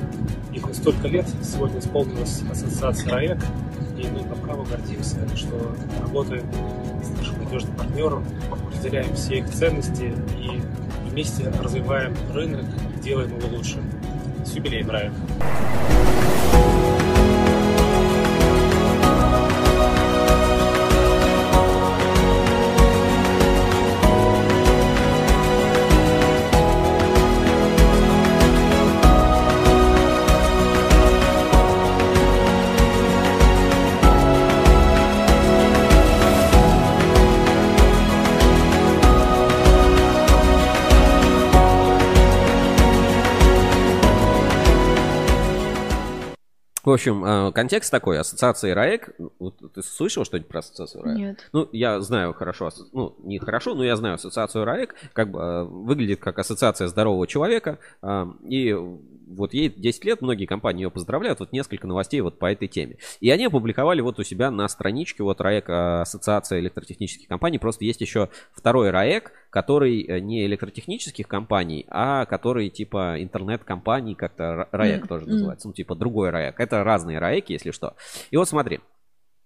И 0.52 0.58
хоть 0.58 0.76
столько 0.76 1.08
лет 1.08 1.26
сегодня 1.42 1.78
исполнилась 1.78 2.42
ассоциация 2.50 3.10
РАЭК, 3.12 3.38
и 3.98 4.06
мы 4.08 4.28
по 4.28 4.34
праву 4.36 4.64
гордимся, 4.64 5.16
что 5.36 5.74
работаем 6.00 6.44
с 7.02 7.18
нашим 7.18 7.44
надежным 7.44 7.76
партнером, 7.76 8.24
разделяем 8.72 9.14
все 9.14 9.38
их 9.38 9.48
ценности 9.50 10.12
и 10.38 10.60
вместе 11.10 11.52
развиваем 11.62 12.14
рынок 12.32 12.64
и 12.96 13.02
делаем 13.02 13.36
его 13.38 13.56
лучше. 13.56 13.78
С 14.44 14.54
юбилеем 14.54 14.90
РАЭК! 14.90 15.12
В 46.84 46.90
общем, 46.90 47.24
э, 47.24 47.52
контекст 47.52 47.90
такой. 47.90 48.18
Ассоциация 48.18 48.74
РАЭК. 48.74 49.10
Вот 49.38 49.54
ты 49.74 49.82
слышал 49.82 50.24
что-нибудь 50.24 50.48
про 50.48 50.58
ассоциацию 50.58 51.02
РАЭК? 51.02 51.16
Нет. 51.18 51.48
Ну, 51.52 51.68
я 51.72 52.00
знаю 52.00 52.34
хорошо, 52.34 52.70
ну, 52.92 53.14
не 53.22 53.38
хорошо, 53.38 53.74
но 53.74 53.84
я 53.84 53.96
знаю 53.96 54.16
ассоциацию 54.16 54.64
РАЭК. 54.64 54.94
Как 55.12 55.30
бы 55.30 55.40
э, 55.40 55.64
выглядит 55.64 56.20
как 56.20 56.38
ассоциация 56.38 56.88
здорового 56.88 57.26
человека. 57.26 57.78
э, 58.02 58.26
И 58.48 58.76
вот 59.26 59.54
ей 59.54 59.68
10 59.68 60.04
лет, 60.04 60.22
многие 60.22 60.46
компании 60.46 60.82
ее 60.84 60.90
поздравляют. 60.90 61.40
Вот 61.40 61.52
несколько 61.52 61.86
новостей 61.86 62.20
вот 62.20 62.38
по 62.38 62.50
этой 62.52 62.68
теме. 62.68 62.96
И 63.20 63.30
они 63.30 63.46
опубликовали 63.46 64.00
вот 64.00 64.18
у 64.18 64.22
себя 64.24 64.50
на 64.50 64.68
страничке 64.68 65.22
вот 65.22 65.40
РАЭК, 65.40 65.68
э, 65.68 66.00
Ассоциация 66.02 66.60
электротехнических 66.60 67.28
компаний. 67.28 67.58
Просто 67.58 67.84
есть 67.84 68.00
еще 68.00 68.28
второй 68.52 68.90
РАЭК, 68.90 69.32
который 69.50 70.02
э, 70.02 70.18
не 70.20 70.44
электротехнических 70.46 71.26
компаний, 71.28 71.86
а 71.88 72.24
который 72.26 72.68
типа 72.70 73.16
интернет-компаний, 73.22 74.14
как-то 74.14 74.42
Ра- 74.44 74.68
РАЭК 74.72 74.98
Мгм. 75.00 75.08
тоже 75.08 75.26
называется. 75.26 75.68
Ну, 75.68 75.74
типа 75.74 75.94
другой 75.94 76.30
РАЭК. 76.30 76.60
Это 76.60 76.84
разные 76.84 77.18
РАЭКи, 77.18 77.52
если 77.52 77.70
что. 77.70 77.94
И 78.30 78.36
вот 78.36 78.48
смотри. 78.48 78.80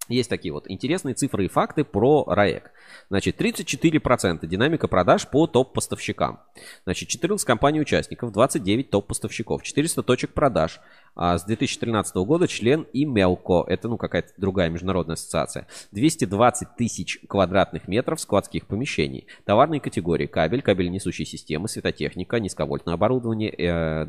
Есть 0.09 0.31
такие 0.31 0.53
вот 0.53 0.65
интересные 0.69 1.15
цифры 1.15 1.45
и 1.45 1.49
факты 1.49 1.85
про 1.85 2.25
РАЭК. 2.27 2.73
Значит, 3.11 3.41
34% 3.41 4.47
динамика 4.47 4.89
продаж 4.89 5.29
по 5.29 5.47
топ-поставщикам. 5.47 6.41
Значит, 6.85 7.09
14 7.09 7.47
компаний-участников, 7.47 8.33
29 8.33 8.91
топ-поставщиков, 8.91 9.63
400 9.63 10.03
точек 10.03 10.33
продаж. 10.33 10.81
А 11.15 11.37
с 11.37 11.45
2013 11.45 12.15
года 12.17 12.47
член 12.47 12.87
и 12.93 13.05
Мелко, 13.05 13.65
это 13.67 13.89
ну 13.89 13.97
какая-то 13.97 14.33
другая 14.37 14.71
международная 14.71 15.15
ассоциация. 15.15 15.67
220 15.93 16.77
тысяч 16.77 17.19
квадратных 17.29 17.89
метров 17.89 18.21
складских 18.21 18.67
помещений. 18.67 19.27
Товарные 19.45 19.81
категории. 19.81 20.27
Кабель, 20.27 20.63
кабель 20.63 20.91
несущей 20.91 21.25
системы, 21.25 21.69
светотехника, 21.69 22.39
низковольтное 22.39 22.95
оборудование, 22.95 23.51
э, 23.51 24.07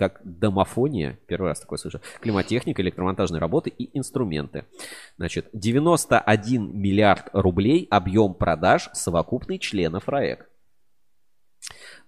как 0.00 0.22
домофония, 0.24 1.18
первый 1.26 1.48
раз 1.48 1.60
такое 1.60 1.78
слышу, 1.78 2.00
климатехника, 2.22 2.80
электромонтажные 2.80 3.38
работы 3.38 3.68
и 3.68 3.90
инструменты. 3.98 4.64
Значит, 5.18 5.50
91 5.52 6.74
миллиард 6.74 7.28
рублей 7.34 7.86
объем 7.90 8.32
продаж 8.32 8.88
совокупный 8.94 9.58
членов 9.58 10.08
РАЭК. 10.08 10.49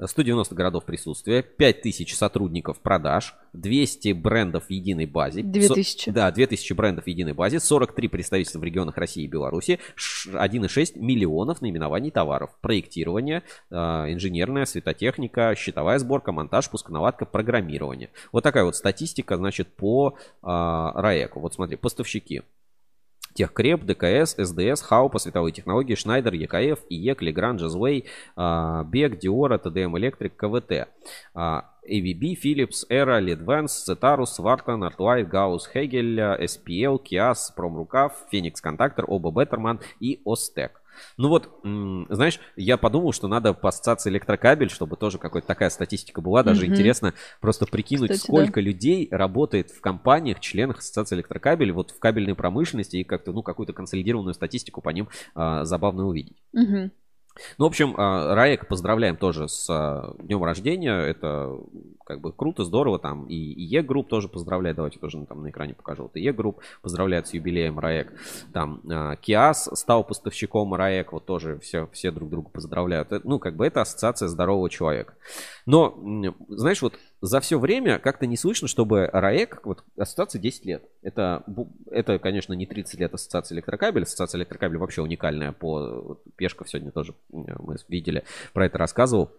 190 0.06 0.54
городов 0.54 0.84
присутствия, 0.84 1.42
5000 1.42 2.14
сотрудников 2.14 2.80
продаж, 2.80 3.34
200 3.52 4.12
брендов 4.12 4.66
в 4.66 4.70
единой 4.70 5.06
базе. 5.06 5.42
2000. 5.42 6.04
Со- 6.06 6.12
да, 6.12 6.30
2000 6.30 6.72
брендов 6.74 7.04
в 7.04 7.06
единой 7.06 7.32
базе, 7.32 7.60
43 7.60 8.08
представительства 8.08 8.58
в 8.58 8.64
регионах 8.64 8.96
России 8.96 9.24
и 9.24 9.26
Беларуси, 9.26 9.78
ш- 9.94 10.30
1,6 10.38 10.98
миллионов 10.98 11.60
наименований 11.60 12.10
товаров. 12.10 12.50
Проектирование, 12.60 13.42
э, 13.70 13.74
инженерная, 13.76 14.64
светотехника, 14.64 15.54
щитовая 15.56 15.98
сборка, 15.98 16.32
монтаж, 16.32 16.68
пусконаладка, 16.70 17.26
программирование. 17.26 18.10
Вот 18.32 18.42
такая 18.42 18.64
вот 18.64 18.76
статистика, 18.76 19.36
значит, 19.36 19.68
по 19.74 20.16
э, 20.42 20.46
РАЭКу. 20.46 21.40
Вот 21.40 21.54
смотри, 21.54 21.76
поставщики. 21.76 22.42
Техкреп, 23.34 23.84
ДКС, 23.84 24.34
СДС, 24.36 24.82
Haupa, 24.82 25.18
световые 25.18 25.52
технологии, 25.52 25.94
Schneider, 25.94 26.34
EKF, 26.34 26.80
ИЕК, 26.88 27.22
Легран, 27.22 27.56
Джазвей, 27.56 28.06
а, 28.36 28.84
Бег, 28.84 29.18
Диора, 29.18 29.58
ТДМ 29.58 29.96
Электрик, 29.98 30.36
КВТ. 30.36 30.88
А, 31.34 31.70
AVB, 31.88 32.36
Philips, 32.42 32.86
Эра, 32.88 33.18
LEDVANCE, 33.18 33.84
Цетарус, 33.84 34.38
Вартон, 34.38 34.84
Arlight, 34.84 35.28
Gauss, 35.28 35.68
Хегель, 35.68 36.20
SPL, 36.20 37.02
Киас, 37.02 37.52
Промрукав, 37.56 38.12
Phoenix 38.30 38.60
Contact, 38.60 39.04
OBO 39.08 39.30
Bettermann 39.30 39.80
и 39.98 40.20
Остек. 40.24 40.81
Ну 41.16 41.28
вот, 41.28 41.50
знаешь, 41.62 42.40
я 42.56 42.76
подумал, 42.76 43.12
что 43.12 43.28
надо 43.28 43.54
по 43.54 43.68
ассоциации 43.68 44.10
электрокабель, 44.10 44.70
чтобы 44.70 44.96
тоже 44.96 45.18
какая-то 45.18 45.46
такая 45.46 45.70
статистика 45.70 46.20
была. 46.20 46.42
Даже 46.42 46.62
Мгм. 46.62 46.72
интересно 46.72 47.14
просто 47.40 47.66
прикинуть, 47.66 48.12
Кстати, 48.12 48.26
сколько 48.26 48.60
людей 48.60 49.08
работает 49.10 49.70
в 49.70 49.80
компаниях, 49.80 50.40
членах 50.40 50.78
ассоциации 50.78 51.16
электрокабель, 51.16 51.72
вот 51.72 51.90
в 51.90 51.98
кабельной 51.98 52.34
промышленности 52.34 52.96
и 52.96 53.04
как-то, 53.04 53.32
ну, 53.32 53.42
какую-то 53.42 53.72
консолидированную 53.72 54.34
статистику 54.34 54.80
по 54.80 54.90
ним 54.90 55.08
а, 55.34 55.64
забавно 55.64 56.06
увидеть. 56.06 56.36
Мгм. 56.52 56.92
Ну, 57.58 57.64
в 57.64 57.68
общем, 57.68 57.94
а, 57.96 58.34
РАЭК 58.34 58.68
поздравляем 58.68 59.16
тоже 59.16 59.48
с 59.48 59.66
а, 59.70 60.14
днем 60.18 60.44
рождения. 60.44 61.00
Это 61.00 61.58
как 62.04 62.20
бы 62.20 62.32
круто, 62.32 62.64
здорово. 62.64 62.98
Там 62.98 63.26
и 63.26 63.34
Е-групп 63.34 64.08
тоже 64.08 64.28
поздравляет. 64.28 64.76
Давайте 64.76 64.98
тоже 64.98 65.24
там 65.26 65.42
на 65.42 65.50
экране 65.50 65.74
покажу. 65.74 66.04
Вот 66.04 66.16
Е-групп 66.16 66.60
поздравляет 66.82 67.28
с 67.28 67.34
юбилеем 67.34 67.78
РАЭК. 67.78 68.12
Там 68.52 68.80
а, 68.90 69.16
Киас 69.16 69.70
стал 69.74 70.04
поставщиком 70.04 70.74
Раек. 70.74 71.12
Вот 71.12 71.24
тоже 71.26 71.58
все, 71.58 71.88
все 71.92 72.10
друг 72.10 72.30
друга 72.30 72.50
поздравляют. 72.50 73.12
Э, 73.12 73.20
ну, 73.24 73.38
как 73.38 73.56
бы 73.56 73.66
это 73.66 73.80
ассоциация 73.80 74.28
здорового 74.28 74.68
человека. 74.68 75.14
Но, 75.66 75.98
знаешь, 76.48 76.82
вот 76.82 76.98
за 77.22 77.40
все 77.40 77.58
время 77.58 78.00
как-то 78.00 78.26
не 78.26 78.36
слышно, 78.36 78.66
чтобы 78.66 79.06
РАЭК, 79.06 79.60
вот 79.64 79.84
ассоциация 79.96 80.40
10 80.40 80.64
лет. 80.66 80.82
Это, 81.02 81.44
это, 81.90 82.18
конечно, 82.18 82.52
не 82.52 82.66
30 82.66 82.98
лет 82.98 83.14
ассоциации 83.14 83.54
электрокабель. 83.54 84.02
Ассоциация 84.02 84.40
электрокабель 84.40 84.78
вообще 84.78 85.02
уникальная 85.02 85.52
по... 85.52 86.18
Пешков 86.36 86.68
сегодня 86.68 86.90
тоже 86.90 87.14
мы 87.30 87.76
видели, 87.88 88.24
про 88.52 88.66
это 88.66 88.76
рассказывал. 88.76 89.30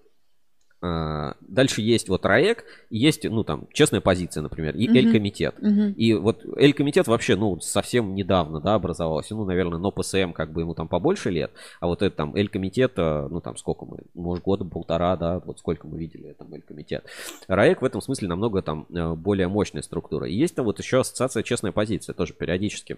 А, 0.85 1.38
дальше 1.39 1.81
есть 1.81 2.10
вот 2.10 2.26
РАЭК, 2.26 2.65
есть, 2.89 3.23
ну, 3.23 3.45
там, 3.45 3.69
честная 3.72 4.01
позиция, 4.01 4.43
например, 4.43 4.76
и 4.76 4.89
uh-huh. 4.89 4.97
Эль-комитет. 4.97 5.55
Uh-huh. 5.60 5.93
И 5.93 6.14
вот 6.14 6.43
Эль-комитет 6.57 7.07
вообще, 7.07 7.38
ну, 7.38 7.57
совсем 7.61 8.14
недавно, 8.15 8.60
да, 8.60 8.73
образовался. 8.73 9.34
Ну, 9.34 9.45
наверное, 9.45 9.80
но 9.80 9.91
ПСМ 9.91 10.34
как 10.34 10.51
бы 10.51 10.60
ему 10.60 10.76
там 10.76 10.89
побольше 10.89 11.30
лет. 11.30 11.51
А 11.80 11.88
вот 11.88 12.01
это 12.01 12.14
там 12.14 12.35
Эль-комитет, 12.35 12.93
э, 12.97 13.27
ну, 13.31 13.39
там, 13.39 13.55
сколько 13.55 13.85
мы, 13.85 13.99
может, 14.14 14.43
года 14.43 14.65
полтора, 14.65 15.15
да, 15.15 15.39
вот 15.39 15.60
сколько 15.60 15.88
мы 15.88 15.97
видели 15.97 16.34
там 16.34 16.53
Эль-комитет. 16.53 17.05
РАЭК 17.47 17.81
в 17.81 17.85
этом 17.85 18.01
смысле 18.01 18.27
намного 18.27 18.61
там 18.61 18.85
э, 18.89 19.14
более 19.14 19.47
мощная 19.47 19.84
структура. 19.84 20.27
И 20.27 20.35
есть 20.35 20.53
там 20.53 20.65
вот 20.65 20.80
еще 20.80 20.99
ассоциация 20.99 21.43
честная 21.43 21.72
позиция, 21.72 22.14
тоже 22.14 22.34
периодически 22.34 22.97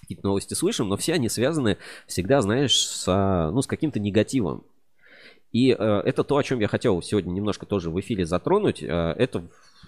какие-то 0.00 0.26
новости 0.26 0.54
слышим, 0.54 0.88
но 0.88 0.96
все 0.96 1.14
они 1.14 1.28
связаны 1.28 1.78
всегда, 2.06 2.40
знаешь, 2.40 2.76
с, 2.76 3.50
ну, 3.52 3.62
с 3.62 3.66
каким-то 3.66 4.00
негативом. 4.00 4.64
И 5.52 5.76
э, 5.76 6.02
это 6.04 6.22
то, 6.24 6.36
о 6.36 6.42
чем 6.42 6.60
я 6.60 6.68
хотел 6.68 7.02
сегодня 7.02 7.32
немножко 7.32 7.66
тоже 7.66 7.90
в 7.90 7.98
эфире 8.00 8.24
затронуть. 8.24 8.82
Э, 8.82 9.14
это, 9.18 9.44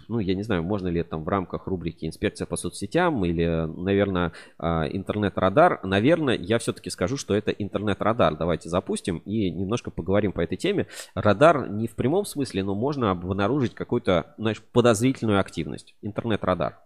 ну, 0.09 0.19
я 0.19 0.35
не 0.35 0.43
знаю, 0.43 0.63
можно 0.63 0.89
ли 0.89 1.01
это 1.01 1.11
там 1.11 1.25
в 1.25 1.29
рамках 1.29 1.67
рубрики 1.67 2.05
«Инспекция 2.05 2.47
по 2.47 2.57
соцсетям» 2.57 3.25
или, 3.25 3.45
наверное, 3.77 4.33
э, 4.59 4.65
«Интернет-радар». 4.91 5.81
Наверное, 5.85 6.37
я 6.37 6.59
все-таки 6.59 6.91
скажу, 6.91 7.17
что 7.17 7.35
это 7.35 7.53
интернет-радар. 7.53 8.37
Давайте 8.37 8.69
запустим 8.69 9.19
и 9.19 9.51
немножко 9.51 9.91
поговорим 9.91 10.33
по 10.33 10.41
этой 10.41 10.57
теме. 10.57 10.89
Радар 11.15 11.71
не 11.71 11.87
в 11.87 11.95
прямом 11.95 12.25
смысле, 12.25 12.65
но 12.65 12.75
можно 12.75 13.11
обнаружить 13.13 13.75
какую-то, 13.75 14.35
знаешь, 14.39 14.61
подозрительную 14.61 15.39
активность. 15.39 15.95
Интернет-радар. 16.03 16.79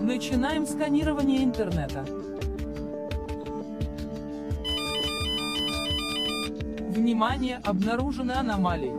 Начинаем 0.00 0.66
сканирование 0.66 1.44
интернета. 1.44 2.04
Внимание, 6.92 7.58
обнаружены 7.64 8.32
аномалии. 8.32 8.92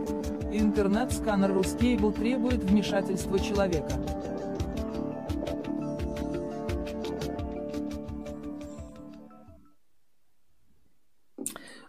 Интернет-сканер 0.52 1.52
Ruscable 1.52 2.12
требует 2.12 2.64
вмешательства 2.64 3.38
человека. 3.38 3.92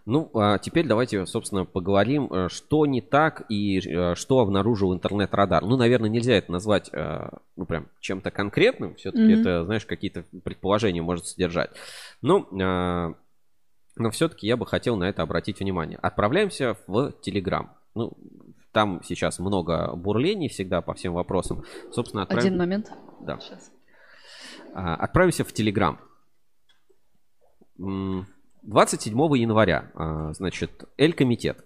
Ну, 0.06 0.30
а 0.36 0.60
теперь 0.60 0.86
давайте, 0.86 1.26
собственно, 1.26 1.66
поговорим, 1.66 2.32
э, 2.32 2.50
что 2.50 2.86
не 2.86 3.02
так 3.02 3.46
и 3.50 3.80
э, 3.80 4.14
что 4.14 4.40
обнаружил 4.42 4.94
интернет-радар. 4.94 5.64
Ну, 5.64 5.76
наверное, 5.76 6.12
нельзя 6.12 6.36
это 6.36 6.52
назвать, 6.52 6.92
э, 6.94 7.30
ну, 7.56 7.66
прям 7.66 7.88
чем-то 8.00 8.30
конкретным. 8.30 8.94
Все-таки 8.94 9.34
mm-hmm. 9.34 9.42
это, 9.42 9.66
знаешь, 9.66 9.88
какие-то 9.88 10.24
предположения 10.44 11.02
может 11.02 11.26
содержать. 11.26 11.72
Ну, 12.22 12.48
а, 12.62 13.16
но 13.96 14.12
все-таки 14.12 14.48
я 14.48 14.58
бы 14.58 14.66
хотел 14.66 14.98
на 14.98 15.06
это 15.06 15.22
обратить 15.22 15.60
внимание. 15.60 15.98
Отправляемся 16.02 16.78
в 16.88 17.14
Телеграм. 17.22 17.76
Ну, 17.94 18.14
там 18.72 19.02
сейчас 19.04 19.40
много 19.40 19.96
бурлений 19.96 20.50
всегда 20.50 20.82
по 20.82 20.94
всем 20.94 21.14
вопросам. 21.14 21.64
Собственно, 21.92 22.24
отправим... 22.24 22.46
Один 22.46 22.58
момент. 22.58 22.92
Да. 23.22 23.40
Сейчас. 23.40 23.72
А, 24.74 24.96
отправимся 24.96 25.46
в 25.46 25.54
Телеграм. 25.54 26.00
27 27.78 29.18
января, 29.38 29.92
а, 29.96 30.34
значит, 30.34 30.84
Эль-комитет. 30.98 31.64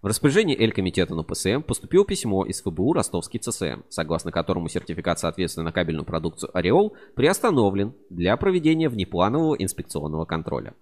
В 0.00 0.06
распоряжение 0.06 0.58
Эль-комитета 0.58 1.14
на 1.14 1.22
ПСМ 1.22 1.62
поступило 1.62 2.04
письмо 2.04 2.44
из 2.44 2.60
ФБУ 2.62 2.92
Ростовский 2.92 3.38
ЦСМ, 3.38 3.82
согласно 3.88 4.32
которому 4.32 4.68
сертификат 4.68 5.18
соответствия 5.20 5.62
на 5.62 5.70
кабельную 5.70 6.04
продукцию 6.04 6.50
«Ореол» 6.56 6.96
приостановлен 7.14 7.94
для 8.10 8.36
проведения 8.36 8.88
внепланового 8.88 9.54
инспекционного 9.54 10.24
контроля. 10.24 10.74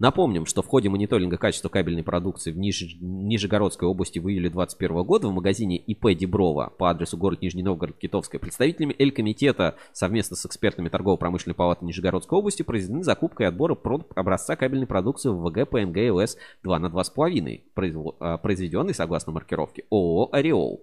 Напомним, 0.00 0.46
что 0.46 0.62
в 0.62 0.66
ходе 0.66 0.88
мониторинга 0.88 1.36
качества 1.36 1.68
кабельной 1.68 2.02
продукции 2.02 2.52
в 2.52 2.56
Ниж... 2.56 2.96
Нижегородской 3.00 3.86
области 3.86 4.18
в 4.18 4.28
июле 4.30 4.48
2021 4.48 5.04
года 5.04 5.28
в 5.28 5.32
магазине 5.32 5.76
ИП 5.76 6.16
Деброва 6.18 6.72
по 6.78 6.88
адресу 6.88 7.18
город 7.18 7.42
Нижний 7.42 7.62
Новгород, 7.62 7.98
Китовская, 7.98 8.40
представителями 8.40 8.96
Эль-комитета 8.98 9.76
совместно 9.92 10.36
с 10.36 10.46
экспертами 10.46 10.88
торгово-промышленной 10.88 11.54
палаты 11.54 11.84
Нижегородской 11.84 12.38
области 12.38 12.62
произведены 12.62 13.04
закупка 13.04 13.44
и 13.44 13.46
отбор 13.46 13.72
образца 14.14 14.56
кабельной 14.56 14.86
продукции 14.86 15.28
в 15.28 15.46
ВГ 15.46 15.68
ПНГ 15.68 16.14
ЛС 16.14 16.38
2 16.62 16.78
на 16.78 16.86
2,5, 16.86 18.14
а, 18.20 18.38
произведенный 18.38 18.94
согласно 18.94 19.32
маркировке 19.32 19.84
ООО 19.90 20.30
«Ореол». 20.32 20.82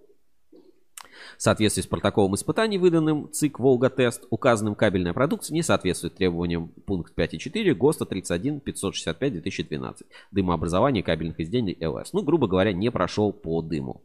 В 1.37 1.41
соответствии 1.41 1.81
с 1.81 1.87
протоколом 1.87 2.35
испытаний, 2.35 2.77
выданным 2.77 3.29
ЦИК 3.31 3.59
«Волга-тест», 3.59 4.25
указанным 4.29 4.75
кабельная 4.75 5.13
продукция 5.13 5.53
не 5.53 5.63
соответствует 5.63 6.15
требованиям 6.15 6.69
пункт 6.85 7.13
5.4 7.17 7.73
ГОСТа 7.73 8.05
31 8.05 8.59
565 8.59 9.33
2012 9.33 10.07
дымообразование 10.31 11.03
кабельных 11.03 11.39
изделий 11.39 11.77
ЛС. 11.85 12.13
Ну, 12.13 12.23
грубо 12.23 12.47
говоря, 12.47 12.73
не 12.73 12.91
прошел 12.91 13.31
по 13.33 13.61
дыму. 13.61 14.01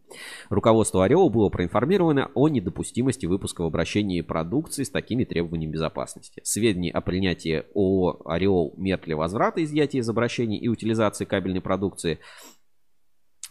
Руководство 0.48 1.04
Ореол 1.04 1.30
было 1.30 1.48
проинформировано 1.48 2.30
о 2.34 2.48
недопустимости 2.48 3.26
выпуска 3.26 3.62
в 3.62 3.66
обращении 3.66 4.20
продукции 4.20 4.84
с 4.84 4.90
такими 4.90 5.24
требованиями 5.24 5.72
безопасности. 5.72 6.40
Сведения 6.44 6.90
о 6.90 7.00
принятии 7.00 7.64
ООО 7.74 8.22
«Ореол» 8.24 8.74
мер 8.76 9.00
для 9.04 9.16
возврата 9.16 9.62
изъятия 9.62 9.98
из 9.98 10.08
обращений 10.08 10.58
и 10.58 10.68
утилизации 10.68 11.24
кабельной 11.24 11.60
продукции 11.60 12.18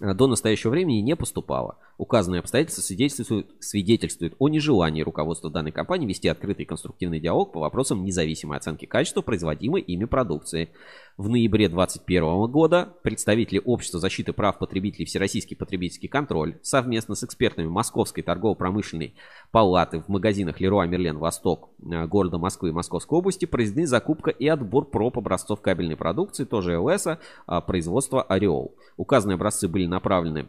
до 0.01 0.25
настоящего 0.25 0.71
времени 0.71 0.97
не 1.01 1.15
поступало. 1.15 1.77
Указанные 1.97 2.39
обстоятельства 2.39 2.81
свидетельствуют, 2.81 3.51
свидетельствуют 3.59 4.33
о 4.39 4.49
нежелании 4.49 5.03
руководства 5.03 5.51
данной 5.51 5.71
компании 5.71 6.07
вести 6.07 6.27
открытый 6.27 6.65
конструктивный 6.65 7.19
диалог 7.19 7.53
по 7.53 7.59
вопросам 7.59 8.03
независимой 8.03 8.57
оценки 8.57 8.85
качества 8.85 9.21
производимой 9.21 9.81
ими 9.81 10.05
продукции. 10.05 10.69
В 11.17 11.27
ноябре 11.27 11.67
2021 11.67 12.49
года 12.49 12.93
представители 13.03 13.61
Общества 13.63 13.99
защиты 13.99 14.31
прав 14.31 14.57
потребителей 14.57 15.05
Всероссийский 15.05 15.57
потребительский 15.57 16.07
контроль 16.07 16.57
совместно 16.61 17.15
с 17.15 17.23
экспертами 17.23 17.67
Московской 17.67 18.23
торгово-промышленной 18.23 19.15
палаты 19.51 19.99
в 19.99 20.07
магазинах 20.07 20.61
Леруа 20.61 20.85
Мерлен 20.87 21.17
Восток 21.17 21.69
э, 21.81 22.07
города 22.07 22.37
Москвы 22.37 22.69
и 22.69 22.71
Московской 22.71 23.19
области 23.19 23.43
произведены 23.45 23.87
закупка 23.87 24.31
и 24.31 24.47
отбор 24.47 24.89
проб 24.89 25.17
образцов 25.17 25.61
кабельной 25.61 25.97
продукции, 25.97 26.45
тоже 26.45 26.79
ЛСа, 26.79 27.19
а, 27.45 27.59
производства 27.59 28.23
Ореол. 28.23 28.75
Указанные 28.95 29.35
образцы 29.35 29.67
были 29.67 29.87
направлены 29.87 30.47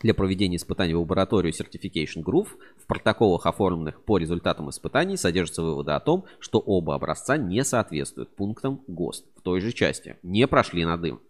для 0.00 0.14
проведения 0.14 0.56
испытаний 0.56 0.94
в 0.94 1.00
лабораторию 1.00 1.52
Certification 1.52 2.22
Group 2.22 2.48
в 2.78 2.86
протоколах, 2.86 3.46
оформленных 3.46 4.02
по 4.02 4.18
результатам 4.18 4.70
испытаний, 4.70 5.16
содержатся 5.16 5.62
выводы 5.62 5.92
о 5.92 6.00
том, 6.00 6.24
что 6.38 6.58
оба 6.58 6.94
образца 6.94 7.36
не 7.36 7.64
соответствуют 7.64 8.34
пунктам 8.34 8.80
ГОСТ 8.88 9.26
в 9.36 9.42
той 9.42 9.60
же 9.60 9.72
части, 9.72 10.16
не 10.22 10.46
прошли 10.46 10.84
на 10.84 10.96
дым. 10.96 11.20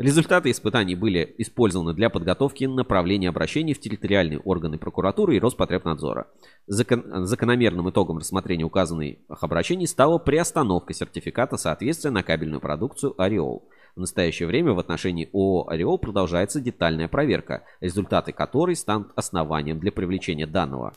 Результаты 0.00 0.50
испытаний 0.50 0.94
были 0.94 1.34
использованы 1.36 1.92
для 1.92 2.08
подготовки 2.08 2.64
направления 2.64 3.28
обращений 3.28 3.74
в 3.74 3.80
территориальные 3.80 4.38
органы 4.38 4.78
прокуратуры 4.78 5.36
и 5.36 5.38
Роспотребнадзора. 5.38 6.26
Закон, 6.66 7.26
закономерным 7.26 7.90
итогом 7.90 8.16
рассмотрения 8.16 8.64
указанных 8.64 9.18
обращений 9.28 9.86
стала 9.86 10.16
приостановка 10.16 10.94
сертификата 10.94 11.58
соответствия 11.58 12.10
на 12.10 12.22
кабельную 12.22 12.62
продукцию 12.62 13.20
«Ореол». 13.20 13.68
В 13.94 14.00
настоящее 14.00 14.48
время 14.48 14.72
в 14.72 14.78
отношении 14.78 15.28
ООО 15.34 15.68
«Ореол» 15.68 15.98
продолжается 15.98 16.62
детальная 16.62 17.08
проверка, 17.08 17.64
результаты 17.82 18.32
которой 18.32 18.76
станут 18.76 19.12
основанием 19.16 19.80
для 19.80 19.92
привлечения 19.92 20.46
данного 20.46 20.94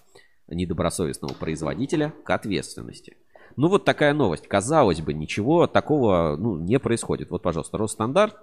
недобросовестного 0.48 1.34
производителя 1.34 2.14
к 2.24 2.30
ответственности. 2.30 3.18
Ну 3.58 3.68
вот 3.68 3.84
такая 3.84 4.14
новость. 4.14 4.48
Казалось 4.48 5.02
бы, 5.02 5.14
ничего 5.14 5.68
такого 5.68 6.38
ну, 6.40 6.58
не 6.58 6.80
происходит. 6.80 7.32
Вот, 7.32 7.42
пожалуйста, 7.42 7.78
Росстандарт 7.78 8.38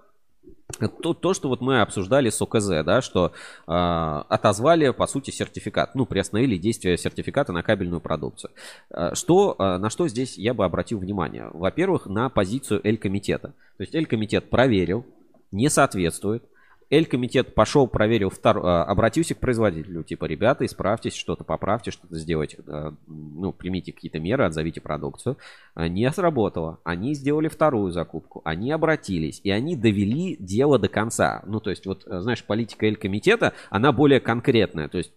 то, 1.02 1.14
то, 1.14 1.34
что 1.34 1.48
вот 1.48 1.60
мы 1.60 1.80
обсуждали 1.80 2.30
с 2.30 2.40
ОКЗ, 2.40 2.68
да, 2.84 3.00
что 3.02 3.32
э, 3.66 3.70
отозвали, 3.70 4.90
по 4.90 5.06
сути, 5.06 5.30
сертификат, 5.30 5.94
ну, 5.94 6.06
приостановили 6.06 6.56
действие 6.56 6.96
сертификата 6.96 7.52
на 7.52 7.62
кабельную 7.62 8.00
продукцию. 8.00 8.50
Э, 8.90 9.14
что, 9.14 9.56
э, 9.58 9.78
на 9.78 9.90
что 9.90 10.08
здесь 10.08 10.38
я 10.38 10.54
бы 10.54 10.64
обратил 10.64 10.98
внимание? 10.98 11.48
Во-первых, 11.52 12.06
на 12.06 12.28
позицию 12.28 12.80
Эль-комитета. 12.84 13.48
То 13.76 13.82
есть 13.82 13.94
Эль-комитет 13.94 14.50
проверил, 14.50 15.06
не 15.52 15.68
соответствует, 15.68 16.44
Эль-комитет 16.90 17.54
пошел, 17.54 17.86
проверил, 17.86 18.30
втор... 18.30 18.66
а, 18.66 18.84
обратился 18.84 19.36
к 19.36 19.38
производителю, 19.38 20.02
типа, 20.02 20.24
ребята, 20.24 20.66
исправьтесь, 20.66 21.14
что-то 21.14 21.44
поправьте, 21.44 21.92
что-то 21.92 22.18
сделайте, 22.18 22.58
а, 22.66 22.94
ну, 23.06 23.52
примите 23.52 23.92
какие-то 23.92 24.18
меры, 24.18 24.44
отзовите 24.44 24.80
продукцию. 24.80 25.38
А, 25.74 25.88
Не 25.88 26.10
сработало. 26.10 26.80
Они 26.82 27.14
сделали 27.14 27.46
вторую 27.46 27.92
закупку, 27.92 28.42
они 28.44 28.72
обратились, 28.72 29.40
и 29.44 29.50
они 29.50 29.76
довели 29.76 30.36
дело 30.40 30.80
до 30.80 30.88
конца. 30.88 31.42
Ну, 31.46 31.60
то 31.60 31.70
есть, 31.70 31.86
вот, 31.86 32.02
знаешь, 32.04 32.44
политика 32.44 32.86
Эль-комитета, 32.86 33.52
она 33.70 33.92
более 33.92 34.18
конкретная, 34.18 34.88
то 34.88 34.98
есть 34.98 35.12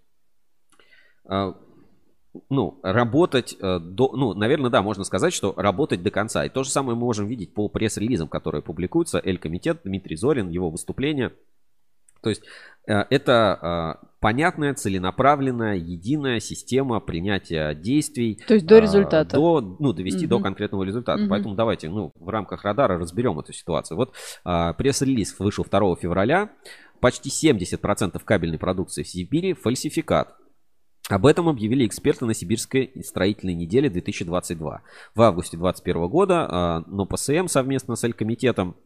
ну, 2.50 2.80
работать 2.82 3.56
э, 3.60 3.80
до, 3.80 4.16
ну, 4.16 4.34
наверное, 4.34 4.72
да, 4.72 4.82
можно 4.82 5.04
сказать, 5.04 5.34
что 5.34 5.54
работать 5.56 6.02
до 6.02 6.10
конца. 6.10 6.46
И 6.46 6.50
то 6.50 6.64
же 6.64 6.70
самое 6.70 6.96
мы 6.96 7.02
можем 7.02 7.28
видеть 7.28 7.54
по 7.54 7.70
пресс-релизам, 7.70 8.28
которые 8.28 8.62
публикуются. 8.62 9.22
Эль-комитет, 9.24 9.82
Дмитрий 9.84 10.16
Зорин, 10.16 10.50
его 10.50 10.70
выступление. 10.70 11.32
То 12.24 12.30
есть 12.30 12.42
э, 12.88 13.04
это 13.10 14.00
э, 14.02 14.06
понятная, 14.20 14.74
целенаправленная, 14.74 15.76
единая 15.76 16.40
система 16.40 17.00
принятия 17.02 17.76
действий. 17.76 18.42
То 18.48 18.54
есть 18.56 18.66
до 18.66 18.78
э, 18.78 18.82
результата. 18.82 19.36
До, 19.36 19.62
ну, 19.62 19.94
довести 19.94 20.26
до 20.26 20.38
Мгм. 20.38 20.44
конкретного 20.44 20.84
результата. 20.84 21.20
Мгм. 21.22 21.30
Поэтому 21.30 21.56
давайте, 21.56 21.90
ну, 21.90 22.14
в 22.16 22.30
рамках 22.30 22.64
радара 22.64 22.98
разберем 22.98 23.38
эту 23.40 23.54
ситуацию. 23.54 23.98
Вот 23.98 24.14
пресс-релиз 24.44 25.38
вышел 25.38 25.66
2 25.70 25.98
февраля. 25.98 26.50
Почти 27.02 27.30
70% 27.30 28.24
кабельной 28.24 28.58
продукции 28.58 29.04
в 29.04 29.08
Сибири 29.10 29.54
фальсификат. 29.54 30.38
Об 31.10 31.26
этом 31.26 31.50
объявили 31.50 31.86
эксперты 31.86 32.26
на 32.26 32.34
Сибирской 32.34 32.94
строительной 33.04 33.54
неделе 33.54 33.90
2022. 33.90 34.82
В 35.14 35.22
августе 35.22 35.58
2021 35.58 36.08
года 36.08 36.84
НОПСМ 36.88 37.48
совместно 37.48 37.98
с 37.98 38.06
Эль-комитетом 38.06 38.78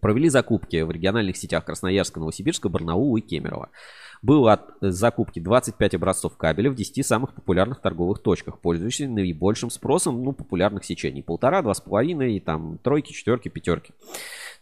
провели 0.00 0.28
закупки 0.28 0.82
в 0.82 0.90
региональных 0.90 1.36
сетях 1.36 1.64
Красноярска, 1.64 2.20
Новосибирска, 2.20 2.68
Барнаула 2.68 3.18
и 3.18 3.20
Кемерово. 3.20 3.70
Было 4.22 4.52
от 4.52 4.70
закупки 4.80 5.40
25 5.40 5.96
образцов 5.96 6.36
кабеля 6.36 6.70
в 6.70 6.76
10 6.76 7.04
самых 7.04 7.34
популярных 7.34 7.80
торговых 7.80 8.20
точках, 8.20 8.60
пользующихся 8.60 9.08
наибольшим 9.08 9.68
спросом 9.68 10.22
ну, 10.22 10.32
популярных 10.32 10.84
сечений. 10.84 11.22
Полтора, 11.22 11.60
два 11.60 11.74
с 11.74 11.80
половиной, 11.80 12.38
там 12.38 12.78
тройки, 12.78 13.12
четверки, 13.12 13.48
пятерки. 13.48 13.92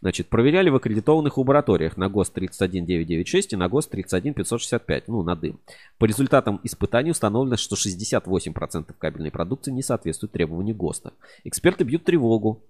Значит, 0.00 0.28
проверяли 0.28 0.70
в 0.70 0.76
аккредитованных 0.76 1.36
лабораториях 1.36 1.98
на 1.98 2.08
ГОСТ 2.08 2.32
31996 2.32 3.52
и 3.52 3.56
на 3.56 3.68
ГОСТ 3.68 3.90
31565, 3.90 5.08
ну, 5.08 5.22
на 5.22 5.36
дым. 5.36 5.60
По 5.98 6.06
результатам 6.06 6.58
испытаний 6.64 7.10
установлено, 7.10 7.58
что 7.58 7.76
68% 7.76 8.94
кабельной 8.98 9.30
продукции 9.30 9.72
не 9.72 9.82
соответствует 9.82 10.32
требованию 10.32 10.74
ГОСТа. 10.74 11.12
Эксперты 11.44 11.84
бьют 11.84 12.04
тревогу. 12.04 12.64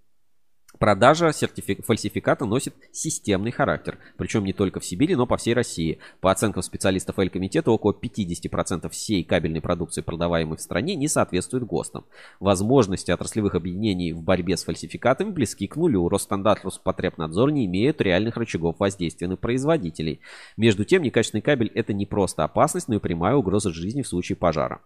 Продажа 0.79 1.33
сертифи- 1.33 1.83
фальсификата 1.83 2.47
носит 2.47 2.75
системный 2.93 3.51
характер, 3.51 3.99
причем 4.17 4.45
не 4.45 4.53
только 4.53 4.79
в 4.81 4.85
Сибири, 4.85 5.17
но 5.17 5.27
по 5.27 5.37
всей 5.37 5.53
России. 5.53 5.99
По 6.21 6.31
оценкам 6.31 6.63
специалистов 6.63 7.19
Эль-комитета, 7.19 7.71
около 7.71 7.93
50% 7.93 8.89
всей 8.89 9.25
кабельной 9.25 9.61
продукции, 9.61 10.01
продаваемой 10.01 10.57
в 10.57 10.61
стране, 10.61 10.95
не 10.95 11.09
соответствует 11.09 11.65
ГОСТам. 11.65 12.05
Возможности 12.39 13.11
отраслевых 13.11 13.57
объединений 13.57 14.13
в 14.13 14.23
борьбе 14.23 14.57
с 14.57 14.65
фальсификатами 14.65 15.31
близки 15.31 15.67
к 15.67 15.77
нулю. 15.77 16.09
Росстандарт, 16.09 16.65
Роспотребнадзор 16.65 17.51
не 17.51 17.67
имеют 17.67 18.01
реальных 18.01 18.37
рычагов 18.37 18.77
воздействия 18.79 19.27
на 19.29 19.37
производителей. 19.37 20.21
Между 20.57 20.85
тем, 20.85 21.03
некачественный 21.03 21.43
кабель 21.43 21.73
это 21.75 21.93
не 21.93 22.07
просто 22.07 22.45
опасность, 22.45 22.89
но 22.89 22.95
и 22.95 23.01
прямая 23.01 23.35
угроза 23.35 23.71
жизни 23.71 24.03
в 24.03 24.09
случае 24.09 24.37
пожара. 24.37 24.81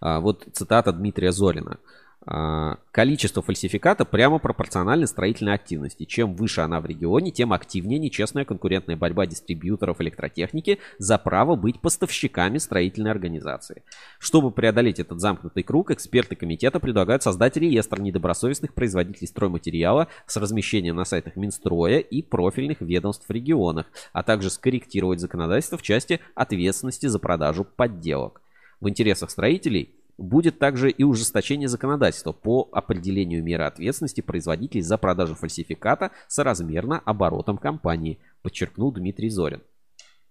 А, 0.00 0.20
Вот 0.20 0.46
цитата 0.52 0.92
Дмитрия 0.92 1.32
Зорина. 1.32 1.78
А, 2.26 2.78
Количество 2.94 3.42
фальсификата 3.42 4.04
прямо 4.04 4.38
пропорционально 4.38 5.08
строительной 5.08 5.54
активности. 5.54 6.04
Чем 6.04 6.36
выше 6.36 6.60
она 6.60 6.80
в 6.80 6.86
регионе, 6.86 7.32
тем 7.32 7.52
активнее 7.52 7.98
нечестная 7.98 8.44
конкурентная 8.44 8.96
борьба 8.96 9.26
дистрибьюторов 9.26 10.00
электротехники 10.00 10.78
за 10.98 11.18
право 11.18 11.56
быть 11.56 11.80
поставщиками 11.80 12.58
строительной 12.58 13.10
организации. 13.10 13.82
Чтобы 14.20 14.52
преодолеть 14.52 15.00
этот 15.00 15.20
замкнутый 15.20 15.64
круг, 15.64 15.90
эксперты 15.90 16.36
комитета 16.36 16.78
предлагают 16.78 17.24
создать 17.24 17.56
реестр 17.56 18.00
недобросовестных 18.00 18.74
производителей 18.74 19.26
стройматериала 19.26 20.06
с 20.26 20.36
размещением 20.36 20.94
на 20.94 21.04
сайтах 21.04 21.34
Минстроя 21.34 21.98
и 21.98 22.22
профильных 22.22 22.80
ведомств 22.80 23.26
в 23.26 23.32
регионах, 23.32 23.86
а 24.12 24.22
также 24.22 24.50
скорректировать 24.50 25.18
законодательство 25.18 25.78
в 25.78 25.82
части 25.82 26.20
ответственности 26.36 27.06
за 27.06 27.18
продажу 27.18 27.64
подделок. 27.64 28.40
В 28.80 28.88
интересах 28.88 29.32
строителей 29.32 29.96
будет 30.18 30.58
также 30.58 30.90
и 30.90 31.02
ужесточение 31.02 31.68
законодательства 31.68 32.32
по 32.32 32.68
определению 32.72 33.42
меры 33.42 33.64
ответственности 33.64 34.20
производителей 34.20 34.82
за 34.82 34.98
продажу 34.98 35.34
фальсификата 35.34 36.10
соразмерно 36.28 37.00
оборотам 37.00 37.58
компании, 37.58 38.18
подчеркнул 38.42 38.92
Дмитрий 38.92 39.28
Зорин. 39.28 39.62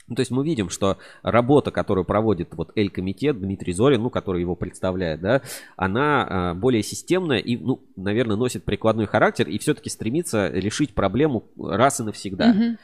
Ну, 0.08 0.16
то 0.16 0.22
есть 0.22 0.32
мы 0.32 0.44
видим, 0.44 0.70
что 0.70 0.98
работа, 1.22 1.72
которую 1.72 2.04
проводит 2.04 2.54
вот 2.56 2.72
Эль-комитет, 2.76 3.40
Дмитрий 3.40 3.72
Зорин, 3.72 4.02
ну, 4.04 4.10
который 4.10 4.42
его 4.42 4.56
представляет, 4.56 5.22
да, 5.22 5.42
она 5.78 6.28
а, 6.28 6.54
более 6.54 6.84
системная 6.84 7.40
и, 7.40 7.56
ну, 7.56 7.86
наверное, 7.96 8.36
носит 8.36 8.66
прикладной 8.66 9.06
характер 9.06 9.48
и 9.48 9.58
все-таки 9.60 9.90
стремится 9.90 10.50
решить 10.50 10.94
проблему 10.94 11.46
раз 11.58 12.02
и 12.02 12.04
навсегда. 12.04 12.54
Мгм. 12.54 12.78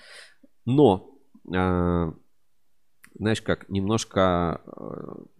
Но, 0.65 1.11
а, 1.53 2.13
знаешь, 3.17 3.41
как 3.41 3.67
немножко 3.67 4.61
э, 4.65 5.38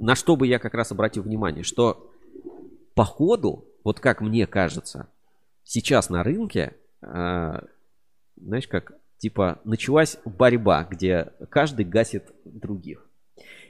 на 0.00 0.14
что 0.14 0.36
бы 0.36 0.46
я 0.46 0.58
как 0.58 0.74
раз 0.74 0.90
обратил 0.92 1.22
внимание, 1.22 1.62
что 1.62 2.10
по 2.94 3.04
ходу, 3.04 3.64
вот 3.84 4.00
как 4.00 4.20
мне 4.20 4.46
кажется, 4.46 5.08
сейчас 5.62 6.10
на 6.10 6.22
рынке, 6.22 6.74
э, 7.02 7.60
знаешь, 8.36 8.66
как 8.66 8.92
типа 9.18 9.60
началась 9.64 10.18
борьба, 10.24 10.86
где 10.90 11.32
каждый 11.50 11.84
гасит 11.84 12.32
других. 12.44 13.06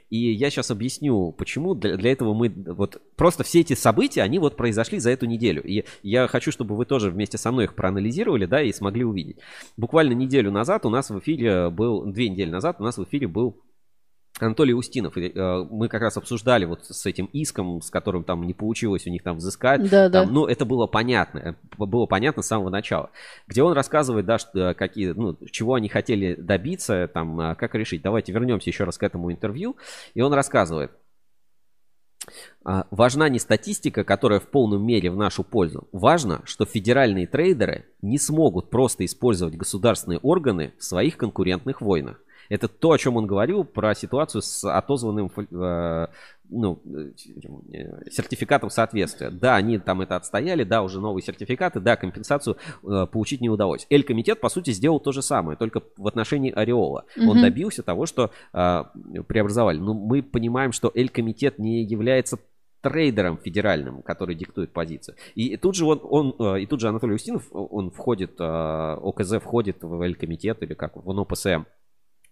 И 0.09 0.33
я 0.33 0.49
сейчас 0.49 0.71
объясню, 0.71 1.31
почему. 1.31 1.73
Для, 1.73 1.95
для 1.95 2.11
этого 2.11 2.33
мы 2.33 2.49
вот 2.49 3.01
просто 3.15 3.43
все 3.43 3.61
эти 3.61 3.73
события, 3.73 4.21
они 4.23 4.39
вот 4.39 4.57
произошли 4.57 4.99
за 4.99 5.09
эту 5.09 5.25
неделю. 5.25 5.63
И 5.63 5.85
я 6.03 6.27
хочу, 6.27 6.51
чтобы 6.51 6.75
вы 6.75 6.85
тоже 6.85 7.11
вместе 7.11 7.37
со 7.37 7.51
мной 7.51 7.65
их 7.65 7.75
проанализировали, 7.75 8.45
да, 8.45 8.61
и 8.61 8.73
смогли 8.73 9.05
увидеть. 9.05 9.37
Буквально 9.77 10.11
неделю 10.11 10.51
назад 10.51 10.85
у 10.85 10.89
нас 10.89 11.09
в 11.09 11.19
эфире 11.19 11.69
был, 11.69 12.03
две 12.05 12.27
недели 12.27 12.49
назад 12.49 12.77
у 12.79 12.83
нас 12.83 12.97
в 12.97 13.03
эфире 13.05 13.27
был 13.27 13.55
Анатолий 14.41 14.73
Устинов, 14.73 15.17
э, 15.17 15.65
мы 15.69 15.87
как 15.87 16.01
раз 16.01 16.17
обсуждали 16.17 16.65
вот 16.65 16.85
с 16.85 17.05
этим 17.05 17.25
иском, 17.25 17.81
с 17.81 17.89
которым 17.89 18.23
там 18.23 18.45
не 18.45 18.53
получилось 18.53 19.07
у 19.07 19.09
них 19.09 19.23
там 19.23 19.37
взыскать. 19.37 19.89
Да, 19.89 20.09
да. 20.09 20.23
Там, 20.23 20.33
ну, 20.33 20.45
это 20.45 20.65
было 20.65 20.87
понятно, 20.87 21.39
э, 21.39 21.53
было 21.77 22.05
понятно 22.05 22.41
с 22.41 22.47
самого 22.47 22.69
начала. 22.69 23.11
Где 23.47 23.63
он 23.63 23.73
рассказывает, 23.73 24.25
да, 24.25 24.37
что, 24.37 24.71
э, 24.71 24.73
какие, 24.73 25.11
ну, 25.11 25.37
чего 25.51 25.75
они 25.75 25.89
хотели 25.89 26.35
добиться, 26.35 27.09
там, 27.13 27.55
как 27.55 27.75
решить. 27.75 28.01
Давайте 28.01 28.31
вернемся 28.31 28.69
еще 28.69 28.83
раз 28.83 28.97
к 28.97 29.03
этому 29.03 29.31
интервью. 29.31 29.77
И 30.13 30.21
он 30.21 30.33
рассказывает. 30.33 30.91
А, 32.63 32.85
Важна 32.91 33.29
не 33.29 33.39
статистика, 33.39 34.03
которая 34.03 34.39
в 34.39 34.47
полном 34.47 34.85
мере 34.85 35.09
в 35.09 35.17
нашу 35.17 35.43
пользу. 35.43 35.87
Важно, 35.91 36.41
что 36.45 36.65
федеральные 36.65 37.27
трейдеры 37.27 37.85
не 38.01 38.17
смогут 38.17 38.69
просто 38.69 39.05
использовать 39.05 39.55
государственные 39.55 40.19
органы 40.19 40.73
в 40.77 40.83
своих 40.83 41.17
конкурентных 41.17 41.81
войнах. 41.81 42.21
Это 42.51 42.67
то, 42.67 42.91
о 42.91 42.97
чем 42.97 43.15
он 43.15 43.27
говорил 43.27 43.63
про 43.63 43.95
ситуацию 43.95 44.41
с 44.41 44.69
отозванным 44.69 45.31
э, 45.37 46.07
ну, 46.49 46.81
сертификатом 47.15 48.69
соответствия. 48.69 49.29
Да, 49.29 49.55
они 49.55 49.79
там 49.79 50.01
это 50.01 50.17
отстояли, 50.17 50.65
да, 50.65 50.83
уже 50.83 50.99
новые 50.99 51.23
сертификаты, 51.23 51.79
да, 51.79 51.95
компенсацию 51.95 52.57
э, 52.83 53.07
получить 53.09 53.39
не 53.39 53.49
удалось. 53.49 53.87
Эль-комитет, 53.89 54.41
по 54.41 54.49
сути, 54.49 54.71
сделал 54.71 54.99
то 54.99 55.13
же 55.13 55.21
самое, 55.21 55.57
только 55.57 55.81
в 55.95 56.05
отношении 56.05 56.51
Ореола. 56.51 57.05
Он 57.15 57.37
Мгм. 57.37 57.41
добился 57.41 57.83
того, 57.83 58.05
что 58.05 58.31
э, 58.51 58.83
преобразовали. 59.29 59.77
Но 59.77 59.93
мы 59.93 60.21
понимаем, 60.21 60.73
что 60.73 60.91
Эль-комитет 60.93 61.57
не 61.57 61.83
является 61.83 62.37
трейдером 62.81 63.37
федеральным, 63.37 64.01
который 64.01 64.35
диктует 64.35 64.73
позицию. 64.73 65.15
И 65.35 65.55
тут 65.55 65.75
же 65.75 65.85
он, 65.85 66.01
он 66.03 66.57
и 66.57 66.65
тут 66.65 66.81
же 66.81 66.89
Анатолий 66.89 67.13
Устинов, 67.15 67.47
он 67.51 67.91
входит, 67.91 68.41
ОКЗ 68.41 69.35
входит 69.35 69.77
в 69.83 70.01
Эль-комитет 70.01 70.61
или 70.63 70.73
как 70.73 70.97
в 70.97 71.13
НОПСМ. 71.13 71.63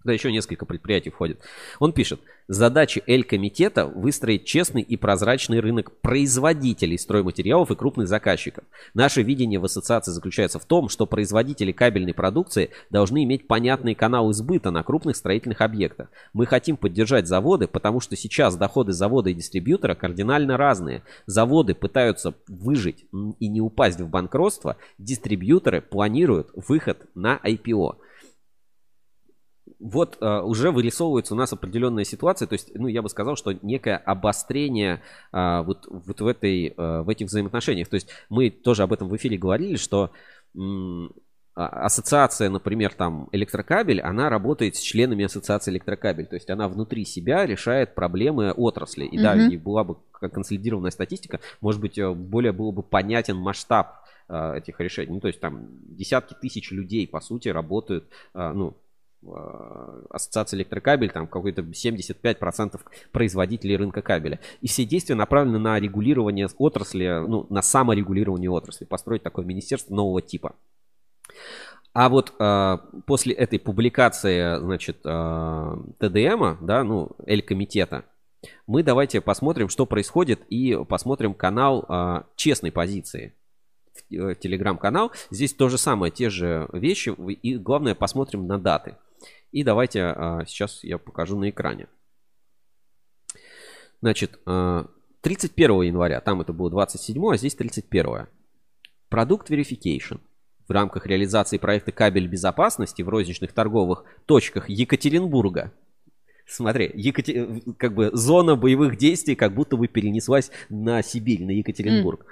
Туда 0.02 0.14
еще 0.14 0.32
несколько 0.32 0.66
предприятий 0.66 1.10
входит. 1.10 1.42
Он 1.78 1.92
пишет, 1.92 2.22
задача 2.48 3.02
Эль-комитета 3.06 3.86
выстроить 3.86 4.46
честный 4.46 4.82
и 4.82 4.96
прозрачный 4.96 5.60
рынок 5.60 5.92
производителей 6.00 6.98
стройматериалов 6.98 7.70
и 7.70 7.76
крупных 7.76 8.08
заказчиков. 8.08 8.64
Наше 8.94 9.24
видение 9.24 9.60
в 9.60 9.66
ассоциации 9.66 10.12
заключается 10.12 10.58
в 10.58 10.64
том, 10.64 10.88
что 10.88 11.06
производители 11.06 11.74
кабельной 11.74 12.14
продукции 12.14 12.70
должны 12.90 13.26
иметь 13.26 13.46
понятные 13.46 13.94
каналы 13.94 14.34
сбыта 14.34 14.72
на 14.72 14.84
крупных 14.84 15.18
строительных 15.18 15.60
объектах. 15.60 16.08
Мы 16.32 16.46
хотим 16.46 16.78
поддержать 16.78 17.28
заводы, 17.28 17.68
потому 17.68 18.00
что 18.00 18.16
сейчас 18.16 18.56
доходы 18.56 18.94
завода 18.94 19.32
и 19.32 19.34
дистрибьютора 19.34 19.96
кардинально 19.96 20.56
разные. 20.56 21.04
Заводы 21.26 21.76
пытаются 21.76 22.34
выжить 22.48 23.06
и 23.40 23.50
не 23.50 23.60
упасть 23.60 24.00
в 24.00 24.08
банкротство, 24.08 24.78
дистрибьюторы 24.98 25.82
планируют 25.82 26.52
выход 26.56 27.06
на 27.16 27.38
IPO 27.44 27.98
вот 29.80 30.18
э, 30.20 30.40
уже 30.42 30.72
вырисовывается 30.72 31.34
у 31.34 31.38
нас 31.38 31.54
определенная 31.54 32.04
ситуация, 32.04 32.48
то 32.48 32.54
есть, 32.54 32.72
ну, 32.76 32.88
я 32.88 33.02
бы 33.02 33.10
сказал, 33.10 33.36
что 33.36 33.54
некое 33.62 33.98
обострение 33.98 35.02
э, 35.32 35.62
вот, 35.62 35.88
вот 35.90 36.20
в, 36.20 36.28
этой, 36.28 36.74
э, 36.76 37.02
в 37.02 37.10
этих 37.10 37.28
взаимоотношениях. 37.28 37.88
То 37.88 37.96
есть 37.96 38.10
мы 38.30 38.50
тоже 38.50 38.84
об 38.84 38.94
этом 38.94 39.08
в 39.08 39.16
эфире 39.16 39.38
говорили, 39.38 39.78
что 39.78 40.12
а, 41.60 41.86
ассоциация, 41.86 42.50
например, 42.50 42.94
там 42.94 43.28
электрокабель, 43.34 44.00
она 44.00 44.30
работает 44.30 44.78
с 44.78 44.80
членами 44.80 45.26
ассоциации 45.26 45.72
электрокабель. 45.72 46.26
То 46.26 46.36
есть 46.36 46.50
она 46.50 46.70
внутри 46.70 47.04
себя 47.04 47.46
решает 47.46 47.96
проблемы 47.96 48.52
отрасли. 48.52 49.04
И 49.04 49.18
да, 49.18 49.36
Мгм. 49.36 49.50
и 49.50 49.58
была 49.58 49.84
бы 49.84 49.98
консолидированная 50.14 50.92
статистика, 50.92 51.42
может 51.60 51.82
быть, 51.82 51.98
э, 51.98 52.14
более 52.14 52.54
был 52.54 52.72
бы 52.72 52.82
понятен 52.82 53.36
масштаб 53.36 54.06
э, 54.30 54.58
этих 54.58 54.80
решений. 54.80 55.12
Ну, 55.12 55.20
то 55.20 55.28
есть 55.28 55.42
там 55.42 55.68
десятки 55.98 56.34
тысяч 56.34 56.72
людей, 56.72 57.06
по 57.08 57.20
сути, 57.20 57.50
работают, 57.50 58.06
э, 58.34 58.52
ну, 58.54 58.78
э, 59.22 60.04
ассоциация 60.10 60.58
электрокабель, 60.58 61.12
там 61.12 61.28
какой-то 61.28 61.62
75% 61.62 62.80
производителей 63.12 63.76
рынка 63.78 64.02
кабеля. 64.02 64.40
И 64.62 64.68
все 64.68 64.86
действия 64.86 65.16
направлены 65.16 65.60
на 65.60 65.80
регулирование 65.80 66.48
отрасли, 66.58 67.24
ну, 67.28 67.46
на 67.50 67.62
саморегулирование 67.62 68.50
отрасли, 68.50 68.86
построить 68.86 69.24
такое 69.24 69.46
министерство 69.46 69.94
нового 69.94 70.22
типа. 70.22 70.56
А 71.94 72.08
вот 72.10 72.34
э, 72.40 72.78
после 73.06 73.34
этой 73.34 73.60
публикации, 73.60 74.60
значит, 74.60 75.00
э, 75.04 75.76
ТДМа, 75.98 76.58
да, 76.62 76.84
ну, 76.84 77.12
Эль-комитета, 77.26 78.06
мы 78.68 78.84
давайте 78.84 79.22
посмотрим, 79.22 79.70
что 79.70 79.86
происходит, 79.86 80.42
и 80.50 80.78
посмотрим 80.88 81.34
канал 81.34 81.86
э, 81.90 82.22
честной 82.36 82.72
позиции. 82.72 83.34
В- 83.94 84.14
э, 84.14 84.36
Телеграм-канал. 84.36 85.12
Здесь 85.32 85.54
то 85.54 85.68
же 85.68 85.78
самое, 85.78 86.12
те 86.12 86.30
же 86.30 86.70
вещи. 86.72 87.10
И 87.10 87.58
главное, 87.58 87.96
посмотрим 87.96 88.48
на 88.48 88.58
даты. 88.60 88.96
И 89.52 89.64
давайте 89.64 90.14
э, 90.16 90.42
сейчас 90.48 90.84
я 90.84 90.98
покажу 90.98 91.38
на 91.38 91.50
экране. 91.50 91.88
Значит, 94.02 94.40
э, 94.46 94.86
31 95.22 95.82
января, 95.82 96.22
там 96.22 96.42
это 96.42 96.54
было 96.54 96.70
27, 96.70 97.34
а 97.34 97.38
здесь 97.38 97.56
31. 97.56 98.28
Продукт 99.10 99.50
Verification. 99.50 100.20
В 100.68 100.72
рамках 100.72 101.08
реализации 101.08 101.58
проекта 101.58 101.92
«Кабель 101.92 102.28
безопасности» 102.28 103.02
в 103.02 103.10
розничных 103.10 103.54
торговых 103.54 104.06
точках 104.26 104.70
Екатеринбурга. 104.70 105.74
Смотри, 106.50 106.90
Екате- 106.96 107.62
как 107.78 107.94
бы 107.94 108.10
зона 108.12 108.56
боевых 108.56 108.98
действий 108.98 109.36
как 109.36 109.54
будто 109.54 109.78
бы 109.78 109.88
перенеслась 109.88 110.50
на 110.70 111.04
Сибирь, 111.04 111.46
на 111.46 111.52
Екатеринбург. 111.52 112.26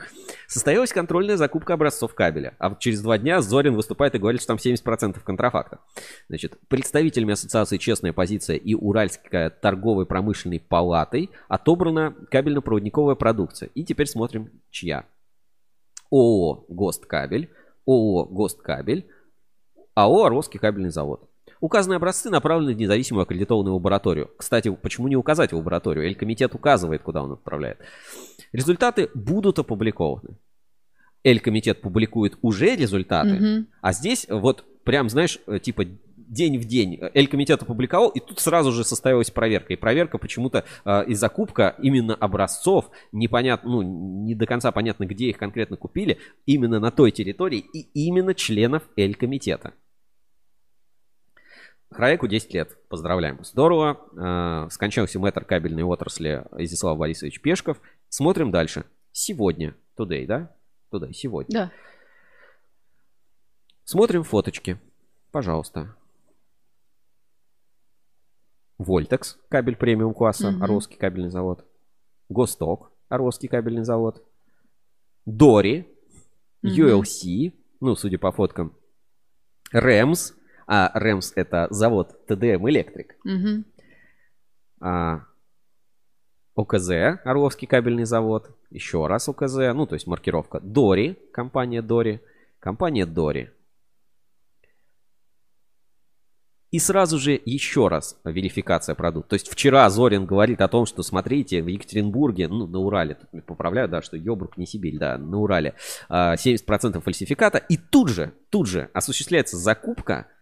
Состоялась 0.48 0.92
контрольная 0.92 1.38
закупка 1.38 1.76
образцов 1.76 2.16
кабеля. 2.16 2.56
А 2.58 2.70
вот 2.70 2.80
через 2.80 3.02
два 3.02 3.20
дня 3.20 3.42
Зорин 3.42 3.76
выступает 3.76 4.16
и 4.16 4.18
говорит, 4.18 4.42
что 4.42 4.56
там 4.56 4.58
70% 4.58 5.20
контрафакта. 5.24 5.82
Значит, 6.30 6.58
представителями 6.68 7.34
ассоциации 7.34 7.78
«Честная 7.78 8.12
позиция» 8.12 8.58
и 8.58 8.74
Уральская 8.74 9.52
торговой 9.52 10.08
промышленной 10.08 10.60
палатой 10.60 11.30
отобрана 11.48 12.16
кабельно-проводниковая 12.32 13.16
продукция. 13.16 13.70
И 13.76 13.84
теперь 13.84 14.08
смотрим, 14.08 14.50
чья. 14.72 15.06
ООО 16.10 16.66
«Госткабель», 16.70 17.52
ООО 17.86 18.26
«Госткабель», 18.26 19.08
АО 19.94 20.24
«Орловский 20.26 20.60
кабельный 20.60 20.90
завод». 20.90 21.30
Указанные 21.60 21.98
образцы 21.98 22.30
направлены 22.30 22.74
в 22.74 22.78
независимую 22.78 23.24
аккредитованную 23.24 23.76
лабораторию. 23.76 24.30
Кстати, 24.38 24.70
почему 24.70 25.08
не 25.08 25.16
указать 25.16 25.52
в 25.52 25.58
лабораторию? 25.58 26.06
Эль-комитет 26.06 26.54
указывает, 26.56 27.02
куда 27.02 27.24
он 27.24 27.34
отправляет. 27.34 27.80
Результаты 28.52 29.10
будут 29.14 29.60
опубликованы. 29.60 30.38
Эль-комитет 31.24 31.82
публикует 31.82 32.38
уже 32.42 32.76
результаты, 32.76 33.34
Мгм. 33.34 33.68
а 33.82 33.92
здесь 33.92 34.28
вот 34.30 34.64
прям, 34.84 35.10
знаешь, 35.10 35.40
типа 35.62 35.86
день 36.16 36.58
в 36.60 36.66
день 36.66 37.00
Эль-комитет 37.14 37.62
опубликовал, 37.64 38.10
и 38.10 38.20
тут 38.20 38.40
сразу 38.40 38.72
же 38.72 38.84
состоялась 38.84 39.32
проверка. 39.32 39.74
И 39.74 39.78
проверка 39.78 40.18
почему-то 40.18 40.66
э, 40.86 41.06
и 41.08 41.14
закупка 41.16 41.76
именно 41.82 42.16
образцов, 42.16 42.90
непонятно, 43.12 43.72
ну, 43.72 43.82
не 43.82 44.36
до 44.36 44.46
конца 44.46 44.72
понятно, 44.72 45.06
где 45.06 45.30
их 45.30 45.38
конкретно 45.38 45.78
купили, 45.78 46.18
именно 46.46 46.80
на 46.80 46.92
той 46.92 47.12
территории 47.12 47.60
и 47.74 47.88
именно 47.94 48.34
членов 48.36 48.84
Эль-комитета. 48.96 49.74
Храеку 51.92 52.28
10 52.28 52.54
лет. 52.54 52.78
Поздравляем. 52.90 53.44
Здорово. 53.44 54.66
Э, 54.66 54.70
Скончался 54.70 55.20
мэтр 55.20 55.46
кабельной 55.46 55.84
отрасли 55.84 56.44
Изяслав 56.58 56.98
Борисович 56.98 57.42
Пешков. 57.42 57.80
Смотрим 58.10 58.52
дальше. 58.52 58.86
Сегодня. 59.12 59.76
Today, 59.98 60.26
да? 60.26 60.56
Today, 60.92 61.14
сегодня. 61.14 61.54
Да. 61.54 61.72
Смотрим 63.84 64.24
фоточки. 64.24 64.80
Пожалуйста. 65.32 65.96
Вольтекс, 68.78 69.40
кабель 69.50 69.76
премиум 69.76 70.14
класса, 70.14 70.52
Мгм. 70.52 70.64
Орловский 70.64 70.98
кабельный 70.98 71.32
завод. 71.32 71.66
Госток, 72.30 72.92
Орловский 73.10 73.50
кабельный 73.50 73.84
завод. 73.84 74.24
Дори, 75.26 75.88
Мгм. 76.62 76.74
ULC, 76.74 77.54
ну, 77.80 77.96
судя 77.96 78.20
по 78.20 78.32
фоткам. 78.32 78.76
Рэмс, 79.72 80.34
а 80.68 80.92
Рэмс 80.94 81.34
это 81.36 81.68
завод 81.70 82.26
ТДМ 82.28 82.70
Электрик. 82.70 83.16
Мгм. 83.24 83.66
А, 84.82 85.22
ОКЗ, 86.56 86.90
Орловский 87.24 87.68
кабельный 87.68 88.06
завод. 88.06 88.50
Еще 88.70 89.08
раз 89.08 89.30
ОКЗ, 89.30 89.56
ну, 89.74 89.88
то 89.88 89.96
есть 89.96 90.08
маркировка. 90.08 90.60
Дори, 90.60 91.18
компания 91.32 91.82
Дори. 91.82 92.20
Компания 92.60 93.06
Дори. 93.06 93.52
И 96.70 96.80
сразу 96.80 97.18
же 97.18 97.40
еще 97.46 97.88
раз 97.88 98.20
верификация 98.26 98.94
продукта. 98.94 99.30
То 99.30 99.34
есть 99.36 99.50
вчера 99.50 99.90
Зорин 99.90 100.26
говорит 100.26 100.60
о 100.60 100.68
том, 100.68 100.86
что 100.86 101.02
смотрите, 101.02 101.62
в 101.62 101.68
Екатеринбурге, 101.68 102.50
ну, 102.50 102.68
на 102.68 102.80
Урале, 102.80 103.16
тут 103.16 103.46
поправляю, 103.46 103.88
да, 103.88 104.02
что 104.02 104.18
Йобрук 104.18 104.58
не 104.58 104.66
Сибирь, 104.66 104.98
да, 104.98 105.18
на 105.18 105.38
Урале, 105.38 105.76
а, 106.10 106.36
70% 106.36 107.02
фальсификата. 107.02 107.58
И 107.58 107.78
тут 107.78 108.10
же, 108.10 108.34
тут 108.50 108.68
же 108.68 108.90
осуществляется 108.94 109.56
закупка, 109.56 110.14
а, 110.14 110.37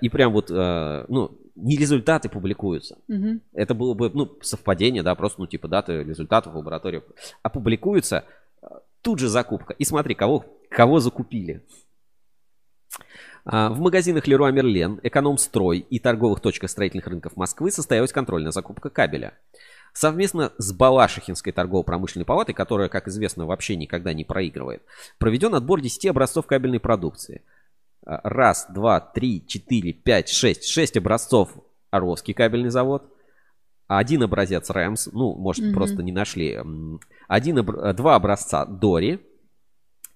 и 0.00 0.08
прям 0.08 0.32
вот, 0.32 0.50
а, 0.50 1.04
ну, 1.08 1.38
не 1.54 1.76
результаты 1.76 2.28
публикуются. 2.28 2.98
Мгм. 3.08 3.40
Это 3.52 3.74
было 3.74 3.94
бы, 3.94 4.10
ну, 4.12 4.38
совпадение, 4.42 5.02
да, 5.02 5.14
просто, 5.14 5.40
ну, 5.40 5.46
типа, 5.46 5.68
даты 5.68 6.02
результатов 6.02 6.52
в 6.52 6.56
лаборатории. 6.56 7.02
А 7.42 7.50
публикуется 7.50 8.24
а, 8.62 8.80
тут 9.02 9.18
же 9.18 9.28
закупка. 9.28 9.74
И 9.74 9.84
смотри, 9.84 10.14
кого, 10.14 10.44
кого 10.70 11.00
закупили. 11.00 11.64
А, 13.44 13.70
В 13.70 13.80
магазинах 13.80 14.26
Леруа 14.26 14.50
Мерлен, 14.50 15.00
Экономстрой 15.02 15.78
и 15.78 15.98
торговых 15.98 16.40
точках 16.40 16.70
строительных 16.70 17.06
рынков 17.06 17.36
Москвы 17.36 17.70
состоялась 17.70 18.12
контрольная 18.12 18.52
закупка 18.52 18.90
кабеля. 18.90 19.34
Совместно 19.92 20.52
с 20.58 20.72
Балашихинской 20.74 21.54
торгово-промышленной 21.54 22.26
палатой, 22.26 22.54
которая, 22.54 22.90
как 22.90 23.08
известно, 23.08 23.46
вообще 23.46 23.76
никогда 23.76 24.12
не 24.12 24.24
проигрывает, 24.24 24.82
проведен 25.18 25.54
отбор 25.54 25.80
10 25.80 26.06
образцов 26.06 26.46
кабельной 26.46 26.80
продукции. 26.80 27.42
Раз, 28.06 28.66
два, 28.72 29.00
три, 29.00 29.44
четыре, 29.46 29.92
пять, 29.92 30.28
шесть. 30.28 30.64
Шесть 30.68 30.96
образцов 30.96 31.50
Орловский 31.90 32.34
кабельный 32.34 32.70
завод. 32.70 33.02
Один 33.88 34.22
образец 34.22 34.70
Рэмс, 34.70 35.08
ну, 35.12 35.34
может, 35.34 35.64
Мгм. 35.64 35.74
просто 35.74 36.02
не 36.02 36.12
нашли. 36.12 36.58
Один, 37.28 37.64
два 37.64 38.14
образца 38.14 38.64
Дори. 38.64 39.20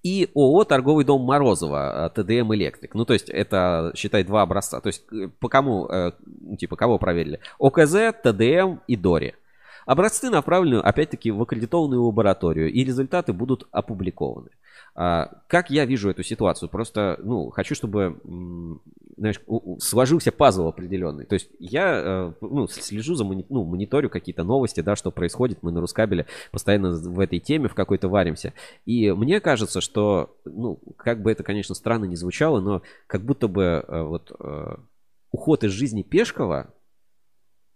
И 0.03 0.29
ООО 0.33 0.63
«Торговый 0.63 1.05
дом 1.05 1.21
Морозова», 1.21 2.07
э, 2.07 2.09
ТДМ 2.09 2.55
Электрик. 2.55 2.95
Ну, 2.95 3.05
то 3.05 3.13
есть, 3.13 3.29
это, 3.29 3.91
считай, 3.95 4.23
два 4.23 4.41
образца. 4.41 4.81
То 4.81 4.87
есть, 4.87 5.03
э, 5.13 5.27
по 5.39 5.47
кому, 5.47 5.85
э, 5.87 6.13
ну, 6.25 6.57
типа, 6.57 6.75
кого 6.75 6.97
проверили? 6.97 7.39
ОКЗ, 7.59 8.11
ТДМ 8.23 8.79
и 8.87 8.95
Дори. 8.95 9.35
Образцы 9.85 10.31
направлены, 10.31 10.79
опять-таки, 10.81 11.29
в 11.29 11.39
аккредитованную 11.41 12.01
лабораторию, 12.03 12.71
и 12.71 12.83
результаты 12.83 13.31
будут 13.31 13.67
опубликованы. 13.71 14.49
А, 14.93 15.41
Как 15.47 15.69
я 15.69 15.85
вижу 15.85 16.09
эту 16.09 16.23
ситуацию? 16.23 16.69
Просто, 16.69 17.17
ну, 17.23 17.49
хочу, 17.49 17.75
чтобы, 17.75 18.19
знаешь, 19.17 19.39
сложился 19.79 20.31
пазл 20.31 20.67
определенный. 20.67 21.25
То 21.25 21.35
есть 21.35 21.49
я, 21.59 22.01
э, 22.03 22.33
ну, 22.41 22.67
слежу 22.67 23.15
за, 23.15 23.23
мони- 23.23 23.45
ну, 23.49 23.63
мониторю 23.63 24.09
какие-то 24.09 24.43
новости, 24.43 24.81
да, 24.81 24.95
что 24.95 25.11
происходит. 25.11 25.59
Мы 25.63 25.71
на 25.71 25.79
Рускабеле 25.79 26.25
постоянно 26.51 26.91
в 26.91 27.19
этой 27.19 27.39
теме 27.39 27.69
в 27.69 27.73
какой-то 27.73 28.09
варимся. 28.09 28.53
И 28.85 29.11
мне 29.11 29.39
кажется, 29.39 29.79
что, 29.79 30.35
ну, 30.43 30.79
как 30.97 31.21
бы 31.21 31.31
это, 31.31 31.43
конечно, 31.43 31.73
странно 31.73 32.05
не 32.05 32.15
звучало, 32.17 32.59
но 32.59 32.81
как 33.07 33.23
будто 33.23 33.47
бы 33.47 33.85
э, 33.87 34.03
вот 34.03 34.31
э, 34.39 34.75
уход 35.31 35.63
из 35.63 35.71
жизни 35.71 36.03
Пешкова, 36.03 36.73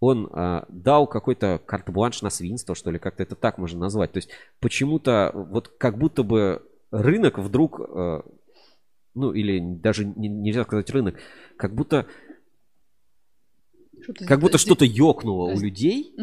он 0.01 0.29
а, 0.33 0.65
дал 0.67 1.07
какой-то 1.07 1.59
карт-бланш 1.65 2.21
на 2.21 2.29
свинство, 2.29 2.75
что 2.75 2.91
ли, 2.91 2.99
как-то 2.99 3.23
это 3.23 3.35
так 3.35 3.57
можно 3.57 3.79
назвать. 3.79 4.11
То 4.11 4.17
есть 4.17 4.29
почему-то 4.59 5.31
вот 5.33 5.69
как 5.69 5.97
будто 5.97 6.23
бы 6.23 6.61
рынок 7.01 7.37
вдруг, 7.39 7.79
э, 7.79 8.21
ну 9.13 9.31
или 9.31 9.59
даже 9.59 10.05
не- 10.05 10.29
нельзя 10.29 10.63
сказать 10.63 10.89
рынок, 10.89 11.15
как 11.57 11.73
будто 11.73 12.07
Что-то 14.01 14.25
как 14.25 14.39
будто 14.39 14.57
что-то 14.57 14.85
ёкнуло 14.85 15.51
у 15.53 15.59
людей, 15.59 16.13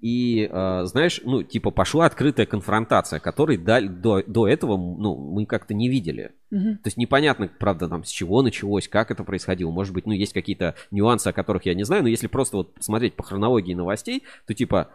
и, 0.00 0.50
э, 0.52 0.84
знаешь, 0.84 1.22
ну, 1.24 1.42
типа, 1.42 1.70
пошла 1.70 2.04
открытая 2.04 2.44
конфронтация, 2.44 3.20
которой 3.20 3.56
даль- 3.56 3.88
до, 3.88 4.22
до 4.26 4.46
этого, 4.46 4.76
ну, 4.76 5.16
мы 5.16 5.46
как-то 5.46 5.72
не 5.72 5.88
видели. 5.88 6.32
Мгм. 6.50 6.76
То 6.76 6.88
есть 6.88 6.98
непонятно, 6.98 7.48
правда, 7.58 7.88
там, 7.88 8.04
с 8.04 8.10
чего 8.10 8.42
началось, 8.42 8.86
как 8.86 9.10
это 9.10 9.24
происходило. 9.24 9.70
Может 9.70 9.94
быть, 9.94 10.04
ну, 10.04 10.12
есть 10.12 10.34
какие-то 10.34 10.74
нюансы, 10.90 11.28
о 11.28 11.32
которых 11.32 11.64
я 11.64 11.72
не 11.72 11.84
знаю, 11.84 12.02
но 12.02 12.10
если 12.10 12.26
просто 12.26 12.58
вот 12.58 12.74
смотреть 12.80 13.14
по 13.14 13.22
хронологии 13.22 13.72
новостей, 13.72 14.24
то, 14.46 14.52
типа, 14.52 14.90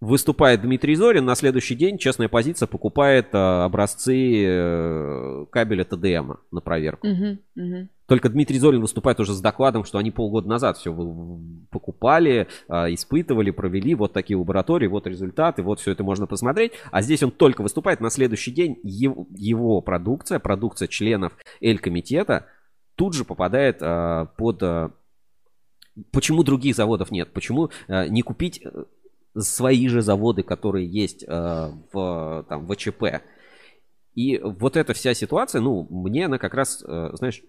Выступает 0.00 0.62
Дмитрий 0.62 0.94
Зорин, 0.94 1.26
на 1.26 1.34
следующий 1.34 1.74
день 1.74 1.98
частная 1.98 2.28
позиция 2.28 2.66
покупает 2.66 3.34
э, 3.34 3.36
образцы 3.36 4.44
э, 4.46 5.46
кабеля 5.50 5.84
ТДМ 5.84 6.32
на 6.50 6.60
проверку. 6.62 7.06
Мгм, 7.06 7.40
мгм. 7.54 7.90
Только 8.06 8.30
Дмитрий 8.30 8.58
Зорин 8.58 8.80
выступает 8.80 9.20
уже 9.20 9.34
с 9.34 9.40
докладом, 9.40 9.84
что 9.84 9.98
они 9.98 10.10
полгода 10.10 10.48
назад 10.48 10.78
все 10.78 10.92
покупали, 11.70 12.48
а, 12.66 12.92
испытывали, 12.92 13.52
провели 13.52 13.94
вот 13.94 14.12
такие 14.12 14.36
лаборатории, 14.36 14.88
вот 14.88 15.06
результаты, 15.06 15.62
вот 15.62 15.78
все 15.78 15.92
это 15.92 16.02
можно 16.02 16.26
посмотреть. 16.26 16.72
А 16.90 17.02
здесь 17.02 17.22
он 17.22 17.30
только 17.30 17.62
выступает, 17.62 18.00
на 18.00 18.10
следующий 18.10 18.50
день 18.50 18.80
его, 18.82 19.28
его 19.36 19.80
продукция, 19.80 20.40
продукция 20.40 20.88
членов 20.88 21.36
Эль-комитета 21.60 22.46
тут 22.96 23.14
же 23.14 23.24
попадает 23.24 23.78
а, 23.80 24.26
под... 24.36 24.62
а, 24.62 24.90
Почему 26.10 26.42
других 26.42 26.74
заводов 26.74 27.10
нет? 27.10 27.32
Почему 27.32 27.70
а, 27.86 28.08
не 28.08 28.22
купить 28.22 28.60
э, 28.64 28.84
свои 29.36 29.88
же 29.88 30.02
заводы, 30.02 30.42
которые 30.42 30.86
есть 30.86 31.24
а, 31.26 31.72
в, 31.92 32.46
там, 32.48 32.66
в 32.66 32.74
ВЧП? 32.74 33.22
И 34.14 34.38
вот 34.38 34.76
эта 34.76 34.92
вся 34.92 35.14
ситуация, 35.14 35.60
ну, 35.60 35.86
мне 35.88 36.26
она 36.26 36.38
как 36.38 36.54
раз, 36.54 36.82
э, 36.86 37.10
знаешь, 37.14 37.42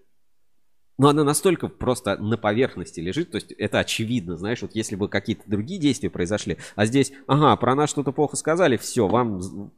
ну, 0.96 1.08
она 1.08 1.24
настолько 1.24 1.68
просто 1.68 2.16
на 2.16 2.36
поверхности 2.38 3.00
лежит, 3.00 3.32
то 3.32 3.36
есть 3.36 3.50
это 3.52 3.80
очевидно, 3.80 4.36
знаешь, 4.36 4.62
вот 4.62 4.74
если 4.74 4.94
бы 4.94 5.08
какие-то 5.08 5.42
другие 5.46 5.80
действия 5.80 6.10
произошли, 6.10 6.58
а 6.76 6.86
здесь, 6.86 7.12
ага, 7.26 7.56
про 7.56 7.74
нас 7.74 7.90
что-то 7.90 8.12
плохо 8.12 8.36
сказали, 8.36 8.76
все, 8.76 9.08
вам 9.08 9.72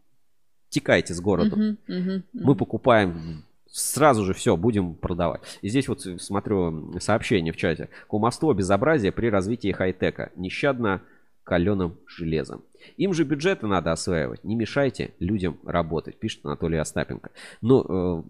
текайте 0.68 1.14
с 1.14 1.20
города. 1.20 1.56
Мгм, 1.56 1.78
мгм, 1.86 2.24
Мы 2.32 2.43
мгм. 2.51 2.56
покупаем 2.56 3.44
сразу 3.70 4.24
же 4.24 4.35
все, 4.35 4.56
будем 4.56 4.94
продавать. 4.94 5.40
И 5.62 5.68
здесь 5.68 5.89
вот 5.89 6.02
смотрю 6.18 6.98
сообщение 7.01 7.52
в 7.52 7.56
чате. 7.56 7.89
Кумовство 8.06 8.52
безобразие 8.52 9.10
при 9.10 9.28
развитии 9.28 9.72
хай-тека. 9.72 10.31
Нещадно 10.36 11.02
каленым 11.45 11.99
железом. 12.07 12.65
Им 12.97 13.12
же 13.15 13.25
бюджеты 13.25 13.66
надо 13.66 13.93
осваивать. 13.93 14.45
Не 14.45 14.57
мешайте 14.57 15.15
людям 15.19 15.59
работать, 15.65 16.19
пишет 16.19 16.45
Анатолий 16.45 16.79
Остапенко. 16.79 17.31
Ну, 17.61 17.83
э, 17.83 18.23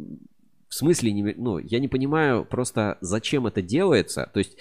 в 0.68 0.74
смысле, 0.74 1.12
не, 1.12 1.34
ну, 1.36 1.58
я 1.58 1.78
не 1.78 1.88
понимаю 1.88 2.44
просто, 2.44 2.98
зачем 3.00 3.46
это 3.46 3.62
делается. 3.62 4.30
То 4.32 4.38
есть, 4.38 4.58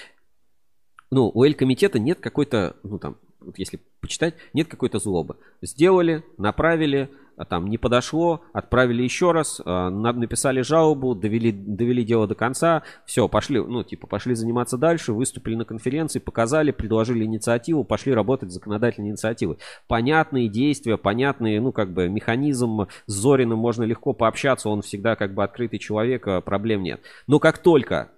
ну, 1.11 1.31
у 1.33 1.43
Эль-комитета 1.43 1.99
нет 1.99 2.19
какой-то, 2.19 2.75
ну, 2.83 2.99
там, 2.99 3.17
вот 3.39 3.57
если 3.57 3.81
почитать, 3.99 4.35
нет 4.53 4.67
какой-то 4.67 4.99
злобы. 4.99 5.37
Сделали, 5.61 6.23
направили, 6.37 7.09
там 7.49 7.67
не 7.67 7.77
подошло, 7.77 8.41
отправили 8.53 9.03
еще 9.03 9.31
раз, 9.31 9.61
на- 9.65 9.89
написали 10.13 10.61
жалобу, 10.61 11.15
довели, 11.15 11.51
довели 11.51 12.03
дело 12.03 12.27
до 12.27 12.35
конца, 12.35 12.83
все, 13.05 13.27
пошли, 13.27 13.59
ну, 13.59 13.83
типа, 13.83 14.07
пошли 14.07 14.35
заниматься 14.35 14.77
дальше, 14.77 15.13
выступили 15.13 15.55
на 15.55 15.65
конференции, 15.65 16.19
показали, 16.19 16.71
предложили 16.71 17.25
инициативу, 17.25 17.83
пошли 17.83 18.13
работать 18.13 18.51
с 18.51 18.53
законодательной 18.53 19.09
инициативой. 19.09 19.57
Понятные 19.87 20.47
действия, 20.47 20.97
понятный, 20.97 21.59
ну, 21.59 21.71
как 21.71 21.93
бы, 21.93 22.09
механизм 22.09 22.87
с 23.05 23.13
Зориным 23.13 23.59
можно 23.59 23.83
легко 23.83 24.13
пообщаться, 24.13 24.69
он 24.69 24.81
всегда, 24.81 25.15
как 25.15 25.33
бы, 25.33 25.43
открытый 25.43 25.79
человек, 25.79 26.27
а, 26.27 26.41
проблем 26.41 26.83
нет. 26.83 27.01
Но 27.27 27.39
как 27.39 27.57
только 27.57 28.11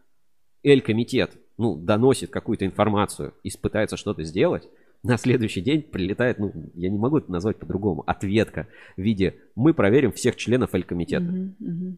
Эль-комитет, 0.64 1.38
ну, 1.58 1.76
доносит 1.76 2.32
какую-то 2.32 2.66
информацию 2.66 3.34
и 3.44 3.50
пытается 3.58 3.98
что-то 3.98 4.24
сделать, 4.24 4.68
на 5.06 5.18
следующий 5.18 5.62
день 5.62 5.84
прилетает, 5.84 6.40
ну, 6.40 6.52
я 6.74 6.90
не 6.90 6.98
могу 6.98 7.20
это 7.20 7.32
назвать 7.32 7.58
по-другому, 7.58 8.04
ответка 8.08 8.68
в 8.98 9.02
виде 9.02 9.36
«мы 9.56 9.74
проверим 9.74 10.12
всех 10.12 10.36
членов 10.36 10.74
Эль-комитета». 10.74 11.26
Мгм, 11.26 11.56
мгм. 11.60 11.98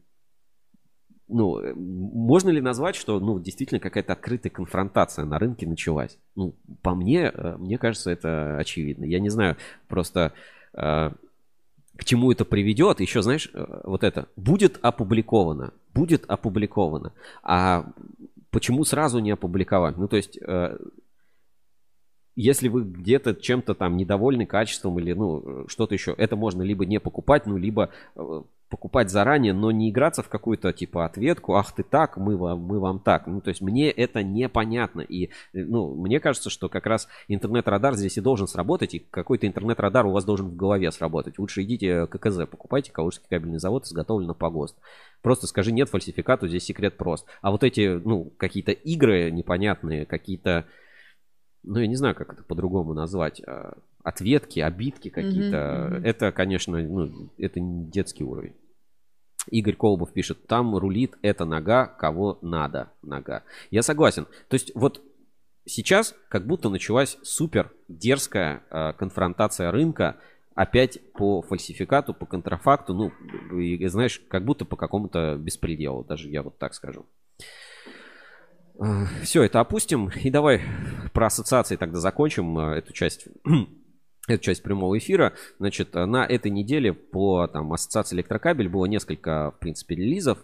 Ну, 1.30 1.60
э, 1.60 1.74
можно 1.76 2.50
ли 2.50 2.62
назвать, 2.62 2.96
что, 2.96 3.20
ну, 3.20 3.40
действительно 3.40 3.80
какая-то 3.80 4.14
открытая 4.14 4.52
конфронтация 4.52 5.26
на 5.26 5.40
рынке 5.40 5.68
началась? 5.68 6.18
Ну, 6.36 6.56
по 6.82 6.96
мне, 6.96 7.32
э, 7.34 7.56
мне 7.58 7.78
кажется, 7.78 8.12
это 8.12 8.58
очевидно. 8.58 9.06
Я 9.06 9.20
не 9.20 9.30
знаю 9.30 9.58
просто, 9.88 10.34
э, 10.74 11.12
к 11.96 12.06
чему 12.06 12.32
это 12.32 12.46
приведет. 12.46 13.00
Еще, 13.00 13.22
знаешь, 13.22 13.52
вот 13.84 14.04
это, 14.04 14.28
будет 14.36 14.80
опубликовано, 14.82 15.74
будет 15.94 16.26
опубликовано. 16.28 17.12
А 17.42 17.92
почему 18.52 18.84
сразу 18.84 19.20
не 19.20 19.32
опубликовать? 19.32 19.98
Ну, 19.98 20.08
то 20.08 20.16
есть, 20.16 20.38
если 22.38 22.68
вы 22.68 22.84
где-то 22.84 23.34
чем-то 23.34 23.74
там 23.74 23.98
недовольны 23.98 24.46
качеством 24.46 25.00
или 25.00 25.12
ну 25.14 25.42
э, 25.44 25.66
что-то 25.68 25.96
еще, 25.96 26.14
это 26.16 26.36
можно 26.36 26.62
либо 26.62 26.86
не 26.86 27.00
покупать, 27.00 27.48
ну 27.48 27.58
либо 27.58 27.90
э, 28.16 28.42
покупать 28.70 29.10
заранее, 29.10 29.54
но 29.54 29.72
не 29.72 29.90
играться 29.90 30.22
в 30.22 30.30
какую-то 30.30 30.72
типа 30.72 31.06
ответку, 31.06 31.56
ах 31.56 31.74
ты 31.74 31.82
так, 31.82 32.16
мы 32.18 32.38
вам, 32.38 32.60
мы 32.60 32.80
вам 32.80 33.00
так. 33.00 33.26
Ну 33.26 33.42
то 33.42 33.50
есть 33.50 33.62
мне 33.62 33.90
это 33.90 34.22
непонятно 34.22 35.02
и 35.02 35.26
э, 35.26 35.30
ну 35.66 35.96
мне 35.96 36.20
кажется, 36.20 36.52
что 36.52 36.70
как 36.70 36.86
раз 36.86 37.08
интернет-радар 37.28 37.96
здесь 37.96 38.20
и 38.20 38.22
должен 38.22 38.48
сработать 38.48 38.94
и 38.94 39.00
какой-то 39.00 39.48
интернет-радар 39.48 40.06
у 40.06 40.12
вас 40.12 40.24
должен 40.24 40.50
в 40.50 40.56
голове 40.56 40.92
сработать. 40.92 41.40
Лучше 41.40 41.64
идите 41.64 42.06
ККЗ 42.06 42.48
покупайте, 42.50 42.92
Калужский 42.92 43.26
кабельный 43.28 43.60
завод 43.60 43.86
изготовлен 43.86 44.28
на 44.28 44.36
погост. 44.36 44.78
Просто 45.24 45.48
скажи 45.48 45.72
нет 45.72 45.90
фальсификату, 45.90 46.48
здесь 46.48 46.66
секрет 46.66 46.98
прост. 46.98 47.26
А 47.42 47.50
вот 47.50 47.64
эти 47.64 48.00
ну 48.06 48.32
какие-то 48.38 48.74
игры 48.74 49.32
непонятные, 49.32 50.06
какие-то 50.06 50.66
ну, 51.68 51.80
я 51.80 51.88
не 51.88 51.96
знаю, 51.96 52.16
как 52.16 52.34
это 52.34 52.44
по-другому 52.44 52.94
назвать, 52.94 53.42
а, 53.46 53.78
ответки, 54.04 54.60
обидки 54.60 55.10
какие-то. 55.10 55.90
мгм. 55.92 56.06
Это, 56.06 56.32
конечно, 56.32 56.82
ну, 56.82 57.30
это 57.38 57.60
не 57.60 57.86
детский 57.86 58.24
уровень. 58.24 58.56
Игорь 59.50 59.76
Колбов 59.76 60.12
пишет, 60.14 60.48
там 60.48 60.76
рулит 60.78 61.18
эта 61.22 61.46
нога, 61.46 61.86
кого 61.86 62.38
надо 62.42 62.92
нога. 63.02 63.44
Я 63.72 63.82
согласен. 63.82 64.26
То 64.50 64.56
есть 64.56 64.72
вот 64.76 65.02
сейчас 65.66 66.16
как 66.30 66.48
будто 66.48 66.70
началась 66.70 67.18
супер 67.24 67.72
дерзкая 67.88 68.64
а, 68.70 68.94
конфронтация 68.94 69.72
рынка 69.72 70.18
опять 70.56 71.00
по 71.14 71.42
фальсификату, 71.42 72.14
по 72.14 72.26
контрафакту, 72.26 72.94
ну, 72.94 73.12
и, 73.60 73.86
знаешь, 73.88 74.20
как 74.28 74.44
будто 74.44 74.66
по 74.66 74.76
какому-то 74.76 75.36
беспределу, 75.38 76.04
даже 76.04 76.30
я 76.30 76.42
вот 76.42 76.58
так 76.58 76.74
скажу. 76.74 77.06
Все, 79.24 79.44
это 79.44 79.60
опустим. 79.60 80.10
И 80.24 80.30
давай 80.30 80.62
про 81.14 81.28
ассоциации 81.28 81.76
тогда 81.78 82.00
закончим 82.00 82.58
э, 82.60 82.78
эту 82.78 82.94
часть. 82.94 83.28
Эту 84.28 84.44
часть 84.44 84.62
прямого 84.62 84.98
эфира. 84.98 85.34
Значит, 85.58 85.96
э, 85.96 86.06
на 86.06 86.26
этой 86.26 86.52
неделе 86.52 86.92
по 86.92 87.48
там, 87.48 87.72
ассоциации 87.72 88.18
электрокабель 88.18 88.68
было 88.68 88.86
несколько, 88.86 89.52
в 89.52 89.60
принципе, 89.60 89.96
релизов, 89.96 90.38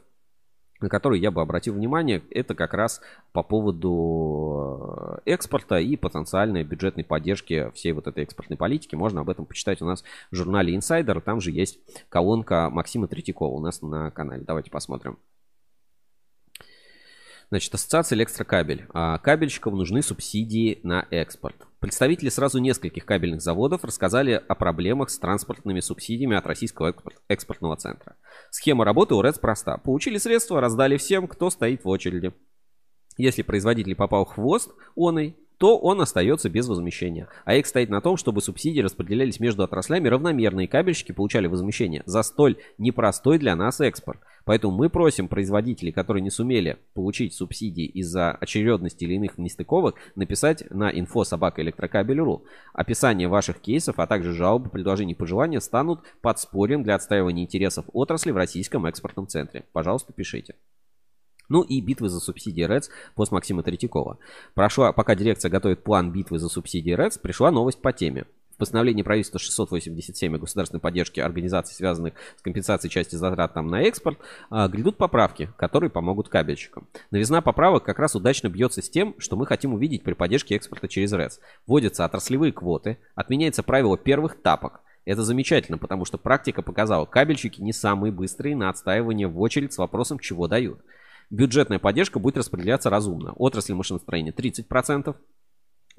на 0.80 0.88
которые 0.88 1.22
я 1.22 1.32
бы 1.32 1.42
обратил 1.42 1.74
внимание. 1.74 2.24
Это 2.32 2.56
как 2.56 2.74
раз 2.74 3.02
по 3.34 3.44
поводу 3.44 5.20
э, 5.26 5.32
экспорта 5.34 5.80
и 5.80 5.98
потенциальной 5.98 6.64
бюджетной 6.64 7.04
поддержки 7.04 7.72
всей 7.74 7.92
вот 7.92 8.08
этой 8.08 8.24
экспортной 8.24 8.58
политики. 8.58 8.96
Можно 8.96 9.22
об 9.22 9.30
этом 9.30 9.46
почитать 9.46 9.82
у 9.82 9.86
нас 9.86 10.04
в 10.32 10.36
журнале 10.36 10.74
Insider. 10.76 11.20
Там 11.20 11.42
же 11.42 11.52
есть 11.52 11.80
колонка 12.08 12.70
Максима 12.72 13.08
Третьякова 13.08 13.54
у 13.54 13.60
нас 13.60 13.82
на 13.82 14.12
канале. 14.12 14.44
Давайте 14.46 14.72
посмотрим. 14.72 15.20
Значит, 17.50 17.74
ассоциация 17.74 18.16
электрокабель. 18.16 18.88
А, 18.94 19.18
Кабельщикам 19.20 19.78
нужны 19.78 20.02
субсидии 20.02 20.80
на 20.84 21.08
экспорт. 21.12 21.56
Представители 21.80 22.30
сразу 22.30 22.60
нескольких 22.60 23.06
кабельных 23.06 23.42
заводов 23.42 23.84
рассказали 23.84 24.42
о 24.48 24.56
проблемах 24.56 25.10
с 25.10 25.20
транспортными 25.20 25.82
субсидиями 25.82 26.38
от 26.38 26.48
Российского 26.48 26.88
экспорт- 26.88 27.22
экспортного 27.28 27.76
центра. 27.76 28.16
Схема 28.52 28.86
работы 28.86 29.16
у 29.16 29.22
РЭЦ 29.22 29.40
проста. 29.40 29.78
Получили 29.78 30.18
средства, 30.18 30.62
раздали 30.62 30.98
всем, 30.98 31.28
кто 31.28 31.50
стоит 31.50 31.84
в 31.84 31.90
очереди. 31.90 32.34
Если 33.18 33.42
производитель 33.44 33.96
попал 33.96 34.26
в 34.26 34.30
хвост 34.30 34.72
оной, 34.96 35.38
то 35.64 35.78
он 35.78 36.02
остается 36.02 36.50
без 36.50 36.68
возмещения. 36.68 37.30
А 37.46 37.56
их 37.56 37.66
стоит 37.68 37.90
на 37.90 38.02
том, 38.02 38.18
чтобы 38.18 38.42
субсидии 38.42 38.82
распределялись 38.82 39.40
между 39.40 39.64
отраслями 39.64 40.10
равномерно, 40.10 40.60
и 40.60 40.68
кабельщики 40.68 41.14
получали 41.14 41.48
возмещение 41.48 42.04
за 42.06 42.22
столь 42.24 42.58
непростой 42.78 43.40
для 43.40 43.56
нас 43.56 43.80
экспорт. 43.80 44.20
Поэтому 44.44 44.76
мы 44.76 44.90
просим 44.90 45.30
производителей, 45.30 45.94
которые 45.94 46.22
не 46.22 46.32
сумели 46.32 46.80
получить 46.94 47.34
субсидии 47.34 47.86
из-за 47.86 48.32
очередности 48.32 49.06
или 49.06 49.14
иных 49.14 49.38
нестыковок, 49.38 49.96
написать 50.16 50.70
на 50.70 50.92
info.собакаэлектрокабель.ру. 50.92 52.44
Описание 52.74 53.30
ваших 53.30 53.62
кейсов, 53.62 54.00
а 54.00 54.06
также 54.06 54.34
жалобы, 54.34 54.70
предложения 54.70 55.14
и 55.14 55.16
пожелания 55.16 55.62
станут 55.62 56.02
подспорьем 56.22 56.84
для 56.84 56.96
отстаивания 56.96 57.46
интересов 57.46 57.86
отрасли 57.94 58.32
в 58.32 58.36
российском 58.36 58.86
экспортном 58.86 59.30
центре. 59.30 59.64
Пожалуйста, 59.72 60.12
пишите. 60.12 60.56
Ну 61.50 61.62
и 61.62 61.82
битвы 61.82 62.10
за 62.10 62.20
субсидии 62.20 62.64
РЭЦ 62.64 62.90
пост 63.16 63.32
Максима 63.32 63.64
Третьякова. 63.64 64.18
Прошла, 64.54 64.94
пока 64.94 65.16
дирекция 65.16 65.50
готовит 65.50 65.84
план 65.84 66.12
битвы 66.12 66.40
за 66.40 66.50
субсидии 66.50 66.92
РЭЦ, 66.92 67.18
пришла 67.18 67.52
новость 67.52 67.82
по 67.82 67.92
теме. 67.94 68.26
В 68.54 68.58
постановлении 68.58 69.02
правительства 69.02 69.40
687 69.40 70.36
о 70.36 70.38
государственной 70.38 70.80
поддержке 70.80 71.24
организаций, 71.24 71.76
связанных 71.76 72.14
с 72.38 72.42
компенсацией 72.44 72.92
части 72.92 73.16
затрат 73.16 73.56
там, 73.56 73.66
на 73.68 73.82
экспорт, 73.82 74.20
а, 74.52 74.68
грядут 74.68 74.96
поправки, 74.98 75.52
которые 75.58 75.90
помогут 75.90 76.30
кабельщикам. 76.30 76.88
Новизна 77.10 77.42
поправок 77.42 77.84
как 77.84 77.98
раз 77.98 78.16
удачно 78.16 78.50
бьется 78.50 78.84
с 78.84 78.90
тем, 78.90 79.16
что 79.18 79.36
мы 79.36 79.48
хотим 79.48 79.74
увидеть 79.74 80.04
при 80.04 80.14
поддержке 80.14 80.56
экспорта 80.56 80.88
через 80.88 81.12
РЭЦ. 81.14 81.40
Вводятся 81.66 82.06
отраслевые 82.06 82.54
квоты, 82.54 83.00
отменяется 83.16 83.64
правило 83.64 83.98
первых 83.98 84.40
тапок. 84.40 84.82
Это 85.06 85.24
замечательно, 85.24 85.80
потому 85.80 86.06
что 86.06 86.18
практика 86.18 86.62
показала, 86.62 87.06
кабельщики 87.06 87.60
не 87.60 87.74
самые 87.74 88.12
быстрые 88.12 88.56
на 88.56 88.70
отстаивание 88.70 89.28
в 89.28 89.42
очередь 89.42 89.74
с 89.74 89.78
вопросом, 89.80 90.20
чего 90.20 90.48
дают. 90.48 90.80
Бюджетная 91.30 91.80
поддержка 91.80 92.20
будет 92.20 92.38
распределяться 92.38 92.90
разумно. 92.90 93.34
Отрасль 93.34 93.74
машиностроения 93.74 94.32
30%, 94.32 95.16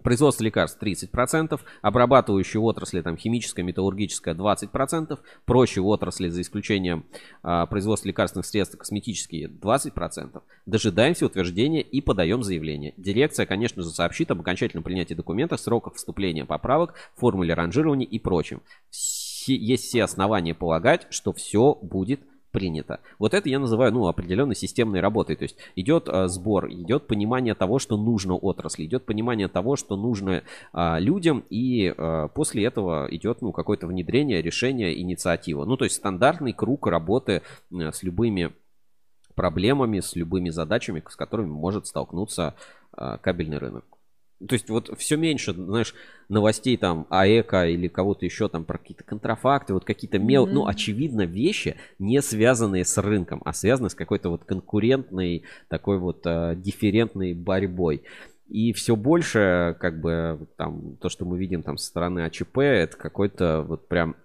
Производство 0.05 0.45
лекарств 0.45 0.83
30%, 0.83 1.59
обрабатывающие 1.81 2.61
отрасли, 2.61 3.01
там, 3.01 3.17
химическая, 3.17 3.65
металлургическая 3.65 4.35
20%, 4.35 5.19
прочие 5.47 5.83
отрасли, 5.83 6.29
за 6.29 6.43
исключением 6.43 7.07
а, 7.43 7.65
производства 7.65 8.09
лекарственных 8.09 8.45
средств, 8.45 8.77
косметические 8.77 9.49
20%. 9.49 10.43
Дожидаемся 10.67 11.25
утверждения 11.25 11.81
и 11.81 12.03
подаем 12.03 12.43
заявление. 12.43 12.93
Дирекция, 12.99 13.47
конечно 13.47 13.83
же, 13.83 13.89
сообщит 13.89 14.31
об 14.31 14.43
окончательном 14.43 14.85
принятии 14.85 15.15
документов, 15.15 15.59
сроках 15.61 15.95
вступления 15.95 16.45
поправок, 16.45 16.95
формуле 17.17 17.55
ранжирования 17.55 18.07
и 18.07 18.19
прочем. 18.19 18.61
Есть 19.47 19.85
все 19.85 20.05
основания 20.05 20.55
полагать, 20.55 21.07
что 21.09 21.33
все 21.33 21.79
будет 21.81 22.21
принято. 22.55 23.01
Вот 23.19 23.35
это 23.35 23.49
я 23.49 23.59
называю, 23.59 23.93
ну, 23.93 24.07
определенной 24.07 24.55
системной 24.55 25.01
работой. 25.01 25.35
То 25.35 25.43
есть 25.43 25.57
идет 25.75 26.09
а, 26.09 26.29
сбор, 26.29 26.71
идет 26.71 27.09
понимание 27.09 27.55
того, 27.55 27.81
что 27.81 27.97
нужно 27.97 28.37
отрасли, 28.37 28.85
идет 28.85 29.05
понимание 29.05 29.49
того, 29.49 29.75
что 29.75 29.97
нужно 29.97 30.45
а, 30.73 31.01
людям, 31.01 31.45
и 31.51 31.93
а, 31.99 32.29
после 32.29 32.65
этого 32.65 33.09
идет, 33.11 33.43
ну, 33.43 33.51
какое-то 33.51 33.89
внедрение, 33.89 34.41
решение, 34.41 34.99
инициатива. 35.03 35.65
Ну, 35.65 35.77
то 35.77 35.85
есть 35.85 35.97
стандартный 35.97 36.53
круг 36.53 36.87
работы 36.87 37.43
а, 37.73 37.91
с 37.91 38.05
любыми 38.05 38.53
проблемами, 39.35 39.99
с 39.99 40.15
любыми 40.15 40.51
задачами, 40.51 41.03
с 41.09 41.17
которыми 41.17 41.49
может 41.49 41.89
столкнуться 41.89 42.55
а, 42.93 43.19
кабельный 43.19 43.59
рынок. 43.59 43.85
То 44.49 44.55
есть 44.55 44.69
вот 44.69 44.91
все 44.99 45.17
меньше, 45.17 45.53
знаешь, 45.53 45.95
новостей 46.29 46.77
там 46.77 47.07
АЭКа 47.11 47.69
или 47.69 47.89
кого-то 47.89 48.25
еще 48.25 48.49
там 48.49 48.65
про 48.65 48.79
какие-то 48.79 49.05
контрафакты, 49.05 49.75
вот 49.75 49.85
какие-то 49.85 50.19
мел, 50.19 50.47
mm-hmm. 50.47 50.53
ну, 50.53 50.67
очевидно, 50.67 51.23
вещи, 51.23 51.77
не 51.99 52.21
связанные 52.23 52.85
с 52.85 52.97
рынком, 52.99 53.43
а 53.45 53.53
связанные 53.53 53.91
с 53.91 53.95
какой-то 53.95 54.31
вот 54.31 54.45
конкурентной, 54.45 55.45
такой 55.69 55.99
вот 55.99 56.23
э, 56.25 56.55
дифферентной 56.57 57.35
борьбой. 57.35 58.03
И 58.49 58.73
все 58.73 58.95
больше, 58.95 59.77
как 59.81 60.01
бы, 60.01 60.47
там, 60.57 60.97
то, 60.97 61.09
что 61.09 61.25
мы 61.25 61.39
видим 61.39 61.63
там 61.63 61.79
со 61.79 61.87
стороны 61.87 62.21
АЧП, 62.21 62.59
это 62.59 62.97
какой-то 62.97 63.65
вот 63.67 63.89
прям 63.89 64.17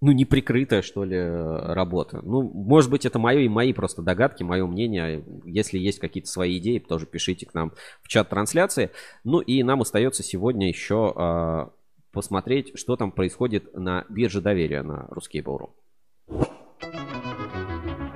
ну, 0.00 0.12
неприкрытая, 0.12 0.80
что 0.82 1.04
ли, 1.04 1.18
работа. 1.20 2.20
Ну, 2.22 2.42
может 2.42 2.90
быть, 2.90 3.04
это 3.04 3.18
мое 3.18 3.40
и 3.40 3.48
мои 3.48 3.72
просто 3.72 4.00
догадки, 4.00 4.42
мое 4.42 4.66
мнение. 4.66 5.24
Если 5.44 5.78
есть 5.78 5.98
какие-то 5.98 6.28
свои 6.28 6.58
идеи, 6.58 6.78
тоже 6.78 7.06
пишите 7.06 7.46
к 7.46 7.52
нам 7.52 7.72
в 8.02 8.08
чат 8.08 8.30
трансляции. 8.30 8.90
Ну, 9.24 9.40
и 9.40 9.62
нам 9.62 9.82
остается 9.82 10.22
сегодня 10.22 10.68
еще 10.68 11.12
э, 11.14 11.66
посмотреть, 12.12 12.78
что 12.78 12.96
там 12.96 13.12
происходит 13.12 13.74
на 13.74 14.06
бирже 14.08 14.40
доверия 14.40 14.82
на 14.82 15.06
Ruskable.ru. 15.10 15.70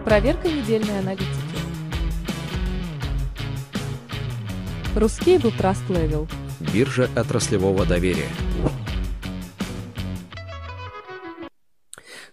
Проверка 0.04 0.48
недельной 0.48 0.98
аналитики. 1.00 1.28
Ruskable 4.94 5.52
Trust 5.58 5.88
Level. 5.88 6.28
Биржа 6.72 7.10
отраслевого 7.14 7.84
доверия. 7.84 8.28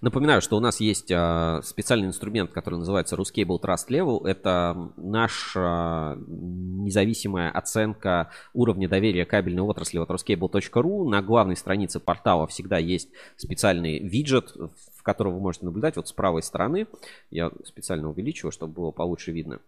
Напоминаю, 0.01 0.41
что 0.41 0.57
у 0.57 0.59
нас 0.59 0.79
есть 0.79 1.11
а, 1.11 1.61
специальный 1.63 2.07
инструмент, 2.07 2.51
который 2.51 2.79
называется 2.79 3.15
Ruscable 3.15 3.61
Trust 3.61 3.89
Level. 3.89 4.25
Это 4.25 4.91
наша 4.97 6.17
независимая 6.27 7.51
оценка 7.51 8.31
уровня 8.53 8.89
доверия 8.89 9.25
кабельной 9.25 9.61
отрасли 9.61 9.99
от 9.99 10.09
ruscable.ru. 10.09 11.07
На 11.07 11.21
главной 11.21 11.55
странице 11.55 11.99
портала 11.99 12.47
всегда 12.47 12.79
есть 12.79 13.09
специальный 13.37 13.99
виджет, 13.99 14.55
в 14.55 15.03
котором 15.03 15.35
вы 15.35 15.39
можете 15.39 15.65
наблюдать 15.65 15.97
вот 15.97 16.07
с 16.07 16.13
правой 16.13 16.41
стороны. 16.41 16.87
Я 17.29 17.51
специально 17.63 18.09
увеличиваю, 18.09 18.51
чтобы 18.51 18.73
было 18.73 18.91
получше 18.91 19.31
видно. 19.31 19.59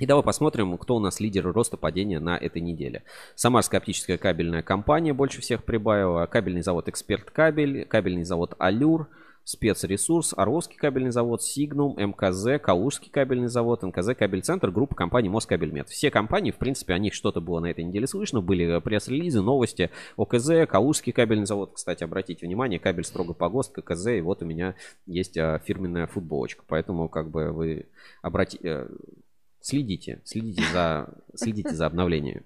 И 0.00 0.06
давай 0.06 0.24
посмотрим, 0.24 0.76
кто 0.76 0.96
у 0.96 0.98
нас 0.98 1.20
лидеры 1.20 1.52
роста 1.52 1.76
падения 1.76 2.18
на 2.18 2.36
этой 2.36 2.60
неделе. 2.60 3.04
Самарская 3.36 3.78
оптическая 3.78 4.18
кабельная 4.18 4.62
компания 4.62 5.12
больше 5.12 5.40
всех 5.40 5.62
прибавила. 5.62 6.26
Кабельный 6.26 6.62
завод 6.62 6.88
Эксперт 6.88 7.30
Кабель, 7.30 7.84
кабельный 7.84 8.24
завод 8.24 8.56
Алюр, 8.58 9.08
спецресурс, 9.44 10.34
Орловский 10.36 10.76
кабельный 10.76 11.10
завод, 11.10 11.42
Сигнум, 11.42 11.96
МКЗ, 11.98 12.62
Калужский 12.62 13.10
кабельный 13.10 13.48
завод, 13.48 13.82
НКЗ 13.82 14.10
Кабель-центр, 14.16 14.70
группа 14.70 14.94
компаний 14.94 15.28
Москабельмет. 15.28 15.88
Все 15.88 16.10
компании, 16.10 16.50
в 16.50 16.56
принципе, 16.56 16.94
о 16.94 16.98
них 16.98 17.14
что-то 17.14 17.40
было 17.40 17.60
на 17.60 17.70
этой 17.70 17.84
неделе 17.84 18.06
слышно, 18.06 18.40
были 18.40 18.80
пресс-релизы, 18.80 19.40
новости, 19.40 19.90
ОКЗ, 20.16 20.68
Калужский 20.68 21.12
кабельный 21.12 21.46
завод, 21.46 21.72
кстати, 21.74 22.04
обратите 22.04 22.46
внимание, 22.46 22.78
кабель 22.78 23.04
строго 23.04 23.34
по 23.34 23.48
ГОСТ, 23.48 23.72
ККЗ, 23.82 24.06
и 24.08 24.20
вот 24.20 24.42
у 24.42 24.46
меня 24.46 24.74
есть 25.06 25.36
а, 25.36 25.58
фирменная 25.58 26.06
футболочка, 26.06 26.64
поэтому 26.66 27.08
как 27.08 27.30
бы 27.30 27.52
вы 27.52 27.86
обратите, 28.22 28.68
э, 28.68 28.88
следите, 29.60 30.20
следите 30.24 30.62
за, 30.72 31.08
следите 31.34 31.70
за 31.70 31.86
обновлениями. 31.86 32.42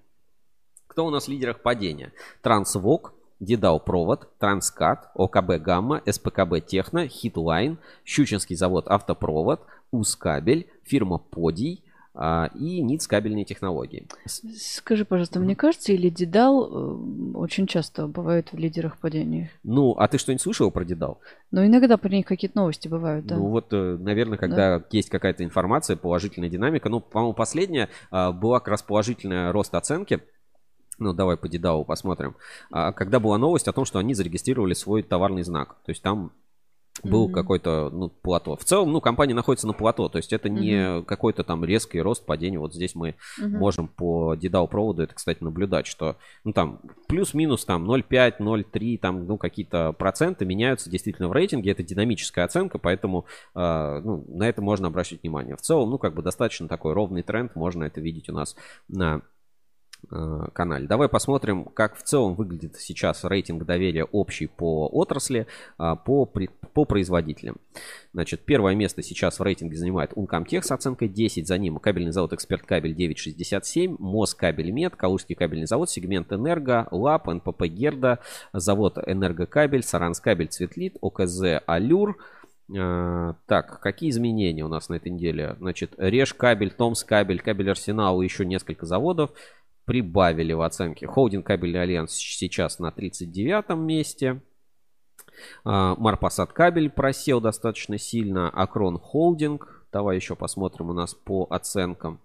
Кто 0.87 1.05
у 1.05 1.09
нас 1.09 1.25
в 1.25 1.29
лидерах 1.29 1.61
падения? 1.61 2.11
Трансвок, 2.41 3.13
Дедал 3.39 3.79
провод, 3.79 4.29
Транскат, 4.39 5.11
ОКБ 5.15 5.61
Гамма, 5.61 6.01
СПКБ 6.05 6.65
Техно, 6.65 7.07
Хитлайн, 7.07 7.77
Щучинский 8.03 8.55
завод 8.55 8.87
Автопровод, 8.87 9.61
Ускабель, 9.91 10.67
фирма 10.83 11.17
Подий 11.17 11.83
а, 12.19 12.49
и 12.55 12.81
НИЦ 12.81 13.05
кабельные 13.05 13.45
технологии. 13.45 14.07
Скажи, 14.25 15.05
пожалуйста, 15.05 15.39
мне 15.39 15.55
кажется, 15.55 15.93
или 15.93 16.09
Дедал 16.09 16.65
э, 16.65 17.37
очень 17.37 17.67
часто 17.67 18.07
бывают 18.07 18.51
в 18.51 18.57
лидерах 18.57 18.97
падения? 18.97 19.51
Ну, 19.63 19.91
а 19.91 20.07
ты 20.07 20.17
что-нибудь 20.17 20.41
слышал 20.41 20.71
про 20.71 20.83
Дедал? 20.83 21.19
Ну, 21.51 21.63
иногда 21.63 21.95
про 21.97 22.09
них 22.09 22.25
какие-то 22.25 22.57
новости 22.57 22.87
бывают, 22.87 23.27
да. 23.27 23.35
Ну, 23.35 23.49
вот, 23.49 23.67
э, 23.71 23.97
наверное, 23.99 24.39
когда 24.39 24.79
да. 24.79 24.85
есть 24.91 25.11
какая-то 25.11 25.43
информация, 25.43 25.95
положительная 25.95 26.49
динамика. 26.49 26.89
Ну, 26.89 27.01
по-моему, 27.01 27.33
последняя 27.33 27.87
а, 28.09 28.31
была 28.31 28.59
как 28.59 28.69
раз 28.69 28.81
положительная 28.81 29.51
рост 29.51 29.75
оценки 29.75 30.23
ну, 30.99 31.13
давай 31.13 31.37
по 31.37 31.47
Дедаву 31.47 31.85
посмотрим. 31.85 32.35
А, 32.71 32.91
когда 32.91 33.19
была 33.19 33.37
новость 33.37 33.67
о 33.67 33.73
том, 33.73 33.85
что 33.85 33.99
они 33.99 34.13
зарегистрировали 34.13 34.73
свой 34.73 35.03
товарный 35.03 35.43
знак. 35.43 35.77
То 35.85 35.91
есть 35.91 36.01
там 36.01 36.31
был 37.03 37.27
mm-hmm. 37.27 37.33
какой-то 37.33 37.89
ну, 37.91 38.09
плато. 38.09 38.55
В 38.55 38.63
целом, 38.63 38.91
ну, 38.91 39.01
компания 39.01 39.33
находится 39.33 39.67
на 39.67 39.73
плато, 39.73 40.09
то 40.09 40.17
есть 40.17 40.33
это 40.33 40.47
mm-hmm. 40.47 40.59
не 40.59 41.03
какой-то 41.03 41.43
там 41.43 41.63
резкий 41.63 42.01
рост 42.01 42.25
падения. 42.25 42.59
Вот 42.59 42.73
здесь 42.73 42.95
мы 42.95 43.09
mm-hmm. 43.09 43.47
можем 43.49 43.87
по 43.87 44.35
DDAO 44.35 44.67
проводу 44.67 45.03
это, 45.03 45.13
кстати, 45.13 45.43
наблюдать, 45.43 45.87
что 45.87 46.17
ну 46.43 46.53
там 46.53 46.79
плюс-минус 47.07 47.65
там 47.65 47.89
0,5, 47.89 48.35
0,3, 48.39 48.97
там 48.99 49.27
ну 49.27 49.37
какие-то 49.37 49.93
проценты 49.93 50.45
меняются 50.45 50.89
действительно 50.89 51.27
в 51.29 51.33
рейтинге. 51.33 51.71
Это 51.71 51.83
динамическая 51.83 52.45
оценка, 52.45 52.79
поэтому 52.79 53.25
э, 53.55 54.01
ну, 54.03 54.25
на 54.27 54.47
это 54.47 54.61
можно 54.61 54.87
обращать 54.87 55.21
внимание. 55.21 55.55
В 55.55 55.61
целом, 55.61 55.89
ну 55.89 55.97
как 55.97 56.13
бы 56.13 56.21
достаточно 56.21 56.67
такой 56.67 56.93
ровный 56.93 57.23
тренд, 57.23 57.55
можно 57.55 57.83
это 57.83 58.01
видеть 58.01 58.29
у 58.29 58.33
нас 58.33 58.55
на 58.87 59.21
канале. 60.53 60.87
Давай 60.87 61.09
посмотрим, 61.09 61.65
как 61.65 61.97
в 61.97 62.03
целом 62.03 62.35
выглядит 62.35 62.77
сейчас 62.77 63.25
рейтинг 63.25 63.65
доверия 63.65 64.05
общий 64.05 64.47
по 64.47 64.87
отрасли, 64.87 65.47
э, 65.79 65.95
по, 66.05 66.25
по 66.25 66.85
производителям. 66.85 67.57
Значит, 68.13 68.41
первое 68.45 68.73
место 68.73 69.03
сейчас 69.03 69.39
в 69.39 69.43
рейтинге 69.43 69.75
занимает 69.75 70.13
Uncomtech 70.13 70.61
с 70.61 70.71
оценкой 70.71 71.09
10, 71.09 71.45
за 71.45 71.57
ним 71.57 71.77
кабельный 71.79 72.11
завод 72.11 72.33
Эксперт 72.33 72.63
Кабель 72.63 72.95
967, 72.95 73.97
Москабель 73.99 74.71
Мед, 74.71 74.95
Калужский 74.95 75.35
кабельный 75.35 75.67
завод, 75.67 75.89
сегмент 75.89 76.31
Энерго, 76.31 76.87
ЛАП, 76.91 77.27
НПП 77.27 77.63
Герда, 77.65 78.19
завод 78.53 78.97
Энергокабель, 79.05 79.83
Саранскабель 79.83 80.47
Цветлит, 80.47 80.95
ОКЗ 81.01 81.61
Алюр, 81.65 82.17
Э, 82.69 83.33
так, 83.45 83.79
какие 83.79 84.09
изменения 84.09 84.65
у 84.65 84.67
нас 84.67 84.89
на 84.89 84.95
этой 84.95 85.09
неделе? 85.09 85.55
Значит, 85.57 85.93
Реж 85.97 86.33
кабель, 86.33 86.71
Томс 86.71 87.05
кабель, 87.05 87.39
кабель 87.39 87.69
Арсенал 87.69 88.21
и 88.21 88.25
еще 88.25 88.45
несколько 88.45 88.85
заводов 88.85 89.31
прибавили 89.87 90.51
в 90.51 90.61
оценке. 90.61 91.07
Холдинг 91.07 91.47
Кабельный 91.47 91.81
Альянс 91.81 92.11
сейчас 92.11 92.77
на 92.77 92.91
39 92.91 93.69
месте. 93.77 94.41
А, 95.63 95.95
Марпасад 95.95 96.51
Кабель 96.51 96.89
просел 96.89 97.39
достаточно 97.39 97.97
сильно. 97.97 98.49
Акрон 98.49 98.99
Холдинг. 98.99 99.87
Давай 99.93 100.17
еще 100.17 100.35
посмотрим 100.35 100.89
у 100.89 100.93
нас 100.93 101.15
по 101.15 101.47
оценкам. 101.49 102.19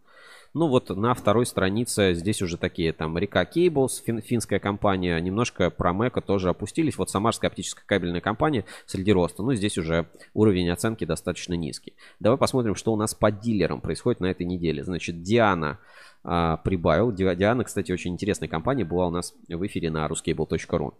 Ну 0.54 0.66
вот 0.66 0.90
на 0.90 1.14
второй 1.14 1.46
странице 1.46 2.12
здесь 2.12 2.42
уже 2.42 2.58
такие 2.58 2.92
там 2.92 3.16
Reka 3.16 3.44
Cables, 3.46 4.02
фин, 4.02 4.20
финская 4.20 4.58
компания, 4.58 5.18
немножко 5.18 5.70
про 5.70 5.94
Мэка 5.94 6.20
тоже 6.20 6.50
опустились. 6.50 6.98
Вот 6.98 7.08
Самарская 7.08 7.48
оптическая 7.48 7.84
кабельная 7.86 8.20
компания 8.20 8.66
среди 8.84 9.12
роста. 9.12 9.42
Ну 9.42 9.54
здесь 9.54 9.78
уже 9.78 10.08
уровень 10.34 10.68
оценки 10.68 11.06
достаточно 11.06 11.54
низкий. 11.54 11.94
Давай 12.20 12.36
посмотрим, 12.36 12.74
что 12.74 12.92
у 12.92 12.96
нас 12.96 13.14
по 13.14 13.30
дилерам 13.30 13.80
происходит 13.80 14.20
на 14.20 14.26
этой 14.26 14.44
неделе. 14.44 14.84
Значит, 14.84 15.22
Диана 15.22 15.78
а, 16.24 16.56
прибавил. 16.58 17.12
Диана, 17.12 17.64
кстати, 17.64 17.92
очень 17.92 18.12
интересная 18.12 18.48
компания, 18.48 18.84
была 18.84 19.08
у 19.08 19.10
нас 19.10 19.34
в 19.48 19.66
эфире 19.66 19.90
на 19.90 20.06
ruscable.ru. 20.06 20.94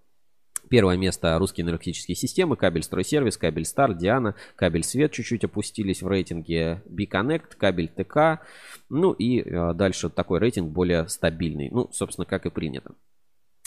Первое 0.69 0.97
место 0.97 1.37
русские 1.39 1.65
энергетические 1.67 2.15
системы, 2.15 2.57
кабель 2.57 2.83
стройсервис, 2.83 3.37
кабель 3.37 3.67
Стар, 3.67 3.95
Диана, 3.95 4.35
кабель 4.57 4.85
Свет 4.85 5.13
чуть-чуть 5.13 5.45
опустились 5.45 6.03
в 6.03 6.09
рейтинге, 6.09 6.83
B-Connect, 6.87 7.57
кабель 7.59 7.89
ТК. 7.89 8.41
Ну 8.89 9.13
и 9.13 9.41
э, 9.41 9.75
дальше 9.75 10.09
такой 10.09 10.39
рейтинг 10.39 10.71
более 10.71 11.09
стабильный. 11.09 11.69
Ну, 11.71 11.91
собственно, 11.93 12.25
как 12.25 12.47
и 12.47 12.51
принято. 12.51 12.95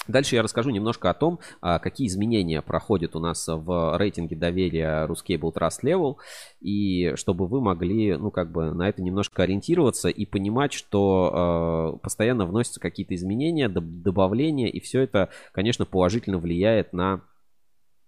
Дальше 0.07 0.35
я 0.35 0.43
расскажу 0.43 0.69
немножко 0.69 1.09
о 1.09 1.13
том, 1.13 1.39
а, 1.61 1.79
какие 1.79 2.07
изменения 2.07 2.61
проходят 2.61 3.15
у 3.15 3.19
нас 3.19 3.47
в 3.47 3.97
рейтинге 3.97 4.35
доверия 4.35 5.07
Ruscable 5.07 5.53
Trust 5.53 5.81
Level, 5.83 6.17
и 6.61 7.13
чтобы 7.15 7.47
вы 7.47 7.61
могли, 7.61 8.15
ну, 8.15 8.29
как 8.29 8.51
бы 8.51 8.71
на 8.71 8.87
это 8.87 9.01
немножко 9.01 9.43
ориентироваться 9.43 10.09
и 10.09 10.25
понимать, 10.25 10.73
что 10.73 11.95
э, 11.95 11.99
постоянно 12.03 12.45
вносятся 12.45 12.79
какие-то 12.79 13.15
изменения, 13.15 13.67
доб- 13.67 14.01
добавления, 14.03 14.67
и 14.67 14.79
все 14.79 15.01
это, 15.01 15.29
конечно, 15.51 15.85
положительно 15.85 16.37
влияет 16.37 16.93
на 16.93 17.21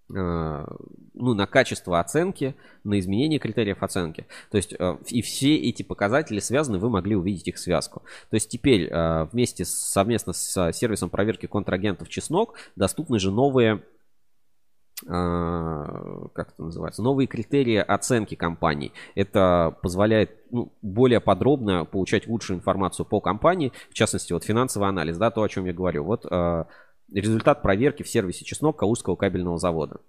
ну, 0.09 1.33
на 1.33 1.47
качество 1.47 1.99
оценки, 1.99 2.55
на 2.83 2.99
изменение 2.99 3.39
критериев 3.39 3.83
оценки. 3.83 4.25
То 4.51 4.57
есть 4.57 4.73
э, 4.77 4.97
и 5.07 5.21
все 5.21 5.55
эти 5.55 5.83
показатели 5.83 6.39
связаны, 6.39 6.77
вы 6.77 6.89
могли 6.89 7.15
увидеть 7.15 7.47
их 7.47 7.57
связку. 7.57 8.03
То 8.29 8.35
есть 8.35 8.49
теперь 8.49 8.87
э, 8.89 9.27
вместе 9.31 9.65
с, 9.65 9.71
совместно 9.71 10.33
с 10.33 10.71
сервисом 10.71 11.09
проверки 11.09 11.45
контрагентов 11.45 12.09
Чеснок 12.09 12.53
доступны 12.75 13.19
же 13.19 13.31
новые 13.31 13.83
как 15.05 16.53
это 16.53 16.63
называется, 16.63 17.03
новые 17.03 17.27
критерии 17.27 17.77
оценки 17.77 18.33
компаний. 18.33 18.93
Это 19.13 19.77
позволяет 19.83 20.31
ну, 20.49 20.73
более 20.81 21.19
подробно 21.19 21.85
получать 21.85 22.27
лучшую 22.27 22.57
информацию 22.57 23.05
по 23.05 23.21
компании, 23.21 23.71
в 23.91 23.93
частности, 23.93 24.33
вот 24.33 24.43
финансовый 24.43 24.89
анализ, 24.89 25.17
да, 25.17 25.29
то, 25.29 25.43
о 25.43 25.49
чем 25.49 25.65
я 25.65 25.73
говорю. 25.73 26.03
Вот 26.03 26.25
э, 26.25 26.63
результат 27.11 27.61
проверки 27.61 28.03
в 28.03 28.09
сервисе 28.09 28.45
Чеснок 28.45 28.77
Калужского 28.77 29.15
кабельного 29.15 29.57
завода. 29.57 29.99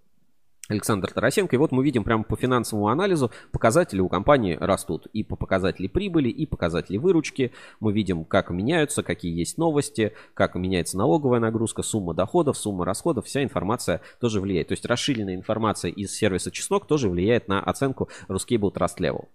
Александр 0.69 1.11
Тарасенко. 1.11 1.57
И 1.57 1.59
вот 1.59 1.73
мы 1.73 1.83
видим 1.83 2.05
прямо 2.05 2.23
по 2.23 2.37
финансовому 2.37 2.89
анализу 2.89 3.31
показатели 3.53 4.01
у 4.01 4.09
компании 4.09 4.57
растут. 4.61 5.07
И 5.13 5.25
по 5.25 5.35
показателям 5.35 5.91
прибыли, 5.91 6.29
и 6.29 6.47
показатели 6.47 6.99
выручки. 6.99 7.53
Мы 7.81 7.93
видим, 7.93 8.25
как 8.25 8.51
меняются, 8.51 9.03
какие 9.03 9.37
есть 9.37 9.59
новости, 9.59 10.13
как 10.35 10.55
меняется 10.55 10.99
налоговая 10.99 11.41
нагрузка, 11.41 11.83
сумма 11.83 12.15
доходов, 12.15 12.59
сумма 12.59 12.85
расходов. 12.85 13.25
Вся 13.25 13.43
информация 13.43 14.03
тоже 14.21 14.41
влияет. 14.41 14.69
То 14.69 14.73
есть 14.73 14.85
расширенная 14.85 15.35
информация 15.35 15.91
из 15.91 16.15
сервиса 16.15 16.51
Чеснок 16.51 16.87
тоже 16.87 17.09
влияет 17.09 17.49
на 17.49 17.61
оценку 17.61 18.09
Ruscable 18.29 18.73
Trust 18.73 18.99
Level. 18.99 19.27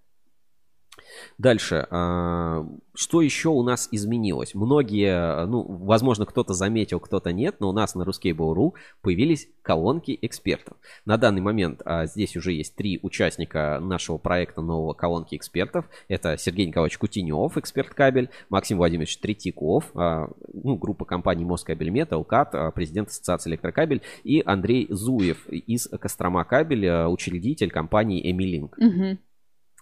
Дальше. 1.38 1.88
а, 1.90 2.66
Что 2.94 3.22
еще 3.22 3.50
у 3.50 3.64
нас 3.64 3.90
изменилось? 3.92 4.54
Многие, 4.54 5.46
ну, 5.46 5.64
возможно, 5.64 6.26
кто-то 6.26 6.54
заметил, 6.54 7.00
кто-то 7.00 7.32
нет, 7.34 7.56
но 7.60 7.70
у 7.70 7.74
нас 7.74 7.96
на 7.96 8.04
Ruskable.ru 8.04 8.74
появились 9.02 9.48
колонки 9.64 10.18
экспертов. 10.22 10.78
На 11.06 11.18
данный 11.18 11.42
момент 11.42 11.82
а, 11.86 12.06
здесь 12.06 12.36
уже 12.36 12.52
есть 12.54 12.76
три 12.76 13.00
участника 13.02 13.80
нашего 13.82 14.18
проекта 14.18 14.62
нового 14.62 14.94
колонки 14.94 15.36
экспертов. 15.36 15.86
Это 16.08 16.38
Сергей 16.38 16.68
Николаевич 16.68 16.98
Кутенев, 16.98 17.58
эксперт 17.58 17.90
кабель, 17.94 18.30
Максим 18.50 18.78
Владимирович 18.78 19.18
Третьяков, 19.18 19.86
а, 19.96 20.30
ну, 20.54 20.76
группа 20.76 21.06
компаний 21.06 21.46
Москабельмет, 21.46 22.12
ЛКАТ, 22.12 22.56
а, 22.56 22.72
президент 22.72 23.10
Ассоциации 23.10 23.50
Электрокабель, 23.52 24.02
и 24.24 24.44
Андрей 24.46 24.88
Зуев 24.90 25.48
из 25.48 25.88
Кострома 25.88 26.44
Кабель, 26.44 26.88
учредитель 27.08 27.72
компании 27.72 28.30
Эмилинк. 28.32 28.78
Мгм. 28.78 29.20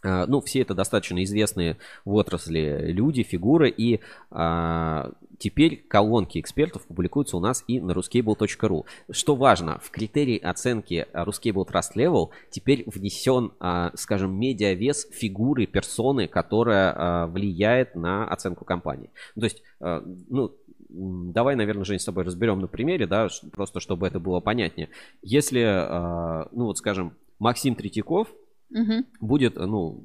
А, 0.04 0.26
Ну, 0.28 0.42
все 0.42 0.62
это 0.62 0.74
достаточно 0.74 1.24
известные 1.24 1.78
в 2.06 2.14
отрасли 2.16 2.92
люди, 2.92 3.24
фигуры, 3.24 3.70
и 3.70 4.00
а, 4.30 5.12
теперь 5.38 5.84
колонки 5.88 6.40
экспертов 6.40 6.84
публикуются 6.86 7.38
у 7.38 7.40
нас 7.40 7.64
и 7.68 7.80
на 7.80 7.92
ruscable.ru. 7.92 8.86
Что 9.12 9.36
важно, 9.36 9.80
в 9.80 9.92
критерии 9.92 10.38
оценки 10.38 11.08
Ruscable 11.14 11.68
Trust 11.68 11.96
Level 11.96 12.30
теперь 12.50 12.84
внесен, 12.88 13.52
а, 13.60 13.92
скажем, 13.96 14.34
медиавес 14.40 15.08
фигуры, 15.12 15.66
персоны, 15.66 16.28
которая 16.28 16.94
а, 16.96 17.28
влияет 17.28 17.96
на 17.96 18.28
оценку 18.28 18.66
компании. 18.66 19.10
То 19.36 19.44
есть, 19.46 19.64
а, 19.80 20.04
ну, 20.30 20.52
давай, 20.90 21.56
наверное, 21.56 21.86
Жень, 21.86 22.00
с 22.00 22.06
тобой 22.06 22.24
разберем 22.24 22.60
на 22.60 22.68
примере, 22.68 23.08
да, 23.08 23.28
просто 23.52 23.80
чтобы 23.80 24.08
это 24.08 24.20
было 24.20 24.40
понятнее. 24.40 24.90
Если, 25.22 25.64
а, 25.64 26.48
ну, 26.52 26.66
вот, 26.66 26.78
скажем, 26.78 27.14
Максим 27.40 27.76
Третьяков, 27.76 28.28
Мгм. 28.72 29.06
будет, 29.20 29.56
ну, 29.58 30.04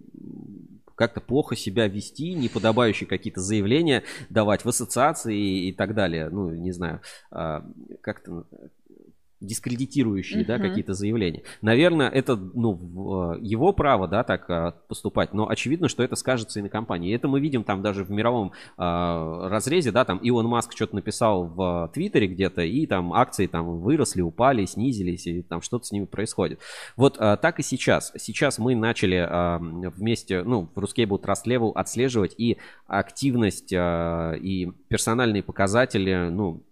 как-то 0.96 1.20
плохо 1.20 1.54
себя 1.56 1.86
вести, 1.88 2.34
неподобающие 2.34 3.06
какие-то 3.06 3.40
заявления 3.40 4.02
давать 4.30 4.64
в 4.64 4.68
ассоциации 4.68 5.68
и 5.68 5.72
так 5.72 5.94
далее. 5.94 6.28
Ну, 6.30 6.50
не 6.50 6.72
знаю, 6.72 7.00
а, 7.30 7.64
как-то 8.00 8.46
дискредитирующие, 9.40 10.44
да, 10.44 10.54
Мгм. 10.54 10.68
какие-то 10.68 10.94
заявления. 10.94 11.42
Наверное, 11.62 12.08
это, 12.08 12.36
ну, 12.36 13.34
э, 13.34 13.38
его 13.40 13.72
право, 13.72 14.08
да, 14.08 14.24
так 14.24 14.48
а, 14.48 14.72
поступать, 14.88 15.34
но 15.34 15.48
очевидно, 15.48 15.88
что 15.88 16.02
это 16.02 16.16
скажется 16.16 16.58
и 16.58 16.62
на 16.62 16.68
компании. 16.68 17.14
Это 17.14 17.28
мы 17.28 17.40
видим 17.40 17.64
там 17.64 17.82
даже 17.82 18.04
в 18.04 18.10
мировом 18.10 18.52
а, 18.76 19.48
разрезе, 19.48 19.92
да, 19.92 20.04
там 20.04 20.18
Илон 20.18 20.46
Маск 20.46 20.72
что-то 20.72 20.94
написал 20.94 21.46
в 21.46 21.90
Твиттере 21.92 22.26
где-то, 22.28 22.62
и 22.62 22.86
там 22.86 23.12
акции 23.12 23.46
там 23.46 23.78
выросли, 23.80 24.22
упали, 24.22 24.64
снизились, 24.64 25.26
и 25.26 25.42
там 25.42 25.60
что-то 25.60 25.84
с 25.84 25.92
ними 25.92 26.06
происходит. 26.06 26.60
Вот 26.96 27.16
а, 27.18 27.36
так 27.36 27.60
и 27.60 27.62
сейчас. 27.62 28.12
Сейчас 28.16 28.58
мы 28.58 28.74
начали 28.74 29.16
а, 29.28 29.58
вместе, 29.58 30.42
ну, 30.42 30.68
в 30.74 30.78
Ruscable 30.78 31.20
Trust 31.22 31.44
Level 31.46 31.72
отслеживать 31.74 32.34
и 32.38 32.56
активность, 32.86 33.72
а, 33.74 34.32
и 34.32 34.70
персональные 34.88 35.42
показатели, 35.42 36.28
ну, 36.30 36.62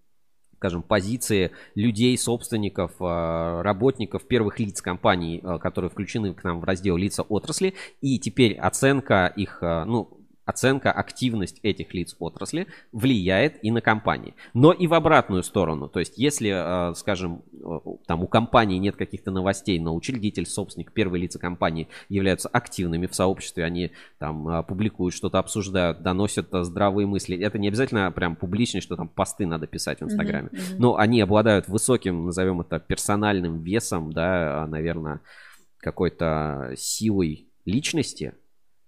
скажем, 0.57 0.83
позиции 0.83 1.51
людей, 1.75 2.17
собственников, 2.17 2.93
а, 3.01 3.63
работников, 3.63 4.27
первых 4.27 4.59
лиц 4.59 4.81
компаний, 4.81 5.41
а, 5.43 5.59
которые 5.59 5.91
включены 5.91 6.35
к 6.35 6.45
нам 6.45 6.61
в 6.61 6.65
раздел 6.65 6.97
лица 6.97 7.23
отрасли. 7.23 7.75
И 8.01 8.19
теперь 8.19 8.55
оценка 8.55 9.27
их, 9.27 9.59
а, 9.63 9.85
ну, 9.85 10.24
оценка, 10.45 10.93
активность 10.93 11.61
этих 11.63 11.95
лиц 11.95 12.17
отрасли 12.19 12.67
влияет 12.93 13.63
и 13.63 13.71
на 13.71 13.81
компании. 13.81 14.35
Но 14.53 14.73
и 14.73 14.87
в 14.87 14.95
обратную 14.95 15.43
сторону. 15.43 15.89
То 15.89 16.01
есть, 16.01 16.19
если, 16.19 16.51
а, 16.55 16.93
скажем, 16.95 17.43
э, 17.53 17.79
там 18.07 18.23
у 18.23 18.27
компании 18.27 18.79
нет 18.79 18.97
каких-то 18.97 19.31
новостей, 19.31 19.79
но 19.79 19.95
учредитель, 19.95 20.47
собственник, 20.47 20.93
первые 20.93 21.23
лица 21.23 21.39
компании 21.39 21.89
являются 22.09 22.49
активными 22.49 23.07
в 23.07 23.15
сообществе, 23.15 23.65
они 23.65 23.93
там 24.19 24.47
а, 24.49 24.63
публикуют, 24.63 25.15
что-то 25.15 25.39
обсуждают, 25.39 26.03
доносят 26.03 26.55
а, 26.55 26.65
здравые 26.65 27.07
мысли. 27.07 27.39
Это 27.39 27.59
не 27.59 27.69
обязательно 27.69 28.11
прям 28.13 28.37
публично, 28.37 28.81
что 28.81 28.97
там 28.97 29.09
посты 29.09 29.47
надо 29.47 29.67
писать 29.67 30.01
в 30.01 30.05
Инстаграме. 30.05 30.51
Мгм, 30.53 30.61
мгм. 30.61 30.75
Но 30.79 30.97
они 30.97 31.21
обладают 31.21 31.69
высоким, 31.69 32.27
назовем 32.27 32.61
это, 32.61 32.79
персональным 32.79 33.63
весом, 33.63 34.13
да, 34.13 34.67
наверное, 34.69 35.21
какой-то 35.79 36.73
силой 36.77 37.49
личности, 37.65 38.35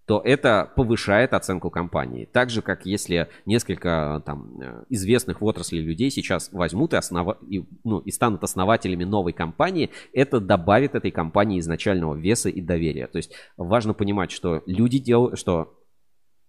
то 0.06 0.22
это 0.24 0.72
повышает 0.76 1.34
оценку 1.34 1.68
компании. 1.68 2.28
Так 2.32 2.48
же, 2.50 2.62
как 2.62 2.86
если 2.86 3.28
несколько 3.44 4.22
там 4.24 4.60
э, 4.60 4.84
известных 4.88 5.40
в 5.40 5.44
отрасли 5.44 5.78
людей 5.78 6.10
сейчас 6.10 6.50
возьмут 6.52 6.94
и, 6.94 6.96
основа... 6.96 7.38
и, 7.48 7.64
ну, 7.84 7.98
и 7.98 8.10
станут 8.12 8.44
основателями 8.44 9.04
новой 9.04 9.32
компании, 9.32 9.90
это 10.12 10.40
добавит 10.40 10.94
этой 10.94 11.10
компании 11.10 11.58
изначального 11.58 12.14
веса 12.14 12.48
и 12.48 12.60
доверия. 12.60 13.08
То 13.08 13.18
есть 13.18 13.32
важно 13.56 13.94
понимать, 13.94 14.30
что 14.30 14.62
люди 14.66 14.98
делают, 14.98 15.38
что 15.38 15.74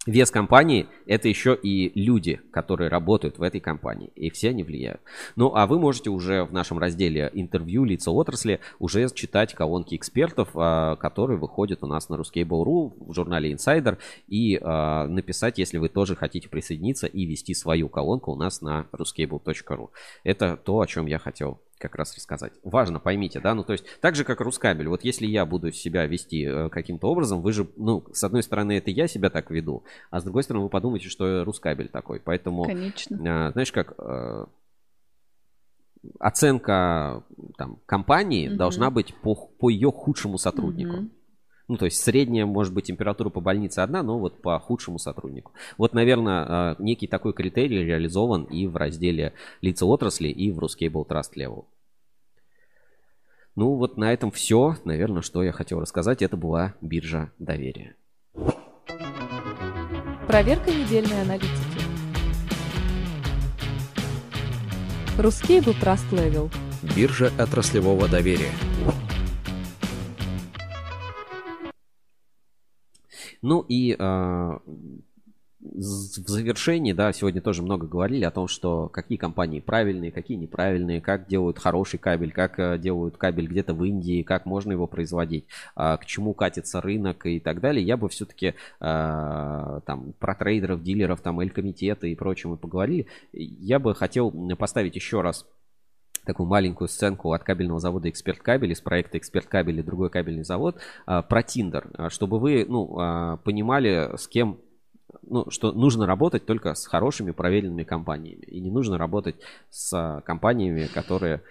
Вес 0.08 0.32
компании– 0.32 0.88
это 1.06 1.28
еще 1.28 1.54
и 1.54 1.92
люди, 2.00 2.40
которые 2.52 2.90
работают 2.90 3.40
в 3.40 3.44
этой 3.44 3.60
компании, 3.60 4.10
и 4.16 4.30
все 4.30 4.52
они 4.52 4.64
влияют. 4.64 5.02
Ну, 5.36 5.54
а 5.54 5.68
вы 5.68 5.80
можете 5.80 6.10
уже 6.10 6.46
в 6.46 6.54
нашем 6.54 6.80
разделе 6.80 7.30
«Интервью. 7.34 7.84
Лица 7.84 8.12
отрасли» 8.12 8.62
уже 8.80 9.10
читать 9.10 9.54
колонки 9.54 9.96
экспертов, 9.96 10.48
а, 10.56 10.96
которые 10.96 11.38
выходят 11.38 11.84
у 11.84 11.88
нас 11.88 12.08
на 12.08 12.16
Ruskable.ru 12.16 12.94
в 13.06 13.14
журнале 13.14 13.52
Insider, 13.52 13.98
и 14.30 14.58
а, 14.62 15.08
написать, 15.08 15.58
если 15.58 15.78
вы 15.78 15.90
тоже 15.90 16.16
хотите 16.16 16.48
присоединиться 16.48 17.06
и 17.08 17.26
вести 17.26 17.54
свою 17.54 17.90
колонку 17.90 18.32
у 18.32 18.38
нас 18.38 18.62
на 18.62 18.88
ruskable.ru. 18.94 19.90
Это 20.24 20.56
то, 20.56 20.80
о 20.80 20.88
чем 20.88 21.08
я 21.08 21.20
хотел 21.20 21.60
как 21.78 21.96
раз 21.96 22.16
рассказать. 22.16 22.54
Важно, 22.64 23.00
поймите, 23.00 23.40
да, 23.40 23.54
ну 23.54 23.64
то 23.64 23.74
есть 23.74 23.86
так 24.02 24.16
же, 24.16 24.24
как 24.24 24.42
Рускабель. 24.42 24.88
Вот 24.88 25.04
если 25.04 25.26
я 25.26 25.46
буду 25.46 25.72
себя 25.72 26.06
вести 26.06 26.46
э, 26.46 26.70
каким-то 26.70 27.08
образом, 27.10 27.42
вы 27.42 27.54
же, 27.54 27.68
ну, 27.78 28.06
с 28.14 28.24
одной 28.24 28.44
стороны, 28.44 28.78
это 28.78 28.92
я 28.92 29.08
себя 29.08 29.30
так 29.30 29.52
веду, 29.52 29.84
а 30.10 30.20
с 30.20 30.24
другой 30.24 30.44
стороны, 30.44 30.64
вы 30.64 30.70
подумаете, 30.70 31.10
что 31.10 31.44
Рускабель 31.44 31.90
такой. 31.90 32.20
Поэтому, 32.20 32.66
Конечно. 32.66 33.16
э, 33.16 33.52
знаешь, 33.52 33.72
как 33.72 33.94
э, 33.98 34.46
оценка 36.20 37.24
там, 37.58 37.80
компании 37.86 38.48
Мгм. 38.48 38.58
должна 38.58 38.92
быть 38.92 39.14
по, 39.22 39.36
по 39.36 39.70
ее 39.70 39.92
худшему 39.92 40.38
сотруднику. 40.38 40.98
Мгм. 40.98 41.12
Ну, 41.68 41.76
то 41.76 41.86
есть 41.86 42.02
средняя, 42.02 42.46
может 42.46 42.74
быть, 42.74 42.86
температура 42.86 43.30
по 43.30 43.42
больнице 43.42 43.80
одна, 43.80 44.02
но 44.02 44.18
вот 44.18 44.42
по 44.42 44.58
худшему 44.58 45.00
сотруднику. 45.00 45.52
Вот, 45.78 45.94
наверное, 45.94 46.46
э, 46.46 46.76
некий 46.80 47.08
такой 47.08 47.34
критерий 47.34 47.84
реализован 47.84 48.44
и 48.46 48.68
в 48.68 48.78
разделе 48.78 49.34
лица 49.62 49.86
отрасли, 49.86 50.30
и 50.30 50.52
в 50.52 50.60
Ruscable 50.60 51.06
Trust 51.06 51.34
Level. 51.36 51.66
Ну, 53.56 53.74
вот 53.74 53.98
на 53.98 54.14
этом 54.14 54.32
все, 54.32 54.78
наверное, 54.86 55.22
что 55.22 55.44
я 55.44 55.52
хотел 55.52 55.82
рассказать. 55.82 56.22
Это 56.22 56.38
была 56.38 56.76
биржа 56.80 57.32
доверия. 57.38 57.96
Проверка 60.28 60.72
недельной 60.72 61.22
аналитики. 61.22 61.82
Ruscable 65.18 65.76
Trust 65.82 66.12
Level. 66.12 66.52
Биржа 66.96 67.32
отраслевого 67.40 68.08
доверия. 68.08 68.52
Ну 73.42 73.66
и 73.68 73.96
э, 73.98 74.58
в 75.60 76.28
завершении, 76.28 76.94
да, 76.94 77.12
сегодня 77.14 77.42
тоже 77.42 77.62
много 77.62 77.88
говорили 77.88 78.24
о 78.24 78.32
том, 78.32 78.48
что 78.48 78.90
какие 78.90 79.18
компании 79.18 79.60
правильные, 79.60 80.12
какие 80.12 80.38
неправильные, 80.38 81.02
как 81.02 81.28
делают 81.28 81.60
хороший 81.60 81.98
кабель, 81.98 82.32
как 82.32 82.60
э, 82.60 82.78
делают 82.78 83.18
кабель 83.18 83.48
где-то 83.48 83.74
в 83.74 83.84
Индии, 83.84 84.24
как 84.24 84.46
можно 84.46 84.72
его 84.72 84.88
производить, 84.88 85.46
а, 85.76 85.98
к 85.98 86.06
чему 86.06 86.34
катится 86.34 86.82
рынок 86.82 87.26
и 87.26 87.40
так 87.40 87.60
далее. 87.60 87.86
Я 87.86 87.98
бы 87.98 88.10
все-таки 88.10 88.54
а, 88.80 89.82
там 89.86 90.14
про 90.20 90.36
трейдеров, 90.36 90.84
дилеров, 90.84 91.22
там, 91.22 91.40
Эль-комитеты 91.40 92.12
и 92.12 92.16
прочее 92.16 92.52
мы 92.52 92.58
поговорили. 92.58 93.08
Я 93.34 93.80
бы 93.80 93.96
хотел 93.96 94.32
поставить 94.58 94.96
еще 94.96 95.22
раз 95.22 95.46
такую 96.28 96.48
маленькую 96.48 96.88
сценку 96.88 97.34
от 97.34 97.44
кабельного 97.44 97.80
завода 97.80 98.10
«Эксперт 98.10 98.40
Кабель» 98.40 98.72
из 98.72 98.82
проекта 98.82 99.18
«Эксперт 99.18 99.48
Кабель» 99.48 99.80
и 99.80 99.84
другой 99.84 100.12
кабельный 100.12 100.44
завод 100.44 100.78
а, 101.06 101.24
про 101.24 101.42
Тиндер, 101.42 101.90
чтобы 102.10 102.40
вы 102.40 102.66
ну, 102.68 103.40
понимали, 103.44 104.16
с 104.16 104.28
кем 104.28 104.60
ну, 105.24 105.50
что 105.50 105.72
нужно 105.72 106.06
работать 106.06 106.46
только 106.46 106.74
с 106.74 106.86
хорошими 106.86 107.32
проверенными 107.32 107.84
компаниями. 107.84 108.44
И 108.46 108.60
не 108.60 108.72
нужно 108.72 108.98
работать 108.98 109.36
с 109.70 110.22
компаниями, 110.26 110.88
которые... 110.94 111.42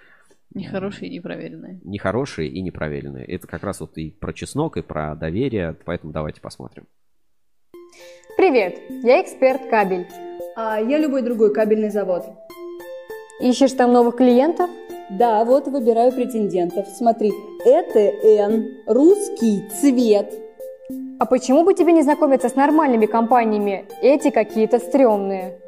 Нехорошие 0.55 1.11
и 1.11 1.15
непроверенные. 1.15 1.81
Нехорошие 1.85 2.48
и 2.48 2.62
непроверенные. 2.62 3.24
Это 3.24 3.47
как 3.47 3.62
раз 3.65 3.81
вот 3.81 3.97
и 3.98 4.11
про 4.11 4.32
чеснок, 4.32 4.77
и 4.77 4.82
про 4.82 5.15
доверие. 5.16 5.77
Поэтому 5.85 6.12
давайте 6.12 6.40
посмотрим. 6.40 6.85
Привет, 8.36 8.78
я 9.03 9.23
эксперт 9.23 9.69
кабель. 9.69 10.07
А 10.57 10.78
я 10.81 10.98
любой 10.98 11.23
другой 11.23 11.53
кабельный 11.53 11.90
завод. 11.90 12.24
Ищешь 13.40 13.72
там 13.72 13.92
новых 13.92 14.16
клиентов? 14.16 14.70
Да, 15.10 15.44
вот 15.44 15.68
выбираю 15.68 16.12
претендентов. 16.12 16.86
Смотри, 16.88 17.32
ЭТН, 17.64 18.64
русский 18.86 19.62
цвет– 19.80 20.32
а 21.18 21.24
почему 21.24 21.64
бы 21.64 21.72
тебе 21.72 21.92
не 21.92 22.02
знакомиться 22.02 22.50
с 22.50 22.56
нормальными 22.56 23.06
компаниями? 23.06 23.86
Эти 24.02 24.30
какие-то 24.30 24.78
стрёмные. 24.78 25.58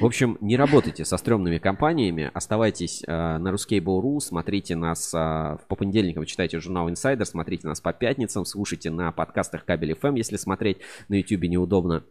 В 0.00 0.04
общем, 0.06 0.36
не 0.40 0.56
работайте 0.56 1.04
со 1.04 1.16
стрёмными 1.16 1.58
компаниями, 1.58 2.28
оставайтесь 2.34 3.04
э, 3.06 3.38
на 3.38 3.48
Ruskable.ru, 3.48 4.18
смотрите 4.18 4.74
нас 4.74 5.14
э, 5.14 5.56
по 5.68 5.76
понедельникам, 5.76 6.24
читайте 6.24 6.58
журнал 6.58 6.88
Insider, 6.88 7.24
смотрите 7.24 7.68
нас 7.68 7.80
по 7.80 7.92
пятницам, 7.92 8.44
слушайте 8.44 8.90
на 8.90 9.12
подкастах 9.12 9.64
Кабель 9.64 9.92
FM, 9.92 10.16
если 10.16 10.36
смотреть 10.36 10.78
на 11.08 11.14
YouTube 11.14 11.44
неудобно. 11.44 12.02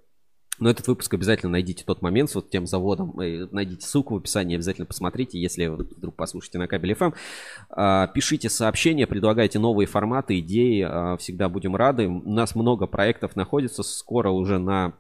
Но 0.59 0.69
этот 0.69 0.87
выпуск 0.87 1.13
обязательно 1.13 1.53
найдите 1.53 1.83
тот 1.83 2.01
момент 2.01 2.29
с 2.29 2.35
вот 2.35 2.49
тем 2.49 2.67
заводом. 2.67 3.13
Найдите 3.15 3.85
ссылку 3.85 4.13
в 4.13 4.17
описании, 4.17 4.55
обязательно 4.55 4.85
посмотрите, 4.85 5.39
если 5.39 5.65
вдруг 5.65 6.15
послушаете 6.15 6.59
на 6.59 6.67
кабель 6.67 6.93
FM. 6.93 7.13
А, 7.71 8.07
пишите 8.07 8.49
сообщения, 8.49 9.07
предлагайте 9.07 9.57
новые 9.57 9.87
форматы, 9.87 10.39
идеи. 10.39 10.85
А, 10.87 11.17
всегда 11.17 11.49
будем 11.49 11.75
рады. 11.75 12.07
У 12.07 12.31
нас 12.31 12.53
много 12.53 12.85
проектов 12.85 13.35
находится. 13.35 13.81
Скоро 13.81 14.29
уже 14.29 14.59
на 14.59 14.93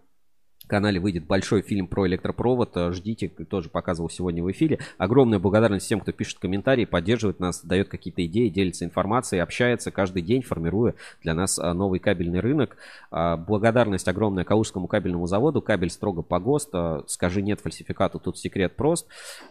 канале 0.67 0.99
выйдет 0.99 1.25
большой 1.25 1.61
фильм 1.61 1.87
про 1.87 2.07
электропровод. 2.07 2.75
Э, 2.75 2.91
ждите, 2.91 3.27
тоже 3.27 3.69
показывал 3.69 4.09
сегодня 4.09 4.43
в 4.43 4.51
эфире. 4.51 4.79
Огромная 4.97 5.39
благодарность 5.39 5.85
всем, 5.85 5.99
кто 5.99 6.11
пишет 6.11 6.39
комментарии, 6.39 6.85
поддерживает 6.85 7.39
нас, 7.39 7.63
дает 7.63 7.89
какие-то 7.89 8.25
идеи, 8.25 8.49
делится 8.49 8.85
информацией, 8.85 9.41
общается 9.41 9.91
каждый 9.91 10.21
день, 10.21 10.41
формируя 10.41 10.95
для 11.21 11.33
нас 11.33 11.59
э, 11.59 11.73
новый 11.73 11.99
кабельный 11.99 12.39
рынок. 12.39 12.77
Э, 13.11 13.37
благодарность 13.37 14.07
огромная 14.07 14.43
Калужскому 14.43 14.87
кабельному 14.87 15.27
заводу. 15.27 15.61
Кабель 15.61 15.89
строго 15.89 16.21
по 16.21 16.39
ГОСТ. 16.39 16.73
Скажи 17.07 17.41
нет 17.41 17.59
фальсификату, 17.59 18.19
тут 18.19 18.37
секрет 18.37 18.75
прост. 18.75 19.07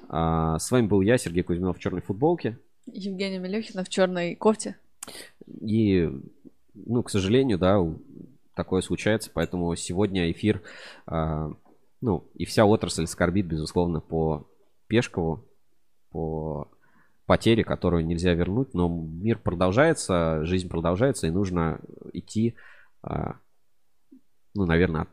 С 0.09 0.71
вами 0.71 0.87
был 0.87 1.01
я, 1.01 1.19
Сергей 1.19 1.43
Кузьминов 1.43 1.79
в 1.79 1.81
черной 1.81 2.03
футболке. 2.03 2.59
Евгения 2.87 3.39
Мелехина 3.39 3.85
в 3.85 3.89
черной 3.89 4.35
кофте. 4.35 4.77
И, 5.61 6.11
ну, 6.75 7.03
к 7.03 7.11
сожалению, 7.11 7.59
да, 7.59 7.81
такое 8.55 8.83
случается, 8.83 9.31
поэтому 9.33 9.75
сегодня 9.77 10.31
эфир, 10.31 10.63
э, 11.11 11.51
ну, 12.01 12.31
и 12.35 12.45
вся 12.45 12.65
отрасль 12.65 13.07
скорбит, 13.07 13.47
безусловно, 13.47 14.01
по 14.01 14.49
Пешкову, 14.89 15.49
по 16.11 16.71
потере, 17.27 17.65
которую 17.65 18.05
нельзя 18.05 18.35
вернуть, 18.35 18.75
но 18.75 18.89
мир 18.89 19.39
продолжается, 19.39 20.45
жизнь 20.45 20.69
продолжается, 20.69 21.27
и 21.27 21.31
нужно 21.31 21.81
идти, 22.13 22.57
э, 23.05 23.09
ну, 24.55 24.67
наверное, 24.67 25.03
от, 25.03 25.09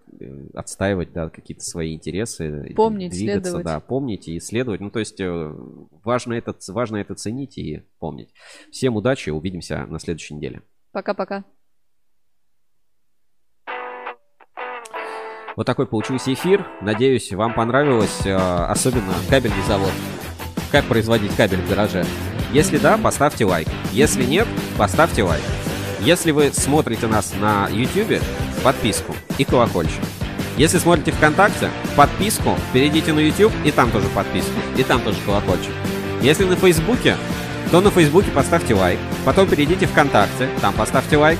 отстаивать, 0.55 1.13
да, 1.13 1.29
какие-то 1.29 1.63
свои 1.63 1.95
интересы. 1.95 2.73
Помнить, 2.75 3.11
двигаться, 3.11 3.51
следовать. 3.51 3.65
Да, 3.65 3.79
помнить 3.79 4.27
и 4.27 4.37
исследовать. 4.37 4.81
Ну, 4.81 4.89
то 4.89 4.99
есть 4.99 5.21
э, 5.21 5.55
важно 6.03 6.33
это, 6.33 6.53
важно 6.67 6.97
это 6.97 7.15
ценить 7.15 7.57
и 7.57 7.83
помнить. 7.99 8.33
Всем 8.71 8.97
удачи, 8.97 9.29
увидимся 9.29 9.85
на 9.85 9.99
следующей 9.99 10.33
неделе. 10.33 10.63
Пока-пока. 10.91 11.45
Вот 15.59 15.65
такой 15.65 15.87
получился 15.87 16.33
эфир. 16.33 16.65
Надеюсь, 16.79 17.33
вам 17.33 17.53
понравилось, 17.53 18.21
э, 18.23 18.33
особенно 18.33 19.11
кабельный 19.29 19.61
завод. 19.67 19.91
Как 20.71 20.85
производить 20.85 21.35
кабель 21.35 21.59
в 21.59 21.67
гараже. 21.67 22.05
Если 22.53 22.77
да, 22.77 22.97
поставьте 22.97 23.43
лайк. 23.43 23.67
Если 23.91 24.23
нет, 24.23 24.47
поставьте 24.77 25.21
лайк. 25.21 25.43
Если 25.99 26.31
вы 26.31 26.51
смотрите 26.53 27.07
нас 27.07 27.33
на 27.41 27.67
YouTube, 27.67 28.21
подписку 28.63 29.13
и 29.37 29.43
колокольчик. 29.43 29.99
Если 30.55 30.77
смотрите 30.77 31.11
ВКонтакте, 31.11 31.69
подписку, 31.97 32.55
перейдите 32.71 33.11
на 33.11 33.19
YouTube 33.19 33.51
и 33.65 33.71
там 33.71 33.91
тоже 33.91 34.07
подписку, 34.15 34.61
и 34.77 34.83
там 34.83 35.01
тоже 35.01 35.17
колокольчик. 35.25 35.73
Если 36.21 36.45
на 36.45 36.55
Фейсбуке, 36.55 37.17
то 37.69 37.81
на 37.81 37.91
Фейсбуке 37.91 38.31
поставьте 38.31 38.75
лайк, 38.75 38.97
потом 39.25 39.45
перейдите 39.45 39.87
ВКонтакте, 39.87 40.49
там 40.61 40.73
поставьте 40.73 41.17
лайк, 41.17 41.37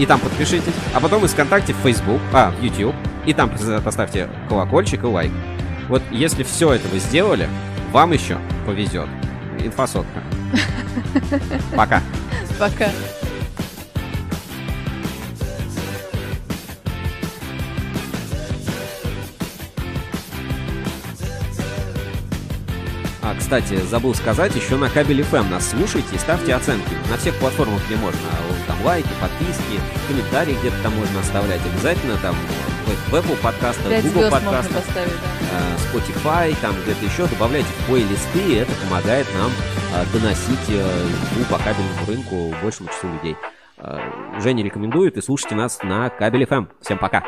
и 0.00 0.06
там 0.06 0.18
подпишитесь, 0.18 0.72
а 0.94 1.00
потом 1.00 1.26
из 1.26 1.32
ВКонтакте 1.32 1.74
в 1.74 1.76
Facebook, 1.76 2.20
а, 2.32 2.50
в 2.52 2.62
YouTube, 2.62 2.94
и 3.26 3.34
там 3.34 3.50
поставьте 3.84 4.30
колокольчик 4.48 5.04
и 5.04 5.06
лайк. 5.06 5.30
Вот 5.88 6.02
если 6.10 6.42
все 6.42 6.72
это 6.72 6.88
вы 6.88 7.00
сделали, 7.00 7.46
вам 7.92 8.12
еще 8.12 8.38
повезет. 8.64 9.08
Инфосотка. 9.58 10.22
Пока. 11.76 12.02
Пока. 12.58 12.88
А, 23.30 23.34
кстати, 23.38 23.76
забыл 23.82 24.12
сказать, 24.12 24.56
еще 24.56 24.76
на 24.76 24.90
кабеле 24.90 25.22
FM 25.22 25.50
нас 25.50 25.70
слушайте 25.70 26.16
и 26.16 26.18
ставьте 26.18 26.52
оценки 26.52 26.90
на 27.08 27.16
всех 27.16 27.36
платформах, 27.36 27.80
где 27.86 27.94
можно. 27.94 28.18
Там 28.66 28.82
лайки, 28.82 29.08
подписки, 29.20 29.80
комментарии 30.08 30.56
где-то 30.58 30.76
там 30.82 30.96
можно 30.96 31.20
оставлять. 31.20 31.60
Обязательно 31.64 32.16
там 32.16 32.34
в 33.08 33.14
Apple 33.14 33.36
подкастах, 33.40 34.02
Google 34.02 34.30
подкастах, 34.30 34.84
да. 34.94 35.02
Э, 35.04 35.76
Spotify, 35.78 36.56
там 36.60 36.74
где-то 36.82 37.04
еще. 37.04 37.26
Добавляйте 37.28 37.68
в 37.68 37.86
плейлисты, 37.86 38.40
и 38.40 38.54
это 38.54 38.72
помогает 38.82 39.28
нам 39.34 39.50
э, 39.94 40.04
доносить 40.12 40.66
звук 40.66 41.46
по 41.50 41.58
кабельному 41.58 42.06
рынку 42.08 42.54
большему 42.60 42.88
числу 42.88 43.12
людей. 43.12 43.36
Э, 43.78 43.98
Женя 44.40 44.64
рекомендует 44.64 45.16
и 45.16 45.22
слушайте 45.22 45.54
нас 45.54 45.80
на 45.84 46.10
Кабель 46.10 46.42
FM. 46.42 46.66
Всем 46.80 46.98
пока! 46.98 47.22